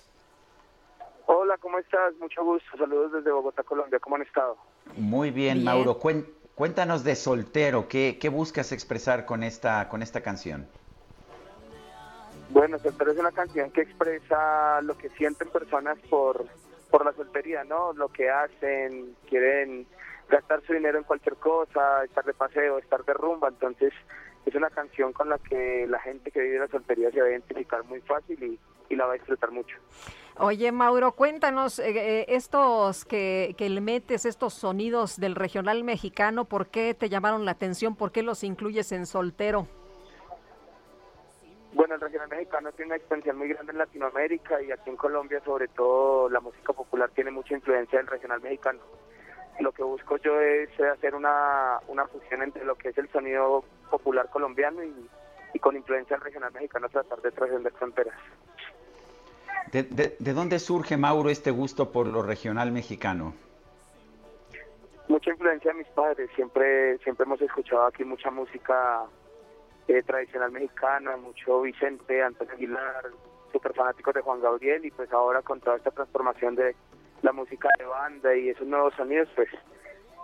Hola, 1.25 1.57
¿cómo 1.57 1.79
estás? 1.79 2.13
Mucho 2.19 2.43
gusto. 2.43 2.69
Saludos 2.77 3.13
desde 3.13 3.31
Bogotá, 3.31 3.63
Colombia. 3.63 3.97
¿Cómo 3.99 4.17
han 4.17 4.21
estado? 4.21 4.57
Muy 4.95 5.31
bien, 5.31 5.63
Mauro. 5.63 5.97
Cuéntanos 6.61 7.03
de 7.03 7.15
Soltero. 7.15 7.87
¿Qué, 7.87 8.29
buscas 8.31 8.71
expresar 8.71 9.25
con 9.25 9.41
esta, 9.41 9.89
con 9.89 10.03
esta 10.03 10.21
canción? 10.21 10.67
Bueno, 12.51 12.77
Soltero 12.77 13.11
es 13.13 13.17
una 13.17 13.31
canción 13.31 13.71
que 13.71 13.81
expresa 13.81 14.79
lo 14.83 14.95
que 14.95 15.09
sienten 15.09 15.49
personas 15.49 15.97
por, 16.07 16.45
por 16.91 17.03
la 17.03 17.13
soltería, 17.13 17.63
¿no? 17.63 17.93
Lo 17.93 18.09
que 18.09 18.29
hacen, 18.29 19.15
quieren 19.27 19.87
gastar 20.29 20.61
su 20.61 20.73
dinero 20.73 20.99
en 20.99 21.03
cualquier 21.03 21.37
cosa, 21.37 22.03
estar 22.03 22.25
de 22.25 22.35
paseo, 22.35 22.77
estar 22.77 23.03
de 23.05 23.13
rumba, 23.15 23.47
entonces 23.47 23.91
es 24.45 24.55
una 24.55 24.69
canción 24.69 25.13
con 25.13 25.29
la 25.29 25.37
que 25.37 25.85
la 25.87 25.99
gente 25.99 26.31
que 26.31 26.41
vive 26.41 26.59
la 26.59 26.67
soltería 26.67 27.11
se 27.11 27.21
va 27.21 27.27
a 27.27 27.31
identificar 27.31 27.83
muy 27.85 28.01
fácil 28.01 28.41
y, 28.43 28.59
la 28.95 29.05
va 29.05 29.13
a 29.13 29.15
disfrutar 29.15 29.51
mucho. 29.51 29.77
Oye, 30.37 30.69
Mauro, 30.73 31.13
cuéntanos 31.13 31.79
eh, 31.79 31.91
eh, 31.95 32.25
estos 32.27 33.05
que, 33.05 33.55
que 33.57 33.69
le 33.69 33.79
metes, 33.79 34.25
estos 34.25 34.53
sonidos 34.53 35.17
del 35.17 35.35
regional 35.35 35.85
mexicano, 35.85 36.43
¿por 36.43 36.67
qué 36.67 36.93
te 36.93 37.07
llamaron 37.07 37.45
la 37.45 37.51
atención? 37.51 37.95
¿Por 37.95 38.11
qué 38.11 38.21
los 38.21 38.43
incluyes 38.43 38.91
en 38.91 39.05
soltero? 39.05 39.65
Bueno, 41.71 41.95
el 41.95 42.01
regional 42.01 42.27
mexicano 42.27 42.69
tiene 42.73 42.87
una 42.87 42.97
extensión 42.97 43.37
muy 43.37 43.47
grande 43.47 43.71
en 43.71 43.77
Latinoamérica 43.77 44.61
y 44.61 44.73
aquí 44.73 44.89
en 44.89 44.97
Colombia, 44.97 45.41
sobre 45.45 45.69
todo, 45.69 46.29
la 46.29 46.41
música 46.41 46.73
popular 46.73 47.09
tiene 47.15 47.31
mucha 47.31 47.53
influencia 47.53 47.97
del 47.97 48.07
regional 48.07 48.41
mexicano 48.41 48.81
lo 49.61 49.71
que 49.71 49.83
busco 49.83 50.17
yo 50.17 50.39
es 50.39 50.69
hacer 50.79 51.15
una, 51.15 51.79
una 51.87 52.07
fusión 52.07 52.41
entre 52.41 52.65
lo 52.65 52.75
que 52.75 52.89
es 52.89 52.97
el 52.97 53.09
sonido 53.09 53.63
popular 53.91 54.27
colombiano 54.29 54.81
y, 54.83 55.59
con 55.59 55.75
influencia 55.75 56.17
regional 56.17 56.51
mexicana 56.53 56.87
tratar 56.87 57.21
de 57.21 57.31
trascender 57.31 57.71
fronteras. 57.73 58.15
¿De, 59.71 59.83
de, 59.83 60.33
dónde 60.33 60.57
surge, 60.57 60.97
Mauro, 60.97 61.29
este 61.29 61.51
gusto 61.51 61.91
por 61.91 62.07
lo 62.07 62.23
regional 62.23 62.71
mexicano? 62.71 63.35
Mucha 65.07 65.29
influencia 65.29 65.71
de 65.71 65.77
mis 65.77 65.87
padres. 65.89 66.31
Siempre, 66.35 66.97
siempre 66.99 67.25
hemos 67.25 67.41
escuchado 67.41 67.85
aquí 67.85 68.03
mucha 68.03 68.31
música 68.31 69.03
eh, 69.87 70.01
tradicional 70.01 70.51
mexicana, 70.51 71.15
mucho 71.17 71.61
Vicente, 71.61 72.23
Antonio 72.23 72.53
Aguilar, 72.55 73.11
súper 73.51 73.73
fanáticos 73.73 74.15
de 74.15 74.21
Juan 74.21 74.41
Gabriel 74.41 74.83
y 74.83 74.91
pues 74.91 75.11
ahora 75.13 75.43
con 75.43 75.59
toda 75.59 75.77
esta 75.77 75.91
transformación 75.91 76.55
de, 76.55 76.75
la 77.21 77.31
música 77.31 77.69
de 77.77 77.85
banda 77.85 78.35
y 78.35 78.49
esos 78.49 78.67
nuevos 78.67 78.93
sonidos, 78.95 79.29
pues 79.35 79.49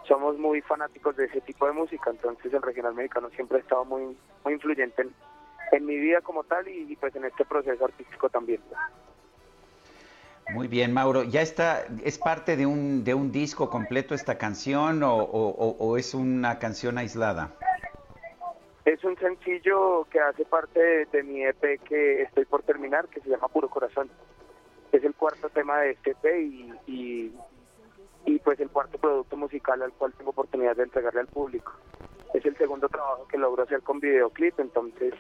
somos 0.08 0.38
muy 0.38 0.62
fanáticos 0.62 1.16
de 1.16 1.26
ese 1.26 1.42
tipo 1.42 1.66
de 1.66 1.74
música, 1.74 2.10
entonces 2.10 2.54
el 2.54 2.62
regional 2.62 2.94
mexicano 2.94 3.30
siempre 3.32 3.58
ha 3.58 3.62
estado 3.62 3.86
muy, 3.86 4.18
muy 4.44 4.54
influyente 4.54 5.08
en, 5.72 5.86
mi 5.86 5.98
vida 5.98 6.22
como 6.22 6.44
tal 6.44 6.68
y, 6.68 6.96
pues 6.96 7.16
en 7.16 7.26
este 7.26 7.46
proceso 7.46 7.86
artístico 7.86 8.30
también. 8.30 8.62
Muy 10.54 10.68
bien, 10.68 10.94
Mauro. 10.94 11.24
¿Ya 11.24 11.42
está, 11.42 11.86
es 12.04 12.18
parte 12.18 12.56
de 12.56 12.66
un, 12.66 13.04
de 13.04 13.14
un 13.14 13.32
disco 13.32 13.70
completo 13.70 14.16
esta 14.16 14.38
canción 14.38 15.04
o, 15.04 15.14
o, 15.16 15.98
es 15.98 16.14
una 16.14 16.58
canción 16.58 16.98
aislada? 16.98 17.54
Es 18.86 19.04
un 19.04 19.18
sencillo 19.18 20.06
que 20.10 20.22
hace 20.22 20.46
parte 20.46 20.80
de, 20.80 21.06
de 21.08 21.24
mi 21.24 21.44
EP 21.44 21.82
que 21.84 22.22
estoy 22.22 22.46
por 22.46 22.64
terminar, 22.64 23.10
que 23.10 23.20
se 23.20 23.30
llama 23.30 23.50
Puro 23.50 23.70
Corazón 23.70 24.10
es 24.92 25.04
el 25.04 25.14
cuarto 25.14 25.50
tema 25.50 25.80
de 25.80 25.92
este 25.92 26.12
EP 26.12 26.26
y, 26.40 26.74
y, 26.88 27.32
pues 28.40 28.60
el 28.60 28.70
cuarto 28.70 28.98
producto 28.98 29.38
musical 29.38 29.82
al 29.82 29.94
cual 29.94 30.14
tengo 30.14 30.32
oportunidad 30.32 30.76
de 30.76 30.84
entregarle 30.84 31.22
al 31.22 31.28
público. 31.28 31.74
Es 32.34 32.46
el 32.46 32.58
segundo 32.58 32.90
trabajo 32.90 33.28
que 33.28 33.38
logro 33.38 33.64
hacer 33.64 33.82
con 33.82 34.00
videoclip, 34.00 34.60
entonces 34.60 35.14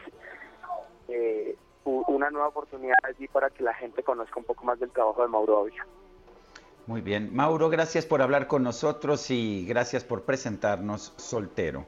eh, 1.07 1.55
una 1.85 2.29
nueva 2.29 2.49
oportunidad 2.49 2.95
allí 3.03 3.27
para 3.27 3.49
que 3.49 3.63
la 3.63 3.73
gente 3.73 4.03
conozca 4.03 4.39
un 4.39 4.45
poco 4.45 4.65
más 4.65 4.79
del 4.79 4.91
trabajo 4.91 5.21
de 5.21 5.29
Mauro 5.29 5.59
Avila. 5.59 5.85
Muy 6.85 7.01
bien. 7.01 7.35
Mauro, 7.35 7.69
gracias 7.69 8.05
por 8.05 8.21
hablar 8.21 8.47
con 8.47 8.63
nosotros 8.63 9.29
y 9.31 9.65
gracias 9.67 10.03
por 10.03 10.23
presentarnos 10.23 11.13
Soltero. 11.17 11.85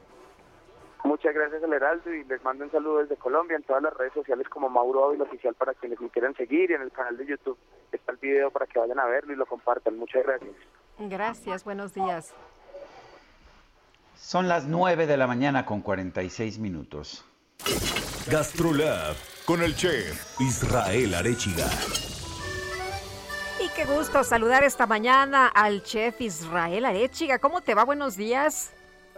Muchas 1.04 1.34
gracias 1.34 1.62
al 1.62 1.72
Heraldo 1.72 2.12
y 2.12 2.24
les 2.24 2.42
mando 2.44 2.64
un 2.64 2.70
saludo 2.70 2.98
desde 2.98 3.16
Colombia 3.16 3.56
en 3.56 3.62
todas 3.62 3.82
las 3.82 3.94
redes 3.96 4.12
sociales 4.12 4.46
como 4.48 4.68
Mauro 4.68 5.06
Ávila 5.06 5.24
Oficial 5.24 5.54
para 5.54 5.72
quienes 5.74 6.00
me 6.00 6.10
quieran 6.10 6.34
seguir 6.34 6.70
y 6.70 6.74
en 6.74 6.82
el 6.82 6.92
canal 6.92 7.16
de 7.16 7.26
YouTube 7.26 7.58
está 7.92 8.12
el 8.12 8.18
video 8.18 8.50
para 8.50 8.66
que 8.66 8.78
vayan 8.78 8.98
a 8.98 9.06
verlo 9.06 9.32
y 9.32 9.36
lo 9.36 9.46
compartan. 9.46 9.98
Muchas 9.98 10.22
gracias. 10.22 10.54
Gracias, 11.08 11.64
buenos 11.64 11.94
días. 11.94 12.34
Son 14.14 14.48
las 14.48 14.66
9 14.66 15.06
de 15.06 15.16
la 15.16 15.26
mañana 15.26 15.64
con 15.64 15.80
46 15.80 16.58
minutos. 16.58 17.24
Gastrolab 18.30 19.16
con 19.46 19.62
el 19.62 19.74
chef 19.74 20.38
Israel 20.40 21.14
Arechiga. 21.14 21.66
qué 23.74 23.84
gusto 23.86 24.24
saludar 24.24 24.62
esta 24.62 24.86
mañana 24.86 25.46
al 25.46 25.82
chef 25.82 26.20
Israel 26.20 26.84
Arechiga. 26.84 27.38
¿Cómo 27.38 27.62
te 27.62 27.74
va? 27.74 27.84
Buenos 27.84 28.16
días. 28.16 28.70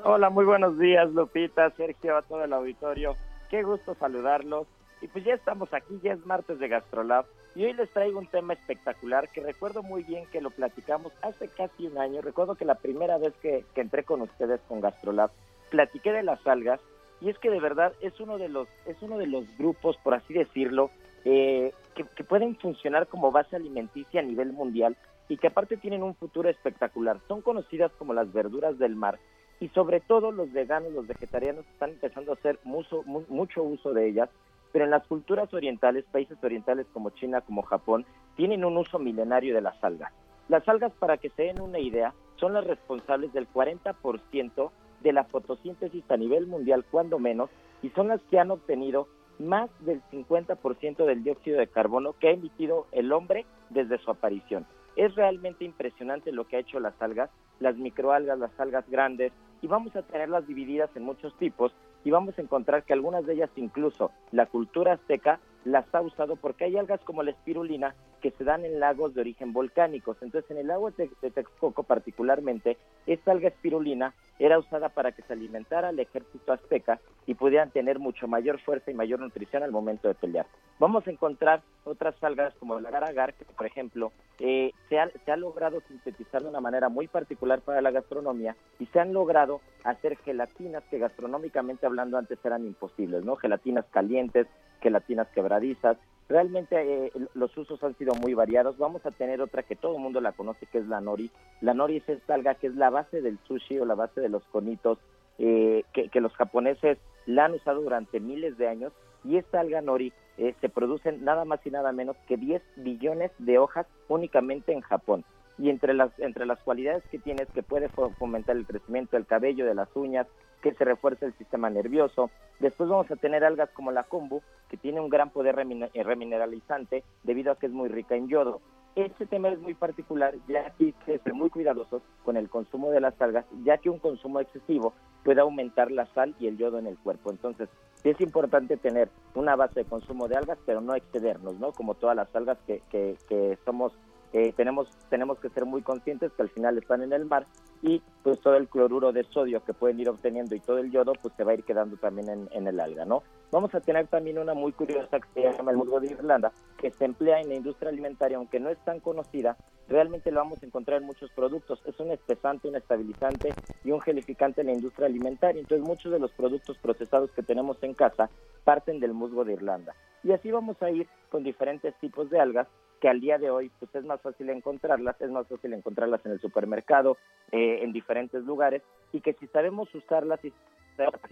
Hola, 0.05 0.31
muy 0.31 0.45
buenos 0.45 0.79
días, 0.79 1.11
Lupita, 1.11 1.71
Sergio, 1.71 2.17
a 2.17 2.23
todo 2.23 2.45
el 2.45 2.53
auditorio. 2.53 3.17
Qué 3.51 3.65
gusto 3.65 3.97
saludarlos. 3.99 4.69
Y 5.03 5.09
pues 5.09 5.25
ya 5.25 5.35
estamos 5.35 5.75
aquí, 5.75 5.99
ya 6.01 6.13
es 6.13 6.25
martes 6.25 6.61
de 6.61 6.69
Gastrolab. 6.69 7.27
Y 7.57 7.65
hoy 7.65 7.73
les 7.73 7.91
traigo 7.91 8.21
un 8.21 8.29
tema 8.29 8.55
espectacular 8.55 9.29
que 9.29 9.43
recuerdo 9.43 9.83
muy 9.83 10.05
bien 10.05 10.25
que 10.31 10.41
lo 10.41 10.51
platicamos 10.51 11.13
hace 11.23 11.49
casi 11.49 11.89
un 11.89 11.99
año. 11.99 12.23
Recuerdo 12.23 12.55
que 12.55 12.65
la 12.65 12.77
primera 12.77 13.19
vez 13.19 13.35
que, 13.43 13.65
entré 13.75 14.05
con 14.05 14.23
ustedes 14.23 14.61
con 14.69 14.81
Gastrolab, 14.81 15.31
platiqué 15.71 16.13
de 16.13 16.23
las 16.23 16.47
algas. 16.47 16.81
Y 17.21 17.31
es 17.31 17.39
que 17.39 17.51
de 17.51 17.61
verdad 17.61 17.93
es 18.01 18.19
uno 18.21 18.39
de 18.39 18.49
los, 18.49 18.69
es 18.87 18.97
uno 19.03 19.19
de 19.19 19.27
los 19.27 19.45
grupos, 19.59 19.97
por 20.05 20.15
así 20.15 20.33
decirlo, 20.33 20.91
eh, 21.25 21.73
que, 21.97 22.05
que 22.05 22.25
pueden 22.25 22.57
funcionar 22.57 23.09
como 23.09 23.33
base 23.33 23.57
alimenticia 23.57 24.21
a 24.21 24.25
nivel 24.25 24.53
mundial 24.53 24.97
y 25.29 25.37
que 25.37 25.49
aparte 25.49 25.77
tienen 25.77 26.05
un 26.05 26.15
futuro 26.15 26.49
espectacular. 26.49 27.19
Son 27.27 27.43
conocidas 27.43 27.91
como 27.99 28.15
las 28.15 28.33
verduras 28.33 28.79
del 28.79 28.95
mar 28.95 29.19
y 29.63 29.69
sobre 29.69 30.01
todo 30.01 30.33
los 30.33 30.53
veganos, 30.53 30.93
los 30.93 31.07
vegetarianos 31.07 31.65
están 31.73 31.91
empezando 31.91 32.33
a 32.33 32.35
hacer 32.35 32.59
mucho, 32.65 33.05
mucho 33.05 33.63
uso 33.63 33.93
de 33.93 34.09
ellas, 34.09 34.29
pero 34.73 34.87
en 34.87 34.91
las 34.91 35.07
culturas 35.07 35.53
orientales, 35.53 36.05
países 36.11 36.39
orientales 36.43 36.87
como 36.93 37.11
China, 37.11 37.43
como 37.43 37.63
Japón, 37.63 38.07
tienen 38.37 38.65
un 38.65 38.77
uso 38.77 38.99
milenario 38.99 39.55
de 39.55 39.61
las 39.61 39.83
algas. 39.85 40.13
Las 40.49 40.67
algas, 40.69 40.93
para 40.99 41.19
que 41.19 41.31
se 41.31 41.45
den 41.45 41.61
una 41.61 41.79
idea, 41.79 42.15
son 42.37 42.55
las 42.55 42.67
responsables 42.67 43.33
del 43.33 43.49
40% 43.53 44.71
de 45.03 45.13
la 45.13 45.25
fotosíntesis 45.25 46.11
a 46.11 46.17
nivel 46.17 46.47
mundial, 46.47 46.85
cuando 46.91 47.19
menos, 47.19 47.51
y 47.83 47.91
son 47.91 48.09
las 48.09 48.21
que 48.23 48.39
han 48.39 48.51
obtenido 48.51 49.09
más 49.39 49.71
del 49.81 50.03
50% 50.11 51.05
del 51.05 51.25
dióxido 51.25 51.59
de 51.59 51.67
carbono 51.67 52.15
que 52.19 52.29
ha 52.29 52.33
emitido 52.33 52.87
el 52.93 53.13
hombre 53.13 53.45
desde 53.71 53.99
su 53.99 54.11
aparición. 54.11 54.67
Es 54.97 55.15
realmente 55.15 55.65
impresionante 55.65 56.33
lo 56.33 56.47
que 56.47 56.57
ha 56.57 56.61
hecho 56.61 56.81
las 56.81 57.01
algas, 57.01 57.31
las 57.61 57.77
microalgas, 57.77 58.39
las 58.39 58.59
algas 58.59 58.89
grandes, 58.89 59.33
y 59.61 59.67
vamos 59.67 59.95
a 59.97 60.03
tenerlas 60.03 60.47
divididas 60.47 60.91
en 60.97 61.05
muchos 61.05 61.37
tipos 61.39 61.73
y 62.05 62.11
vamos 62.11 62.39
a 62.39 62.43
encontrar 62.43 62.85
que 62.85 62.93
algunas 62.93 63.27
de 63.27 63.35
ellas 63.35 63.51
incluso 63.57 64.11
la 64.31 64.47
cultura 64.47 64.95
azteca 64.95 65.41
las 65.65 65.93
ha 65.95 66.01
usado 66.01 66.37
porque 66.37 66.65
hay 66.65 66.77
algas 66.77 67.01
como 67.05 67.23
la 67.23 67.31
espirulina 67.31 67.95
que 68.23 68.31
se 68.31 68.45
dan 68.45 68.65
en 68.65 68.81
lagos 68.81 69.15
de 69.15 69.21
origen 69.21 69.53
volcánicos. 69.53 70.17
Entonces, 70.23 70.51
en 70.53 70.59
el 70.59 70.69
lago 70.69 70.91
de, 70.93 71.09
Texcoco 71.31 71.83
particularmente, 71.83 72.79
esta 73.07 73.33
alga 73.33 73.49
espirulina 73.49 74.15
era 74.39 74.59
usada 74.59 74.89
para 74.89 75.13
que 75.13 75.23
se 75.23 75.33
alimentara 75.33 75.91
el 75.91 75.99
ejército 75.99 76.53
azteca 76.53 77.01
y 77.27 77.35
pudieran 77.35 77.71
tener 77.71 77.99
mucho 77.99 78.27
mayor 78.29 78.61
fuerza 78.61 78.91
y 78.91 78.95
mayor 78.95 79.21
nutrición 79.21 79.63
al 79.63 79.73
momento 79.73 80.09
de 80.09 80.15
pelear. 80.15 80.47
Vamos 80.79 81.07
a 81.07 81.11
encontrar 81.11 81.63
otras 81.85 82.15
algas 82.23 82.55
como 82.55 82.79
el 82.79 82.87
agar-agar, 82.87 83.35
que 83.35 83.45
por 83.45 83.67
ejemplo 83.67 84.13
eh, 84.39 84.73
se, 84.89 84.99
ha, 84.99 85.11
se 85.25 85.31
ha 85.31 85.37
logrado 85.37 85.81
sintetizar 85.89 86.43
de 86.43 86.49
una 86.49 86.61
manera 86.61 86.89
muy 86.89 87.09
particular 87.09 87.61
para 87.61 87.83
la 87.83 87.91
gastronomía 87.91 88.57
y 88.79 88.87
se 88.87 89.01
han 89.01 89.13
logrado 89.13 89.61
hacer 89.85 90.17
gelatinas 90.19 90.83
que 90.91 90.99
gastronómicamente 90.99 91.87
hablando 91.87 92.19
antes 92.19 92.39
eran 92.45 92.65
imposibles, 92.65 93.25
¿no? 93.25 93.37
Gelatinas 93.37 93.85
calientes, 93.93 94.47
gelatinas 94.81 95.29
quebradizas. 95.29 95.99
Realmente 96.33 96.77
eh, 96.81 97.13
los 97.35 97.55
usos 97.59 97.85
han 97.85 97.95
sido 97.99 98.15
muy 98.15 98.33
variados. 98.33 98.79
Vamos 98.79 99.05
a 99.05 99.11
tener 99.11 99.43
otra 99.43 99.65
que 99.65 99.77
todo 99.77 99.97
el 99.97 100.03
mundo 100.03 100.19
la 100.23 100.33
conoce, 100.33 100.65
que 100.65 100.79
es 100.79 100.87
la 100.87 101.03
nori. 101.03 101.31
La 101.61 101.75
nori 101.75 101.99
es 101.99 102.09
esta 102.09 102.33
alga 102.33 102.55
que 102.55 102.69
es 102.69 102.75
la 102.75 102.89
base 102.89 103.21
del 103.21 103.39
sushi 103.47 103.79
o 103.79 103.85
la 103.85 103.95
base 103.95 104.23
de 104.23 104.31
los 104.31 104.43
conitos, 104.45 104.97
eh, 105.39 105.85
que, 105.93 106.21
los 106.23 106.33
japoneses 106.33 106.97
la 107.27 107.45
han 107.45 107.53
usado 107.53 107.83
durante 107.83 108.19
miles 108.19 108.57
de 108.57 108.67
años. 108.67 108.95
Y 109.25 109.37
esta 109.37 109.61
alga 109.61 109.83
nori 109.83 110.11
eh, 110.39 110.55
se 110.63 110.71
producen 110.71 111.23
nada 111.23 111.45
más 111.45 111.61
y 111.67 111.71
nada 111.71 111.93
menos 111.93 112.17
que 112.27 112.39
10 112.39 112.63
billones 112.77 113.31
de 113.37 113.59
hojas 113.59 113.87
únicamente 114.09 114.73
en 114.73 114.81
Japón 114.81 115.27
y 115.59 115.69
entre 115.69 115.93
las 115.93 116.19
entre 116.19 116.47
las 116.47 116.59
cualidades 116.61 117.05
que 117.11 117.19
tiene 117.19 117.43
es 117.43 117.51
que 117.51 117.63
puede 117.63 117.91
fomentar 117.91 118.57
el 118.57 118.67
crecimiento 118.67 119.19
del 119.19 119.27
cabello, 119.27 119.67
de 119.67 119.75
las 119.75 119.95
uñas, 119.95 120.27
que 120.63 120.73
se 120.73 120.85
refuerce 120.85 121.27
el 121.27 121.35
sistema 121.35 121.69
nervioso. 121.69 122.31
Después 122.61 122.89
vamos 122.89 123.11
a 123.11 123.17
tener 123.17 123.45
algas 123.45 123.69
como 123.71 123.91
la 123.91 124.05
kombu, 124.05 124.41
que 124.69 124.77
tiene 124.77 125.01
un 125.01 125.11
gran 125.11 125.31
poder 125.31 125.59
eh, 125.59 126.03
remineralizante 126.03 127.05
debido 127.25 127.53
a 127.53 127.59
que 127.59 127.67
es 127.67 127.73
muy 127.73 127.89
rica 127.89 128.15
en 128.15 128.29
yodo. 128.29 128.61
Este 128.95 129.27
tema 129.27 129.49
es 129.49 129.59
muy 129.59 129.75
particular, 129.75 130.35
ya 130.49 130.71
que 130.73 130.85
hay 130.85 130.93
que 130.93 131.19
ser 131.19 131.35
muy 131.35 131.49
cuidadosos 131.49 132.03
con 132.25 132.37
el 132.37 132.51
consumo 132.51 132.91
de 132.91 133.01
las 133.01 133.21
algas, 133.21 133.47
ya 133.65 133.79
que 133.79 133.89
un 133.89 133.99
consumo 133.99 134.39
excesivo 134.39 134.93
puede 135.25 135.41
aumentar 135.41 135.91
la 135.91 136.07
sal 136.15 136.35
y 136.39 136.47
el 136.47 136.59
yodo 136.59 136.79
en 136.79 136.87
el 136.87 136.99
cuerpo. 136.99 137.31
Entonces, 137.31 137.69
es 138.05 138.21
importante 138.21 138.77
tener 138.77 139.09
una 139.35 139.57
base 139.57 139.81
de 139.81 139.87
consumo 139.87 140.29
de 140.29 140.37
algas, 140.37 140.59
pero 140.67 140.81
no 140.81 140.95
excedernos, 140.95 141.59
¿no? 141.59 141.73
Como 141.73 141.95
todas 141.95 142.17
las 142.17 142.35
algas 142.37 142.59
que, 142.67 142.83
que, 142.91 143.17
que 143.29 143.59
somos 143.65 143.93
eh, 144.33 144.53
tenemos, 144.57 144.89
tenemos 145.11 145.39
que 145.39 145.51
ser 145.51 145.67
muy 145.67 145.83
conscientes 145.83 146.33
que 146.33 146.43
al 146.43 146.49
final 146.49 146.79
están 146.79 147.03
en 147.03 147.13
el 147.13 147.27
mar 147.27 147.47
y 147.83 148.01
pues 148.23 148.41
todo 148.41 148.55
el 148.55 148.69
cloruro 148.69 149.13
de 149.13 149.25
sodio 149.25 149.63
que 149.65 149.75
pueden 149.75 150.01
ir 150.01 150.09
obteniendo 150.09 150.55
y 150.55 150.61
todo 150.61 150.79
el 150.79 150.91
yodo 150.91 151.13
pues 151.21 151.35
se 151.37 151.45
va 151.45 151.53
a 151.53 151.55
ir 151.55 151.65
quedando 151.65 151.97
también 151.97 152.49
en, 152.51 152.67
el 152.67 152.81
alga, 152.81 153.05
¿no? 153.05 153.23
Vamos 153.51 153.75
a 153.75 153.81
tener 153.81 154.07
también 154.07 154.39
una 154.39 154.55
muy 154.55 154.73
curiosa 154.73 155.21
que 155.21 155.29
se 155.35 155.53
llama 155.53 155.73
el 155.73 155.77
musgo 155.77 156.01
de 156.01 156.13
Irlanda, 156.13 156.53
que 156.79 156.91
se 156.91 157.05
emplea 157.05 157.41
en 157.41 157.49
la 157.49 157.57
industria 157.57 157.91
alimentaria, 157.91 158.39
aunque 158.39 158.61
no 158.61 158.71
es 158.71 158.79
tan 158.85 159.01
conocida, 159.01 159.57
realmente 159.89 160.31
lo 160.31 160.41
vamos 160.41 160.63
a 160.63 160.67
encontrar 160.67 161.01
en 161.01 161.07
muchos 161.07 161.31
productos. 161.33 161.83
Es 161.87 161.99
un 162.01 162.11
espesante, 162.11 162.69
un 162.69 162.77
estabilizante 162.77 163.53
y 163.85 163.91
un 163.91 164.01
gelificante 164.01 164.61
en 164.61 164.69
la 164.69 164.75
industria 164.75 165.07
alimentaria. 165.07 165.61
Entonces 165.61 165.87
muchos 165.87 166.13
de 166.13 166.19
los 166.19 166.33
productos 166.33 166.79
procesados 166.79 167.31
que 167.33 167.43
tenemos 167.43 167.83
en 167.83 167.95
casa 167.95 168.31
parten 168.65 169.01
del 169.01 169.13
musgo 169.13 169.45
de 169.45 169.55
Irlanda. 169.55 169.95
Y 170.25 170.33
así 170.33 170.51
vamos 170.51 170.81
a 170.83 170.91
ir 170.91 171.09
con 171.31 171.43
diferentes 171.43 171.95
tipos 171.97 172.31
de 172.31 172.41
algas 172.41 172.69
que 173.01 173.09
al 173.09 173.21
día 173.21 173.37
de 173.37 173.51
hoy 173.51 173.71
pues 173.81 173.93
es 173.97 174.05
más 174.05 174.21
fácil 174.21 174.49
encontrarlas, 174.51 175.21
es 175.21 175.31
más 175.31 175.49
fácil 175.49 175.73
encontrarlas 175.73 176.25
en 176.25 176.33
el 176.33 176.41
supermercado, 176.41 177.17
eh, 177.51 177.81
en 177.83 177.93
diferentes 177.93 178.45
lugares, 178.45 178.83
y 179.13 179.21
que 179.21 179.33
si 179.33 179.49
sabemos 179.49 179.93
usarlas 179.93 180.39
y 180.45 180.53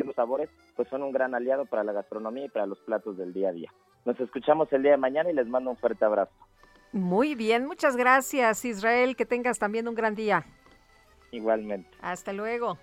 los 0.03 0.15
sabores, 0.17 0.49
pues 0.75 0.89
son 0.89 1.05
un 1.05 1.13
gran 1.13 1.35
aliado 1.35 1.67
para 1.67 1.85
la 1.85 1.93
gastronomía 1.93 2.47
y 2.47 2.49
para 2.49 2.67
los 2.67 2.81
platos 2.81 3.17
del 3.17 3.33
día 3.33 3.51
a 3.51 3.53
día. 3.53 3.71
Nos 4.05 4.19
escuchamos 4.19 4.73
el 4.73 4.83
día 4.83 4.93
de 4.93 4.97
mañana 4.97 5.31
y 5.31 5.35
les 5.35 5.47
mando 5.47 5.71
un 5.71 5.77
fuerte 5.77 6.05
abrazo. 6.05 6.33
Muy 6.93 7.35
bien, 7.35 7.67
muchas 7.67 7.97
gracias 7.97 8.65
Israel, 8.65 9.15
que 9.17 9.25
tengas 9.27 9.59
también 9.59 9.87
un 9.87 9.95
gran 9.95 10.15
día. 10.15 10.45
Igualmente. 11.31 11.89
Hasta 12.01 12.33
luego. 12.33 12.79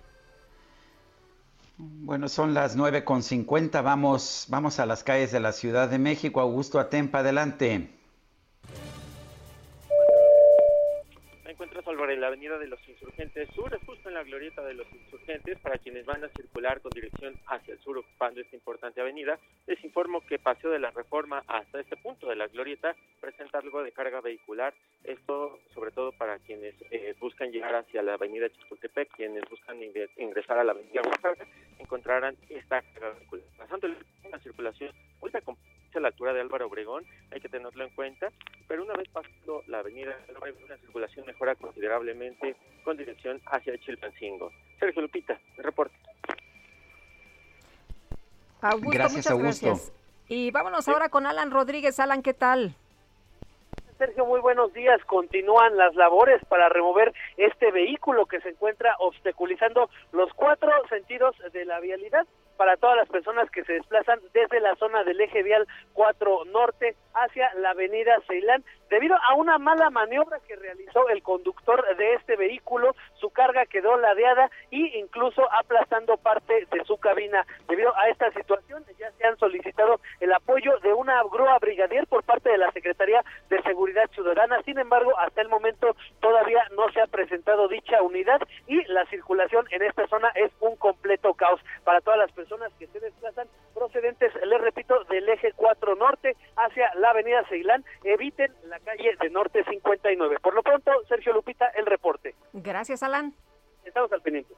Bueno, 1.76 2.28
son 2.28 2.54
las 2.54 2.74
nueve 2.74 3.04
con 3.04 3.22
cincuenta. 3.22 3.82
Vamos, 3.82 4.46
vamos 4.48 4.80
a 4.80 4.86
las 4.86 5.04
calles 5.04 5.30
de 5.30 5.40
la 5.40 5.52
Ciudad 5.52 5.88
de 5.88 5.98
México. 5.98 6.40
Augusto 6.40 6.80
Atempa, 6.80 7.20
adelante. 7.20 7.97
Sobre 11.84 12.16
la 12.16 12.28
avenida 12.28 12.56
de 12.58 12.68
los 12.68 12.78
Insurgentes 12.88 13.48
Sur, 13.54 13.76
justo 13.84 14.08
en 14.08 14.14
la 14.14 14.22
glorieta 14.22 14.62
de 14.62 14.74
los 14.74 14.86
Insurgentes, 14.92 15.58
para 15.58 15.78
quienes 15.78 16.06
van 16.06 16.22
a 16.22 16.28
circular 16.28 16.80
con 16.80 16.90
dirección 16.90 17.34
hacia 17.46 17.74
el 17.74 17.80
sur 17.80 17.98
ocupando 17.98 18.40
esta 18.40 18.54
importante 18.54 19.00
avenida, 19.00 19.38
les 19.66 19.82
informo 19.82 20.20
que 20.20 20.38
Paseo 20.38 20.70
de 20.70 20.78
la 20.78 20.92
Reforma 20.92 21.42
hasta 21.48 21.80
este 21.80 21.96
punto 21.96 22.28
de 22.28 22.36
la 22.36 22.46
glorieta 22.46 22.94
presenta 23.20 23.58
algo 23.58 23.82
de 23.82 23.90
carga 23.90 24.20
vehicular, 24.20 24.72
esto 25.02 25.58
sobre 25.74 25.90
todo 25.90 26.12
para 26.12 26.38
quienes 26.38 26.74
eh, 26.92 27.14
buscan 27.18 27.50
llegar 27.50 27.74
hacia 27.74 28.02
la 28.02 28.14
avenida 28.14 28.48
Chapultepec, 28.48 29.10
quienes 29.16 29.42
buscan 29.50 29.78
ingresar 30.16 30.58
a 30.58 30.64
la 30.64 30.72
avenida 30.72 31.02
Oaxaca, 31.02 31.44
encontrarán 31.78 32.36
esta 32.50 32.82
carga 32.82 33.18
vehicular. 33.18 33.46
Pasando 33.56 33.88
la 34.30 34.38
circulación, 34.38 34.92
vuelta 35.20 35.40
con 35.40 35.56
a 35.96 36.00
la 36.00 36.08
altura 36.08 36.32
de 36.32 36.40
Álvaro 36.40 36.66
Obregón, 36.66 37.04
hay 37.30 37.40
que 37.40 37.48
tenerlo 37.48 37.84
en 37.84 37.90
cuenta, 37.90 38.30
pero 38.66 38.84
una 38.84 38.94
vez 38.94 39.08
pasando 39.08 39.62
la 39.66 39.78
avenida 39.78 40.16
la 40.68 40.76
circulación 40.78 41.24
mejora 41.26 41.54
considerablemente 41.54 42.56
con 42.84 42.96
dirección 42.96 43.40
hacia 43.46 43.78
Chilpancingo. 43.78 44.52
Sergio 44.78 45.02
Lupita, 45.02 45.38
el 45.56 45.64
reporte. 45.64 45.96
Augusto, 48.60 48.90
gracias, 48.90 49.16
muchas 49.16 49.32
Augusto. 49.32 49.66
gracias. 49.66 49.92
Y 50.28 50.50
vámonos 50.50 50.86
ahora 50.88 51.08
con 51.08 51.26
Alan 51.26 51.50
Rodríguez. 51.50 51.98
Alan, 52.00 52.22
¿qué 52.22 52.34
tal? 52.34 52.74
Sergio, 53.96 54.26
muy 54.26 54.40
buenos 54.40 54.72
días. 54.72 55.04
Continúan 55.06 55.76
las 55.76 55.94
labores 55.96 56.40
para 56.48 56.68
remover 56.68 57.12
este 57.36 57.72
vehículo 57.72 58.26
que 58.26 58.40
se 58.40 58.50
encuentra 58.50 58.94
obstaculizando 59.00 59.90
los 60.12 60.32
cuatro 60.34 60.70
sentidos 60.88 61.34
de 61.52 61.64
la 61.64 61.80
vialidad 61.80 62.26
para 62.58 62.76
todas 62.76 62.96
las 62.96 63.08
personas 63.08 63.48
que 63.50 63.64
se 63.64 63.74
desplazan 63.74 64.18
desde 64.34 64.60
la 64.60 64.74
zona 64.76 65.04
del 65.04 65.20
eje 65.20 65.42
vial 65.42 65.66
4 65.94 66.44
Norte 66.46 66.96
hacia 67.14 67.54
la 67.54 67.70
avenida 67.70 68.18
Ceilán. 68.26 68.64
Debido 68.90 69.16
a 69.16 69.34
una 69.34 69.58
mala 69.58 69.90
maniobra 69.90 70.40
que 70.40 70.56
realizó 70.56 71.08
el 71.10 71.22
conductor 71.22 71.84
de 71.96 72.14
este 72.14 72.36
vehículo, 72.36 72.94
su 73.14 73.30
carga 73.30 73.66
quedó 73.66 73.96
ladeada 73.96 74.50
e 74.70 74.98
incluso 74.98 75.42
aplastando 75.52 76.16
parte 76.16 76.66
de 76.70 76.84
su 76.84 76.96
cabina. 76.96 77.46
Debido 77.68 77.94
a 77.96 78.08
esta 78.08 78.30
situación, 78.32 78.84
ya 78.98 79.10
se 79.12 79.26
han 79.26 79.36
solicitado 79.38 80.00
el 80.20 80.32
apoyo 80.32 80.78
de 80.80 80.92
una 80.92 81.22
grúa 81.24 81.58
brigadier 81.58 82.06
por 82.06 82.24
parte 82.24 82.50
de 82.50 82.58
la 82.58 82.72
Secretaría 82.72 83.24
de 83.48 83.62
Seguridad 83.62 84.10
Ciudadana. 84.12 84.60
Sin 84.62 84.78
embargo, 84.78 85.16
hasta 85.18 85.40
el 85.40 85.48
momento 85.48 85.94
todavía 86.20 86.64
no 86.76 86.90
se 86.92 87.00
ha 87.00 87.06
presentado 87.06 87.68
dicha 87.68 88.02
unidad 88.02 88.40
y 88.66 88.82
la 88.84 89.04
circulación 89.06 89.66
en 89.70 89.82
esta 89.82 90.06
zona 90.08 90.30
es 90.34 90.50
un 90.60 90.76
completo 90.76 91.34
caos 91.34 91.60
para 91.84 92.00
todas 92.00 92.18
las 92.18 92.32
personas 92.32 92.72
que 92.78 92.86
se 92.88 93.00
desplazan 93.00 93.48
procedentes, 93.74 94.32
les 94.44 94.60
repito, 94.60 95.04
del 95.04 95.28
eje 95.28 95.52
4 95.54 95.94
norte 95.94 96.36
hacia 96.56 96.92
la 96.96 97.10
avenida 97.10 97.44
Ceilán. 97.48 97.84
Eviten 98.02 98.52
la 98.64 98.77
la 98.78 98.92
calle 98.92 99.16
de 99.20 99.30
Norte 99.30 99.64
59. 99.64 100.36
Por 100.42 100.54
lo 100.54 100.62
pronto, 100.62 100.90
Sergio 101.08 101.32
Lupita, 101.32 101.66
el 101.76 101.86
reporte. 101.86 102.34
Gracias, 102.52 103.02
Alan. 103.02 103.34
Estamos 103.84 104.12
al 104.12 104.22
pendiente. 104.22 104.54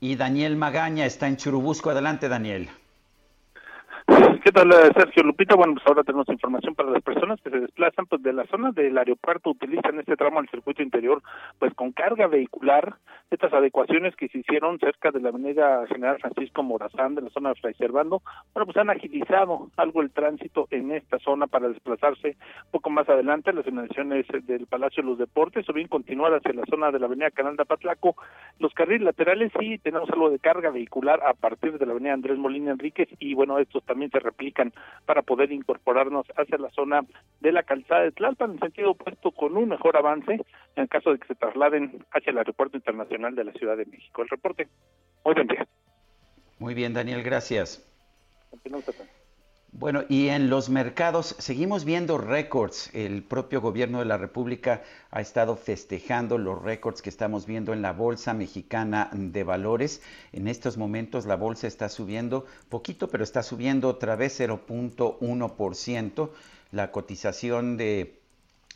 Y 0.00 0.16
Daniel 0.16 0.56
Magaña 0.56 1.04
está 1.04 1.28
en 1.28 1.36
Churubusco. 1.36 1.90
Adelante, 1.90 2.28
Daniel. 2.28 2.70
¿Qué 4.42 4.52
tal, 4.52 4.72
eh, 4.72 4.90
Sergio 4.96 5.22
Lupita? 5.22 5.54
Bueno, 5.54 5.74
pues 5.74 5.86
ahora 5.86 6.02
tenemos 6.02 6.28
información 6.28 6.74
para 6.74 6.90
las 6.90 7.02
personas 7.02 7.40
que 7.42 7.50
se 7.50 7.60
desplazan 7.60 8.06
pues 8.06 8.20
de 8.22 8.32
la 8.32 8.44
zona 8.46 8.72
del 8.72 8.98
aeropuerto, 8.98 9.50
utilizan 9.50 10.00
este 10.00 10.16
tramo 10.16 10.40
al 10.40 10.48
circuito 10.48 10.82
interior, 10.82 11.22
pues 11.58 11.72
con 11.74 11.92
carga 11.92 12.26
vehicular, 12.26 12.96
estas 13.30 13.52
adecuaciones 13.52 14.16
que 14.16 14.28
se 14.28 14.38
hicieron 14.38 14.80
cerca 14.80 15.12
de 15.12 15.20
la 15.20 15.28
avenida 15.28 15.86
General 15.86 16.18
Francisco 16.18 16.64
Morazán, 16.64 17.14
de 17.14 17.22
la 17.22 17.30
zona 17.30 17.50
de 17.50 17.60
Fray 17.60 17.74
Servando, 17.74 18.22
bueno, 18.52 18.66
pues 18.66 18.76
han 18.78 18.90
agilizado 18.90 19.70
algo 19.76 20.02
el 20.02 20.10
tránsito 20.10 20.66
en 20.70 20.90
esta 20.90 21.18
zona 21.20 21.46
para 21.46 21.68
desplazarse 21.68 22.36
un 22.64 22.70
poco 22.72 22.90
más 22.90 23.08
adelante, 23.08 23.52
las 23.52 23.66
inmediaciones 23.66 24.26
del 24.46 24.66
Palacio 24.66 25.04
de 25.04 25.10
los 25.10 25.18
Deportes, 25.18 25.68
o 25.68 25.72
bien 25.72 25.86
continuar 25.86 26.34
hacia 26.34 26.52
la 26.54 26.66
zona 26.66 26.90
de 26.90 26.98
la 26.98 27.06
avenida 27.06 27.30
Canal 27.30 27.56
de 27.56 27.64
Patlaco. 27.64 28.16
Los 28.58 28.74
carriles 28.74 29.02
laterales 29.02 29.52
sí 29.60 29.78
tenemos 29.78 30.10
algo 30.10 30.30
de 30.30 30.40
carga 30.40 30.70
vehicular 30.70 31.20
a 31.24 31.34
partir 31.34 31.78
de 31.78 31.86
la 31.86 31.92
avenida 31.92 32.14
Andrés 32.14 32.38
Molina 32.38 32.72
Enríquez, 32.72 33.08
y 33.20 33.34
bueno, 33.34 33.58
estos 33.58 33.84
también 33.84 33.99
se 34.08 34.18
aplican 34.18 34.72
para 35.04 35.22
poder 35.22 35.52
incorporarnos 35.52 36.26
hacia 36.36 36.58
la 36.58 36.70
zona 36.70 37.02
de 37.40 37.52
la 37.52 37.62
calzada 37.62 38.02
de 38.02 38.12
Tlalpan 38.12 38.52
en 38.52 38.60
sentido 38.60 38.92
opuesto 38.92 39.30
con 39.32 39.56
un 39.56 39.68
mejor 39.68 39.96
avance 39.96 40.40
en 40.76 40.86
caso 40.86 41.12
de 41.12 41.18
que 41.18 41.28
se 41.28 41.34
trasladen 41.34 42.04
hacia 42.12 42.30
el 42.30 42.38
aeropuerto 42.38 42.76
internacional 42.76 43.34
de 43.34 43.44
la 43.44 43.52
Ciudad 43.52 43.76
de 43.76 43.86
México. 43.86 44.22
El 44.22 44.28
reporte. 44.28 44.68
Muy 45.24 45.34
bien. 45.34 45.48
Muy 46.58 46.74
bien, 46.74 46.94
Daniel, 46.94 47.22
gracias. 47.22 47.86
Bueno, 49.72 50.02
y 50.08 50.28
en 50.28 50.50
los 50.50 50.68
mercados 50.68 51.36
seguimos 51.38 51.84
viendo 51.84 52.18
récords. 52.18 52.90
El 52.92 53.22
propio 53.22 53.60
gobierno 53.60 54.00
de 54.00 54.04
la 54.04 54.18
República 54.18 54.82
ha 55.12 55.20
estado 55.20 55.54
festejando 55.56 56.38
los 56.38 56.60
récords 56.60 57.02
que 57.02 57.08
estamos 57.08 57.46
viendo 57.46 57.72
en 57.72 57.80
la 57.80 57.92
Bolsa 57.92 58.34
Mexicana 58.34 59.10
de 59.12 59.44
Valores. 59.44 60.02
En 60.32 60.48
estos 60.48 60.76
momentos 60.76 61.24
la 61.24 61.36
bolsa 61.36 61.68
está 61.68 61.88
subiendo 61.88 62.46
poquito, 62.68 63.06
pero 63.08 63.22
está 63.22 63.44
subiendo 63.44 63.86
otra 63.88 64.16
vez 64.16 64.40
0.1%. 64.40 66.30
La 66.72 66.90
cotización 66.90 67.76
de, 67.76 68.18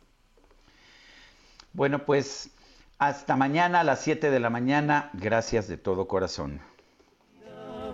Bueno, 1.73 2.05
pues 2.05 2.51
hasta 2.99 3.37
mañana 3.37 3.81
a 3.81 3.85
las 3.85 4.01
7 4.03 4.31
de 4.31 4.41
la 4.41 4.51
mañana. 4.51 5.11
Gracias 5.15 5.69
de 5.69 5.77
todo 5.77 6.07
corazón. 6.07 6.61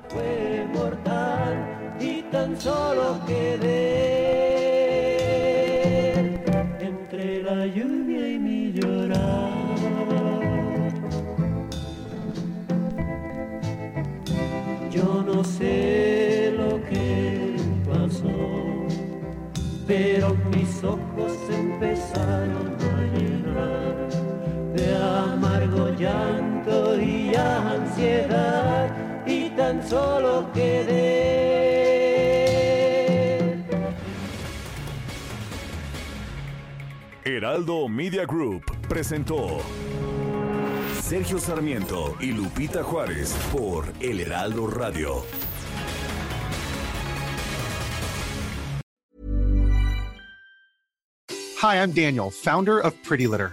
Fue 0.09 0.67
mortal 0.73 1.97
y 2.01 2.23
tan 2.31 2.59
solo 2.61 3.21
quedé 3.27 3.78
solo 29.89 30.51
quedé 30.53 31.29
Heraldo 37.25 37.89
Media 37.89 38.25
Group 38.27 38.65
presentó 38.89 39.61
Sergio 41.01 41.39
Sarmiento 41.39 42.17
y 42.21 42.33
Lupita 42.33 42.83
Juárez 42.83 43.35
por 43.53 43.87
El 44.01 44.21
Heraldo 44.21 44.67
Radio. 44.67 45.25
Hi, 51.61 51.77
I'm 51.77 51.93
Daniel, 51.93 52.31
founder 52.31 52.79
of 52.79 52.95
Pretty 53.03 53.27
Litter. 53.27 53.53